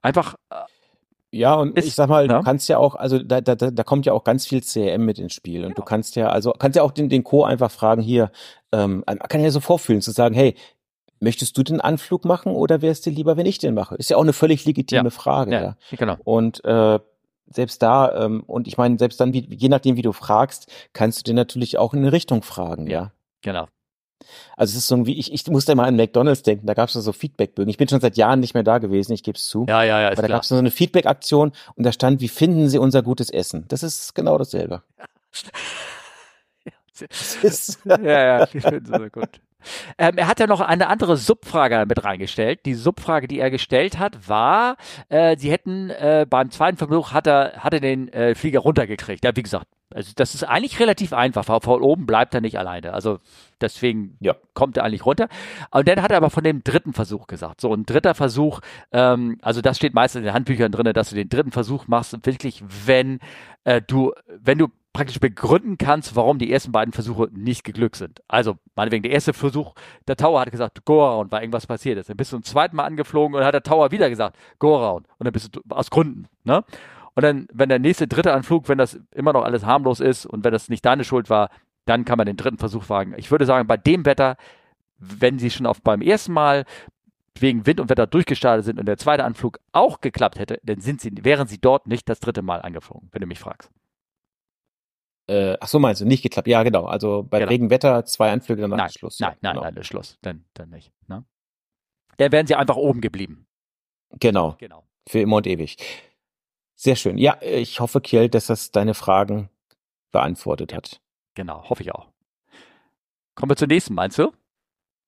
Einfach. 0.00 0.36
Ja, 1.34 1.54
und 1.54 1.76
ist, 1.76 1.86
ich 1.86 1.94
sag 1.94 2.08
mal, 2.08 2.26
ne? 2.26 2.34
du 2.34 2.42
kannst 2.42 2.68
ja 2.68 2.78
auch, 2.78 2.94
also 2.94 3.18
da, 3.18 3.40
da, 3.40 3.54
da 3.54 3.82
kommt 3.82 4.06
ja 4.06 4.12
auch 4.12 4.24
ganz 4.24 4.46
viel 4.46 4.62
CRM 4.62 5.04
mit 5.04 5.18
ins 5.18 5.34
Spiel. 5.34 5.62
Und 5.62 5.70
genau. 5.70 5.76
du 5.76 5.82
kannst 5.82 6.16
ja, 6.16 6.28
also 6.28 6.52
kannst 6.52 6.76
ja 6.76 6.82
auch 6.82 6.92
den, 6.92 7.08
den 7.08 7.24
Co. 7.24 7.44
einfach 7.44 7.70
fragen, 7.70 8.02
hier, 8.02 8.30
ähm, 8.72 9.02
man 9.06 9.18
kann 9.18 9.42
ja 9.42 9.50
so 9.50 9.60
vorfühlen, 9.60 10.00
zu 10.00 10.12
sagen, 10.12 10.34
hey, 10.34 10.54
möchtest 11.20 11.58
du 11.58 11.62
den 11.62 11.80
Anflug 11.80 12.24
machen 12.24 12.52
oder 12.52 12.82
wäre 12.82 12.92
es 12.92 13.00
dir 13.00 13.10
lieber, 13.10 13.36
wenn 13.36 13.46
ich 13.46 13.58
den 13.58 13.74
mache? 13.74 13.96
Ist 13.96 14.10
ja 14.10 14.16
auch 14.16 14.22
eine 14.22 14.32
völlig 14.32 14.64
legitime 14.64 15.04
ja. 15.04 15.10
Frage. 15.10 15.52
Ja, 15.52 15.62
ja. 15.62 15.76
genau. 15.90 16.16
Und 16.22 16.64
äh, 16.64 17.00
selbst 17.46 17.82
da, 17.82 18.24
ähm, 18.24 18.44
und 18.46 18.68
ich 18.68 18.78
meine, 18.78 18.98
selbst 18.98 19.20
dann, 19.20 19.32
wie, 19.32 19.46
je 19.50 19.68
nachdem, 19.68 19.96
wie 19.96 20.02
du 20.02 20.12
fragst, 20.12 20.70
kannst 20.92 21.20
du 21.20 21.22
dir 21.24 21.34
natürlich 21.34 21.78
auch 21.78 21.94
in 21.94 22.00
eine 22.00 22.12
Richtung 22.12 22.42
fragen, 22.42 22.86
ja. 22.86 23.12
Genau. 23.42 23.66
Also 24.56 24.72
es 24.72 24.78
ist 24.78 24.88
so 24.88 25.06
wie, 25.06 25.18
ich, 25.18 25.32
ich 25.32 25.46
musste 25.48 25.74
mal 25.74 25.86
an 25.86 25.96
McDonalds 25.96 26.42
denken, 26.42 26.66
da 26.66 26.74
gab 26.74 26.88
es 26.88 26.94
so 26.94 27.12
Feedbackbögen. 27.12 27.68
Ich 27.70 27.76
bin 27.76 27.88
schon 27.88 28.00
seit 28.00 28.16
Jahren 28.16 28.40
nicht 28.40 28.54
mehr 28.54 28.62
da 28.62 28.78
gewesen, 28.78 29.12
ich 29.12 29.22
gebe 29.22 29.36
es 29.36 29.46
zu. 29.46 29.66
Ja, 29.68 29.82
ja, 29.82 30.00
ja. 30.00 30.10
Aber 30.10 30.22
da 30.22 30.28
gab 30.28 30.42
es 30.42 30.48
so 30.48 30.56
eine 30.56 30.70
Feedback-Aktion 30.70 31.52
und 31.74 31.84
da 31.84 31.92
stand, 31.92 32.20
wie 32.20 32.28
finden 32.28 32.68
Sie 32.68 32.78
unser 32.78 33.02
gutes 33.02 33.30
Essen? 33.30 33.64
Das 33.68 33.82
ist 33.82 34.14
genau 34.14 34.38
dasselbe. 34.38 34.82
ja, 37.84 38.00
ja, 38.00 38.44
ich 38.44 38.50
finde 38.50 38.76
es 38.76 38.88
so 38.88 39.08
gut. 39.10 39.40
Ähm, 39.98 40.16
er 40.16 40.26
hat 40.26 40.40
ja 40.40 40.46
noch 40.46 40.60
eine 40.60 40.88
andere 40.88 41.16
Subfrage 41.16 41.84
mit 41.88 42.04
reingestellt. 42.04 42.66
Die 42.66 42.74
Subfrage, 42.74 43.28
die 43.28 43.40
er 43.40 43.50
gestellt 43.50 43.98
hat, 43.98 44.28
war, 44.28 44.76
äh, 45.08 45.36
sie 45.36 45.50
hätten 45.50 45.90
äh, 45.90 46.26
beim 46.28 46.50
zweiten 46.50 46.76
Versuch 46.76 47.12
hat 47.12 47.26
er, 47.26 47.54
hat 47.58 47.74
er 47.74 47.80
den 47.80 48.08
äh, 48.12 48.34
Flieger 48.34 48.60
runtergekriegt. 48.60 49.24
Ja, 49.24 49.34
wie 49.34 49.42
gesagt, 49.42 49.66
also 49.94 50.12
das 50.16 50.34
ist 50.34 50.42
eigentlich 50.42 50.80
relativ 50.80 51.12
einfach. 51.12 51.44
Von 51.44 51.82
oben 51.82 52.04
bleibt 52.04 52.34
er 52.34 52.40
nicht 52.40 52.58
alleine. 52.58 52.92
Also 52.92 53.20
deswegen 53.60 54.16
ja. 54.20 54.34
kommt 54.52 54.76
er 54.76 54.84
eigentlich 54.84 55.06
runter. 55.06 55.28
Und 55.70 55.86
dann 55.86 56.02
hat 56.02 56.10
er 56.10 56.16
aber 56.16 56.30
von 56.30 56.42
dem 56.42 56.64
dritten 56.64 56.92
Versuch 56.92 57.28
gesagt. 57.28 57.60
So 57.60 57.72
ein 57.72 57.86
dritter 57.86 58.14
Versuch, 58.14 58.60
ähm, 58.92 59.38
also 59.40 59.60
das 59.60 59.76
steht 59.76 59.94
meistens 59.94 60.20
in 60.20 60.24
den 60.24 60.34
Handbüchern 60.34 60.72
drin, 60.72 60.92
dass 60.92 61.10
du 61.10 61.14
den 61.14 61.28
dritten 61.28 61.52
Versuch 61.52 61.86
machst, 61.86 62.26
wirklich, 62.26 62.64
wenn 62.86 63.20
äh, 63.62 63.80
du, 63.80 64.12
wenn 64.26 64.58
du 64.58 64.68
praktisch 64.92 65.20
begründen 65.20 65.78
kannst, 65.78 66.16
warum 66.16 66.38
die 66.38 66.52
ersten 66.52 66.72
beiden 66.72 66.92
Versuche 66.92 67.28
nicht 67.32 67.64
geglückt 67.64 67.96
sind. 67.96 68.22
Also, 68.28 68.56
meinetwegen, 68.76 69.02
der 69.02 69.12
erste 69.12 69.32
Versuch, 69.32 69.74
der 70.08 70.16
Tower 70.16 70.40
hat 70.40 70.50
gesagt, 70.50 70.84
go 70.84 71.04
around, 71.04 71.32
weil 71.32 71.42
irgendwas 71.42 71.66
passiert 71.66 71.98
ist. 71.98 72.08
Dann 72.08 72.16
bist 72.16 72.32
du 72.32 72.36
ein 72.36 72.44
zweites 72.44 72.74
Mal 72.74 72.84
angeflogen 72.84 73.36
und 73.36 73.44
hat 73.44 73.54
der 73.54 73.62
Tower 73.62 73.90
wieder 73.90 74.08
gesagt, 74.08 74.36
go 74.58 74.76
around. 74.76 75.06
Und 75.18 75.24
dann 75.24 75.32
bist 75.32 75.54
du 75.54 75.60
aus 75.68 75.90
Gründen, 75.90 76.26
ne? 76.44 76.64
Und 77.14 77.22
dann, 77.22 77.46
wenn 77.52 77.68
der 77.68 77.78
nächste 77.78 78.08
dritte 78.08 78.32
Anflug, 78.32 78.68
wenn 78.68 78.78
das 78.78 78.98
immer 79.12 79.32
noch 79.32 79.44
alles 79.44 79.64
harmlos 79.64 80.00
ist 80.00 80.26
und 80.26 80.44
wenn 80.44 80.52
das 80.52 80.68
nicht 80.68 80.84
deine 80.84 81.04
Schuld 81.04 81.30
war, 81.30 81.50
dann 81.84 82.04
kann 82.04 82.18
man 82.18 82.26
den 82.26 82.36
dritten 82.36 82.58
Versuch 82.58 82.88
wagen. 82.88 83.14
Ich 83.16 83.30
würde 83.30 83.46
sagen, 83.46 83.68
bei 83.68 83.76
dem 83.76 84.04
Wetter, 84.04 84.36
wenn 84.98 85.38
sie 85.38 85.50
schon 85.50 85.66
auf 85.66 85.82
beim 85.82 86.02
ersten 86.02 86.32
Mal 86.32 86.64
wegen 87.38 87.66
Wind 87.66 87.80
und 87.80 87.90
Wetter 87.90 88.06
durchgestartet 88.06 88.64
sind 88.64 88.78
und 88.78 88.86
der 88.86 88.96
zweite 88.96 89.24
Anflug 89.24 89.58
auch 89.72 90.00
geklappt 90.00 90.38
hätte, 90.38 90.60
dann 90.62 90.80
sind 90.80 91.00
sie, 91.00 91.12
wären 91.22 91.46
sie 91.46 91.58
dort 91.58 91.86
nicht 91.86 92.08
das 92.08 92.20
dritte 92.20 92.42
Mal 92.42 92.62
angeflogen, 92.62 93.08
wenn 93.12 93.20
du 93.20 93.26
mich 93.26 93.40
fragst. 93.40 93.70
Äh, 95.26 95.56
ach 95.60 95.68
so 95.68 95.78
meinst 95.78 96.00
du, 96.00 96.04
nicht 96.04 96.22
geklappt. 96.22 96.48
Ja, 96.48 96.62
genau. 96.62 96.84
Also 96.84 97.22
bei 97.22 97.38
genau. 97.38 97.50
Regenwetter 97.50 98.04
zwei 98.04 98.30
Anflüge, 98.30 98.62
dann 98.62 98.70
nein, 98.70 98.90
Schluss. 98.90 99.20
Nein, 99.20 99.36
nein, 99.40 99.54
genau. 99.54 99.70
nein, 99.70 99.82
Schluss. 99.82 100.18
Dann, 100.22 100.44
dann 100.54 100.70
nicht. 100.70 100.92
Ne? 101.08 101.24
Dann 102.18 102.32
wären 102.32 102.46
sie 102.46 102.54
einfach 102.54 102.76
oben 102.76 103.00
geblieben. 103.00 103.46
Genau. 104.20 104.56
Genau. 104.58 104.84
Für 105.08 105.20
immer 105.20 105.36
und 105.36 105.46
ewig. 105.46 105.76
Sehr 106.84 106.96
schön. 106.96 107.16
Ja, 107.16 107.38
ich 107.40 107.80
hoffe, 107.80 108.02
Kiel, 108.02 108.28
dass 108.28 108.48
das 108.48 108.70
deine 108.70 108.92
Fragen 108.92 109.48
beantwortet 110.12 110.74
hat. 110.74 111.00
Genau, 111.34 111.66
hoffe 111.70 111.82
ich 111.82 111.94
auch. 111.94 112.08
Kommen 113.34 113.50
wir 113.50 113.56
zur 113.56 113.68
nächsten, 113.68 113.94
meinst 113.94 114.18
du? 114.18 114.32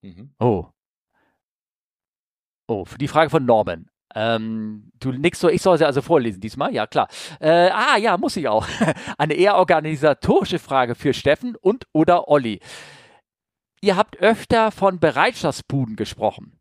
Mhm. 0.00 0.32
Oh. 0.40 0.68
Oh, 2.66 2.86
für 2.86 2.96
die 2.96 3.08
Frage 3.08 3.28
von 3.28 3.44
Norman. 3.44 3.90
Ähm, 4.14 4.90
du 5.00 5.12
nix 5.12 5.38
so, 5.38 5.50
ich 5.50 5.60
soll 5.60 5.76
sie 5.76 5.84
also 5.84 6.00
vorlesen 6.00 6.40
diesmal, 6.40 6.72
ja 6.72 6.86
klar. 6.86 7.08
Äh, 7.40 7.68
ah 7.70 7.98
ja, 7.98 8.16
muss 8.16 8.38
ich 8.38 8.48
auch. 8.48 8.66
Eine 9.18 9.34
eher 9.34 9.56
organisatorische 9.56 10.58
Frage 10.58 10.94
für 10.94 11.12
Steffen 11.12 11.56
und 11.56 11.84
oder 11.92 12.28
Olli. 12.28 12.60
Ihr 13.82 13.96
habt 13.96 14.16
öfter 14.16 14.70
von 14.70 14.98
Bereitschaftsbuden 14.98 15.96
gesprochen. 15.96 16.55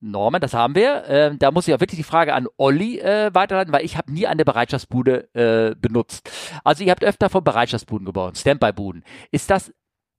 Norman, 0.00 0.40
das 0.40 0.54
haben 0.54 0.74
wir. 0.74 1.04
Ähm, 1.08 1.38
da 1.38 1.50
muss 1.50 1.68
ich 1.68 1.74
auch 1.74 1.80
wirklich 1.80 1.98
die 1.98 2.04
Frage 2.04 2.34
an 2.34 2.48
Olli 2.56 2.98
äh, 2.98 3.30
weiterleiten, 3.34 3.72
weil 3.72 3.84
ich 3.84 3.96
habe 3.96 4.12
nie 4.12 4.26
eine 4.26 4.44
Bereitschaftsbude 4.44 5.34
äh, 5.34 5.74
benutzt. 5.76 6.30
Also 6.64 6.84
ihr 6.84 6.90
habt 6.90 7.04
öfter 7.04 7.28
von 7.28 7.44
Bereitschaftsbuden 7.44 8.06
gebaut, 8.06 8.38
Standby-Buden. 8.38 9.04
Ist 9.30 9.50
das 9.50 9.72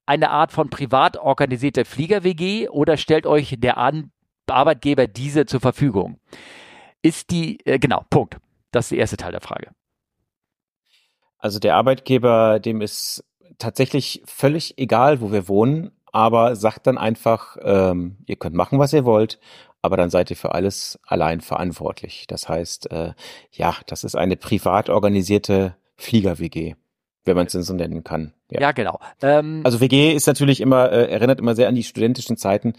eine 0.06 0.30
Art 0.30 0.52
von 0.52 0.70
privat 0.70 1.18
organisierter 1.18 1.86
Flieger-WG 1.86 2.70
oder 2.70 2.98
stellt 2.98 3.26
euch 3.26 3.56
der 3.58 3.78
an 3.78 4.12
Arbeitgeber 4.48 5.08
diese 5.08 5.46
zur 5.46 5.62
Verfügung? 5.62 6.20
Ist 7.02 7.32
die, 7.32 7.66
äh, 7.66 7.80
genau, 7.80 8.06
Punkt. 8.10 8.38
Das 8.72 8.86
ist 8.86 8.92
der 8.92 9.00
erste 9.00 9.18
Teil 9.18 9.32
der 9.32 9.42
Frage. 9.42 9.72
Also 11.38 11.60
der 11.60 11.76
Arbeitgeber, 11.76 12.60
dem 12.60 12.82
ist 12.82 13.24
tatsächlich 13.58 14.22
völlig 14.26 14.78
egal, 14.78 15.22
wo 15.22 15.32
wir 15.32 15.48
wohnen, 15.48 15.92
aber 16.12 16.56
sagt 16.56 16.88
dann 16.88 16.98
einfach, 16.98 17.58
ähm, 17.62 18.18
ihr 18.28 18.36
könnt 18.36 18.56
machen, 18.56 18.80
was 18.80 18.94
ihr 18.94 19.06
wollt, 19.06 19.40
aber 19.82 19.98
dann 19.98 20.10
seid 20.10 20.30
ihr 20.30 20.38
für 20.38 20.54
alles 20.54 21.00
allein 21.06 21.42
verantwortlich. 21.42 22.26
Das 22.28 22.48
heißt, 22.48 22.92
äh, 22.92 23.14
ja, 23.52 23.76
das 23.88 24.04
ist 24.04 24.16
eine 24.16 24.38
privat 24.38 24.90
organisierte 24.90 25.76
Flieger-WG, 25.98 26.76
wenn 27.26 27.36
man 27.36 27.48
es 27.48 27.54
denn 27.54 27.64
so 27.64 27.74
nennen 27.74 28.04
kann. 28.04 28.34
Ja, 28.50 28.62
ja 28.62 28.72
genau. 28.72 29.00
Ähm, 29.22 29.62
also 29.64 29.82
WG 29.82 30.14
ist 30.14 30.28
natürlich 30.28 30.62
immer, 30.62 30.92
äh, 30.92 31.10
erinnert 31.10 31.40
immer 31.40 31.56
sehr 31.56 31.68
an 31.68 31.76
die 31.76 31.84
studentischen 31.84 32.38
Zeiten, 32.38 32.74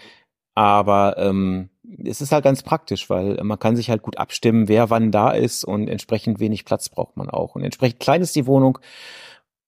aber 0.55 1.17
ähm, 1.19 1.71
es 2.05 2.21
ist 2.21 2.33
halt 2.33 2.45
ganz 2.45 2.63
praktisch, 2.63 3.11
weil 3.11 3.39
man 3.43 3.59
kann 3.59 3.77
sich 3.77 3.91
halt 3.91 4.03
gut 4.03 4.19
abstimmen, 4.19 4.69
wer 4.69 4.91
wann 4.91 5.11
da 5.11 5.31
ist 5.31 5.65
und 5.65 5.89
entsprechend 5.89 6.41
wenig 6.41 6.65
Platz 6.65 6.89
braucht 6.89 7.17
man 7.17 7.31
auch. 7.31 7.55
Und 7.55 7.65
entsprechend 7.65 8.01
klein 8.01 8.23
ist 8.23 8.37
die 8.37 8.47
Wohnung. 8.47 8.79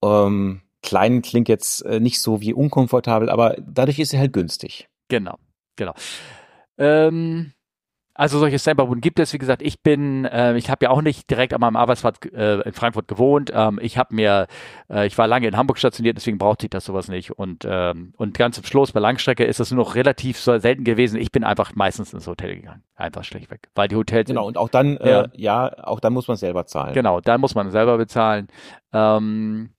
Ähm, 0.02 0.60
klein 0.82 1.22
klingt 1.22 1.48
jetzt 1.48 1.84
äh, 1.84 2.00
nicht 2.00 2.20
so 2.20 2.40
wie 2.40 2.52
unkomfortabel, 2.52 3.30
aber 3.30 3.56
dadurch 3.66 3.98
ist 3.98 4.10
sie 4.10 4.18
halt 4.18 4.32
günstig. 4.32 4.88
Genau, 5.08 5.36
genau. 5.76 5.94
Ähm, 6.78 7.52
also 8.16 8.38
solche 8.38 8.60
Standby-Buden 8.60 9.00
gibt 9.00 9.18
es. 9.18 9.32
Wie 9.32 9.38
gesagt, 9.38 9.60
ich 9.60 9.82
bin, 9.82 10.24
äh, 10.24 10.56
ich 10.56 10.70
habe 10.70 10.84
ja 10.84 10.90
auch 10.90 11.02
nicht 11.02 11.28
direkt 11.28 11.52
an 11.52 11.60
meinem 11.60 11.74
Arbeitsplatz 11.74 12.18
äh, 12.32 12.60
in 12.60 12.72
Frankfurt 12.72 13.08
gewohnt. 13.08 13.50
Ähm, 13.52 13.80
ich 13.82 13.98
habe 13.98 14.14
mir, 14.14 14.46
äh, 14.88 15.04
ich 15.06 15.18
war 15.18 15.26
lange 15.26 15.48
in 15.48 15.56
Hamburg 15.56 15.78
stationiert, 15.78 16.16
deswegen 16.16 16.38
brauchte 16.38 16.66
ich 16.66 16.70
das 16.70 16.84
sowas 16.84 17.08
nicht. 17.08 17.32
Und 17.32 17.66
ähm, 17.68 18.14
und 18.16 18.38
ganz 18.38 18.54
zum 18.54 18.64
Schluss 18.64 18.92
bei 18.92 19.00
Langstrecke 19.00 19.44
ist 19.44 19.58
das 19.58 19.72
nur 19.72 19.84
noch 19.84 19.96
relativ 19.96 20.38
so 20.38 20.56
selten 20.58 20.84
gewesen. 20.84 21.20
Ich 21.20 21.32
bin 21.32 21.42
einfach 21.42 21.74
meistens 21.74 22.14
ins 22.14 22.28
Hotel 22.28 22.54
gegangen, 22.54 22.84
einfach 22.94 23.24
schlichtweg, 23.24 23.68
weil 23.74 23.88
die 23.88 23.96
Hotels 23.96 24.28
genau 24.28 24.46
und 24.46 24.58
auch 24.58 24.68
dann 24.68 24.96
ja, 25.02 25.22
äh, 25.22 25.28
ja 25.34 25.72
auch 25.82 25.98
dann 25.98 26.12
muss 26.12 26.28
man 26.28 26.36
selber 26.36 26.66
zahlen. 26.66 26.94
Genau, 26.94 27.20
dann 27.20 27.40
muss 27.40 27.56
man 27.56 27.72
selber 27.72 27.98
bezahlen. 27.98 28.46
Ähm, 28.92 29.70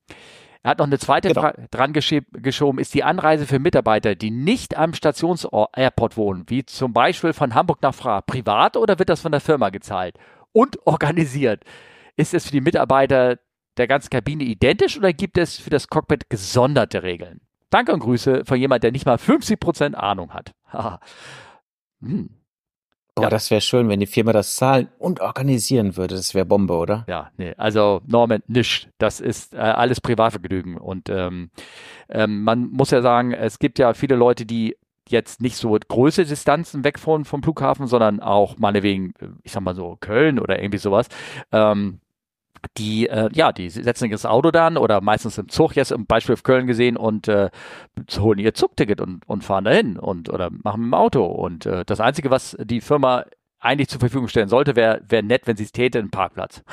er 0.65 0.71
hat 0.71 0.79
noch 0.79 0.87
eine 0.87 0.97
zweite 0.97 1.27
genau. 1.27 1.41
Frage 1.41 1.67
dran 1.69 1.93
geschoben, 1.93 2.79
ist 2.79 2.95
die 2.95 3.03
Anreise 3.03 3.45
für 3.45 3.59
Mitarbeiter, 3.59 4.15
die 4.15 4.31
nicht 4.31 4.75
am 4.75 4.95
Stationsairport 4.95 6.17
wohnen, 6.17 6.45
wie 6.47 6.65
zum 6.65 6.91
Beispiel 6.91 7.33
von 7.33 7.53
Hamburg 7.53 7.83
nach 7.83 7.93
Fra, 7.93 8.21
privat 8.21 8.75
oder 8.75 8.97
wird 8.97 9.09
das 9.09 9.21
von 9.21 9.31
der 9.31 9.41
Firma 9.41 9.69
gezahlt 9.69 10.17
und 10.53 10.79
organisiert? 10.87 11.63
Ist 12.15 12.33
es 12.33 12.47
für 12.47 12.51
die 12.51 12.61
Mitarbeiter 12.61 13.37
der 13.77 13.85
ganzen 13.85 14.09
Kabine 14.09 14.43
identisch 14.43 14.97
oder 14.97 15.13
gibt 15.13 15.37
es 15.37 15.55
für 15.55 15.69
das 15.69 15.87
Cockpit 15.87 16.31
gesonderte 16.31 17.03
Regeln? 17.03 17.41
Danke 17.69 17.93
und 17.93 17.99
Grüße 17.99 18.43
von 18.43 18.57
jemand, 18.57 18.83
der 18.83 18.91
nicht 18.91 19.05
mal 19.05 19.17
50% 19.17 19.93
Ahnung 19.93 20.33
hat. 20.33 20.55
hm. 22.01 22.29
Ja. 23.23 23.29
das 23.29 23.49
wäre 23.49 23.61
schön, 23.61 23.87
wenn 23.87 24.01
die 24.01 24.07
Firma 24.07 24.33
das 24.33 24.55
zahlen 24.55 24.89
und 24.99 25.21
organisieren 25.21 25.95
würde. 25.95 26.15
Das 26.15 26.33
wäre 26.33 26.45
Bombe, 26.45 26.75
oder? 26.75 27.05
Ja, 27.07 27.31
nee. 27.37 27.53
Also 27.57 28.01
Norman, 28.05 28.43
nisch. 28.47 28.89
Das 28.97 29.21
ist 29.21 29.53
äh, 29.53 29.57
alles 29.57 30.01
Privatvergnügen. 30.01 30.77
Und 30.77 31.09
ähm, 31.09 31.49
ähm, 32.09 32.43
man 32.43 32.69
muss 32.71 32.91
ja 32.91 33.01
sagen, 33.01 33.31
es 33.31 33.59
gibt 33.59 33.79
ja 33.79 33.93
viele 33.93 34.15
Leute, 34.15 34.45
die 34.45 34.75
jetzt 35.07 35.41
nicht 35.41 35.55
so 35.55 35.77
große 35.87 36.25
Distanzen 36.25 36.83
weg 36.83 36.99
von, 36.99 37.25
vom 37.25 37.43
Flughafen, 37.43 37.87
sondern 37.87 38.19
auch 38.19 38.57
meinetwegen, 38.57 39.13
ich 39.43 39.51
sag 39.51 39.61
mal 39.61 39.75
so, 39.75 39.97
Köln 39.99 40.39
oder 40.39 40.59
irgendwie 40.59 40.79
sowas. 40.79 41.07
Ähm, 41.51 41.99
die, 42.77 43.07
äh, 43.07 43.29
ja, 43.33 43.51
die 43.51 43.69
setzen 43.69 44.09
das 44.11 44.25
Auto 44.25 44.51
dann 44.51 44.77
oder 44.77 45.01
meistens 45.01 45.37
im 45.37 45.49
Zug, 45.49 45.75
jetzt 45.75 45.91
im 45.91 46.05
Beispiel 46.05 46.33
auf 46.33 46.43
Köln 46.43 46.67
gesehen 46.67 46.97
und 46.97 47.27
äh, 47.27 47.49
holen 48.17 48.39
ihr 48.39 48.53
Zugticket 48.53 49.01
und, 49.01 49.27
und 49.27 49.43
fahren 49.43 49.65
dahin 49.65 49.97
und 49.97 50.29
oder 50.29 50.49
machen 50.49 50.81
mit 50.81 50.87
dem 50.87 50.93
Auto. 50.93 51.25
Und 51.25 51.65
äh, 51.65 51.85
das 51.85 51.99
Einzige, 51.99 52.29
was 52.29 52.57
die 52.59 52.81
Firma 52.81 53.25
eigentlich 53.59 53.89
zur 53.89 53.99
Verfügung 53.99 54.27
stellen 54.27 54.47
sollte, 54.47 54.75
wäre 54.75 55.01
wär 55.07 55.23
nett, 55.23 55.47
wenn 55.47 55.57
sie 55.57 55.63
es 55.63 55.71
täte, 55.71 55.99
einen 55.99 56.11
Parkplatz 56.11 56.63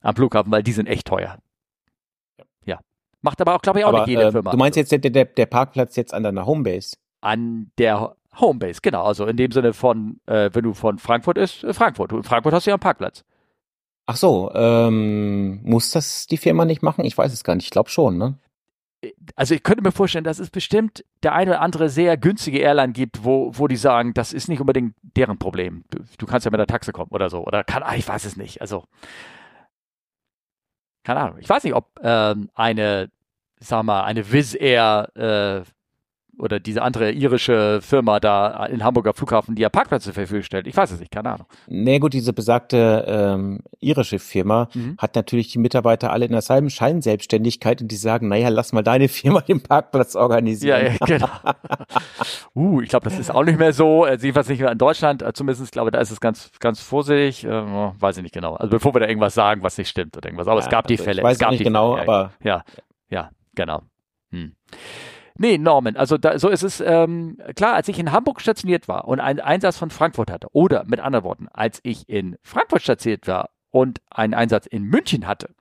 am 0.00 0.14
Flughafen, 0.14 0.52
weil 0.52 0.62
die 0.62 0.72
sind 0.72 0.86
echt 0.86 1.06
teuer. 1.06 1.38
Ja. 2.64 2.78
Macht 3.22 3.40
aber 3.40 3.54
auch, 3.54 3.62
glaube 3.62 3.80
ich, 3.80 3.84
auch 3.84 3.88
aber, 3.88 4.00
nicht 4.00 4.08
jede 4.08 4.24
äh, 4.24 4.32
Firma. 4.32 4.50
Du 4.50 4.56
meinst 4.56 4.76
jetzt 4.76 4.92
der, 4.92 4.98
der, 4.98 5.24
der 5.24 5.46
Parkplatz 5.46 5.96
jetzt 5.96 6.14
an 6.14 6.22
deiner 6.22 6.46
Homebase? 6.46 6.96
An 7.20 7.70
der 7.78 8.16
Homebase, 8.38 8.80
genau. 8.82 9.04
Also 9.04 9.26
in 9.26 9.36
dem 9.36 9.50
Sinne 9.50 9.72
von, 9.72 10.20
äh, 10.26 10.50
wenn 10.52 10.62
du 10.62 10.74
von 10.74 10.98
Frankfurt 10.98 11.38
ist, 11.38 11.64
äh, 11.64 11.72
Frankfurt. 11.74 12.12
Du, 12.12 12.18
in 12.18 12.22
Frankfurt 12.22 12.54
hast 12.54 12.66
du 12.66 12.70
ja 12.70 12.74
einen 12.74 12.80
Parkplatz. 12.80 13.24
Ach 14.10 14.16
so, 14.16 14.50
ähm, 14.54 15.60
muss 15.64 15.90
das 15.90 16.26
die 16.26 16.38
Firma 16.38 16.64
nicht 16.64 16.80
machen? 16.80 17.04
Ich 17.04 17.18
weiß 17.18 17.30
es 17.30 17.44
gar 17.44 17.54
nicht. 17.54 17.66
Ich 17.66 17.70
glaube 17.70 17.90
schon, 17.90 18.16
ne? 18.16 18.38
Also 19.36 19.54
ich 19.54 19.62
könnte 19.62 19.82
mir 19.82 19.92
vorstellen, 19.92 20.24
dass 20.24 20.38
es 20.38 20.48
bestimmt 20.48 21.04
der 21.22 21.34
eine 21.34 21.50
oder 21.50 21.60
andere 21.60 21.90
sehr 21.90 22.16
günstige 22.16 22.58
Airline 22.58 22.94
gibt, 22.94 23.22
wo, 23.22 23.52
wo 23.52 23.68
die 23.68 23.76
sagen, 23.76 24.14
das 24.14 24.32
ist 24.32 24.48
nicht 24.48 24.60
unbedingt 24.60 24.94
deren 25.02 25.38
Problem. 25.38 25.84
Du, 25.90 25.98
du 26.16 26.24
kannst 26.24 26.46
ja 26.46 26.50
mit 26.50 26.58
der 26.58 26.66
Taxe 26.66 26.92
kommen 26.92 27.10
oder 27.10 27.28
so. 27.28 27.44
Oder 27.44 27.64
kann, 27.64 27.82
ah, 27.82 27.96
ich 27.96 28.08
weiß 28.08 28.24
es 28.24 28.38
nicht. 28.38 28.62
Also, 28.62 28.84
keine 31.04 31.20
Ahnung. 31.20 31.36
Ich 31.40 31.48
weiß 31.50 31.64
nicht, 31.64 31.74
ob 31.74 32.00
ähm, 32.02 32.48
eine, 32.54 33.10
sag 33.60 33.82
mal, 33.82 34.04
eine 34.04 34.32
Wizz 34.32 34.54
Air 34.54 35.10
äh, 35.16 35.70
oder 36.38 36.60
diese 36.60 36.82
andere 36.82 37.10
irische 37.12 37.80
Firma 37.82 38.20
da 38.20 38.66
in 38.66 38.84
Hamburger 38.84 39.12
Flughafen, 39.12 39.54
die 39.54 39.62
ja 39.62 39.68
Parkplätze 39.68 40.06
zur 40.06 40.14
Verfügung 40.14 40.42
stellt. 40.42 40.66
Ich 40.66 40.76
weiß 40.76 40.90
es 40.90 41.00
nicht, 41.00 41.10
keine 41.10 41.32
Ahnung. 41.32 41.46
Nee, 41.66 41.98
gut, 41.98 42.12
diese 42.12 42.32
besagte 42.32 43.04
ähm, 43.06 43.60
irische 43.80 44.18
Firma 44.18 44.68
mhm. 44.74 44.96
hat 44.98 45.14
natürlich 45.16 45.48
die 45.48 45.58
Mitarbeiter 45.58 46.12
alle 46.12 46.26
in 46.26 46.32
derselben 46.32 46.70
Scheinselbstständigkeit 46.70 47.82
und 47.82 47.88
die 47.88 47.96
sagen, 47.96 48.28
naja, 48.28 48.48
lass 48.48 48.72
mal 48.72 48.82
deine 48.82 49.08
Firma 49.08 49.40
den 49.40 49.62
Parkplatz 49.62 50.14
organisieren. 50.16 50.80
Ja, 50.86 50.92
ja 50.92 51.18
genau. 51.18 51.28
uh, 52.54 52.80
ich 52.80 52.88
glaube, 52.88 53.04
das 53.04 53.18
ist 53.18 53.30
auch 53.30 53.44
nicht 53.44 53.58
mehr 53.58 53.72
so. 53.72 54.06
Äh, 54.06 54.18
jedenfalls 54.20 54.48
nicht 54.48 54.60
mehr 54.60 54.72
in 54.72 54.78
Deutschland. 54.78 55.22
Äh, 55.22 55.32
zumindest, 55.32 55.72
glaube 55.72 55.90
da 55.90 56.00
ist 56.00 56.10
es 56.10 56.20
ganz, 56.20 56.50
ganz 56.60 56.80
vorsichtig. 56.80 57.44
Äh, 57.44 57.50
weiß 57.50 58.18
ich 58.18 58.22
nicht 58.22 58.34
genau. 58.34 58.54
Also 58.54 58.70
bevor 58.70 58.94
wir 58.94 59.00
da 59.00 59.08
irgendwas 59.08 59.34
sagen, 59.34 59.62
was 59.62 59.76
nicht 59.76 59.88
stimmt 59.88 60.16
oder 60.16 60.26
irgendwas. 60.26 60.46
Aber 60.46 60.60
ja, 60.60 60.64
es 60.64 60.70
gab 60.70 60.86
die 60.86 60.94
also 60.94 61.04
Fälle. 61.04 61.20
Ich 61.20 61.24
weiß 61.24 61.36
es 61.36 61.38
gab 61.38 61.50
nicht 61.50 61.64
genau, 61.64 61.96
Fälle. 61.96 62.02
aber. 62.02 62.32
Ja, 62.42 62.62
ja, 63.10 63.30
genau. 63.54 63.82
Hm. 64.30 64.54
Nee, 65.40 65.56
Norman, 65.56 65.96
also 65.96 66.18
da, 66.18 66.36
so 66.38 66.48
ist 66.48 66.64
es 66.64 66.80
ähm, 66.80 67.38
klar, 67.54 67.74
als 67.74 67.86
ich 67.86 68.00
in 68.00 68.10
Hamburg 68.10 68.40
stationiert 68.40 68.88
war 68.88 69.06
und 69.06 69.20
einen 69.20 69.38
Einsatz 69.38 69.76
von 69.76 69.90
Frankfurt 69.90 70.32
hatte, 70.32 70.48
oder 70.52 70.84
mit 70.86 70.98
anderen 70.98 71.24
Worten, 71.24 71.48
als 71.52 71.78
ich 71.84 72.08
in 72.08 72.36
Frankfurt 72.42 72.82
stationiert 72.82 73.28
war 73.28 73.50
und 73.70 74.00
einen 74.10 74.34
Einsatz 74.34 74.66
in 74.66 74.82
München 74.82 75.28
hatte 75.28 75.54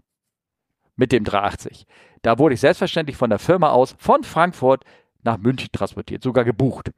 mit 0.96 1.12
dem 1.12 1.24
380, 1.24 1.86
da 2.24 2.40
wurde 2.40 2.56
ich 2.56 2.60
selbstverständlich 2.60 3.18
von 3.18 3.30
der 3.30 3.38
Firma 3.38 3.70
aus 3.70 3.96
von 4.00 4.24
Frankfurt 4.24 4.84
nach 5.22 5.38
München 5.38 5.70
transportiert, 5.72 6.24
sogar 6.24 6.44
gebucht. 6.44 6.92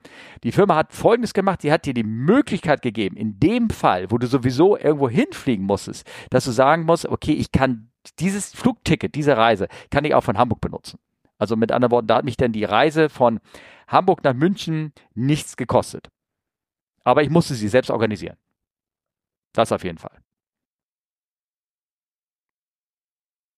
Die 0.44 0.54
Firma 0.54 0.78
hat 0.78 0.94
Folgendes 0.94 1.34
gemacht, 1.34 1.62
sie 1.62 1.74
hat 1.74 1.86
dir 1.86 1.94
die 1.94 2.04
Möglichkeit 2.04 2.82
gegeben, 2.82 3.18
in 3.18 3.42
dem 3.42 3.70
Fall, 3.70 4.10
wo 4.10 4.18
du 4.18 4.28
sowieso 4.28 4.78
irgendwo 4.78 5.10
hinfliegen 5.10 5.66
musstest, 5.66 6.08
dass 6.30 6.46
du 6.46 6.52
sagen 6.52 6.84
musst, 6.84 7.06
okay, 7.08 7.34
ich 7.34 7.52
kann 7.52 7.92
dieses 8.20 8.54
Flugticket, 8.54 9.16
diese 9.16 9.36
Reise, 9.36 9.68
kann 9.90 10.06
ich 10.06 10.16
auch 10.16 10.24
von 10.24 10.38
Hamburg 10.38 10.62
benutzen. 10.62 10.98
Also 11.40 11.56
mit 11.56 11.72
anderen 11.72 11.92
Worten, 11.92 12.08
da 12.08 12.18
hat 12.18 12.26
mich 12.26 12.38
denn 12.38 12.52
die 12.52 12.66
Reise 12.66 13.10
von 13.10 13.40
Hamburg 13.88 14.24
nach 14.24 14.34
München 14.34 14.94
nichts 15.16 15.58
gekostet. 15.58 16.10
Aber 17.04 17.24
ich 17.24 17.30
musste 17.30 17.56
sie 17.56 17.70
selbst 17.70 17.90
organisieren. 17.90 18.38
Das 19.54 19.72
auf 19.72 19.84
jeden 19.84 19.98
Fall. 19.98 20.22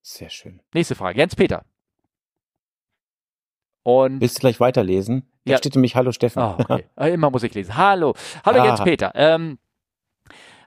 Sehr 0.04 0.30
schön. 0.30 0.62
Nächste 0.74 0.96
Frage. 0.96 1.18
Jens 1.18 1.36
Peter. 1.36 1.66
Und 3.84 4.22
Willst 4.22 4.38
du 4.38 4.42
gleich 4.42 4.60
weiterlesen? 4.60 5.28
Da 5.46 5.54
ja. 5.54 5.58
steht 5.58 5.76
nämlich 5.76 5.96
Hallo 5.96 6.12
Steffen. 6.12 6.42
Oh, 6.42 6.56
okay. 6.60 6.86
Immer 7.14 7.32
muss 7.32 7.44
ich 7.44 7.54
lesen. 7.54 7.76
Hallo. 7.76 8.14
Hallo 8.46 8.62
ah. 8.62 8.66
Jens 8.66 8.84
Peter. 8.84 9.12
Ähm, 9.16 9.58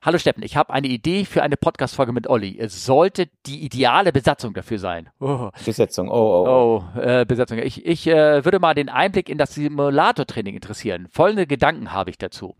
Hallo 0.04 0.18
Steffen, 0.18 0.42
ich 0.42 0.54
habe 0.54 0.70
eine 0.70 0.86
Idee 0.88 1.24
für 1.24 1.42
eine 1.42 1.56
Podcast-Folge 1.56 2.12
mit 2.12 2.26
Olli. 2.26 2.58
Es 2.58 2.84
sollte 2.84 3.30
die 3.46 3.64
ideale 3.64 4.12
Besatzung 4.12 4.52
dafür 4.52 4.78
sein. 4.78 5.08
Oh. 5.18 5.48
Besetzung, 5.64 6.10
oh, 6.10 6.12
oh. 6.12 6.46
Oh, 6.46 6.84
oh 6.94 7.00
äh, 7.00 7.24
Besetzung. 7.24 7.56
Ich, 7.56 7.86
ich 7.86 8.06
äh, 8.06 8.44
würde 8.44 8.58
mal 8.58 8.74
den 8.74 8.90
Einblick 8.90 9.30
in 9.30 9.38
das 9.38 9.54
Simulator-Training 9.54 10.56
interessieren. 10.56 11.08
Folgende 11.10 11.46
Gedanken 11.46 11.94
habe 11.94 12.10
ich 12.10 12.18
dazu. 12.18 12.54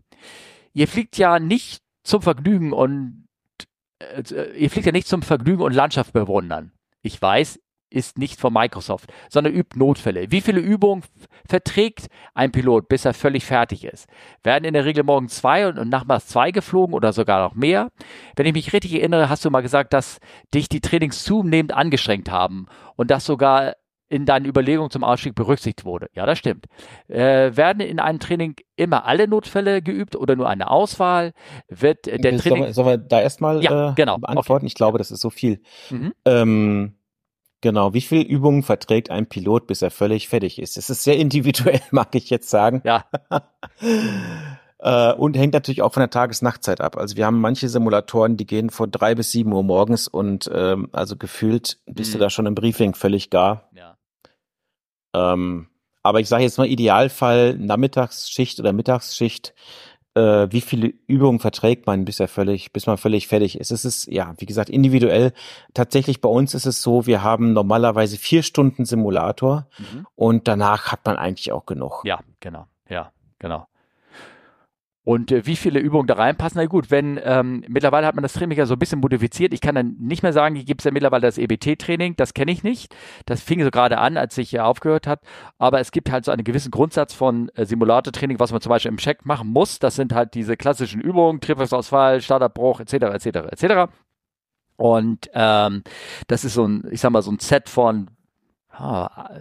Ihr 0.73 0.87
fliegt 0.87 1.19
ja 1.19 1.37
nicht 1.37 1.83
zum 2.01 2.23
Vergnügen 2.23 2.73
und 2.73 3.27
äh, 3.99 4.57
ihr 4.57 4.71
fliegt 4.71 4.87
ja 4.87 4.91
nicht 4.91 5.07
zum 5.07 5.21
Vergnügen 5.21 5.61
und 5.61 5.71
Landschaft 5.71 6.13
bewundern. 6.13 6.71
Ich 7.03 7.21
weiß, 7.21 7.59
ist 7.89 8.17
nicht 8.17 8.39
von 8.39 8.53
Microsoft, 8.53 9.11
sondern 9.29 9.53
übt 9.53 9.77
Notfälle. 9.77 10.31
Wie 10.31 10.41
viele 10.41 10.59
Übungen 10.59 11.03
verträgt 11.47 12.07
ein 12.33 12.51
Pilot, 12.51 12.87
bis 12.87 13.05
er 13.05 13.13
völlig 13.13 13.45
fertig 13.45 13.85
ist? 13.85 14.07
Werden 14.43 14.65
in 14.65 14.73
der 14.73 14.85
Regel 14.85 15.03
morgen 15.03 15.29
zwei 15.29 15.67
und 15.67 15.89
nachmittags 15.89 16.27
zwei 16.27 16.51
geflogen 16.51 16.93
oder 16.93 17.13
sogar 17.13 17.41
noch 17.41 17.55
mehr? 17.55 17.91
Wenn 18.35 18.45
ich 18.45 18.53
mich 18.53 18.73
richtig 18.73 18.93
erinnere, 18.93 19.29
hast 19.29 19.45
du 19.45 19.49
mal 19.49 19.61
gesagt, 19.61 19.93
dass 19.93 20.19
dich 20.53 20.69
die 20.69 20.81
Trainings 20.81 21.23
zunehmend 21.23 21.73
angestrengt 21.73 22.29
haben 22.31 22.67
und 22.95 23.11
das 23.11 23.25
sogar 23.25 23.75
in 24.07 24.25
deinen 24.25 24.45
Überlegungen 24.45 24.91
zum 24.91 25.03
Ausstieg 25.03 25.33
berücksichtigt 25.33 25.83
wurde. 25.83 26.09
Ja, 26.13 26.25
das 26.25 26.37
stimmt. 26.37 26.67
Äh, 27.07 27.55
werden 27.57 27.79
in 27.79 27.99
einem 27.99 28.19
Training 28.19 28.55
immer 28.75 29.05
alle 29.05 29.27
Notfälle 29.27 29.81
geübt 29.81 30.15
oder 30.15 30.35
nur 30.35 30.47
eine 30.47 30.69
Auswahl? 30.69 31.33
Wird 31.69 32.05
der 32.05 32.19
Training. 32.19 32.39
Sollen 32.39 32.61
wir, 32.61 32.73
sollen 32.73 32.87
wir 32.87 32.97
da 32.97 33.21
erstmal 33.21 33.63
ja, 33.63 33.91
äh, 33.91 33.93
genau. 33.95 34.17
beantworten? 34.17 34.65
Okay. 34.65 34.67
Ich 34.67 34.75
glaube, 34.75 34.99
das 34.99 35.09
ist 35.09 35.21
so 35.21 35.31
viel. 35.31 35.61
Mhm. 35.89 36.13
Ähm, 36.25 36.95
Genau, 37.65 37.95
wie 37.95 38.01
viele 38.01 38.21
Übungen 38.21 38.61
verträgt 38.61 39.09
ein 39.09 39.25
Pilot, 39.25 39.65
bis 39.65 39.81
er 39.81 39.89
völlig 39.89 40.29
fertig 40.29 40.59
ist? 40.59 40.77
Das 40.77 40.91
ist 40.91 41.03
sehr 41.03 41.17
individuell, 41.17 41.81
mag 41.89 42.13
ich 42.13 42.29
jetzt 42.29 42.51
sagen. 42.51 42.83
Ja. 42.85 43.05
Äh, 44.77 45.13
und 45.13 45.37
hängt 45.37 45.53
natürlich 45.53 45.81
auch 45.81 45.93
von 45.93 46.01
der 46.01 46.09
Tages-Nachtzeit 46.09 46.81
ab. 46.81 46.97
Also 46.97 47.15
wir 47.15 47.25
haben 47.25 47.39
manche 47.39 47.69
Simulatoren, 47.69 48.35
die 48.35 48.45
gehen 48.45 48.69
von 48.69 48.91
drei 48.91 49.15
bis 49.15 49.31
sieben 49.31 49.53
Uhr 49.53 49.63
morgens 49.63 50.07
und 50.09 50.51
ähm, 50.53 50.89
also 50.91 51.15
gefühlt 51.15 51.79
bist 51.85 52.09
mhm. 52.09 52.13
du 52.13 52.19
da 52.19 52.29
schon 52.29 52.45
im 52.45 52.55
Briefing 52.55 52.93
völlig 52.93 53.29
gar. 53.29 53.69
Ja. 53.73 53.97
Ähm, 55.15 55.69
aber 56.03 56.19
ich 56.19 56.27
sage 56.27 56.43
jetzt 56.43 56.57
mal 56.57 56.67
Idealfall 56.67 57.57
Nachmittagsschicht 57.57 58.59
oder 58.59 58.73
Mittagsschicht 58.73 59.55
äh, 60.15 60.47
wie 60.51 60.61
viele 60.61 60.93
Übungen 61.07 61.39
verträgt 61.39 61.85
man, 61.85 62.05
bis 62.05 62.19
er 62.19 62.27
völlig, 62.27 62.71
bis 62.73 62.87
man 62.87 62.97
völlig 62.97 63.27
fertig 63.27 63.59
ist. 63.59 63.71
Es 63.71 63.85
ist, 63.85 64.07
ja, 64.07 64.33
wie 64.37 64.45
gesagt, 64.45 64.69
individuell. 64.69 65.33
Tatsächlich 65.73 66.21
bei 66.21 66.29
uns 66.29 66.53
ist 66.53 66.65
es 66.65 66.81
so, 66.81 67.05
wir 67.05 67.21
haben 67.21 67.53
normalerweise 67.53 68.17
vier 68.17 68.41
Stunden 68.41 68.85
Simulator 68.85 69.67
mhm. 69.77 70.07
und 70.15 70.47
danach 70.47 70.91
hat 70.91 71.05
man 71.05 71.17
eigentlich 71.17 71.51
auch 71.51 71.65
genug. 71.65 72.01
Ja, 72.05 72.19
genau. 72.39 72.65
Ja, 72.89 73.11
genau. 73.39 73.67
Und 75.05 75.31
äh, 75.31 75.45
wie 75.45 75.55
viele 75.55 75.79
Übungen 75.79 76.07
da 76.07 76.15
reinpassen? 76.15 76.59
Na 76.59 76.65
gut, 76.65 76.89
wenn 76.89 77.19
ähm, 77.23 77.63
mittlerweile 77.67 78.07
hat 78.07 78.15
man 78.15 78.23
das 78.23 78.33
Training 78.33 78.57
ja 78.57 78.65
so 78.65 78.73
ein 78.73 78.79
bisschen 78.79 78.99
modifiziert. 78.99 79.53
Ich 79.53 79.61
kann 79.61 79.75
dann 79.75 79.95
nicht 79.99 80.23
mehr 80.23 80.33
sagen, 80.33 80.55
hier 80.55 80.65
gibt 80.65 80.81
es 80.81 80.85
ja 80.85 80.91
mittlerweile 80.91 81.21
das 81.21 81.37
EBT-Training, 81.37 82.15
das 82.15 82.33
kenne 82.33 82.51
ich 82.51 82.63
nicht. 82.63 82.93
Das 83.27 83.41
fing 83.43 83.63
so 83.63 83.69
gerade 83.69 83.99
an, 83.99 84.17
als 84.17 84.35
ich 84.39 84.51
ja 84.51 84.65
aufgehört 84.65 85.05
hat. 85.05 85.21
Aber 85.59 85.79
es 85.79 85.91
gibt 85.91 86.11
halt 86.11 86.25
so 86.25 86.31
einen 86.31 86.43
gewissen 86.43 86.71
Grundsatz 86.71 87.13
von 87.13 87.49
äh, 87.49 87.65
Simulator-Training, 87.65 88.39
was 88.39 88.51
man 88.51 88.61
zum 88.61 88.71
Beispiel 88.71 88.89
im 88.89 88.97
Check 88.97 89.27
machen 89.27 89.47
muss. 89.47 89.77
Das 89.77 89.95
sind 89.95 90.11
halt 90.11 90.33
diese 90.33 90.57
klassischen 90.57 91.01
Übungen, 91.01 91.39
Triebwerksausfall, 91.39 92.19
Startabbruch, 92.19 92.79
etc., 92.79 92.93
etc., 92.93 93.25
etc. 93.51 93.91
Und 94.75 95.29
ähm, 95.33 95.83
das 96.27 96.43
ist 96.45 96.55
so 96.55 96.67
ein, 96.67 96.83
ich 96.89 96.99
sag 96.99 97.11
mal, 97.11 97.21
so 97.21 97.31
ein 97.31 97.39
Set 97.39 97.69
von 97.69 98.09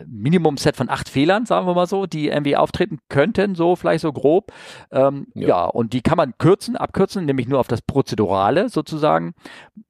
Minimum-Set 0.06 0.76
von 0.76 0.88
acht 0.88 1.08
Fehlern, 1.08 1.46
sagen 1.46 1.66
wir 1.66 1.74
mal 1.74 1.86
so, 1.86 2.06
die 2.06 2.28
irgendwie 2.28 2.56
auftreten 2.56 2.98
könnten, 3.08 3.54
so 3.54 3.76
vielleicht 3.76 4.02
so 4.02 4.12
grob. 4.12 4.52
Ähm, 4.90 5.26
ja. 5.34 5.48
ja. 5.48 5.64
und 5.64 5.92
die 5.92 6.02
kann 6.02 6.16
man 6.16 6.36
kürzen, 6.38 6.76
abkürzen, 6.76 7.24
nämlich 7.24 7.48
nur 7.48 7.60
auf 7.60 7.68
das 7.68 7.82
Prozedurale 7.82 8.68
sozusagen, 8.68 9.34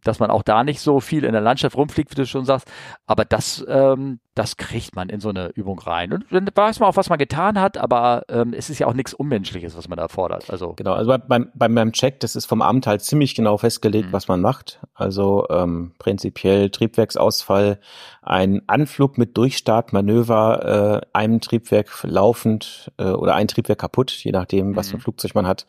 dass 0.02 0.18
man 0.18 0.30
auch 0.30 0.42
da 0.42 0.64
nicht 0.64 0.80
so 0.80 1.00
viel 1.00 1.24
in 1.24 1.32
der 1.32 1.40
Landschaft 1.40 1.76
rumfliegt, 1.76 2.10
wie 2.10 2.16
du 2.16 2.26
schon 2.26 2.44
sagst. 2.44 2.70
Aber 3.06 3.24
das, 3.24 3.64
ähm, 3.68 4.20
das 4.34 4.56
kriegt 4.56 4.96
man 4.96 5.08
in 5.08 5.20
so 5.20 5.28
eine 5.28 5.48
Übung 5.50 5.78
rein. 5.78 6.12
Und 6.12 6.26
dann 6.30 6.48
weiß 6.52 6.80
man 6.80 6.88
auch, 6.88 6.96
was 6.96 7.08
man 7.08 7.18
getan 7.18 7.60
hat, 7.60 7.78
aber 7.78 8.24
ähm, 8.28 8.52
es 8.52 8.70
ist 8.70 8.78
ja 8.78 8.86
auch 8.86 8.94
nichts 8.94 9.14
Unmenschliches, 9.14 9.76
was 9.76 9.88
man 9.88 9.96
da 9.96 10.08
fordert. 10.08 10.50
Also 10.50 10.74
genau, 10.74 10.94
also 10.94 11.16
beim, 11.28 11.48
beim, 11.54 11.74
beim 11.74 11.92
Check, 11.92 12.20
das 12.20 12.36
ist 12.36 12.46
vom 12.46 12.62
Amt 12.62 12.86
halt 12.86 13.02
ziemlich 13.02 13.34
genau 13.34 13.56
festgelegt, 13.58 14.08
mhm. 14.08 14.12
was 14.12 14.28
man 14.28 14.40
macht. 14.40 14.80
Also 14.94 15.46
ähm, 15.50 15.92
prinzipiell 15.98 16.70
Triebwerksausfall, 16.70 17.78
ein 18.22 18.62
Anflug 18.66 19.18
mit 19.18 19.33
Durchstartmanöver, 19.34 21.02
äh, 21.02 21.06
einem 21.12 21.40
Triebwerk 21.40 21.90
laufend 22.02 22.92
äh, 22.98 23.10
oder 23.10 23.34
ein 23.34 23.48
Triebwerk 23.48 23.78
kaputt, 23.78 24.10
je 24.10 24.32
nachdem, 24.32 24.76
was 24.76 24.88
für 24.88 24.96
ein 24.96 24.98
mhm. 24.98 25.02
Flugzeug 25.02 25.34
man 25.34 25.46
hat, 25.46 25.66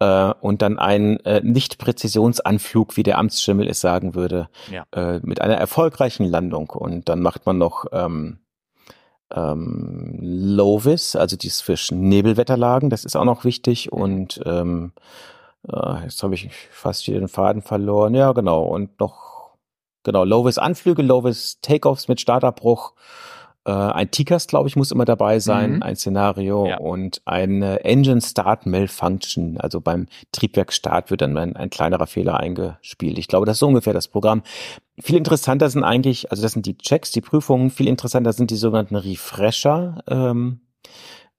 äh, 0.00 0.32
und 0.40 0.62
dann 0.62 0.78
ein 0.78 1.18
äh, 1.20 1.40
Nicht-Präzisionsanflug, 1.42 2.96
wie 2.96 3.02
der 3.02 3.18
Amtsschimmel 3.18 3.68
es 3.68 3.80
sagen 3.80 4.14
würde, 4.14 4.48
ja. 4.70 4.84
äh, 4.92 5.20
mit 5.22 5.40
einer 5.40 5.56
erfolgreichen 5.56 6.24
Landung. 6.24 6.70
Und 6.70 7.08
dann 7.08 7.20
macht 7.20 7.46
man 7.46 7.58
noch 7.58 7.86
ähm, 7.92 8.38
ähm, 9.34 10.18
Lovis, 10.20 11.16
also 11.16 11.36
dieses 11.36 11.60
für 11.60 11.76
Nebelwetterlagen, 11.94 12.90
das 12.90 13.04
ist 13.04 13.16
auch 13.16 13.24
noch 13.24 13.44
wichtig. 13.44 13.92
Und 13.92 14.40
ähm, 14.46 14.92
äh, 15.68 16.04
jetzt 16.04 16.22
habe 16.22 16.34
ich 16.34 16.50
fast 16.70 17.02
hier 17.02 17.18
den 17.18 17.28
Faden 17.28 17.62
verloren. 17.62 18.14
Ja, 18.14 18.32
genau. 18.32 18.62
Und 18.62 19.00
noch 19.00 19.37
genau 20.08 20.24
Lovis 20.24 20.58
Anflüge, 20.58 21.02
Lovis 21.02 21.58
Takeoffs 21.60 22.08
mit 22.08 22.20
Startabbruch 22.20 22.94
äh, 23.68 23.70
ein 23.70 24.10
TCAS, 24.10 24.46
glaube 24.46 24.68
ich, 24.68 24.76
muss 24.76 24.90
immer 24.90 25.04
dabei 25.04 25.40
sein, 25.40 25.76
mhm. 25.76 25.82
ein 25.82 25.94
Szenario 25.94 26.66
ja. 26.66 26.78
und 26.78 27.20
eine 27.26 27.84
Engine 27.84 28.22
Start 28.22 28.64
Malfunction. 28.64 29.58
Also 29.58 29.82
beim 29.82 30.06
Triebwerkstart 30.32 31.10
wird 31.10 31.20
dann 31.20 31.36
ein, 31.36 31.54
ein 31.54 31.68
kleinerer 31.68 32.06
Fehler 32.06 32.40
eingespielt. 32.40 33.18
Ich 33.18 33.28
glaube, 33.28 33.44
das 33.44 33.56
ist 33.56 33.60
so 33.60 33.66
ungefähr 33.66 33.92
das 33.92 34.08
Programm. 34.08 34.42
Viel 34.98 35.16
interessanter 35.16 35.68
sind 35.68 35.84
eigentlich, 35.84 36.30
also 36.30 36.42
das 36.42 36.52
sind 36.52 36.64
die 36.64 36.78
Checks, 36.78 37.10
die 37.12 37.20
Prüfungen. 37.20 37.68
Viel 37.68 37.88
interessanter 37.88 38.32
sind 38.32 38.50
die 38.50 38.56
sogenannten 38.56 38.96
Refresher. 38.96 40.02
Ähm, 40.08 40.60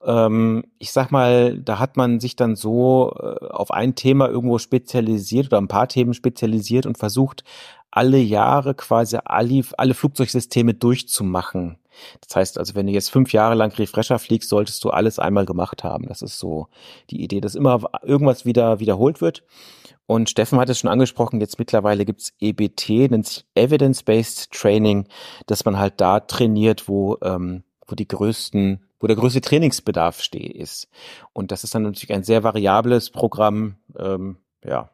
ich 0.02 0.92
sag 0.92 1.12
mal, 1.12 1.60
da 1.60 1.78
hat 1.78 1.98
man 1.98 2.22
sich 2.22 2.38
dann 2.38 2.56
so 2.56 3.14
äh, 3.20 3.48
auf 3.48 3.72
ein 3.72 3.96
Thema 3.96 4.30
irgendwo 4.30 4.58
spezialisiert 4.58 5.48
oder 5.48 5.60
ein 5.60 5.68
paar 5.68 5.90
Themen 5.90 6.14
spezialisiert 6.14 6.86
und 6.86 6.98
versucht, 6.98 7.44
alle 7.92 8.20
Jahre 8.20 8.76
quasi 8.76 9.18
alle, 9.26 9.64
alle 9.78 9.94
Flugzeugsysteme 9.94 10.74
durchzumachen. 10.74 11.80
Das 12.22 12.36
heißt 12.36 12.58
also, 12.58 12.76
wenn 12.76 12.88
du 12.88 12.94
jetzt 12.94 13.10
fünf 13.10 13.34
Jahre 13.34 13.56
lang 13.56 13.72
Refresher 13.74 14.20
fliegst, 14.20 14.50
solltest 14.50 14.84
du 14.84 14.90
alles 14.90 15.20
einmal 15.20 15.46
gemacht 15.46 15.84
haben. 15.84 16.08
Das 16.08 16.22
ist 16.22 16.40
so 16.40 16.68
die 17.10 17.22
Idee, 17.22 17.42
dass 17.42 17.56
immer 17.56 17.82
irgendwas 18.04 18.46
wieder 18.46 18.80
wiederholt 18.80 19.22
wird. 19.22 19.44
Und 20.06 20.30
Steffen 20.30 20.60
hat 20.60 20.70
es 20.70 20.80
schon 20.80 20.90
angesprochen, 20.90 21.40
jetzt 21.40 21.60
mittlerweile 21.60 22.06
gibt's 22.06 22.34
EBT, 22.40 23.12
nennt 23.12 23.28
sich 23.28 23.46
Evidence-Based 23.54 24.52
Training, 24.52 25.08
dass 25.46 25.66
man 25.66 25.78
halt 25.78 26.02
da 26.02 26.20
trainiert, 26.20 26.88
wo, 26.88 27.18
ähm, 27.22 27.64
wo 27.86 27.96
die 27.96 28.08
größten, 28.08 28.82
wo 29.00 29.08
der 29.08 29.16
größte 29.16 29.42
Trainingsbedarf 29.42 30.22
steht 30.22 30.54
ist. 30.54 30.90
Und 31.34 31.52
das 31.52 31.64
ist 31.64 31.76
dann 31.76 31.84
natürlich 31.84 32.14
ein 32.14 32.24
sehr 32.24 32.44
variables 32.44 33.10
Programm, 33.10 33.76
ähm, 33.98 34.38
ja. 34.64 34.90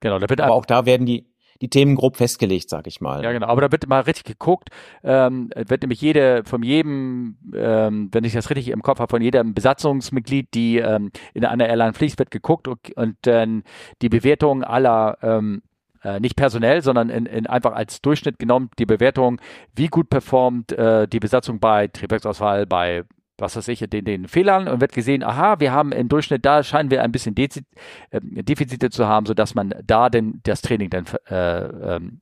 Genau, 0.00 0.18
da 0.18 0.28
wird 0.28 0.40
aber 0.40 0.54
auch 0.54 0.66
da 0.66 0.84
werden 0.84 1.06
die, 1.06 1.32
die 1.60 1.70
Themen 1.70 1.94
grob 1.94 2.16
festgelegt, 2.16 2.68
sag 2.68 2.88
ich 2.88 3.00
mal. 3.00 3.22
Ja, 3.22 3.30
genau. 3.30 3.46
Aber 3.46 3.60
da 3.60 3.70
wird 3.70 3.88
mal 3.88 4.00
richtig 4.00 4.24
geguckt, 4.24 4.70
ähm, 5.04 5.50
wird 5.54 5.82
nämlich 5.82 6.00
jede, 6.00 6.42
von 6.44 6.62
jedem, 6.64 7.38
ähm, 7.54 8.08
wenn 8.10 8.24
ich 8.24 8.32
das 8.32 8.50
richtig 8.50 8.68
im 8.68 8.82
Kopf 8.82 8.98
habe, 8.98 9.10
von 9.10 9.22
jedem 9.22 9.54
Besatzungsmitglied, 9.54 10.52
die 10.54 10.78
ähm, 10.78 11.12
in 11.34 11.44
einer 11.44 11.68
Airline 11.68 11.94
fliegt, 11.94 12.18
wird 12.18 12.32
geguckt 12.32 12.66
und, 12.66 12.96
und 12.96 13.16
dann 13.22 13.62
die 14.02 14.08
Bewertung 14.08 14.64
aller 14.64 15.18
ähm, 15.22 15.62
äh, 16.02 16.18
nicht 16.18 16.34
personell, 16.34 16.82
sondern 16.82 17.10
in, 17.10 17.26
in 17.26 17.46
einfach 17.46 17.72
als 17.72 18.02
Durchschnitt 18.02 18.40
genommen 18.40 18.70
die 18.78 18.86
Bewertung, 18.86 19.40
wie 19.76 19.86
gut 19.86 20.10
performt 20.10 20.72
äh, 20.72 21.06
die 21.06 21.20
Besatzung 21.20 21.60
bei 21.60 21.86
Triebwerksausfall, 21.86 22.66
bei 22.66 23.04
was 23.42 23.56
weiß 23.56 23.68
ich, 23.68 23.80
den, 23.80 24.04
den 24.04 24.28
Fehlern 24.28 24.68
und 24.68 24.80
wird 24.80 24.92
gesehen, 24.92 25.22
aha, 25.22 25.60
wir 25.60 25.72
haben 25.72 25.92
im 25.92 26.08
Durchschnitt, 26.08 26.46
da 26.46 26.62
scheinen 26.62 26.90
wir 26.90 27.02
ein 27.02 27.12
bisschen 27.12 27.34
Dezi 27.34 27.62
äh, 28.10 28.20
Defizite 28.22 28.88
zu 28.88 29.06
haben, 29.06 29.26
sodass 29.26 29.54
man 29.54 29.74
da 29.84 30.08
denn 30.08 30.40
das 30.44 30.62
Training 30.62 30.88
dann 30.88 31.04
äh, 31.28 31.96
ähm, 31.96 32.20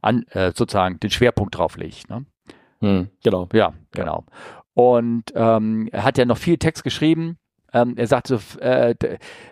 an, 0.00 0.24
äh, 0.30 0.52
sozusagen 0.54 0.98
den 0.98 1.10
Schwerpunkt 1.10 1.56
drauf 1.56 1.76
legt. 1.76 2.10
Ne? 2.10 2.24
Hm, 2.80 3.08
genau. 3.22 3.48
Ja, 3.52 3.74
genau. 3.92 4.24
Und 4.74 5.24
ähm, 5.34 5.88
er 5.92 6.04
hat 6.04 6.18
ja 6.18 6.24
noch 6.24 6.38
viel 6.38 6.56
Text 6.56 6.82
geschrieben 6.82 7.38
ähm, 7.72 7.94
er 7.96 8.06
sagt 8.06 8.26
so, 8.28 8.38
äh, 8.60 8.94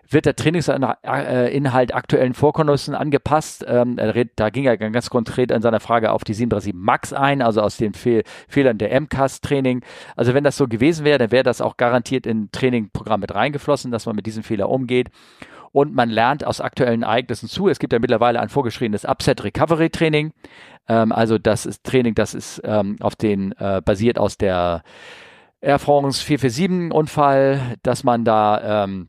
wird 0.08 0.26
der 0.26 0.36
Trainingsinhalt 0.36 1.94
aktuellen 1.94 2.34
Vorkommnissen 2.34 2.94
angepasst? 2.94 3.64
Ähm, 3.66 3.96
da 4.36 4.50
ging 4.50 4.64
er 4.64 4.76
ganz 4.76 5.10
konkret 5.10 5.52
an 5.52 5.62
seiner 5.62 5.80
Frage 5.80 6.12
auf 6.12 6.24
die 6.24 6.34
37 6.34 6.74
Max 6.74 7.12
ein, 7.12 7.42
also 7.42 7.62
aus 7.62 7.76
den 7.76 7.94
Fehl 7.94 8.22
Fehlern 8.48 8.78
der 8.78 8.98
MCAS-Training. 9.00 9.82
Also 10.16 10.34
wenn 10.34 10.44
das 10.44 10.56
so 10.56 10.68
gewesen 10.68 11.04
wäre, 11.04 11.18
dann 11.18 11.30
wäre 11.30 11.44
das 11.44 11.60
auch 11.60 11.76
garantiert 11.76 12.26
in 12.26 12.50
Trainingprogramm 12.52 13.20
mit 13.20 13.34
reingeflossen, 13.34 13.90
dass 13.90 14.06
man 14.06 14.16
mit 14.16 14.26
diesem 14.26 14.42
Fehler 14.42 14.68
umgeht 14.68 15.10
und 15.72 15.94
man 15.94 16.10
lernt 16.10 16.44
aus 16.44 16.60
aktuellen 16.60 17.02
Ereignissen 17.02 17.48
zu. 17.48 17.68
Es 17.68 17.78
gibt 17.78 17.92
ja 17.92 17.98
mittlerweile 17.98 18.40
ein 18.40 18.48
vorgeschriebenes 18.48 19.04
Upset 19.04 19.44
Recovery 19.44 19.90
Training. 19.90 20.32
Ähm, 20.88 21.12
also 21.12 21.38
das 21.38 21.66
ist 21.66 21.84
Training, 21.84 22.14
das 22.14 22.34
ist 22.34 22.60
ähm, 22.64 22.96
auf 23.00 23.16
den 23.16 23.52
äh, 23.52 23.80
basiert 23.84 24.18
aus 24.18 24.36
der 24.36 24.82
Air 25.60 25.78
France 25.78 26.24
447 26.24 26.92
Unfall, 26.92 27.76
dass 27.82 28.04
man 28.04 28.24
da 28.24 28.84
ähm, 28.84 29.08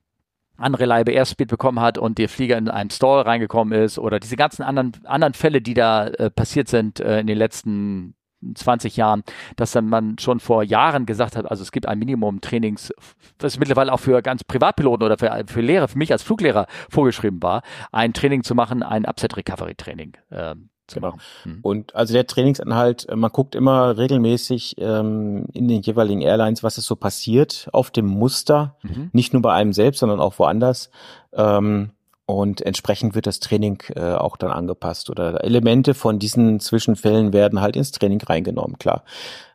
unreliable 0.58 1.14
Airspeed 1.14 1.48
bekommen 1.48 1.80
hat 1.80 1.98
und 1.98 2.18
der 2.18 2.30
Flieger 2.30 2.58
in 2.58 2.70
einen 2.70 2.90
Stall 2.90 3.22
reingekommen 3.22 3.80
ist 3.80 3.98
oder 3.98 4.20
diese 4.20 4.36
ganzen 4.36 4.64
anderen, 4.64 4.92
anderen 5.06 5.34
Fälle, 5.34 5.62
die 5.62 5.74
da 5.74 6.08
äh, 6.08 6.30
passiert 6.30 6.68
sind 6.68 7.00
äh, 7.00 7.20
in 7.20 7.28
den 7.28 7.38
letzten 7.38 8.16
20 8.56 8.98
Jahren, 8.98 9.24
dass 9.56 9.72
dann 9.72 9.88
man 9.88 10.18
schon 10.18 10.40
vor 10.40 10.64
Jahren 10.64 11.06
gesagt 11.06 11.36
hat, 11.36 11.50
also 11.50 11.62
es 11.62 11.72
gibt 11.72 11.88
ein 11.88 12.00
Minimum 12.00 12.42
Trainings, 12.42 12.92
was 13.40 13.60
mittlerweile 13.60 13.94
auch 13.94 14.00
für 14.00 14.22
ganz 14.22 14.44
Privatpiloten 14.44 15.06
oder 15.06 15.18
für, 15.18 15.44
für 15.48 15.62
Lehrer, 15.62 15.88
für 15.88 15.98
mich 15.98 16.12
als 16.12 16.24
Fluglehrer 16.24 16.66
vorgeschrieben 16.90 17.42
war, 17.44 17.62
ein 17.92 18.14
Training 18.14 18.44
zu 18.44 18.56
machen, 18.56 18.82
ein 18.82 19.06
Upset 19.06 19.38
Recovery 19.38 19.76
Training. 19.76 20.14
Ähm, 20.32 20.71
Genau. 20.94 21.14
Mhm. 21.46 21.60
Und 21.62 21.96
also 21.96 22.14
der 22.14 22.28
Trainingsinhalt, 22.28 23.08
äh, 23.10 23.16
man 23.16 23.32
guckt 23.32 23.56
immer 23.56 23.98
regelmäßig 23.98 24.76
ähm, 24.80 25.46
in 25.54 25.68
den 25.68 25.82
jeweiligen 25.82 26.22
Airlines, 26.22 26.64
was 26.64 26.78
ist 26.78 26.86
so 26.86 26.96
passiert 26.96 27.70
auf 27.74 27.92
dem 27.92 28.06
Muster, 28.06 28.76
mhm. 28.84 29.10
nicht 29.14 29.34
nur 29.34 29.42
bei 29.42 29.54
einem 29.54 29.74
selbst, 29.74 30.00
sondern 30.00 30.20
auch 30.20 30.38
woanders. 30.40 30.90
Ähm, 31.34 31.92
und 32.26 32.62
entsprechend 32.62 33.14
wird 33.16 33.28
das 33.28 33.40
Training 33.40 33.84
äh, 33.96 34.14
auch 34.14 34.38
dann 34.38 34.52
angepasst 34.52 35.10
oder 35.10 35.44
Elemente 35.44 35.94
von 35.94 36.18
diesen 36.18 36.60
Zwischenfällen 36.60 37.34
werden 37.34 37.62
halt 37.62 37.76
ins 37.76 37.92
Training 37.92 38.22
reingenommen, 38.22 38.78
klar. 38.80 39.04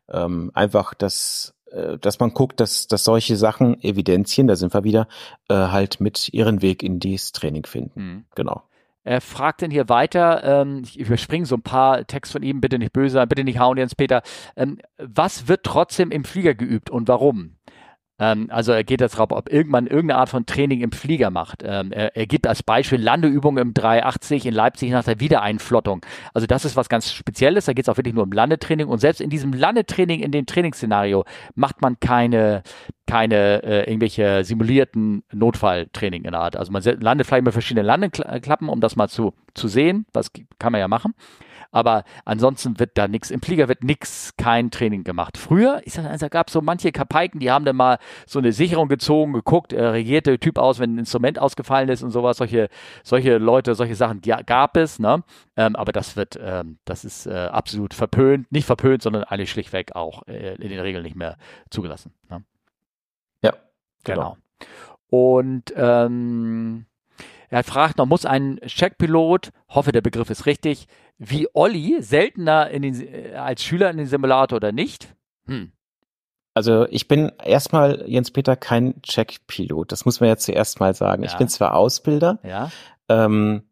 Ähm, 0.09 0.51
einfach 0.55 0.93
das 0.95 1.57
äh, 1.71 1.99
dass 1.99 2.21
man 2.21 2.33
guckt, 2.33 2.61
dass, 2.61 2.87
dass 2.87 3.05
solche 3.05 3.37
Sachen, 3.37 3.83
Evidenzien, 3.83 4.47
da 4.47 4.57
sind 4.57 4.73
wir 4.73 4.85
wieder, 4.85 5.09
äh, 5.49 5.55
halt 5.55 6.01
mit 6.01 6.33
ihren 6.33 6.63
Weg 6.63 6.83
in 6.83 7.01
dieses 7.01 7.33
Training 7.33 7.67
finden. 7.67 8.01
Mhm. 8.01 8.25
Genau. 8.35 8.63
Er 9.07 9.21
fragt 9.21 9.63
dann 9.63 9.71
hier 9.71 9.89
weiter, 9.89 10.43
ähm, 10.43 10.83
ich 10.85 10.99
überspringe 10.99 11.47
so 11.47 11.55
ein 11.55 11.63
paar 11.63 12.05
Texte 12.09 12.33
von 12.33 12.43
ihm, 12.43 12.61
bitte 12.61 12.77
nicht 12.77 12.93
böse, 12.93 13.25
bitte 13.29 13.45
nicht 13.45 13.61
hauen, 13.61 13.79
Jens 13.79 13.95
Peter. 13.95 14.21
Ähm, 14.57 14.79
was 14.99 15.47
wird 15.47 15.63
trotzdem 15.63 16.11
im 16.11 16.25
Flieger 16.25 16.55
geübt 16.55 16.91
und 16.91 17.07
warum? 17.07 17.53
Ähm, 18.19 18.49
also 18.51 18.73
er 18.73 18.85
geht 18.85 19.01
jetzt 19.01 19.19
drauf, 19.19 19.31
ob 19.31 19.53
irgendwann 19.53 19.87
irgendeine 19.87 20.21
Art 20.21 20.29
von 20.29 20.47
Training 20.47 20.81
im 20.81 20.93
Flieger 20.93 21.31
macht. 21.31 21.63
Ähm, 21.65 21.93
er, 21.93 22.17
er, 22.17 22.27
gibt 22.27 22.47
als 22.47 22.63
Beispiel 22.63 23.01
Landeübungen 23.01 23.63
im 23.63 23.75
380 23.75 24.47
in 24.47 24.55
Leipzig 24.55 24.91
nach 24.91 25.05
der 25.05 25.21
Wiedereinflottung. 25.21 26.05
Also 26.33 26.47
das 26.47 26.65
ist 26.65 26.77
was 26.77 26.89
ganz 26.89 27.13
Spezielles. 27.13 27.67
Da 27.67 27.73
geht 27.73 27.85
es 27.85 27.89
auch 27.89 27.97
wirklich 27.97 28.15
nur 28.15 28.25
um 28.25 28.33
Landetraining. 28.33 28.89
Und 28.89 29.01
selbst 29.01 29.21
in 29.21 29.31
diesem 29.31 29.53
Landetraining, 29.53 30.21
in 30.21 30.33
dem 30.33 30.47
Trainingsszenario, 30.47 31.25
macht 31.55 31.83
man 31.83 32.01
keine 32.01 32.63
keine 33.07 33.63
äh, 33.63 33.89
irgendwelche 33.89 34.43
simulierten 34.45 35.23
Notfalltraining 35.33 36.25
in 36.25 36.33
der 36.33 36.41
Art. 36.41 36.57
Also 36.57 36.73
man 36.73 36.83
landet 36.83 37.27
vielleicht 37.27 37.45
mit 37.45 37.53
verschiedenen 37.53 37.87
Landeklappen, 37.87 38.69
um 38.69 38.81
das 38.81 38.97
mal 38.97 39.09
zu, 39.09 39.33
zu 39.55 39.69
sehen. 39.69 40.07
Das 40.13 40.33
kann 40.59 40.73
man 40.73 40.81
ja 40.81 40.89
machen. 40.89 41.15
Aber 41.71 42.05
ansonsten 42.25 42.79
wird 42.79 42.97
da 42.99 43.09
nichts, 43.09 43.31
im 43.31 43.43
Flieger 43.43 43.69
wird 43.69 43.85
nichts, 43.85 44.35
kein 44.37 44.71
Training 44.71 45.05
gemacht. 45.05 45.37
Früher, 45.37 45.81
ich 45.85 45.95
sag, 45.95 46.07
also, 46.07 46.29
gab 46.29 46.49
es 46.49 46.53
so 46.53 46.61
manche 46.61 46.93
Kapaiken, 46.93 47.41
die 47.41 47.51
haben 47.51 47.65
dann 47.65 47.77
mal 47.77 47.99
so 48.27 48.39
eine 48.39 48.53
Sicherung 48.53 48.89
gezogen, 48.89 49.33
geguckt, 49.33 49.73
äh, 49.73 49.85
regiert 49.85 50.27
der 50.27 50.41
Typ 50.41 50.59
aus, 50.59 50.79
wenn 50.79 50.95
ein 50.95 50.99
Instrument 50.99 51.39
ausgefallen 51.39 51.89
ist 51.89 52.03
und 52.03 52.11
sowas. 52.11 52.39
Solche, 52.39 52.69
solche 53.03 53.39
Leute, 53.39 53.75
solche 53.75 53.95
Sachen 53.95 54.21
ja, 54.25 54.43
gab 54.43 54.77
es, 54.77 54.99
ne? 54.99 55.23
Ähm, 55.57 55.77
aber 55.77 55.93
das 55.93 56.17
wird, 56.17 56.39
ähm, 56.43 56.79
das 56.85 57.05
ist 57.05 57.27
äh, 57.27 57.33
absolut 57.35 57.95
verpönt, 57.95 58.51
nicht 58.53 58.67
verpönt, 58.67 59.03
sondern 59.03 59.25
eigentlich 59.25 59.51
schlichtweg 59.51 59.95
auch 59.95 60.27
äh, 60.27 60.55
in 60.55 60.69
den 60.69 60.81
Regeln 60.81 61.03
nicht 61.03 61.17
mehr 61.17 61.37
zugelassen. 61.71 62.13
Ne? 62.31 62.45
Ja, 63.43 63.53
genau. 64.05 64.37
genau. 64.37 64.37
Und 65.09 65.73
ähm, 65.77 66.87
er 67.51 67.65
fragt 67.65 67.99
noch, 67.99 68.07
muss 68.07 68.27
ein 68.27 68.61
Checkpilot, 68.67 69.51
hoffe 69.69 69.93
der 69.93 70.01
Begriff 70.01 70.31
ist 70.31 70.47
richtig, 70.47 70.87
wie 71.19 71.49
Olli 71.55 71.97
seltener 72.01 72.69
den, 72.69 73.01
äh, 73.01 73.35
als 73.35 73.63
Schüler 73.63 73.91
in 73.91 73.99
den 73.99 74.07
Simulator 74.07 74.57
oder 74.57 74.73
nicht? 74.73 75.15
Hm. 75.47 75.73
Also 76.55 76.87
ich 76.89 77.07
bin 77.07 77.33
erstmal, 77.45 78.05
Jens 78.07 78.31
Peter, 78.31 78.57
kein 78.57 79.03
Checkpilot. 79.03 79.93
Das 79.93 80.07
muss 80.07 80.21
man 80.21 80.31
ja 80.31 80.37
zuerst 80.39 80.81
mal 80.81 80.95
sagen. 80.95 81.23
Ja. 81.23 81.31
Ich 81.31 81.37
bin 81.37 81.49
zwar 81.49 81.75
Ausbilder. 81.75 82.39
Ja. 82.43 82.71
Ähm, 83.09 83.63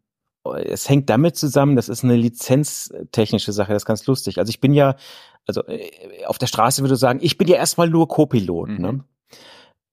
es 0.44 0.88
hängt 0.88 1.08
damit 1.08 1.36
zusammen, 1.36 1.76
das 1.76 1.88
ist 1.88 2.04
eine 2.04 2.16
lizenztechnische 2.16 3.52
Sache, 3.52 3.72
das 3.72 3.84
ist 3.84 3.86
ganz 3.86 4.06
lustig. 4.06 4.38
Also 4.38 4.50
ich 4.50 4.60
bin 4.60 4.74
ja, 4.74 4.96
also 5.46 5.66
äh, 5.66 6.24
auf 6.26 6.36
der 6.36 6.46
Straße 6.46 6.82
würde 6.82 6.94
ich 6.94 7.00
sagen, 7.00 7.20
ich 7.22 7.38
bin 7.38 7.48
ja 7.48 7.56
erstmal 7.56 7.88
nur 7.88 8.08
Co-Pilot. 8.08 8.68
Ne? 8.68 8.74
Mhm. 8.74 8.82
Ne? 8.82 9.04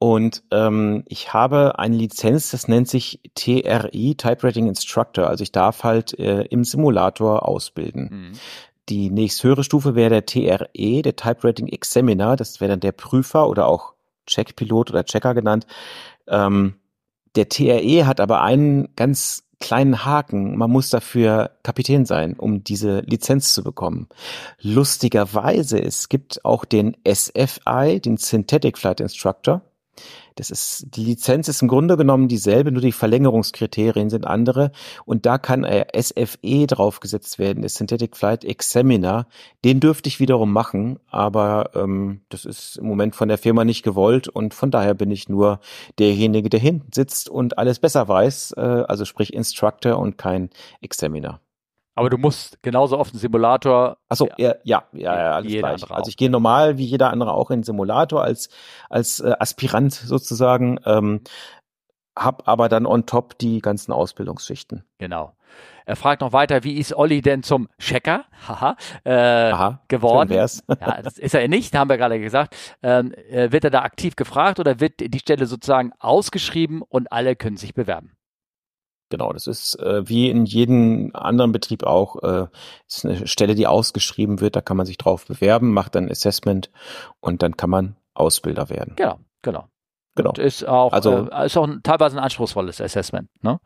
Und 0.01 0.41
ähm, 0.49 1.03
ich 1.07 1.31
habe 1.31 1.77
eine 1.77 1.95
Lizenz, 1.95 2.49
das 2.49 2.67
nennt 2.67 2.87
sich 2.87 3.19
TRI, 3.35 4.15
Type 4.15 4.43
Rating 4.43 4.67
Instructor. 4.67 5.27
Also 5.27 5.43
ich 5.43 5.51
darf 5.51 5.83
halt 5.83 6.17
äh, 6.17 6.41
im 6.45 6.63
Simulator 6.63 7.47
ausbilden. 7.47 8.09
Mhm. 8.11 8.31
Die 8.89 9.11
nächsthöhere 9.11 9.63
Stufe 9.63 9.93
wäre 9.93 10.09
der 10.09 10.25
TRE, 10.25 11.03
der 11.03 11.15
Type 11.15 11.43
Rating 11.43 11.67
Examiner. 11.67 12.35
Das 12.35 12.59
wäre 12.59 12.71
dann 12.71 12.79
der 12.79 12.93
Prüfer 12.93 13.47
oder 13.47 13.67
auch 13.67 13.93
Checkpilot 14.25 14.89
oder 14.89 15.03
Checker 15.03 15.35
genannt. 15.35 15.67
Ähm, 16.27 16.77
der 17.35 17.47
TRE 17.47 18.07
hat 18.07 18.19
aber 18.19 18.41
einen 18.41 18.95
ganz 18.95 19.43
kleinen 19.59 20.03
Haken. 20.03 20.57
Man 20.57 20.71
muss 20.71 20.89
dafür 20.89 21.51
Kapitän 21.61 22.07
sein, 22.07 22.33
um 22.39 22.63
diese 22.63 23.01
Lizenz 23.01 23.53
zu 23.53 23.63
bekommen. 23.63 24.07
Lustigerweise, 24.61 25.79
es 25.79 26.09
gibt 26.09 26.43
auch 26.43 26.65
den 26.65 26.97
SFI, 27.07 27.99
den 28.03 28.17
Synthetic 28.17 28.79
Flight 28.79 28.99
Instructor. 28.99 29.61
Das 30.35 30.49
ist, 30.49 30.87
die 30.95 31.03
Lizenz 31.03 31.47
ist 31.47 31.61
im 31.61 31.67
Grunde 31.67 31.97
genommen 31.97 32.27
dieselbe, 32.27 32.71
nur 32.71 32.81
die 32.81 32.91
Verlängerungskriterien 32.91 34.09
sind 34.09 34.25
andere. 34.25 34.71
Und 35.05 35.25
da 35.25 35.37
kann 35.37 35.65
SFE 35.65 36.67
draufgesetzt 36.67 37.37
werden, 37.37 37.61
der 37.61 37.69
Synthetic 37.69 38.15
Flight 38.15 38.45
Examiner. 38.45 39.27
Den 39.65 39.79
dürfte 39.79 40.07
ich 40.07 40.19
wiederum 40.19 40.51
machen, 40.53 40.99
aber 41.09 41.71
ähm, 41.75 42.21
das 42.29 42.45
ist 42.45 42.77
im 42.77 42.87
Moment 42.87 43.15
von 43.15 43.27
der 43.27 43.37
Firma 43.37 43.65
nicht 43.65 43.83
gewollt 43.83 44.27
und 44.27 44.53
von 44.53 44.71
daher 44.71 44.93
bin 44.93 45.11
ich 45.11 45.29
nur 45.29 45.59
derjenige, 45.99 46.49
der 46.49 46.59
hinten 46.59 46.91
sitzt 46.93 47.29
und 47.29 47.57
alles 47.57 47.79
besser 47.79 48.07
weiß, 48.07 48.53
äh, 48.57 48.61
also 48.61 49.05
sprich 49.05 49.33
Instructor 49.33 49.97
und 49.99 50.17
kein 50.17 50.49
Examiner. 50.81 51.41
Aber 52.01 52.09
du 52.09 52.17
musst 52.17 52.61
genauso 52.63 52.97
oft 52.97 53.13
einen 53.13 53.19
Simulator. 53.19 53.97
Achso, 54.09 54.27
ja, 54.37 54.55
ja, 54.63 54.83
ja, 54.91 55.15
ja 55.15 55.31
alles 55.33 55.53
gleich. 55.53 55.91
Also 55.91 56.09
ich 56.09 56.17
gehe 56.17 56.29
normal 56.29 56.77
wie 56.77 56.85
jeder 56.85 57.11
andere 57.11 57.33
auch 57.33 57.51
in 57.51 57.59
den 57.59 57.63
Simulator 57.63 58.23
als, 58.23 58.49
als 58.89 59.19
äh, 59.19 59.33
Aspirant 59.39 59.93
sozusagen, 59.93 60.79
ähm, 60.85 61.21
hab 62.17 62.47
aber 62.47 62.69
dann 62.69 62.85
on 62.85 63.05
top 63.05 63.37
die 63.37 63.59
ganzen 63.59 63.91
Ausbildungsschichten. 63.91 64.83
Genau. 64.97 65.33
Er 65.85 65.95
fragt 65.95 66.21
noch 66.21 66.33
weiter, 66.33 66.63
wie 66.63 66.77
ist 66.77 66.95
Olli 66.95 67.21
denn 67.21 67.43
zum 67.43 67.67
Checker 67.77 68.25
Haha, 68.47 68.75
äh, 69.03 69.11
Aha, 69.51 69.81
geworden? 69.87 70.29
Wär's. 70.29 70.63
ja, 70.81 71.01
das 71.01 71.17
ist 71.17 71.35
er 71.35 71.47
nicht, 71.47 71.75
haben 71.75 71.89
wir 71.89 71.97
gerade 71.97 72.19
gesagt. 72.19 72.55
Ähm, 72.81 73.13
äh, 73.29 73.51
wird 73.51 73.63
er 73.63 73.69
da 73.69 73.81
aktiv 73.81 74.15
gefragt 74.15 74.59
oder 74.59 74.79
wird 74.79 74.99
die 74.99 75.19
Stelle 75.19 75.45
sozusagen 75.45 75.91
ausgeschrieben 75.99 76.81
und 76.81 77.11
alle 77.11 77.35
können 77.35 77.57
sich 77.57 77.73
bewerben? 77.73 78.15
Genau, 79.11 79.33
das 79.33 79.45
ist 79.45 79.75
äh, 79.79 80.07
wie 80.07 80.29
in 80.29 80.45
jedem 80.45 81.11
anderen 81.13 81.51
Betrieb 81.51 81.83
auch, 81.83 82.23
äh, 82.23 82.47
ist 82.87 83.05
eine 83.05 83.27
Stelle, 83.27 83.55
die 83.55 83.67
ausgeschrieben 83.67 84.39
wird, 84.39 84.55
da 84.55 84.61
kann 84.61 84.77
man 84.77 84.85
sich 84.85 84.97
drauf 84.97 85.27
bewerben, 85.27 85.73
macht 85.73 85.95
dann 85.95 86.09
Assessment 86.09 86.71
und 87.19 87.43
dann 87.43 87.57
kann 87.57 87.69
man 87.69 87.97
Ausbilder 88.13 88.69
werden. 88.69 88.93
Genau, 88.95 89.19
genau. 89.41 89.67
Genau. 90.15 90.29
Und 90.29 90.39
ist 90.39 90.67
auch, 90.67 90.93
also, 90.93 91.29
äh, 91.29 91.45
ist 91.45 91.57
auch 91.57 91.67
ein, 91.67 91.81
teilweise 91.83 92.17
ein 92.17 92.23
anspruchsvolles 92.23 92.79
Assessment, 92.81 93.29
ne? 93.41 93.59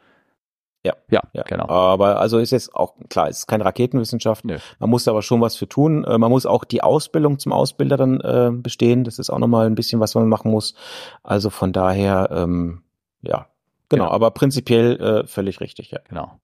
Ja, 0.84 0.94
ja, 1.10 1.22
ja, 1.34 1.44
genau. 1.44 1.68
Aber 1.68 2.20
also 2.20 2.38
ist 2.38 2.52
jetzt 2.52 2.76
auch 2.76 2.94
klar, 3.10 3.28
es 3.28 3.40
ist 3.40 3.48
keine 3.48 3.66
Raketenwissenschaft. 3.66 4.46
Nö. 4.46 4.58
Man 4.78 4.90
muss 4.92 5.08
aber 5.08 5.24
schon 5.24 5.42
was 5.42 5.56
für 5.56 5.68
tun. 5.68 6.04
Äh, 6.04 6.20
man 6.20 6.30
muss 6.30 6.46
auch 6.46 6.64
die 6.64 6.84
Ausbildung 6.84 7.40
zum 7.40 7.54
Ausbilder 7.54 7.98
dann 7.98 8.22
äh, 8.22 8.52
bestehen. 8.52 9.04
Das 9.04 9.18
ist 9.18 9.32
auch 9.32 9.40
nochmal 9.40 9.66
ein 9.66 9.74
bisschen, 9.74 10.00
was 10.00 10.14
man 10.14 10.30
machen 10.30 10.52
muss. 10.52 10.76
Also 11.24 11.50
von 11.50 11.74
daher, 11.74 12.30
ähm, 12.32 12.84
ja, 13.24 13.48
Genau, 13.90 14.10
aber 14.10 14.32
prinzipiell 14.32 15.00
äh, 15.00 15.28
völlig 15.28 15.62
richtig, 15.62 15.92
ja. 15.92 16.00
Genau. 16.08 16.40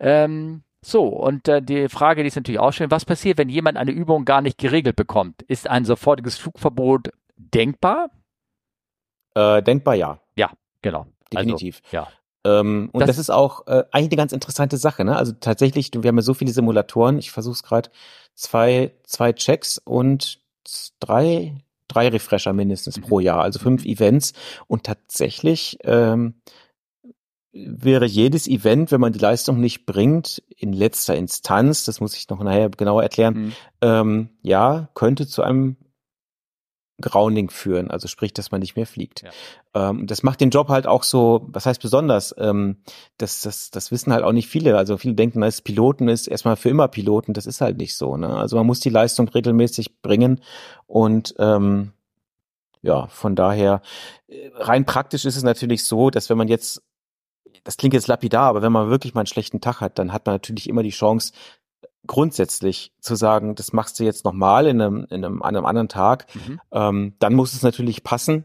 Ähm, 0.00 0.62
so, 0.80 1.06
und 1.08 1.48
äh, 1.48 1.60
die 1.60 1.88
Frage, 1.88 2.22
die 2.22 2.28
ist 2.28 2.36
natürlich 2.36 2.60
auch 2.60 2.72
schön, 2.72 2.90
was 2.90 3.04
passiert, 3.04 3.38
wenn 3.38 3.48
jemand 3.48 3.76
eine 3.76 3.90
Übung 3.90 4.24
gar 4.24 4.40
nicht 4.40 4.58
geregelt 4.58 4.96
bekommt? 4.96 5.42
Ist 5.42 5.68
ein 5.68 5.84
sofortiges 5.84 6.38
Flugverbot 6.38 7.10
denkbar? 7.36 8.10
Äh, 9.34 9.62
denkbar, 9.62 9.94
ja. 9.94 10.20
Ja, 10.36 10.50
genau. 10.82 11.06
Definitiv. 11.32 11.82
Also, 11.84 11.96
ja. 11.96 12.08
Ähm, 12.44 12.90
und 12.92 13.00
das, 13.00 13.08
das, 13.08 13.18
ist 13.18 13.30
auch 13.30 13.66
äh, 13.66 13.84
eigentlich 13.90 14.10
eine 14.10 14.16
ganz 14.16 14.32
interessante 14.32 14.76
Sache. 14.76 15.04
Ne? 15.04 15.16
Also 15.16 15.32
tatsächlich, 15.32 15.90
wir 15.92 16.08
haben 16.08 16.16
ja 16.16 16.22
so 16.22 16.34
viele 16.34 16.52
Simulatoren. 16.52 17.18
Ich 17.18 17.30
versuche 17.30 17.54
es 17.54 17.62
gerade. 17.62 17.90
Zwei, 18.34 18.92
zwei 19.02 19.32
Checks 19.32 19.78
und 19.78 20.38
drei, 21.00 21.56
drei 21.88 22.08
Refresher 22.08 22.52
mindestens 22.52 22.98
mhm. 22.98 23.02
pro 23.02 23.20
Jahr, 23.20 23.42
also 23.42 23.58
fünf 23.58 23.84
Events. 23.84 24.32
Und 24.68 24.84
tatsächlich 24.84 25.78
ähm, 25.82 26.34
wäre 27.66 28.06
jedes 28.06 28.46
Event, 28.46 28.92
wenn 28.92 29.00
man 29.00 29.12
die 29.12 29.18
Leistung 29.18 29.60
nicht 29.60 29.86
bringt, 29.86 30.42
in 30.56 30.72
letzter 30.72 31.16
Instanz, 31.16 31.84
das 31.84 32.00
muss 32.00 32.16
ich 32.16 32.28
noch 32.28 32.42
nachher 32.42 32.70
genauer 32.70 33.02
erklären, 33.02 33.34
mhm. 33.34 33.52
ähm, 33.82 34.28
ja, 34.42 34.88
könnte 34.94 35.26
zu 35.26 35.42
einem 35.42 35.76
Grounding 37.00 37.48
führen, 37.48 37.92
also 37.92 38.08
sprich, 38.08 38.32
dass 38.32 38.50
man 38.50 38.60
nicht 38.60 38.74
mehr 38.74 38.86
fliegt. 38.86 39.22
Ja. 39.22 39.90
Ähm, 39.90 40.08
das 40.08 40.24
macht 40.24 40.40
den 40.40 40.50
Job 40.50 40.68
halt 40.68 40.88
auch 40.88 41.04
so, 41.04 41.46
was 41.48 41.64
heißt 41.64 41.80
besonders? 41.80 42.34
Ähm, 42.38 42.78
das, 43.18 43.42
das, 43.42 43.70
das 43.70 43.92
wissen 43.92 44.12
halt 44.12 44.24
auch 44.24 44.32
nicht 44.32 44.48
viele. 44.48 44.76
Also 44.76 44.96
viele 44.96 45.14
denken, 45.14 45.44
als 45.44 45.62
Piloten 45.62 46.08
ist 46.08 46.26
erstmal 46.26 46.56
für 46.56 46.70
immer 46.70 46.88
Piloten. 46.88 47.34
Das 47.34 47.46
ist 47.46 47.60
halt 47.60 47.76
nicht 47.78 47.96
so. 47.96 48.16
Ne? 48.16 48.28
Also 48.28 48.56
man 48.56 48.66
muss 48.66 48.80
die 48.80 48.90
Leistung 48.90 49.28
regelmäßig 49.28 50.02
bringen 50.02 50.40
und 50.88 51.36
ähm, 51.38 51.92
ja, 52.82 53.06
von 53.08 53.36
daher 53.36 53.82
äh, 54.26 54.50
rein 54.54 54.84
praktisch 54.84 55.24
ist 55.24 55.36
es 55.36 55.42
natürlich 55.42 55.84
so, 55.84 56.10
dass 56.10 56.30
wenn 56.30 56.38
man 56.38 56.48
jetzt 56.48 56.82
das 57.64 57.76
klingt 57.76 57.94
jetzt 57.94 58.08
lapidar, 58.08 58.48
aber 58.48 58.62
wenn 58.62 58.72
man 58.72 58.90
wirklich 58.90 59.14
mal 59.14 59.20
einen 59.20 59.26
schlechten 59.26 59.60
Tag 59.60 59.80
hat, 59.80 59.98
dann 59.98 60.12
hat 60.12 60.26
man 60.26 60.34
natürlich 60.34 60.68
immer 60.68 60.82
die 60.82 60.90
Chance, 60.90 61.32
grundsätzlich 62.06 62.92
zu 63.00 63.14
sagen, 63.14 63.54
das 63.54 63.72
machst 63.72 64.00
du 64.00 64.04
jetzt 64.04 64.24
nochmal 64.24 64.66
in 64.66 64.80
einem, 64.80 65.06
in 65.10 65.24
einem, 65.24 65.42
an 65.42 65.54
einem 65.54 65.66
anderen 65.66 65.88
Tag. 65.88 66.26
Mhm. 66.34 66.60
Ähm, 66.72 67.14
dann 67.18 67.34
muss 67.34 67.52
es 67.52 67.62
natürlich 67.62 68.02
passen. 68.02 68.44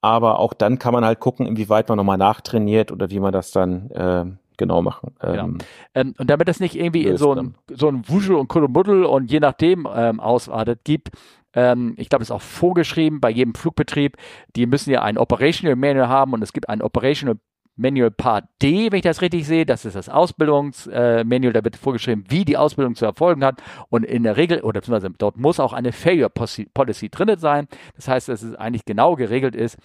Aber 0.00 0.38
auch 0.38 0.52
dann 0.52 0.78
kann 0.78 0.92
man 0.92 1.04
halt 1.04 1.18
gucken, 1.18 1.46
inwieweit 1.46 1.88
man 1.88 1.96
nochmal 1.96 2.18
nachtrainiert 2.18 2.92
oder 2.92 3.10
wie 3.10 3.20
man 3.20 3.32
das 3.32 3.52
dann 3.52 3.90
äh, 3.90 4.26
genau 4.58 4.82
machen. 4.82 5.14
Ähm, 5.22 5.34
ja. 5.34 5.48
ähm, 5.94 6.14
und 6.18 6.28
damit 6.28 6.46
das 6.46 6.60
nicht 6.60 6.74
irgendwie 6.74 7.04
in 7.04 7.16
so 7.16 7.32
ein, 7.32 7.54
so 7.70 7.88
ein 7.88 8.06
Wuschel 8.08 8.36
und 8.36 8.48
Kuddelmuddel 8.48 9.04
und 9.04 9.30
je 9.30 9.40
nachdem 9.40 9.88
ähm, 9.92 10.20
ausartet 10.20 10.80
gibt, 10.84 11.10
ähm, 11.54 11.94
ich 11.96 12.08
glaube, 12.08 12.22
es 12.22 12.28
ist 12.28 12.34
auch 12.34 12.42
vorgeschrieben 12.42 13.20
bei 13.20 13.30
jedem 13.30 13.54
Flugbetrieb, 13.54 14.16
die 14.56 14.66
müssen 14.66 14.90
ja 14.90 15.02
ein 15.02 15.16
Operational 15.18 15.76
Manual 15.76 16.08
haben 16.08 16.32
und 16.34 16.42
es 16.42 16.52
gibt 16.52 16.68
ein 16.68 16.82
Operational 16.82 17.38
Manual 17.76 18.10
Part 18.10 18.44
D, 18.62 18.92
wenn 18.92 18.98
ich 18.98 19.02
das 19.02 19.20
richtig 19.20 19.46
sehe, 19.46 19.66
das 19.66 19.84
ist 19.84 19.96
das 19.96 20.08
Ausbildungsmanual, 20.08 21.50
äh, 21.50 21.52
da 21.52 21.64
wird 21.64 21.76
vorgeschrieben, 21.76 22.24
wie 22.28 22.44
die 22.44 22.56
Ausbildung 22.56 22.94
zu 22.94 23.04
erfolgen 23.04 23.44
hat. 23.44 23.62
Und 23.88 24.04
in 24.04 24.22
der 24.22 24.36
Regel, 24.36 24.60
oder 24.60 24.80
beziehungsweise 24.80 25.12
dort 25.16 25.36
muss 25.36 25.60
auch 25.60 25.72
eine 25.72 25.92
Failure 25.92 26.30
Policy 26.30 27.08
drin 27.10 27.36
sein, 27.38 27.68
das 27.96 28.08
heißt, 28.08 28.28
dass 28.28 28.42
es 28.42 28.54
eigentlich 28.54 28.84
genau 28.84 29.16
geregelt 29.16 29.56
ist, 29.56 29.78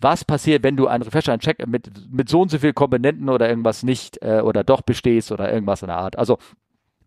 was 0.00 0.24
passiert, 0.24 0.62
wenn 0.62 0.76
du 0.76 0.86
einen 0.86 1.02
Refresher, 1.02 1.32
einen 1.32 1.40
Check 1.40 1.66
mit, 1.66 1.90
mit 2.10 2.28
so 2.28 2.42
und 2.42 2.50
so 2.50 2.58
viel 2.58 2.72
Komponenten 2.72 3.28
oder 3.28 3.48
irgendwas 3.48 3.82
nicht 3.82 4.22
äh, 4.22 4.40
oder 4.40 4.62
doch 4.62 4.82
bestehst 4.82 5.32
oder 5.32 5.52
irgendwas 5.52 5.82
in 5.82 5.88
der 5.88 5.96
Art. 5.96 6.16
Also 6.16 6.38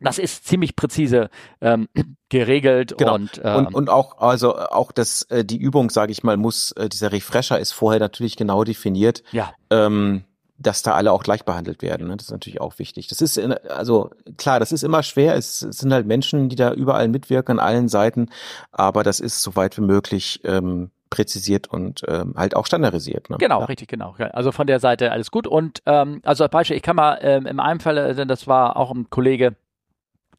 Das 0.02 0.18
ist 0.18 0.46
ziemlich 0.46 0.76
präzise 0.76 1.30
ähm, 1.62 1.88
geregelt 2.30 2.96
genau. 2.98 3.16
und, 3.16 3.42
ähm, 3.44 3.68
und 3.68 3.76
und 3.76 3.90
auch 3.90 4.18
also 4.18 4.56
auch 4.56 4.92
das 4.92 5.24
äh, 5.24 5.46
die 5.46 5.58
Übung, 5.58 5.90
sage 5.90 6.12
ich 6.12 6.24
mal, 6.24 6.38
muss 6.38 6.72
äh, 6.74 6.90
dieser 6.90 7.12
Refresher 7.12 7.60
ist 7.60 7.72
vorher 7.72 8.00
natürlich 8.00 8.36
genau 8.36 8.64
definiert. 8.64 9.24
Ja. 9.32 9.54
Ähm, 9.70 10.24
dass 10.62 10.84
da 10.84 10.94
alle 10.94 11.12
auch 11.12 11.24
gleich 11.24 11.44
behandelt 11.44 11.82
werden. 11.82 12.08
Ne? 12.08 12.18
Das 12.18 12.28
ist 12.28 12.32
natürlich 12.32 12.62
auch 12.62 12.78
wichtig. 12.80 13.08
Das 13.08 13.22
ist, 13.22 13.38
in, 13.38 13.54
also 13.54 14.12
klar, 14.38 14.60
das 14.60 14.72
ist 14.72 14.84
immer 14.84 15.04
schwer. 15.04 15.36
Es, 15.36 15.62
es, 15.62 15.80
sind 15.80 15.92
halt 15.92 16.06
Menschen, 16.06 16.50
die 16.50 16.56
da 16.56 16.72
überall 16.72 17.08
mitwirken 17.08 17.60
an 17.60 17.66
allen 17.66 17.90
Seiten, 17.90 18.30
aber 18.72 19.04
das 19.04 19.20
ist 19.20 19.42
so 19.42 19.56
weit 19.56 19.78
wie 19.78 19.82
möglich 19.82 20.42
ähm, 20.44 20.92
präzisiert 21.10 21.68
und 21.68 22.04
ähm, 22.08 22.34
halt 22.38 22.56
auch 22.56 22.66
standardisiert. 22.66 23.30
Ne? 23.30 23.38
Genau, 23.40 23.60
ja. 23.60 23.66
richtig, 23.66 23.90
genau. 23.90 24.16
Also 24.32 24.52
von 24.52 24.68
der 24.68 24.80
Seite 24.80 25.12
alles 25.12 25.30
gut. 25.30 25.46
Und 25.46 25.82
ähm, 25.86 26.22
also 26.24 26.44
als 26.44 26.52
Beispiel, 26.52 26.78
ich 26.78 26.84
kann 26.84 26.96
mal 26.96 27.20
ähm, 27.22 27.46
in 27.46 27.60
einem 27.60 27.80
Fall, 27.80 27.98
äh, 27.98 28.26
das 28.26 28.48
war 28.48 28.78
auch 28.78 28.92
ein 28.92 29.10
Kollege, 29.10 29.56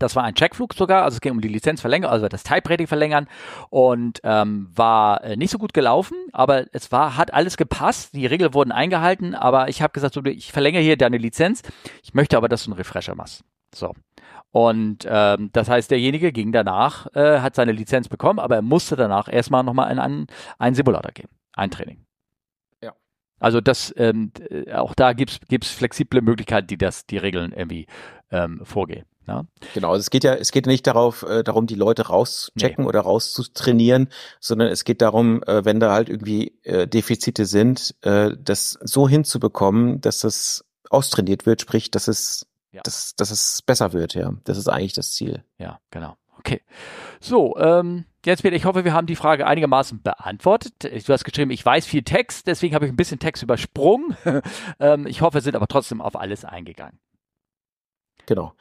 das 0.03 0.17
war 0.17 0.25
ein 0.25 0.35
Checkflug 0.35 0.75
sogar, 0.75 1.05
also 1.05 1.17
es 1.17 1.21
ging 1.21 1.33
um 1.33 1.41
die 1.41 1.49
Lizenzverlängerung, 1.49 2.13
also 2.13 2.29
das 2.29 2.43
Type-Rating 2.43 2.87
verlängern 2.87 3.29
und 3.71 4.21
ähm, 4.25 4.69
war 4.75 5.23
äh, 5.25 5.37
nicht 5.37 5.51
so 5.51 5.59
gut 5.59 5.73
gelaufen, 5.73 6.17
aber 6.33 6.67
es 6.73 6.93
war, 6.93 7.17
hat 7.17 7.33
alles 7.33 7.57
gepasst, 7.57 8.15
die 8.15 8.27
Regeln 8.27 8.55
wurden 8.55 8.73
eingehalten, 8.73 9.35
aber 9.35 9.69
ich 9.69 9.83
habe 9.83 9.93
gesagt, 9.93 10.15
so, 10.15 10.25
ich 10.25 10.53
verlängere 10.53 10.83
hier 10.83 10.97
deine 10.97 11.19
Lizenz, 11.19 11.63
ich 12.03 12.15
möchte 12.15 12.37
aber, 12.37 12.49
dass 12.49 12.65
du 12.65 12.71
einen 12.71 12.79
Refresher 12.79 13.15
machst. 13.15 13.45
So. 13.75 13.95
Und 14.51 15.07
ähm, 15.09 15.51
das 15.53 15.69
heißt, 15.71 15.91
derjenige 15.91 16.31
ging 16.31 16.53
danach, 16.53 17.07
äh, 17.15 17.41
hat 17.41 17.55
seine 17.55 17.73
Lizenz 17.73 18.09
bekommen, 18.09 18.39
aber 18.39 18.57
er 18.57 18.63
musste 18.63 18.97
danach 18.97 19.33
erstmal 19.33 19.65
nochmal 19.65 19.91
in 19.91 19.99
einen, 19.99 20.27
einen 20.59 20.75
Simulator 20.75 21.13
gehen, 21.13 21.31
ein 21.55 21.71
Training. 21.71 22.05
Ja. 22.83 22.93
Also 23.41 23.63
das, 23.63 23.95
ähm, 23.97 24.31
auch 24.75 24.95
da 24.95 25.15
gibt's 25.15 25.41
gibt's 25.49 25.71
flexible 25.71 26.21
Möglichkeiten, 26.21 26.67
die 26.67 26.77
das, 26.77 27.07
die 27.07 27.17
Regeln 27.17 27.53
irgendwie 27.53 27.87
ähm, 28.31 28.61
vorgehen. 28.65 29.07
Ja. 29.27 29.45
Genau, 29.75 29.91
also 29.91 30.01
es 30.01 30.11
geht 30.11 30.25
ja, 30.25 30.35
es 30.35 30.51
geht 30.51 30.67
nicht 30.67 30.87
darauf, 30.87 31.23
äh, 31.23 31.45
darum, 31.45 31.67
die 31.67 31.75
Leute 31.75 32.09
rauschecken 32.09 32.85
nee. 32.85 32.89
oder 32.89 33.01
rauszutrainieren, 33.01 34.09
sondern 34.41 34.69
es 34.69 34.85
geht 34.85 35.01
darum, 35.01 35.43
äh, 35.45 35.65
wenn 35.65 35.81
da 35.81 35.93
halt 35.93 36.09
irgendwie 36.09 36.59
äh, 36.65 36.89
Defizite 36.89 37.47
sind, 37.47 37.95
äh, 38.03 38.31
das 38.39 38.79
so 38.83 39.09
hinzubekommen, 39.09 40.01
dass 40.01 40.21
das 40.21 40.65
austrainiert 40.91 41.47
wird, 41.47 41.61
sprich, 41.61 41.91
dass 41.91 42.09
es, 42.09 42.47
ja. 42.73 42.81
dass, 42.83 43.15
dass 43.15 43.31
es 43.31 43.63
besser 43.63 43.93
wird, 43.93 44.15
ja. 44.15 44.33
Das 44.45 44.59
ist 44.59 44.69
eigentlich 44.69 44.93
das 44.93 45.13
Ziel. 45.13 45.45
Ja, 45.59 45.79
genau. 45.91 46.17
Okay. 46.39 46.61
So, 47.21 47.57
ähm, 47.59 48.05
jetzt 48.25 48.43
Peter, 48.43 48.57
ich 48.57 48.65
hoffe, 48.65 48.85
wir 48.85 48.93
haben 48.93 49.07
die 49.07 49.15
Frage 49.15 49.47
einigermaßen 49.47 50.03
beantwortet. 50.03 50.75
Du 50.83 51.13
hast 51.13 51.25
geschrieben, 51.25 51.53
ich 51.53 51.65
weiß 51.65 51.87
viel 51.87 52.03
Text, 52.03 52.49
deswegen 52.49 52.75
habe 52.75 52.87
ich 52.87 52.93
ein 52.93 52.97
bisschen 52.97 53.21
Text 53.21 53.45
übersprungen. 53.45 54.17
ähm, 54.81 55.07
ich 55.07 55.21
hoffe, 55.21 55.41
sind 55.41 55.55
aber 55.55 55.69
trotzdem 55.69 56.01
auf 56.01 56.17
alles 56.17 56.45
eingegangen. 56.45 56.99
Genau. 58.27 58.55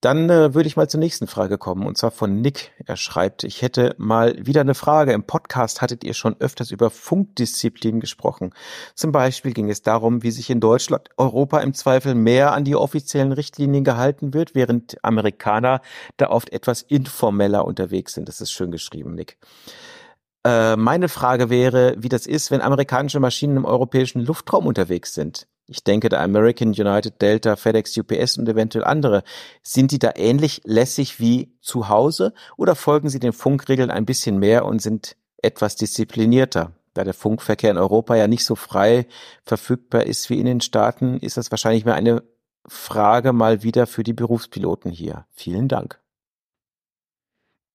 Dann 0.00 0.28
äh, 0.28 0.54
würde 0.54 0.66
ich 0.66 0.76
mal 0.76 0.88
zur 0.88 1.00
nächsten 1.00 1.26
Frage 1.26 1.56
kommen, 1.56 1.86
und 1.86 1.96
zwar 1.96 2.10
von 2.10 2.42
Nick. 2.42 2.72
Er 2.84 2.96
schreibt, 2.96 3.42
ich 3.42 3.62
hätte 3.62 3.94
mal 3.96 4.34
wieder 4.38 4.60
eine 4.60 4.74
Frage. 4.74 5.12
Im 5.12 5.24
Podcast 5.24 5.80
hattet 5.80 6.04
ihr 6.04 6.12
schon 6.12 6.36
öfters 6.40 6.70
über 6.70 6.90
Funkdisziplin 6.90 8.00
gesprochen. 8.00 8.52
Zum 8.94 9.12
Beispiel 9.12 9.54
ging 9.54 9.70
es 9.70 9.80
darum, 9.80 10.22
wie 10.22 10.30
sich 10.30 10.50
in 10.50 10.60
Deutschland 10.60 11.08
Europa 11.16 11.60
im 11.60 11.72
Zweifel 11.72 12.14
mehr 12.14 12.52
an 12.52 12.64
die 12.64 12.76
offiziellen 12.76 13.32
Richtlinien 13.32 13.82
gehalten 13.84 14.34
wird, 14.34 14.54
während 14.54 15.02
Amerikaner 15.02 15.80
da 16.18 16.28
oft 16.28 16.52
etwas 16.52 16.82
informeller 16.82 17.64
unterwegs 17.64 18.12
sind. 18.12 18.28
Das 18.28 18.42
ist 18.42 18.52
schön 18.52 18.72
geschrieben, 18.72 19.14
Nick. 19.14 19.38
Äh, 20.44 20.76
meine 20.76 21.08
Frage 21.08 21.48
wäre, 21.48 21.94
wie 21.96 22.10
das 22.10 22.26
ist, 22.26 22.50
wenn 22.50 22.60
amerikanische 22.60 23.20
Maschinen 23.20 23.56
im 23.56 23.64
europäischen 23.64 24.20
Luftraum 24.20 24.66
unterwegs 24.66 25.14
sind. 25.14 25.46
Ich 25.66 25.82
denke, 25.82 26.08
der 26.08 26.20
American, 26.20 26.68
United, 26.68 27.20
Delta, 27.22 27.56
FedEx, 27.56 27.96
UPS 27.96 28.36
und 28.36 28.48
eventuell 28.48 28.84
andere. 28.84 29.22
Sind 29.62 29.92
die 29.92 29.98
da 29.98 30.12
ähnlich 30.14 30.60
lässig 30.64 31.20
wie 31.20 31.56
zu 31.60 31.88
Hause 31.88 32.34
oder 32.56 32.74
folgen 32.74 33.08
sie 33.08 33.20
den 33.20 33.32
Funkregeln 33.32 33.90
ein 33.90 34.04
bisschen 34.04 34.38
mehr 34.38 34.66
und 34.66 34.82
sind 34.82 35.16
etwas 35.42 35.76
disziplinierter? 35.76 36.72
Da 36.92 37.02
der 37.02 37.14
Funkverkehr 37.14 37.70
in 37.70 37.78
Europa 37.78 38.14
ja 38.14 38.28
nicht 38.28 38.44
so 38.44 38.54
frei 38.54 39.06
verfügbar 39.42 40.04
ist 40.04 40.30
wie 40.30 40.38
in 40.38 40.46
den 40.46 40.60
Staaten, 40.60 41.18
ist 41.18 41.36
das 41.36 41.50
wahrscheinlich 41.50 41.84
mehr 41.84 41.94
eine 41.94 42.22
Frage 42.66 43.32
mal 43.32 43.62
wieder 43.62 43.86
für 43.86 44.04
die 44.04 44.12
Berufspiloten 44.12 44.90
hier. 44.90 45.26
Vielen 45.30 45.68
Dank. 45.68 46.03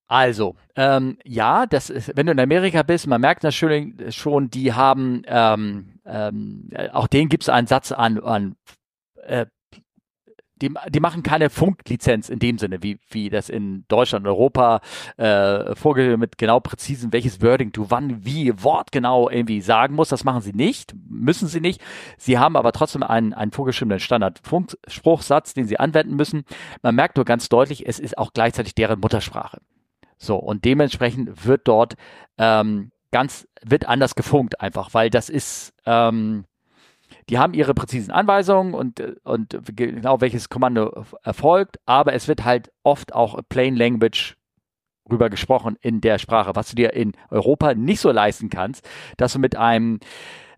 Also, 0.10 0.56
ähm, 0.76 1.19
ja, 1.23 1.68
das 1.68 1.91
ist, 1.91 2.11
wenn 2.15 2.26
du 2.26 2.31
in 2.31 2.40
Amerika 2.40 2.81
bist, 2.81 3.06
man 3.06 3.22
merkt 3.22 3.44
das 3.44 3.56
schon, 3.56 4.49
die 4.49 4.73
haben, 4.73 5.22
ähm, 5.27 5.99
ähm, 6.03 6.69
auch 6.94 7.06
denen 7.06 7.30
gibt 7.30 7.44
es 7.44 7.49
einen 7.49 7.68
Satz 7.68 7.91
an, 7.91 8.19
an 8.19 8.56
äh, 9.23 9.45
die, 10.64 10.73
die 10.90 10.99
machen 10.99 11.22
keine 11.22 11.52
Funklizenz 11.52 12.27
in 12.30 12.40
dem 12.40 12.57
Sinne, 12.57 12.81
wie, 12.81 12.99
wie 13.11 13.30
das 13.30 13.49
in 13.49 13.86
Deutschland 13.88 14.26
Europa 14.26 14.81
äh, 15.18 15.76
vorgegeben 15.76 16.19
mit 16.19 16.40
genau 16.40 16.60
präzisen, 16.60 17.14
welches 17.14 17.41
Wording 17.44 17.72
du 17.72 17.86
wann, 17.90 18.26
wie, 18.26 18.52
wortgenau 18.64 19.30
irgendwie 19.30 19.61
sagen 19.61 19.94
musst. 19.94 20.11
Das 20.11 20.23
machen 20.23 20.41
sie 20.41 20.53
nicht, 20.53 20.95
müssen 21.07 21.48
sie 21.48 21.61
nicht. 21.61 21.81
Sie 22.18 22.40
haben 22.40 22.56
aber 22.57 22.72
trotzdem 22.72 23.03
einen, 23.03 23.34
einen 23.34 23.52
vorgeschriebenen 23.52 23.99
Standard-Funkspruchsatz, 23.99 25.53
den 25.53 25.68
sie 25.68 25.80
anwenden 25.80 26.15
müssen. 26.15 26.45
Man 26.81 26.95
merkt 26.95 27.15
nur 27.15 27.26
ganz 27.26 27.48
deutlich, 27.48 27.88
es 27.88 27.99
ist 27.99 28.18
auch 28.18 28.34
gleichzeitig 28.34 28.73
deren 28.73 28.99
Muttersprache. 28.99 29.60
So, 30.19 30.35
und 30.35 30.65
dementsprechend 30.65 31.45
wird 31.45 31.67
dort 31.67 31.95
ähm, 32.37 32.91
ganz, 33.11 33.47
wird 33.63 33.87
anders 33.87 34.15
gefunkt 34.15 34.59
einfach, 34.61 34.93
weil 34.93 35.09
das 35.09 35.29
ist, 35.29 35.73
ähm, 35.85 36.45
die 37.29 37.39
haben 37.39 37.53
ihre 37.53 37.73
präzisen 37.73 38.11
Anweisungen 38.11 38.73
und, 38.73 39.01
und 39.23 39.57
genau 39.75 40.21
welches 40.21 40.49
Kommando 40.49 41.05
erfolgt, 41.23 41.77
aber 41.85 42.13
es 42.13 42.27
wird 42.27 42.43
halt 42.43 42.71
oft 42.83 43.15
auch 43.15 43.39
Plain 43.49 43.75
Language 43.75 44.35
rüber 45.09 45.29
gesprochen 45.29 45.77
in 45.81 46.01
der 46.01 46.19
Sprache, 46.19 46.55
was 46.55 46.69
du 46.69 46.75
dir 46.75 46.93
in 46.93 47.13
Europa 47.29 47.73
nicht 47.73 47.99
so 47.99 48.11
leisten 48.11 48.49
kannst, 48.49 48.87
dass 49.17 49.33
du 49.33 49.39
mit 49.39 49.55
einem 49.55 49.99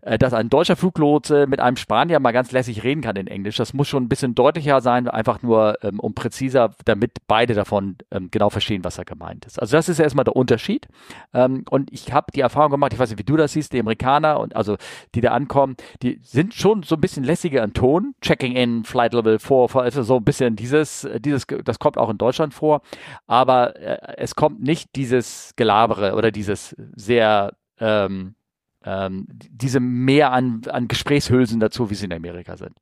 dass 0.02 0.34
ein 0.34 0.48
deutscher 0.48 0.74
Fluglotse 0.74 1.46
mit 1.46 1.60
einem 1.60 1.76
Spanier 1.76 2.18
mal 2.18 2.32
ganz 2.32 2.50
lässig 2.50 2.82
reden 2.82 3.02
kann 3.02 3.14
in 3.16 3.28
Englisch. 3.28 3.56
Das 3.56 3.72
muss 3.72 3.88
schon 3.88 4.02
ein 4.02 4.08
bisschen 4.08 4.34
deutlicher 4.34 4.80
sein, 4.80 5.08
einfach 5.08 5.42
nur 5.42 5.78
ähm, 5.82 6.00
um 6.00 6.14
präziser, 6.14 6.74
damit 6.84 7.18
beide 7.28 7.54
davon 7.54 7.96
ähm, 8.10 8.28
genau 8.30 8.50
verstehen, 8.50 8.82
was 8.84 8.96
da 8.96 9.04
gemeint 9.04 9.46
ist. 9.46 9.60
Also 9.60 9.76
das 9.76 9.88
ist 9.88 10.00
erstmal 10.00 10.24
der 10.24 10.34
Unterschied. 10.34 10.88
Ähm, 11.32 11.64
und 11.70 11.92
ich 11.92 12.12
habe 12.12 12.32
die 12.34 12.40
Erfahrung 12.40 12.72
gemacht, 12.72 12.92
ich 12.92 12.98
weiß 12.98 13.10
nicht, 13.10 13.18
wie 13.20 13.24
du 13.24 13.36
das 13.36 13.52
siehst, 13.52 13.72
die 13.72 13.80
Amerikaner 13.80 14.40
und 14.40 14.56
also 14.56 14.76
die 15.14 15.20
da 15.20 15.30
ankommen, 15.30 15.76
die 16.02 16.18
sind 16.22 16.54
schon 16.54 16.82
so 16.82 16.96
ein 16.96 17.00
bisschen 17.00 17.22
lässiger 17.22 17.62
an 17.62 17.72
Ton. 17.72 18.14
Checking 18.20 18.56
in, 18.56 18.84
Flight 18.84 19.14
Level 19.14 19.38
4, 19.38 19.68
also 19.74 20.02
so 20.02 20.16
ein 20.16 20.24
bisschen 20.24 20.56
dieses, 20.56 21.08
dieses, 21.20 21.46
das 21.64 21.78
kommt 21.78 21.96
auch 21.96 22.10
in 22.10 22.18
Deutschland 22.18 22.54
vor, 22.54 22.82
aber 23.28 23.76
äh, 23.76 24.16
es 24.16 24.34
kommt 24.34 24.62
nicht 24.62 24.96
dieses 24.96 25.52
Gelabere 25.54 26.14
oder 26.14 26.32
dieses 26.32 26.74
sehr 26.96 27.52
ähm, 27.78 28.34
ähm, 28.84 29.26
diese 29.30 29.80
mehr 29.80 30.32
an, 30.32 30.62
an 30.68 30.88
Gesprächshülsen 30.88 31.60
dazu, 31.60 31.90
wie 31.90 31.94
sie 31.94 32.06
in 32.06 32.12
Amerika 32.12 32.56
sind. 32.56 32.76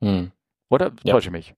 Hm. 0.00 0.32
Oder 0.70 0.92
ja. 1.02 1.12
täusche 1.12 1.28
ich 1.28 1.32
mich? 1.32 1.54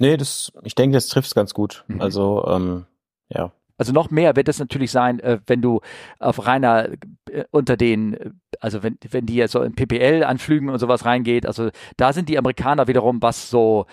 Nee, 0.00 0.16
das, 0.16 0.52
ich 0.62 0.74
denke, 0.74 0.94
das 0.94 1.08
trifft 1.08 1.28
es 1.28 1.34
ganz 1.34 1.54
gut. 1.54 1.84
Mhm. 1.88 2.00
Also, 2.00 2.44
ähm, 2.46 2.86
ja. 3.28 3.52
Also 3.78 3.92
noch 3.92 4.10
mehr 4.10 4.36
wird 4.36 4.48
es 4.48 4.58
natürlich 4.58 4.92
sein, 4.92 5.18
äh, 5.20 5.40
wenn 5.46 5.62
du 5.62 5.80
auf 6.20 6.46
reiner 6.46 6.90
äh, 7.30 7.44
unter 7.50 7.76
den, 7.76 8.14
äh, 8.14 8.30
also 8.60 8.82
wenn, 8.82 8.98
wenn 9.10 9.26
die 9.26 9.34
jetzt 9.34 9.52
so 9.52 9.62
in 9.62 9.74
PPL-Anflügen 9.74 10.68
und 10.68 10.78
sowas 10.78 11.04
reingeht, 11.04 11.46
also 11.46 11.70
da 11.96 12.12
sind 12.12 12.28
die 12.28 12.38
Amerikaner 12.38 12.86
wiederum, 12.86 13.20
was 13.22 13.50
so 13.50 13.86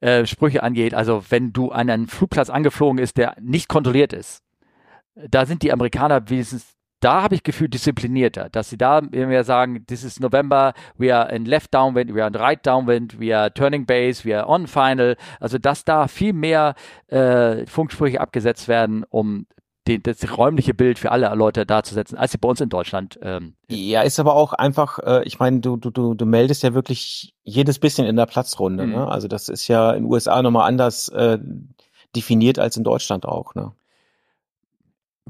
äh, 0.00 0.24
Sprüche 0.24 0.62
angeht, 0.62 0.94
also 0.94 1.22
wenn 1.28 1.52
du 1.52 1.72
an 1.72 1.90
einen 1.90 2.06
Flugplatz 2.06 2.48
angeflogen 2.48 2.98
ist, 2.98 3.18
der 3.18 3.36
nicht 3.40 3.68
kontrolliert 3.68 4.12
ist, 4.12 4.42
da 5.14 5.46
sind 5.46 5.62
die 5.62 5.72
Amerikaner 5.72 6.28
wenigstens 6.30 6.74
da 7.04 7.22
habe 7.22 7.34
ich 7.34 7.42
Gefühl 7.42 7.68
disziplinierter, 7.68 8.48
dass 8.48 8.70
sie 8.70 8.78
da 8.78 9.02
mir 9.02 9.44
sagen, 9.44 9.84
this 9.86 10.04
is 10.04 10.20
November, 10.20 10.72
we 10.96 11.14
are 11.14 11.30
in 11.30 11.44
left 11.44 11.74
downwind, 11.74 12.14
we 12.14 12.22
are 12.22 12.28
in 12.28 12.34
right 12.34 12.64
downwind, 12.64 13.20
we 13.20 13.36
are 13.36 13.52
turning 13.52 13.84
base, 13.84 14.24
we 14.24 14.34
are 14.34 14.48
on 14.48 14.66
final. 14.66 15.16
Also 15.38 15.58
dass 15.58 15.84
da 15.84 16.08
viel 16.08 16.32
mehr 16.32 16.74
äh, 17.08 17.66
Funksprüche 17.66 18.20
abgesetzt 18.20 18.68
werden, 18.68 19.04
um 19.10 19.46
den, 19.86 20.02
das 20.02 20.38
räumliche 20.38 20.72
Bild 20.72 20.98
für 20.98 21.10
alle 21.12 21.32
Leute 21.34 21.66
darzusetzen, 21.66 22.16
als 22.16 22.32
sie 22.32 22.38
bei 22.38 22.48
uns 22.48 22.62
in 22.62 22.70
Deutschland. 22.70 23.18
Ähm, 23.20 23.54
ja, 23.68 24.00
ist 24.00 24.18
aber 24.18 24.34
auch 24.34 24.54
einfach, 24.54 24.98
äh, 25.00 25.24
ich 25.24 25.38
meine, 25.38 25.60
du, 25.60 25.76
du, 25.76 25.90
du, 25.90 26.14
du 26.14 26.24
meldest 26.24 26.62
ja 26.62 26.72
wirklich 26.72 27.34
jedes 27.42 27.78
bisschen 27.78 28.06
in 28.06 28.16
der 28.16 28.24
Platzrunde. 28.24 28.86
Mhm. 28.86 28.92
Ne? 28.92 29.08
Also 29.08 29.28
das 29.28 29.50
ist 29.50 29.68
ja 29.68 29.92
in 29.92 30.04
den 30.04 30.10
USA 30.10 30.40
nochmal 30.40 30.66
anders 30.66 31.08
äh, 31.08 31.38
definiert 32.16 32.58
als 32.58 32.78
in 32.78 32.84
Deutschland 32.84 33.26
auch. 33.26 33.54
Ne? 33.54 33.72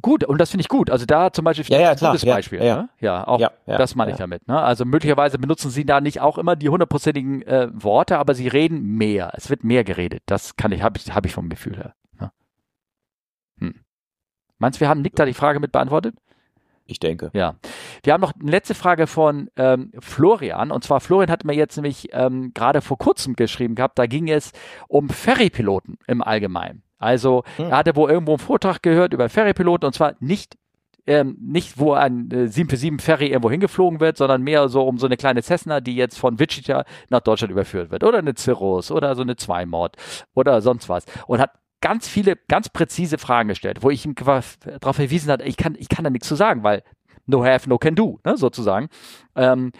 Gut, 0.02 0.24
und 0.24 0.38
das 0.38 0.50
finde 0.50 0.62
ich 0.62 0.68
gut. 0.68 0.90
Also 0.90 1.06
da 1.06 1.32
zum 1.32 1.44
Beispiel 1.44 1.64
ja, 1.68 1.80
ja, 1.80 1.90
ein 1.90 1.96
gutes 1.96 2.24
Beispiel. 2.24 2.58
Ja, 2.58 2.64
ja. 2.64 2.76
Ne? 2.76 2.88
ja 3.00 3.26
auch 3.26 3.50
das 3.66 3.94
meine 3.94 4.10
ich 4.10 4.16
damit. 4.16 4.46
Ne? 4.48 4.60
Also 4.60 4.84
möglicherweise 4.84 5.38
benutzen 5.38 5.70
sie 5.70 5.86
da 5.86 6.00
nicht 6.00 6.20
auch 6.20 6.36
immer 6.36 6.56
die 6.56 6.68
hundertprozentigen 6.68 7.42
äh, 7.42 7.68
Worte, 7.72 8.18
aber 8.18 8.34
sie 8.34 8.48
reden 8.48 8.82
mehr. 8.82 9.32
Es 9.34 9.50
wird 9.50 9.62
mehr 9.62 9.84
geredet. 9.84 10.22
Das 10.26 10.56
kann 10.56 10.72
ich, 10.72 10.82
habe 10.82 10.98
ich, 10.98 11.14
hab 11.14 11.26
ich 11.26 11.32
vom 11.32 11.48
Gefühl 11.48 11.76
her. 11.76 11.94
Ne? 12.20 12.32
Hm. 13.60 13.84
Meinst 14.58 14.78
du, 14.78 14.80
wir 14.80 14.88
haben 14.88 15.00
Nick 15.00 15.14
da 15.14 15.24
die 15.24 15.34
Frage 15.34 15.60
mit 15.60 15.70
beantwortet? 15.70 16.16
Ich 16.86 17.00
denke. 17.00 17.30
Ja. 17.32 17.56
Wir 18.02 18.12
haben 18.12 18.20
noch 18.20 18.34
eine 18.38 18.50
letzte 18.50 18.74
Frage 18.74 19.06
von 19.06 19.48
ähm, 19.56 19.92
Florian. 20.00 20.70
Und 20.70 20.84
zwar, 20.84 21.00
Florian 21.00 21.30
hat 21.30 21.44
mir 21.44 21.54
jetzt 21.54 21.76
nämlich 21.76 22.08
ähm, 22.12 22.52
gerade 22.52 22.82
vor 22.82 22.98
kurzem 22.98 23.36
geschrieben 23.36 23.74
gehabt, 23.74 23.98
da 23.98 24.06
ging 24.06 24.28
es 24.28 24.52
um 24.88 25.08
Ferrypiloten 25.08 25.98
im 26.06 26.20
Allgemeinen. 26.20 26.83
Also 27.04 27.44
hm. 27.56 27.66
er 27.70 27.76
hatte 27.76 27.94
wohl 27.96 28.10
irgendwo 28.10 28.32
einen 28.32 28.38
Vortrag 28.38 28.82
gehört 28.82 29.12
über 29.12 29.28
Ferrypiloten 29.28 29.86
und 29.86 29.92
zwar 29.92 30.14
nicht 30.20 30.56
ähm, 31.06 31.36
nicht, 31.38 31.78
wo 31.78 31.92
ein 31.92 32.30
äh, 32.30 32.48
747 32.48 33.04
Ferry 33.04 33.26
irgendwo 33.26 33.50
hingeflogen 33.50 34.00
wird, 34.00 34.16
sondern 34.16 34.42
mehr 34.42 34.68
so 34.68 34.82
um 34.86 34.98
so 34.98 35.06
eine 35.06 35.16
kleine 35.16 35.42
Cessna, 35.42 35.80
die 35.80 35.96
jetzt 35.96 36.18
von 36.18 36.38
Wichita 36.38 36.84
nach 37.10 37.20
Deutschland 37.20 37.52
überführt 37.52 37.90
wird. 37.90 38.04
Oder 38.04 38.18
eine 38.18 38.32
Cirrus 38.36 38.90
oder 38.90 39.14
so 39.14 39.22
eine 39.22 39.36
Zweimord 39.36 39.96
oder 40.34 40.62
sonst 40.62 40.88
was. 40.88 41.04
Und 41.26 41.40
hat 41.40 41.50
ganz 41.82 42.08
viele, 42.08 42.36
ganz 42.48 42.70
präzise 42.70 43.18
Fragen 43.18 43.50
gestellt, 43.50 43.82
wo 43.82 43.90
ich 43.90 44.06
ihm 44.06 44.14
darauf 44.14 44.96
verwiesen 44.96 45.30
hat, 45.30 45.42
ich 45.42 45.58
kann, 45.58 45.76
ich 45.78 45.90
kann 45.90 46.04
da 46.04 46.10
nichts 46.10 46.26
zu 46.26 46.34
sagen, 46.34 46.62
weil 46.62 46.82
no 47.26 47.44
have, 47.44 47.68
no 47.68 47.76
can 47.76 47.94
do, 47.94 48.20
ne, 48.24 48.38
sozusagen. 48.38 48.88
Ähm, 49.36 49.72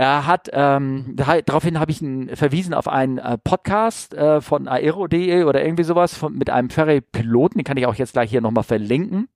er 0.00 0.26
hat, 0.26 0.48
ähm, 0.54 1.14
daraufhin 1.14 1.78
habe 1.78 1.90
ich 1.90 2.00
ihn 2.00 2.34
verwiesen 2.34 2.72
auf 2.72 2.88
einen 2.88 3.18
äh, 3.18 3.36
Podcast 3.36 4.14
äh, 4.14 4.40
von 4.40 4.66
aero.de 4.66 5.44
oder 5.44 5.62
irgendwie 5.62 5.82
sowas 5.84 6.14
von, 6.16 6.38
mit 6.38 6.48
einem 6.48 6.70
Ferry-Piloten, 6.70 7.58
den 7.58 7.64
kann 7.64 7.76
ich 7.76 7.84
auch 7.84 7.94
jetzt 7.94 8.14
gleich 8.14 8.30
hier 8.30 8.40
nochmal 8.40 8.64
verlinken. 8.64 9.28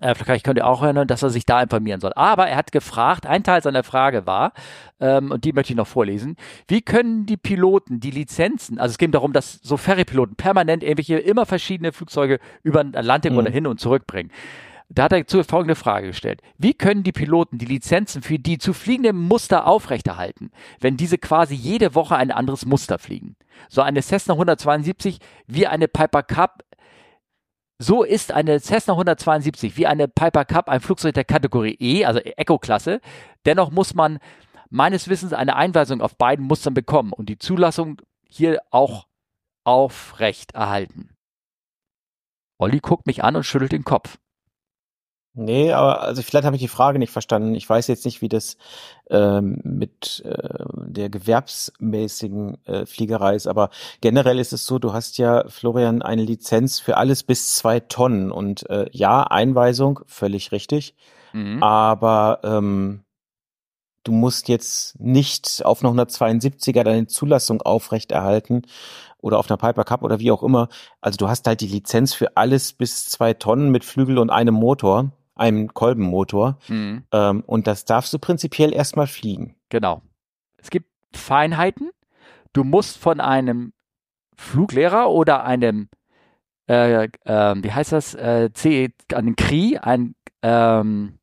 Äh, 0.00 0.14
vielleicht 0.14 0.44
könnt 0.44 0.56
ihr 0.56 0.68
auch 0.68 0.82
hören, 0.82 1.08
dass 1.08 1.24
er 1.24 1.30
sich 1.30 1.46
da 1.46 1.60
informieren 1.60 2.00
soll. 2.00 2.12
Aber 2.14 2.46
er 2.46 2.56
hat 2.56 2.70
gefragt, 2.70 3.26
ein 3.26 3.42
Teil 3.42 3.60
seiner 3.60 3.82
Frage 3.82 4.24
war, 4.24 4.52
ähm, 5.00 5.32
und 5.32 5.42
die 5.42 5.52
möchte 5.52 5.72
ich 5.72 5.76
noch 5.76 5.88
vorlesen, 5.88 6.36
wie 6.68 6.80
können 6.80 7.26
die 7.26 7.36
Piloten 7.36 7.98
die 7.98 8.12
Lizenzen, 8.12 8.78
also 8.78 8.92
es 8.92 8.98
geht 8.98 9.12
darum, 9.12 9.32
dass 9.32 9.54
so 9.54 9.76
Ferrypiloten 9.76 10.36
permanent 10.36 10.84
irgendwelche 10.84 11.18
immer 11.18 11.44
verschiedene 11.44 11.90
Flugzeuge 11.90 12.38
über 12.62 12.84
den 12.84 12.94
Atlantik 12.94 13.32
mhm. 13.32 13.38
oder 13.38 13.50
hin 13.50 13.66
und 13.66 13.80
zurück 13.80 14.06
bringen. 14.06 14.30
Da 14.90 15.04
hat 15.04 15.12
er 15.12 15.26
zu 15.26 15.44
folgende 15.44 15.74
Frage 15.74 16.08
gestellt. 16.08 16.40
Wie 16.56 16.72
können 16.72 17.02
die 17.02 17.12
Piloten 17.12 17.58
die 17.58 17.66
Lizenzen 17.66 18.22
für 18.22 18.38
die 18.38 18.58
zu 18.58 18.72
fliegenden 18.72 19.16
Muster 19.16 19.66
aufrechterhalten, 19.66 20.50
wenn 20.80 20.96
diese 20.96 21.18
quasi 21.18 21.54
jede 21.54 21.94
Woche 21.94 22.16
ein 22.16 22.30
anderes 22.30 22.64
Muster 22.64 22.98
fliegen? 22.98 23.36
So 23.68 23.82
eine 23.82 24.00
Cessna 24.00 24.34
172 24.34 25.18
wie 25.46 25.66
eine 25.66 25.88
Piper 25.88 26.22
Cup 26.22 26.64
so 27.80 28.02
ist 28.02 28.32
eine 28.32 28.58
Cessna 28.58 28.94
172 28.94 29.76
wie 29.76 29.86
eine 29.86 30.08
Piper 30.08 30.44
Cup 30.44 30.68
ein 30.68 30.80
Flugzeug 30.80 31.14
der 31.14 31.24
Kategorie 31.24 31.76
E, 31.78 32.04
also 32.04 32.18
Eco-Klasse. 32.18 33.00
Dennoch 33.46 33.70
muss 33.70 33.94
man 33.94 34.18
meines 34.68 35.08
Wissens 35.08 35.32
eine 35.32 35.54
Einweisung 35.54 36.00
auf 36.00 36.16
beiden 36.16 36.44
Mustern 36.44 36.74
bekommen 36.74 37.12
und 37.12 37.28
die 37.28 37.38
Zulassung 37.38 38.02
hier 38.28 38.60
auch 38.70 39.06
aufrecht 39.62 40.54
erhalten. 40.54 41.10
Olli 42.58 42.80
guckt 42.80 43.06
mich 43.06 43.22
an 43.22 43.36
und 43.36 43.44
schüttelt 43.44 43.70
den 43.70 43.84
Kopf. 43.84 44.18
Nee, 45.40 45.72
aber 45.72 46.02
also 46.02 46.20
vielleicht 46.20 46.44
habe 46.46 46.56
ich 46.56 46.62
die 46.62 46.66
Frage 46.66 46.98
nicht 46.98 47.12
verstanden. 47.12 47.54
Ich 47.54 47.70
weiß 47.70 47.86
jetzt 47.86 48.04
nicht, 48.04 48.22
wie 48.22 48.28
das 48.28 48.56
ähm, 49.08 49.60
mit 49.62 50.24
äh, 50.24 50.64
der 50.74 51.10
gewerbsmäßigen 51.10 52.58
äh, 52.66 52.86
Fliegerei 52.86 53.36
ist, 53.36 53.46
aber 53.46 53.70
generell 54.00 54.40
ist 54.40 54.52
es 54.52 54.66
so, 54.66 54.80
du 54.80 54.92
hast 54.92 55.16
ja, 55.16 55.44
Florian, 55.48 56.02
eine 56.02 56.24
Lizenz 56.24 56.80
für 56.80 56.96
alles 56.96 57.22
bis 57.22 57.54
zwei 57.54 57.78
Tonnen 57.78 58.32
und 58.32 58.68
äh, 58.68 58.86
ja, 58.90 59.22
Einweisung, 59.22 60.00
völlig 60.06 60.50
richtig, 60.50 60.96
mhm. 61.32 61.62
aber 61.62 62.40
ähm, 62.42 63.04
du 64.02 64.10
musst 64.10 64.48
jetzt 64.48 64.98
nicht 64.98 65.64
auf 65.64 65.84
einer 65.84 65.92
172er 65.92 66.82
deine 66.82 67.06
Zulassung 67.06 67.62
aufrechterhalten 67.62 68.62
oder 69.18 69.38
auf 69.38 69.48
einer 69.48 69.56
Piper 69.56 69.84
Cup 69.84 70.02
oder 70.02 70.18
wie 70.18 70.32
auch 70.32 70.42
immer. 70.42 70.68
Also 71.00 71.16
du 71.16 71.28
hast 71.28 71.46
halt 71.46 71.60
die 71.60 71.68
Lizenz 71.68 72.12
für 72.12 72.36
alles 72.36 72.72
bis 72.72 73.08
zwei 73.08 73.34
Tonnen 73.34 73.70
mit 73.70 73.84
Flügel 73.84 74.18
und 74.18 74.30
einem 74.30 74.54
Motor 74.54 75.12
einem 75.38 75.72
Kolbenmotor. 75.72 76.58
Mhm. 76.68 77.04
Ähm, 77.12 77.42
und 77.46 77.66
das 77.66 77.84
darfst 77.84 78.12
du 78.12 78.18
prinzipiell 78.18 78.72
erstmal 78.72 79.06
fliegen. 79.06 79.56
Genau. 79.68 80.02
Es 80.56 80.70
gibt 80.70 80.88
Feinheiten. 81.14 81.90
Du 82.52 82.64
musst 82.64 82.98
von 82.98 83.20
einem 83.20 83.72
Fluglehrer 84.36 85.10
oder 85.10 85.44
einem, 85.44 85.88
äh, 86.68 87.04
äh, 87.04 87.08
wie 87.24 87.72
heißt 87.72 87.92
das, 87.92 88.14
äh, 88.14 88.50
C, 88.52 88.90
einem 89.12 89.36
CRI, 89.36 89.78
ein, 89.78 90.14
ähm, 90.42 91.18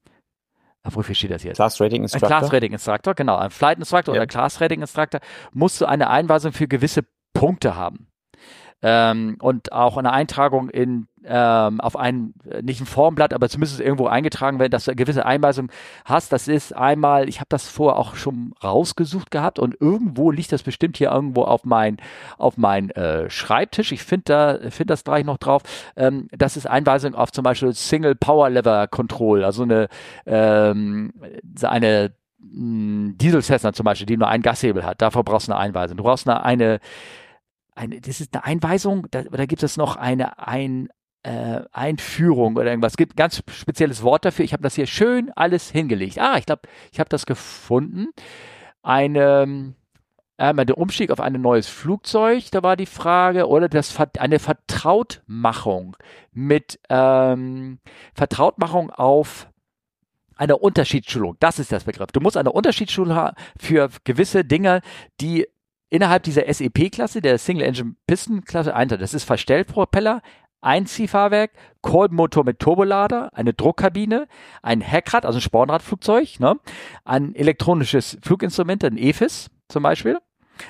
wofür 0.84 1.16
steht 1.16 1.32
das 1.32 1.44
jetzt? 1.44 1.58
Class 1.58 1.80
Rating 1.82 2.04
Instructor. 2.04 2.30
Ein 2.30 2.40
Class 2.40 2.54
Rating 2.54 2.72
Instructor, 2.74 3.14
genau. 3.16 3.38
Ein 3.38 3.52
Flight 3.52 3.80
Instructor 3.80 4.14
ja. 4.14 4.22
oder 4.22 4.28
Class 4.28 4.62
Rating 4.62 4.82
Instructor 4.82 5.20
musst 5.52 5.82
du 5.82 5.86
eine 5.86 6.10
Einweisung 6.10 6.52
für 6.52 6.68
gewisse 6.68 7.06
Punkte 7.34 7.76
haben 7.76 8.08
ähm, 8.82 9.38
und 9.40 9.72
auch 9.72 9.98
eine 9.98 10.12
Eintragung 10.12 10.70
in 10.70 11.08
ähm, 11.28 11.82
auf 11.82 11.98
ein, 11.98 12.34
nicht 12.62 12.82
ein 12.82 12.86
Formblatt, 12.86 13.34
aber 13.34 13.50
zumindest 13.50 13.80
irgendwo 13.80 14.08
eingetragen 14.08 14.60
werden, 14.60 14.72
dass 14.72 14.86
du 14.86 14.92
eine 14.92 14.96
gewisse 14.96 15.26
Einweisung 15.26 15.72
hast. 16.06 16.32
Das 16.32 16.48
ist 16.48 16.76
einmal, 16.76 17.28
ich 17.28 17.40
habe 17.40 17.48
das 17.50 17.68
vorher 17.68 17.98
auch 17.98 18.16
schon 18.16 18.54
rausgesucht 18.64 19.32
gehabt 19.32 19.60
und 19.60 19.76
irgendwo 19.80 20.32
liegt 20.32 20.52
das 20.52 20.64
bestimmt 20.64 20.98
hier 20.98 21.12
irgendwo 21.12 21.44
auf 21.44 21.66
mein, 21.66 21.98
auf 22.38 22.58
mein 22.58 22.92
äh, 22.92 23.30
Schreibtisch. 23.30 23.92
Ich 23.92 24.04
finde 24.04 24.24
da, 24.26 24.70
finde 24.70 24.94
das 24.94 25.04
gleich 25.04 25.26
noch 25.26 25.38
drauf. 25.38 25.64
Ähm, 25.96 26.28
das 26.32 26.58
ist 26.58 26.68
Einweisung 26.68 27.16
auf 27.16 27.32
zum 27.32 27.44
Beispiel 27.44 27.74
Single 27.74 28.16
Power 28.16 28.50
Lever 28.50 28.88
Control, 28.88 29.44
also 29.44 29.64
eine, 29.64 29.88
ähm, 30.26 31.14
eine 31.64 32.14
hm, 32.40 33.16
Diesel 33.18 33.42
Cessna 33.42 33.74
zum 33.74 33.86
Beispiel, 33.86 34.06
die 34.06 34.18
nur 34.18 34.28
einen 34.28 34.44
Gashebel 34.44 34.86
hat. 34.86 35.02
Dafür 35.02 35.24
brauchst 35.24 35.48
du 35.48 35.54
eine 35.54 35.62
Einweisung. 35.62 35.98
Du 35.98 36.04
brauchst 36.04 36.28
eine, 36.28 36.44
eine 36.44 36.80
eine, 37.76 38.02
das 38.02 38.22
ist 38.22 38.34
eine 38.34 38.46
Einweisung, 38.46 39.08
da, 39.12 39.24
da 39.24 39.46
gibt 39.46 39.64
es 39.64 39.78
noch 39.78 39.96
eine 39.96 40.40
ein, 40.40 40.90
äh, 41.26 41.62
Einführung 41.72 42.56
oder 42.56 42.70
irgendwas. 42.70 42.94
Es 42.94 42.98
gibt 42.98 43.14
ein 43.14 43.18
ganz 43.18 43.42
spezielles 43.50 44.04
Wort 44.04 44.26
dafür. 44.26 44.46
Ich 44.46 44.54
habe 44.54 44.64
das 44.64 44.76
hier 44.76 44.86
schön 44.86 45.32
alles 45.36 45.72
hingelegt. 45.72 46.20
Ah, 46.20 46.38
ich 46.38 46.46
glaube, 46.46 46.64
ich 46.92 47.00
habe 47.00 47.10
das 47.10 47.26
gefunden. 47.26 48.10
Eine, 48.84 49.74
einmal 50.38 50.66
der 50.68 50.78
Umstieg 50.78 51.10
auf 51.10 51.20
ein 51.20 51.34
neues 51.42 51.68
Flugzeug, 51.68 52.52
da 52.52 52.62
war 52.62 52.76
die 52.76 52.86
Frage, 52.86 53.48
oder 53.48 53.70
das, 53.70 53.98
eine 54.20 54.38
Vertrautmachung 54.38 55.98
mit 56.32 56.80
ähm, 56.90 57.80
Vertrautmachung 58.14 58.92
auf 58.92 59.50
eine 60.36 60.58
Unterschiedsschulung. 60.58 61.38
Das 61.40 61.58
ist 61.58 61.72
das 61.72 61.86
Begriff. 61.86 62.12
Du 62.12 62.20
musst 62.20 62.38
eine 62.38 62.52
Unterschiedsschulung 62.52 63.16
haben 63.16 63.36
für 63.58 63.90
gewisse 64.04 64.46
Dinge, 64.46 64.82
die 65.22 65.48
innerhalb 65.96 66.24
dieser 66.24 66.52
SEP-Klasse, 66.52 67.22
der 67.22 67.38
Single 67.38 67.66
Engine 67.66 67.96
Piston 68.06 68.44
Klasse, 68.44 68.76
ein, 68.76 68.90
das 68.90 69.14
ist 69.14 69.24
Verstellpropeller, 69.24 70.22
Einziehfahrwerk, 70.62 71.52
Kolbenmotor 71.82 72.44
mit 72.44 72.60
Turbolader, 72.60 73.30
eine 73.34 73.54
Druckkabine, 73.54 74.28
ein 74.62 74.82
Heckrad, 74.82 75.26
also 75.26 75.38
ein 75.38 75.42
Spornradflugzeug, 75.42 76.40
ne? 76.40 76.60
ein 77.06 77.36
elektronisches 77.36 78.18
Fluginstrument, 78.24 78.84
ein 78.84 78.98
EFIS 78.98 79.50
zum 79.70 79.84
Beispiel, 79.84 80.18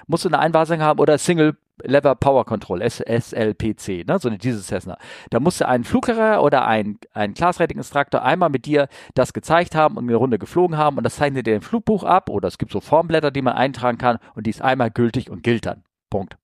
musst 0.07 0.25
du 0.25 0.29
eine 0.29 0.39
Einweisung 0.39 0.81
haben 0.81 0.99
oder 0.99 1.17
Single 1.17 1.57
Lever 1.83 2.15
Power 2.15 2.45
Control, 2.45 2.81
SLPC, 2.81 4.07
ne, 4.07 4.17
so 4.19 4.29
eine 4.29 4.37
diese 4.37 4.61
Cessna. 4.61 4.97
Da 5.29 5.39
musste 5.39 5.67
ein 5.67 5.83
Fluglehrer 5.83 6.41
oder 6.41 6.65
ein, 6.65 6.99
ein 7.13 7.33
Class 7.33 7.59
Rating 7.59 7.77
Instructor 7.77 8.23
einmal 8.23 8.49
mit 8.49 8.65
dir 8.65 8.87
das 9.13 9.33
gezeigt 9.33 9.75
haben 9.75 9.97
und 9.97 10.05
eine 10.05 10.15
Runde 10.15 10.39
geflogen 10.39 10.77
haben 10.77 10.97
und 10.97 11.03
das 11.03 11.17
zeichnet 11.17 11.47
dir 11.47 11.55
ein 11.55 11.61
Flugbuch 11.61 12.03
ab 12.03 12.29
oder 12.29 12.47
es 12.47 12.57
gibt 12.57 12.71
so 12.71 12.79
Formblätter, 12.79 13.31
die 13.31 13.41
man 13.41 13.55
eintragen 13.55 13.97
kann 13.97 14.19
und 14.35 14.45
die 14.45 14.51
ist 14.51 14.61
einmal 14.61 14.89
gültig 14.89 15.29
und 15.29 15.43
gilt 15.43 15.65
dann. 15.65 15.83
Punkt. 16.09 16.37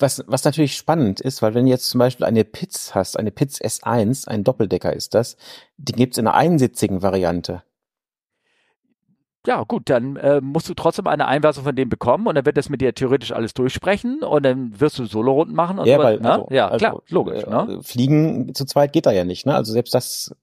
Was, 0.00 0.24
was 0.26 0.42
natürlich 0.42 0.76
spannend 0.76 1.20
ist, 1.20 1.42
weil 1.42 1.54
wenn 1.54 1.66
du 1.66 1.70
jetzt 1.70 1.88
zum 1.88 2.00
Beispiel 2.00 2.26
eine 2.26 2.42
Pitz 2.42 2.96
hast, 2.96 3.16
eine 3.16 3.30
Pitz 3.30 3.60
S1, 3.60 4.26
ein 4.26 4.42
Doppeldecker 4.42 4.92
ist 4.92 5.14
das, 5.14 5.36
die 5.76 5.92
gibt's 5.92 6.18
in 6.18 6.26
einer 6.26 6.36
einsitzigen 6.36 7.02
Variante 7.02 7.62
ja, 9.46 9.64
gut, 9.64 9.90
dann 9.90 10.16
äh, 10.16 10.40
musst 10.40 10.68
du 10.68 10.74
trotzdem 10.74 11.06
eine 11.06 11.26
Einweisung 11.26 11.64
von 11.64 11.74
dem 11.74 11.88
bekommen 11.88 12.26
und 12.26 12.36
dann 12.36 12.46
wird 12.46 12.56
das 12.56 12.68
mit 12.68 12.80
dir 12.80 12.94
theoretisch 12.94 13.32
alles 13.32 13.54
durchsprechen 13.54 14.22
und 14.22 14.44
dann 14.44 14.80
wirst 14.80 14.98
du 14.98 15.04
Solo-Runden 15.04 15.54
machen 15.54 15.78
und 15.80 15.86
ja, 15.86 15.96
so 15.96 16.02
weil, 16.02 16.20
ne? 16.20 16.32
also, 16.32 16.48
Ja, 16.50 16.68
also, 16.68 16.78
klar, 16.78 17.02
logisch. 17.08 17.42
Äh, 17.42 17.50
ne? 17.50 17.80
Fliegen 17.82 18.54
zu 18.54 18.64
zweit 18.64 18.92
geht 18.92 19.06
da 19.06 19.10
ja 19.10 19.24
nicht, 19.24 19.44
ne? 19.46 19.54
Also 19.54 19.72
selbst 19.72 19.94
das. 19.94 20.34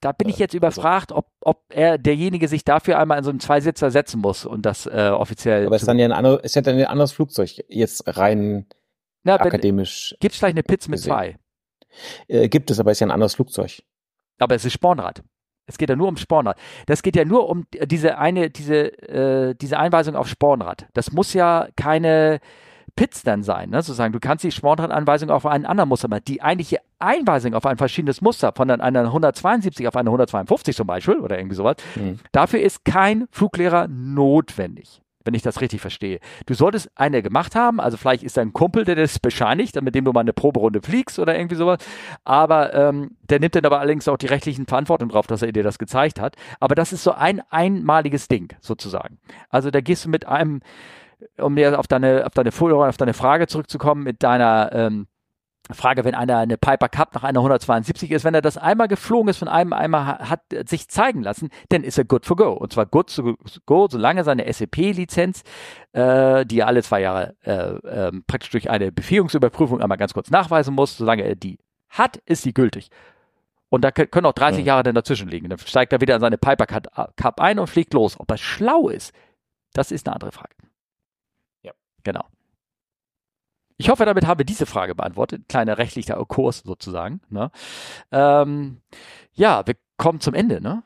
Da 0.00 0.10
bin 0.10 0.28
ich 0.28 0.38
jetzt 0.38 0.52
überfragt, 0.52 1.12
ob, 1.12 1.28
ob 1.40 1.62
er 1.68 1.96
derjenige 1.96 2.48
sich 2.48 2.64
dafür 2.64 2.98
einmal 2.98 3.18
in 3.18 3.24
so 3.24 3.30
einen 3.30 3.38
Zweisitzer 3.38 3.92
setzen 3.92 4.20
muss 4.20 4.44
und 4.44 4.66
das 4.66 4.86
äh, 4.86 5.10
offiziell. 5.14 5.66
Aber 5.66 5.76
es 5.76 5.82
ist 5.82 5.88
dann 5.88 5.98
ja 5.98 6.06
ein 6.06 6.12
anderes, 6.12 6.42
ist 6.42 6.56
ja 6.56 6.62
dann 6.62 6.76
ein 6.76 6.84
anderes 6.86 7.12
Flugzeug, 7.12 7.64
jetzt 7.68 8.02
rein 8.18 8.66
Na, 9.22 9.36
akademisch. 9.36 10.16
Gibt 10.18 10.32
es 10.32 10.38
vielleicht 10.38 10.56
eine 10.56 10.64
Pitz 10.64 10.88
mit 10.88 10.98
zwei? 10.98 11.38
Äh, 12.26 12.48
gibt 12.48 12.70
es, 12.70 12.80
aber 12.80 12.90
ist 12.90 13.00
ja 13.00 13.06
ein 13.06 13.12
anderes 13.12 13.36
Flugzeug. 13.36 13.82
Aber 14.38 14.56
es 14.56 14.64
ist 14.64 14.72
Spornrad. 14.72 15.22
Es 15.66 15.78
geht 15.78 15.88
ja 15.88 15.96
nur 15.96 16.08
um 16.08 16.16
Spornrad. 16.16 16.58
Das 16.86 17.02
geht 17.02 17.16
ja 17.16 17.24
nur 17.24 17.48
um 17.48 17.66
diese 17.84 18.18
eine, 18.18 18.50
diese, 18.50 18.98
äh, 19.08 19.54
diese 19.54 19.78
Einweisung 19.78 20.16
auf 20.16 20.28
Spornrad. 20.28 20.86
Das 20.92 21.12
muss 21.12 21.32
ja 21.34 21.68
keine 21.76 22.40
Pits 22.96 23.22
dann 23.22 23.42
sein, 23.42 23.70
ne? 23.70 23.82
sozusagen. 23.82 24.12
Du 24.12 24.20
kannst 24.20 24.44
die 24.44 24.52
Spornradanweisung 24.52 25.30
auf 25.30 25.46
einen 25.46 25.64
anderen 25.64 25.88
Muster 25.88 26.08
machen. 26.08 26.24
Die 26.26 26.42
eigentliche 26.42 26.78
Einweisung 26.98 27.54
auf 27.54 27.64
ein 27.64 27.78
verschiedenes 27.78 28.20
Muster 28.20 28.52
von 28.54 28.70
einer 28.70 29.00
172 29.00 29.88
auf 29.88 29.96
eine 29.96 30.10
152 30.10 30.76
zum 30.76 30.86
Beispiel 30.86 31.18
oder 31.18 31.38
irgendwie 31.38 31.56
sowas, 31.56 31.76
mhm. 31.94 32.18
dafür 32.32 32.60
ist 32.60 32.84
kein 32.84 33.26
Fluglehrer 33.30 33.88
notwendig. 33.88 35.01
Wenn 35.24 35.34
ich 35.34 35.42
das 35.42 35.60
richtig 35.60 35.80
verstehe. 35.80 36.18
Du 36.46 36.54
solltest 36.54 36.90
eine 36.94 37.22
gemacht 37.22 37.54
haben, 37.54 37.80
also 37.80 37.96
vielleicht 37.96 38.22
ist 38.22 38.36
dein 38.36 38.52
Kumpel, 38.52 38.84
der 38.84 38.96
das 38.96 39.18
bescheinigt, 39.18 39.80
mit 39.80 39.94
dem 39.94 40.04
du 40.04 40.12
mal 40.12 40.20
eine 40.20 40.32
Proberunde 40.32 40.80
fliegst 40.82 41.18
oder 41.18 41.36
irgendwie 41.36 41.56
sowas. 41.56 41.78
Aber 42.24 42.74
ähm, 42.74 43.16
der 43.22 43.40
nimmt 43.40 43.54
dann 43.54 43.64
aber 43.64 43.80
allerdings 43.80 44.08
auch 44.08 44.16
die 44.16 44.26
rechtlichen 44.26 44.66
Verantwortung 44.66 45.08
drauf, 45.08 45.26
dass 45.26 45.42
er 45.42 45.52
dir 45.52 45.62
das 45.62 45.78
gezeigt 45.78 46.20
hat. 46.20 46.36
Aber 46.60 46.74
das 46.74 46.92
ist 46.92 47.04
so 47.04 47.12
ein 47.12 47.42
einmaliges 47.50 48.28
Ding 48.28 48.54
sozusagen. 48.60 49.18
Also 49.48 49.70
da 49.70 49.80
gehst 49.80 50.04
du 50.04 50.08
mit 50.08 50.26
einem, 50.26 50.60
um 51.38 51.56
dir 51.56 51.78
auf 51.78 51.86
deine, 51.86 52.26
auf 52.26 52.34
deine, 52.34 52.50
auf 52.88 52.96
deine 52.96 53.14
Frage 53.14 53.46
zurückzukommen, 53.46 54.02
mit 54.02 54.22
deiner 54.22 54.70
ähm, 54.72 55.06
Frage, 55.70 56.04
wenn 56.04 56.14
einer 56.14 56.38
eine 56.38 56.58
Piper 56.58 56.88
Cup 56.88 57.14
nach 57.14 57.22
einer 57.22 57.38
172 57.38 58.10
ist, 58.10 58.24
wenn 58.24 58.34
er 58.34 58.42
das 58.42 58.58
einmal 58.58 58.88
geflogen 58.88 59.28
ist, 59.28 59.38
von 59.38 59.48
einem 59.48 59.72
einmal 59.72 60.18
hat 60.18 60.40
sich 60.66 60.88
zeigen 60.88 61.22
lassen, 61.22 61.50
dann 61.68 61.84
ist 61.84 61.98
er 61.98 62.04
good 62.04 62.26
for 62.26 62.36
go. 62.36 62.52
Und 62.52 62.72
zwar 62.72 62.86
good 62.86 63.14
to 63.14 63.36
go, 63.64 63.86
solange 63.88 64.24
seine 64.24 64.52
SEP-Lizenz, 64.52 65.42
äh, 65.92 66.44
die 66.44 66.60
er 66.60 66.66
alle 66.66 66.82
zwei 66.82 67.00
Jahre 67.00 67.36
äh, 67.44 67.52
äh, 67.52 68.12
praktisch 68.26 68.50
durch 68.50 68.70
eine 68.70 68.90
Befähigungsüberprüfung 68.90 69.80
einmal 69.80 69.98
ganz 69.98 70.14
kurz 70.14 70.30
nachweisen 70.30 70.74
muss, 70.74 70.96
solange 70.96 71.22
er 71.22 71.36
die 71.36 71.58
hat, 71.88 72.16
ist 72.26 72.42
sie 72.42 72.54
gültig. 72.54 72.90
Und 73.68 73.82
da 73.82 73.90
können 73.90 74.26
auch 74.26 74.34
30 74.34 74.60
ja. 74.60 74.66
Jahre 74.66 74.82
dann 74.82 74.94
dazwischen 74.94 75.28
liegen. 75.28 75.48
Dann 75.48 75.58
steigt 75.58 75.92
er 75.94 76.00
wieder 76.02 76.16
in 76.16 76.20
seine 76.20 76.36
Piper 76.36 76.66
Cup 76.66 77.40
ein 77.40 77.58
und 77.58 77.68
fliegt 77.68 77.94
los. 77.94 78.20
Ob 78.20 78.30
er 78.30 78.36
schlau 78.36 78.88
ist, 78.88 79.14
das 79.72 79.90
ist 79.90 80.06
eine 80.06 80.14
andere 80.14 80.32
Frage. 80.32 80.54
Ja. 81.62 81.72
Genau. 82.02 82.24
Ich 83.76 83.88
hoffe, 83.88 84.04
damit 84.04 84.26
haben 84.26 84.38
wir 84.38 84.44
diese 84.44 84.66
Frage 84.66 84.94
beantwortet. 84.94 85.48
Kleiner 85.48 85.78
rechtlicher 85.78 86.16
Kurs 86.26 86.58
sozusagen. 86.58 87.20
Ne? 87.30 87.50
Ähm, 88.10 88.80
ja, 89.32 89.66
wir 89.66 89.76
kommen 89.96 90.20
zum 90.20 90.34
Ende, 90.34 90.60
ne? 90.60 90.82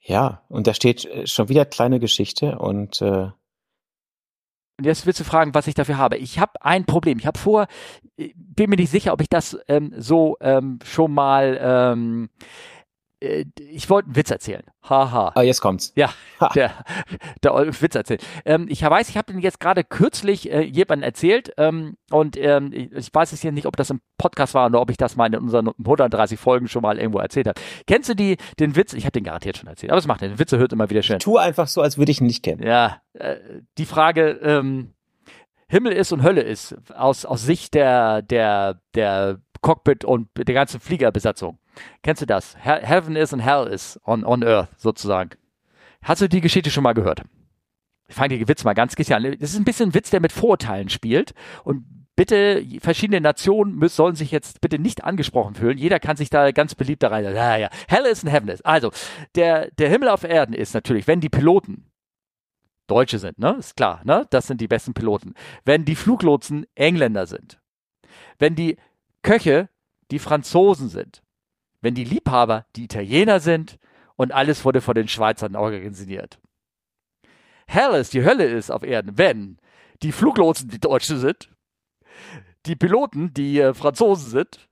Ja, 0.00 0.42
und 0.48 0.66
da 0.66 0.74
steht 0.74 1.04
äh, 1.04 1.26
schon 1.26 1.48
wieder 1.48 1.64
kleine 1.66 2.00
Geschichte 2.00 2.58
und 2.58 3.02
äh 3.02 3.30
und 4.78 4.84
jetzt 4.84 5.06
willst 5.06 5.18
du 5.18 5.24
fragen, 5.24 5.54
was 5.54 5.66
ich 5.66 5.74
dafür 5.74 5.98
habe. 5.98 6.18
Ich 6.18 6.38
habe 6.38 6.52
ein 6.62 6.84
Problem. 6.84 7.18
Ich 7.18 7.26
habe 7.26 7.36
vor, 7.36 7.66
bin 8.16 8.70
mir 8.70 8.76
nicht 8.76 8.92
sicher, 8.92 9.12
ob 9.12 9.20
ich 9.20 9.28
das 9.28 9.58
ähm, 9.66 9.92
so 9.96 10.36
ähm, 10.40 10.78
schon 10.84 11.12
mal 11.12 11.58
ähm, 11.60 12.28
äh, 12.38 12.77
ich 13.20 13.90
wollte 13.90 14.06
einen 14.06 14.16
Witz 14.16 14.30
erzählen. 14.30 14.62
Haha. 14.88 15.32
Ah, 15.34 15.42
jetzt 15.42 15.60
kommt's. 15.60 15.92
Ja, 15.96 16.10
der, 16.54 16.72
der 17.42 17.52
Witz 17.80 17.94
erzählt. 17.94 18.24
Ähm, 18.44 18.66
ich 18.68 18.82
weiß, 18.82 19.08
ich 19.08 19.16
habe 19.16 19.32
den 19.32 19.40
jetzt 19.40 19.58
gerade 19.58 19.82
kürzlich 19.82 20.50
äh, 20.52 20.62
jemandem 20.62 21.02
erzählt 21.02 21.52
ähm, 21.56 21.96
und 22.10 22.36
ähm, 22.36 22.72
ich 22.72 23.12
weiß 23.12 23.32
es 23.32 23.42
jetzt 23.42 23.54
nicht, 23.54 23.66
ob 23.66 23.76
das 23.76 23.90
im 23.90 24.00
Podcast 24.18 24.54
war 24.54 24.66
oder 24.66 24.80
ob 24.80 24.90
ich 24.90 24.96
das 24.96 25.16
mal 25.16 25.26
in 25.26 25.40
unseren 25.40 25.68
130 25.78 26.38
Folgen 26.38 26.68
schon 26.68 26.82
mal 26.82 26.98
irgendwo 26.98 27.18
erzählt 27.18 27.48
habe. 27.48 27.60
Kennst 27.86 28.08
du 28.08 28.14
die, 28.14 28.36
den 28.60 28.76
Witz? 28.76 28.92
Ich 28.92 29.04
habe 29.04 29.12
den 29.12 29.24
garantiert 29.24 29.56
schon 29.56 29.68
erzählt, 29.68 29.90
aber 29.90 29.98
es 29.98 30.06
macht 30.06 30.20
den 30.20 30.38
Witze 30.38 30.58
hört 30.58 30.72
immer 30.72 30.88
wieder 30.88 31.02
schön. 31.02 31.16
Ich 31.16 31.24
tue 31.24 31.40
einfach 31.40 31.66
so, 31.66 31.82
als 31.82 31.98
würde 31.98 32.12
ich 32.12 32.20
ihn 32.20 32.26
nicht 32.28 32.44
kennen. 32.44 32.62
Ja, 32.62 33.02
äh, 33.14 33.36
die 33.78 33.86
Frage, 33.86 34.38
ähm, 34.42 34.94
Himmel 35.68 35.92
ist 35.92 36.12
und 36.12 36.22
Hölle 36.22 36.40
ist, 36.40 36.76
aus, 36.94 37.26
aus 37.26 37.42
Sicht 37.42 37.74
der, 37.74 38.22
der, 38.22 38.80
der 38.94 39.40
Cockpit 39.60 40.04
und 40.04 40.28
der 40.36 40.54
ganzen 40.54 40.80
Fliegerbesatzung. 40.80 41.58
Kennst 42.02 42.22
du 42.22 42.26
das? 42.26 42.56
Heaven 42.58 43.16
is 43.16 43.32
and 43.32 43.42
Hell 43.42 43.66
is 43.66 43.98
on, 44.04 44.24
on 44.24 44.42
Earth 44.42 44.68
sozusagen. 44.76 45.30
Hast 46.02 46.22
du 46.22 46.28
die 46.28 46.40
Geschichte 46.40 46.70
schon 46.70 46.82
mal 46.82 46.94
gehört? 46.94 47.22
Ich 48.08 48.14
fange 48.14 48.38
den 48.38 48.48
Witz 48.48 48.64
mal 48.64 48.74
ganz 48.74 48.94
gerne 48.94 49.28
an. 49.28 49.36
Das 49.38 49.50
ist 49.50 49.58
ein 49.58 49.64
bisschen 49.64 49.90
ein 49.90 49.94
Witz, 49.94 50.10
der 50.10 50.20
mit 50.20 50.32
Vorurteilen 50.32 50.88
spielt. 50.88 51.34
Und 51.64 51.84
bitte, 52.16 52.64
verschiedene 52.80 53.20
Nationen 53.20 53.76
müssen, 53.76 53.96
sollen 53.96 54.16
sich 54.16 54.30
jetzt 54.30 54.60
bitte 54.60 54.78
nicht 54.78 55.04
angesprochen 55.04 55.54
fühlen. 55.54 55.78
Jeder 55.78 56.00
kann 56.00 56.16
sich 56.16 56.30
da 56.30 56.50
ganz 56.52 56.74
beliebt 56.74 57.02
da 57.02 57.08
rein. 57.08 57.24
Ja, 57.24 57.56
ja. 57.56 57.68
Hell 57.86 58.06
is 58.06 58.24
and 58.24 58.32
Heaven 58.32 58.48
is. 58.48 58.62
Also, 58.62 58.90
der, 59.34 59.70
der 59.72 59.88
Himmel 59.88 60.08
auf 60.08 60.24
Erden 60.24 60.54
ist 60.54 60.74
natürlich, 60.74 61.06
wenn 61.06 61.20
die 61.20 61.28
Piloten 61.28 61.84
Deutsche 62.88 63.18
sind, 63.18 63.38
ne? 63.38 63.56
Ist 63.58 63.76
klar, 63.76 64.00
ne? 64.04 64.26
Das 64.30 64.46
sind 64.46 64.60
die 64.60 64.66
besten 64.66 64.94
Piloten. 64.94 65.34
Wenn 65.64 65.84
die 65.84 65.94
Fluglotsen 65.94 66.66
Engländer 66.74 67.26
sind. 67.26 67.60
Wenn 68.38 68.54
die 68.54 68.78
Köche 69.22 69.68
die 70.10 70.18
Franzosen 70.18 70.88
sind, 70.88 71.22
wenn 71.80 71.94
die 71.94 72.04
Liebhaber 72.04 72.66
die 72.76 72.84
Italiener 72.84 73.40
sind 73.40 73.78
und 74.16 74.32
alles 74.32 74.64
wurde 74.64 74.80
von 74.80 74.94
den 74.94 75.08
Schweizern 75.08 75.56
organisiert. 75.56 76.40
Hell 77.66 77.94
ist, 77.94 78.14
die 78.14 78.24
Hölle 78.24 78.44
ist 78.44 78.70
auf 78.70 78.82
Erden, 78.82 79.18
wenn 79.18 79.58
die 80.02 80.12
Fluglotsen 80.12 80.68
die 80.68 80.80
Deutschen 80.80 81.18
sind, 81.18 81.50
die 82.66 82.76
Piloten 82.76 83.32
die 83.34 83.60
äh, 83.60 83.74
Franzosen 83.74 84.30
sind 84.30 84.67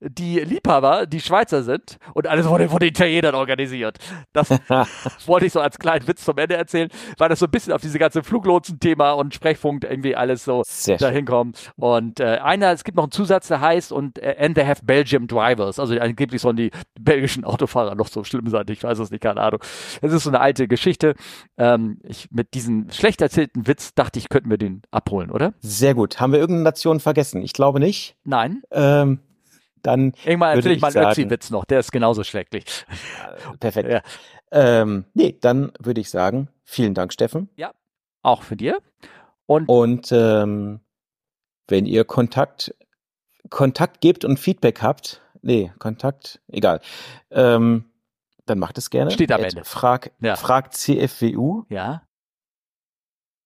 die 0.00 0.40
Liebhaber, 0.40 1.06
die 1.06 1.20
Schweizer 1.20 1.62
sind 1.62 1.98
und 2.14 2.26
alles 2.26 2.48
wurde 2.48 2.68
von 2.68 2.78
den 2.78 2.88
Italienern 2.88 3.34
organisiert. 3.34 3.98
Das 4.32 4.50
wollte 5.26 5.46
ich 5.46 5.52
so 5.52 5.60
als 5.60 5.78
kleinen 5.78 6.06
Witz 6.06 6.24
zum 6.24 6.38
Ende 6.38 6.56
erzählen, 6.56 6.88
weil 7.18 7.28
das 7.28 7.38
so 7.38 7.46
ein 7.46 7.50
bisschen 7.50 7.72
auf 7.72 7.80
diese 7.80 7.98
ganze 7.98 8.22
Fluglotsen-Thema 8.22 9.12
und 9.12 9.34
Sprechfunk 9.34 9.84
irgendwie 9.84 10.16
alles 10.16 10.44
so 10.44 10.62
dahin 10.98 11.24
kommt. 11.24 11.72
Und 11.76 12.20
äh, 12.20 12.38
einer, 12.42 12.72
es 12.72 12.84
gibt 12.84 12.96
noch 12.96 13.04
einen 13.04 13.12
Zusatz, 13.12 13.48
der 13.48 13.60
heißt 13.60 13.92
und 13.92 14.18
äh, 14.18 14.36
and 14.38 14.54
they 14.54 14.66
have 14.66 14.84
Belgium 14.84 15.26
drivers. 15.26 15.78
Also 15.78 15.98
angeblich 15.98 16.40
sollen 16.40 16.56
die 16.56 16.70
belgischen 16.98 17.44
Autofahrer 17.44 17.94
noch 17.94 18.08
so 18.08 18.24
schlimm 18.24 18.48
sein. 18.48 18.64
Ich 18.68 18.82
weiß 18.82 18.98
es 18.98 19.10
nicht, 19.10 19.22
keine 19.22 19.40
Ahnung. 19.40 19.60
Das 20.00 20.12
ist 20.12 20.24
so 20.24 20.30
eine 20.30 20.40
alte 20.40 20.68
Geschichte. 20.68 21.14
Ähm, 21.56 21.98
ich, 22.04 22.30
mit 22.30 22.54
diesem 22.54 22.90
schlecht 22.90 23.20
erzählten 23.20 23.66
Witz 23.66 23.94
dachte 23.94 24.18
ich, 24.18 24.28
könnten 24.28 24.50
wir 24.50 24.58
den 24.58 24.82
abholen, 24.90 25.30
oder? 25.30 25.54
Sehr 25.60 25.94
gut. 25.94 26.20
Haben 26.20 26.32
wir 26.32 26.40
irgendeine 26.40 26.64
Nation 26.64 27.00
vergessen? 27.00 27.42
Ich 27.42 27.52
glaube 27.52 27.80
nicht. 27.80 28.16
Nein. 28.24 28.62
Ähm, 28.70 29.20
dann. 29.82 30.12
Irgendwann 30.24 30.56
erzähle 30.56 30.74
ich 30.74 30.80
mal 30.80 30.96
einen 30.96 31.10
Ötzi-Witz 31.10 31.50
noch, 31.50 31.64
der 31.64 31.80
ist 31.80 31.92
genauso 31.92 32.24
schrecklich. 32.24 32.86
Perfekt. 33.60 33.90
Ja. 33.90 34.02
Ähm, 34.50 35.06
nee, 35.14 35.36
dann 35.40 35.72
würde 35.78 36.00
ich 36.00 36.10
sagen, 36.10 36.48
vielen 36.64 36.94
Dank, 36.94 37.12
Steffen. 37.12 37.48
Ja, 37.56 37.72
auch 38.22 38.42
für 38.42 38.56
dir. 38.56 38.78
Und, 39.46 39.68
und 39.68 40.12
ähm, 40.12 40.80
wenn 41.68 41.86
ihr 41.86 42.04
Kontakt, 42.04 42.74
Kontakt 43.50 44.00
gebt 44.00 44.24
und 44.24 44.38
Feedback 44.38 44.82
habt, 44.82 45.22
nee, 45.42 45.72
Kontakt, 45.78 46.40
egal, 46.48 46.80
ähm, 47.30 47.90
dann 48.46 48.58
macht 48.58 48.78
es 48.78 48.90
gerne. 48.90 49.10
Steht 49.10 49.32
am 49.32 49.42
Ende. 49.42 49.64
Frag, 49.64 50.12
ja. 50.20 50.36
frag 50.36 50.74
CFWU. 50.74 51.64
Ja. 51.68 52.02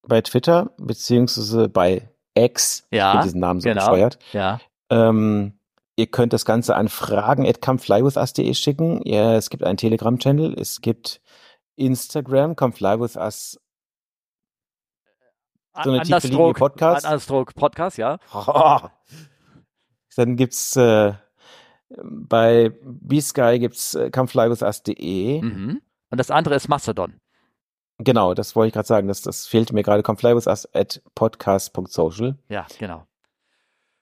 Bei 0.02 0.20
Twitter, 0.20 0.70
beziehungsweise 0.78 1.68
bei 1.68 2.08
X. 2.34 2.86
Ja. 2.90 3.18
Ich 3.18 3.24
diesen 3.24 3.40
Namen 3.40 3.60
so 3.60 3.68
genau. 3.68 3.90
bescheuert. 3.90 4.18
Ja. 4.32 4.60
Ähm, 4.90 5.55
Ihr 5.96 6.06
könnt 6.06 6.34
das 6.34 6.44
Ganze 6.44 6.76
an 6.76 6.88
fragen.comeflywithus.de 6.88 8.52
schicken. 8.54 9.00
Ja, 9.06 9.34
es 9.34 9.48
gibt 9.48 9.64
einen 9.64 9.78
Telegram-Channel, 9.78 10.54
es 10.58 10.82
gibt 10.82 11.22
Instagram, 11.76 12.54
comeflywithus. 12.54 13.58
So 15.82 15.90
eine 15.90 16.02
tiefe 16.02 16.52
Podcast. 16.52 17.06
Understroke 17.06 17.54
Podcast, 17.54 17.98
ja. 17.98 18.18
Oh. 18.32 18.78
Dann 20.16 20.36
gibt's 20.36 20.76
äh, 20.76 21.14
bei 22.02 22.72
B-Sky 22.82 23.58
gibt's 23.58 23.94
äh, 23.94 24.10
comeflywithus.de. 24.10 25.42
Mhm. 25.42 25.82
Und 26.10 26.18
das 26.18 26.30
andere 26.30 26.54
ist 26.54 26.68
Mastodon. 26.68 27.20
Genau, 27.98 28.34
das 28.34 28.54
wollte 28.54 28.68
ich 28.68 28.74
gerade 28.74 28.88
sagen. 28.88 29.08
Das, 29.08 29.22
das 29.22 29.46
fehlte 29.46 29.74
mir 29.74 29.82
gerade. 29.82 30.02
Comeflywithus 30.02 30.68
at 30.74 31.02
podcast.social. 31.14 32.36
Ja, 32.48 32.66
genau. 32.78 33.06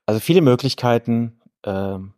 Also 0.06 0.20
viele 0.20 0.42
Möglichkeiten. 0.42 1.40
Ähm, 1.64 2.14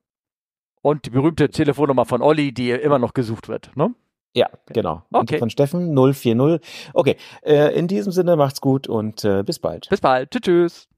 und 0.82 1.06
die 1.06 1.10
berühmte 1.10 1.48
Telefonnummer 1.51 2.05
von 2.05 2.23
Olli, 2.23 2.52
die 2.52 2.70
immer 2.70 2.98
noch 2.98 3.14
gesucht 3.14 3.48
wird, 3.48 3.77
ne? 3.77 3.94
Ja, 4.35 4.51
genau. 4.66 5.02
Okay. 5.10 5.35
Und 5.35 5.39
von 5.39 5.51
Steffen 5.51 5.94
040. 5.94 6.60
Okay, 6.93 7.16
äh, 7.43 7.74
in 7.77 7.89
diesem 7.89 8.12
Sinne 8.12 8.36
macht's 8.36 8.60
gut 8.60 8.86
und 8.86 9.24
äh, 9.24 9.43
bis 9.43 9.59
bald. 9.59 9.89
Bis 9.89 10.01
bald. 10.02 10.31
Tschüss. 10.31 10.89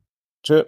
Tschüss. 0.42 0.66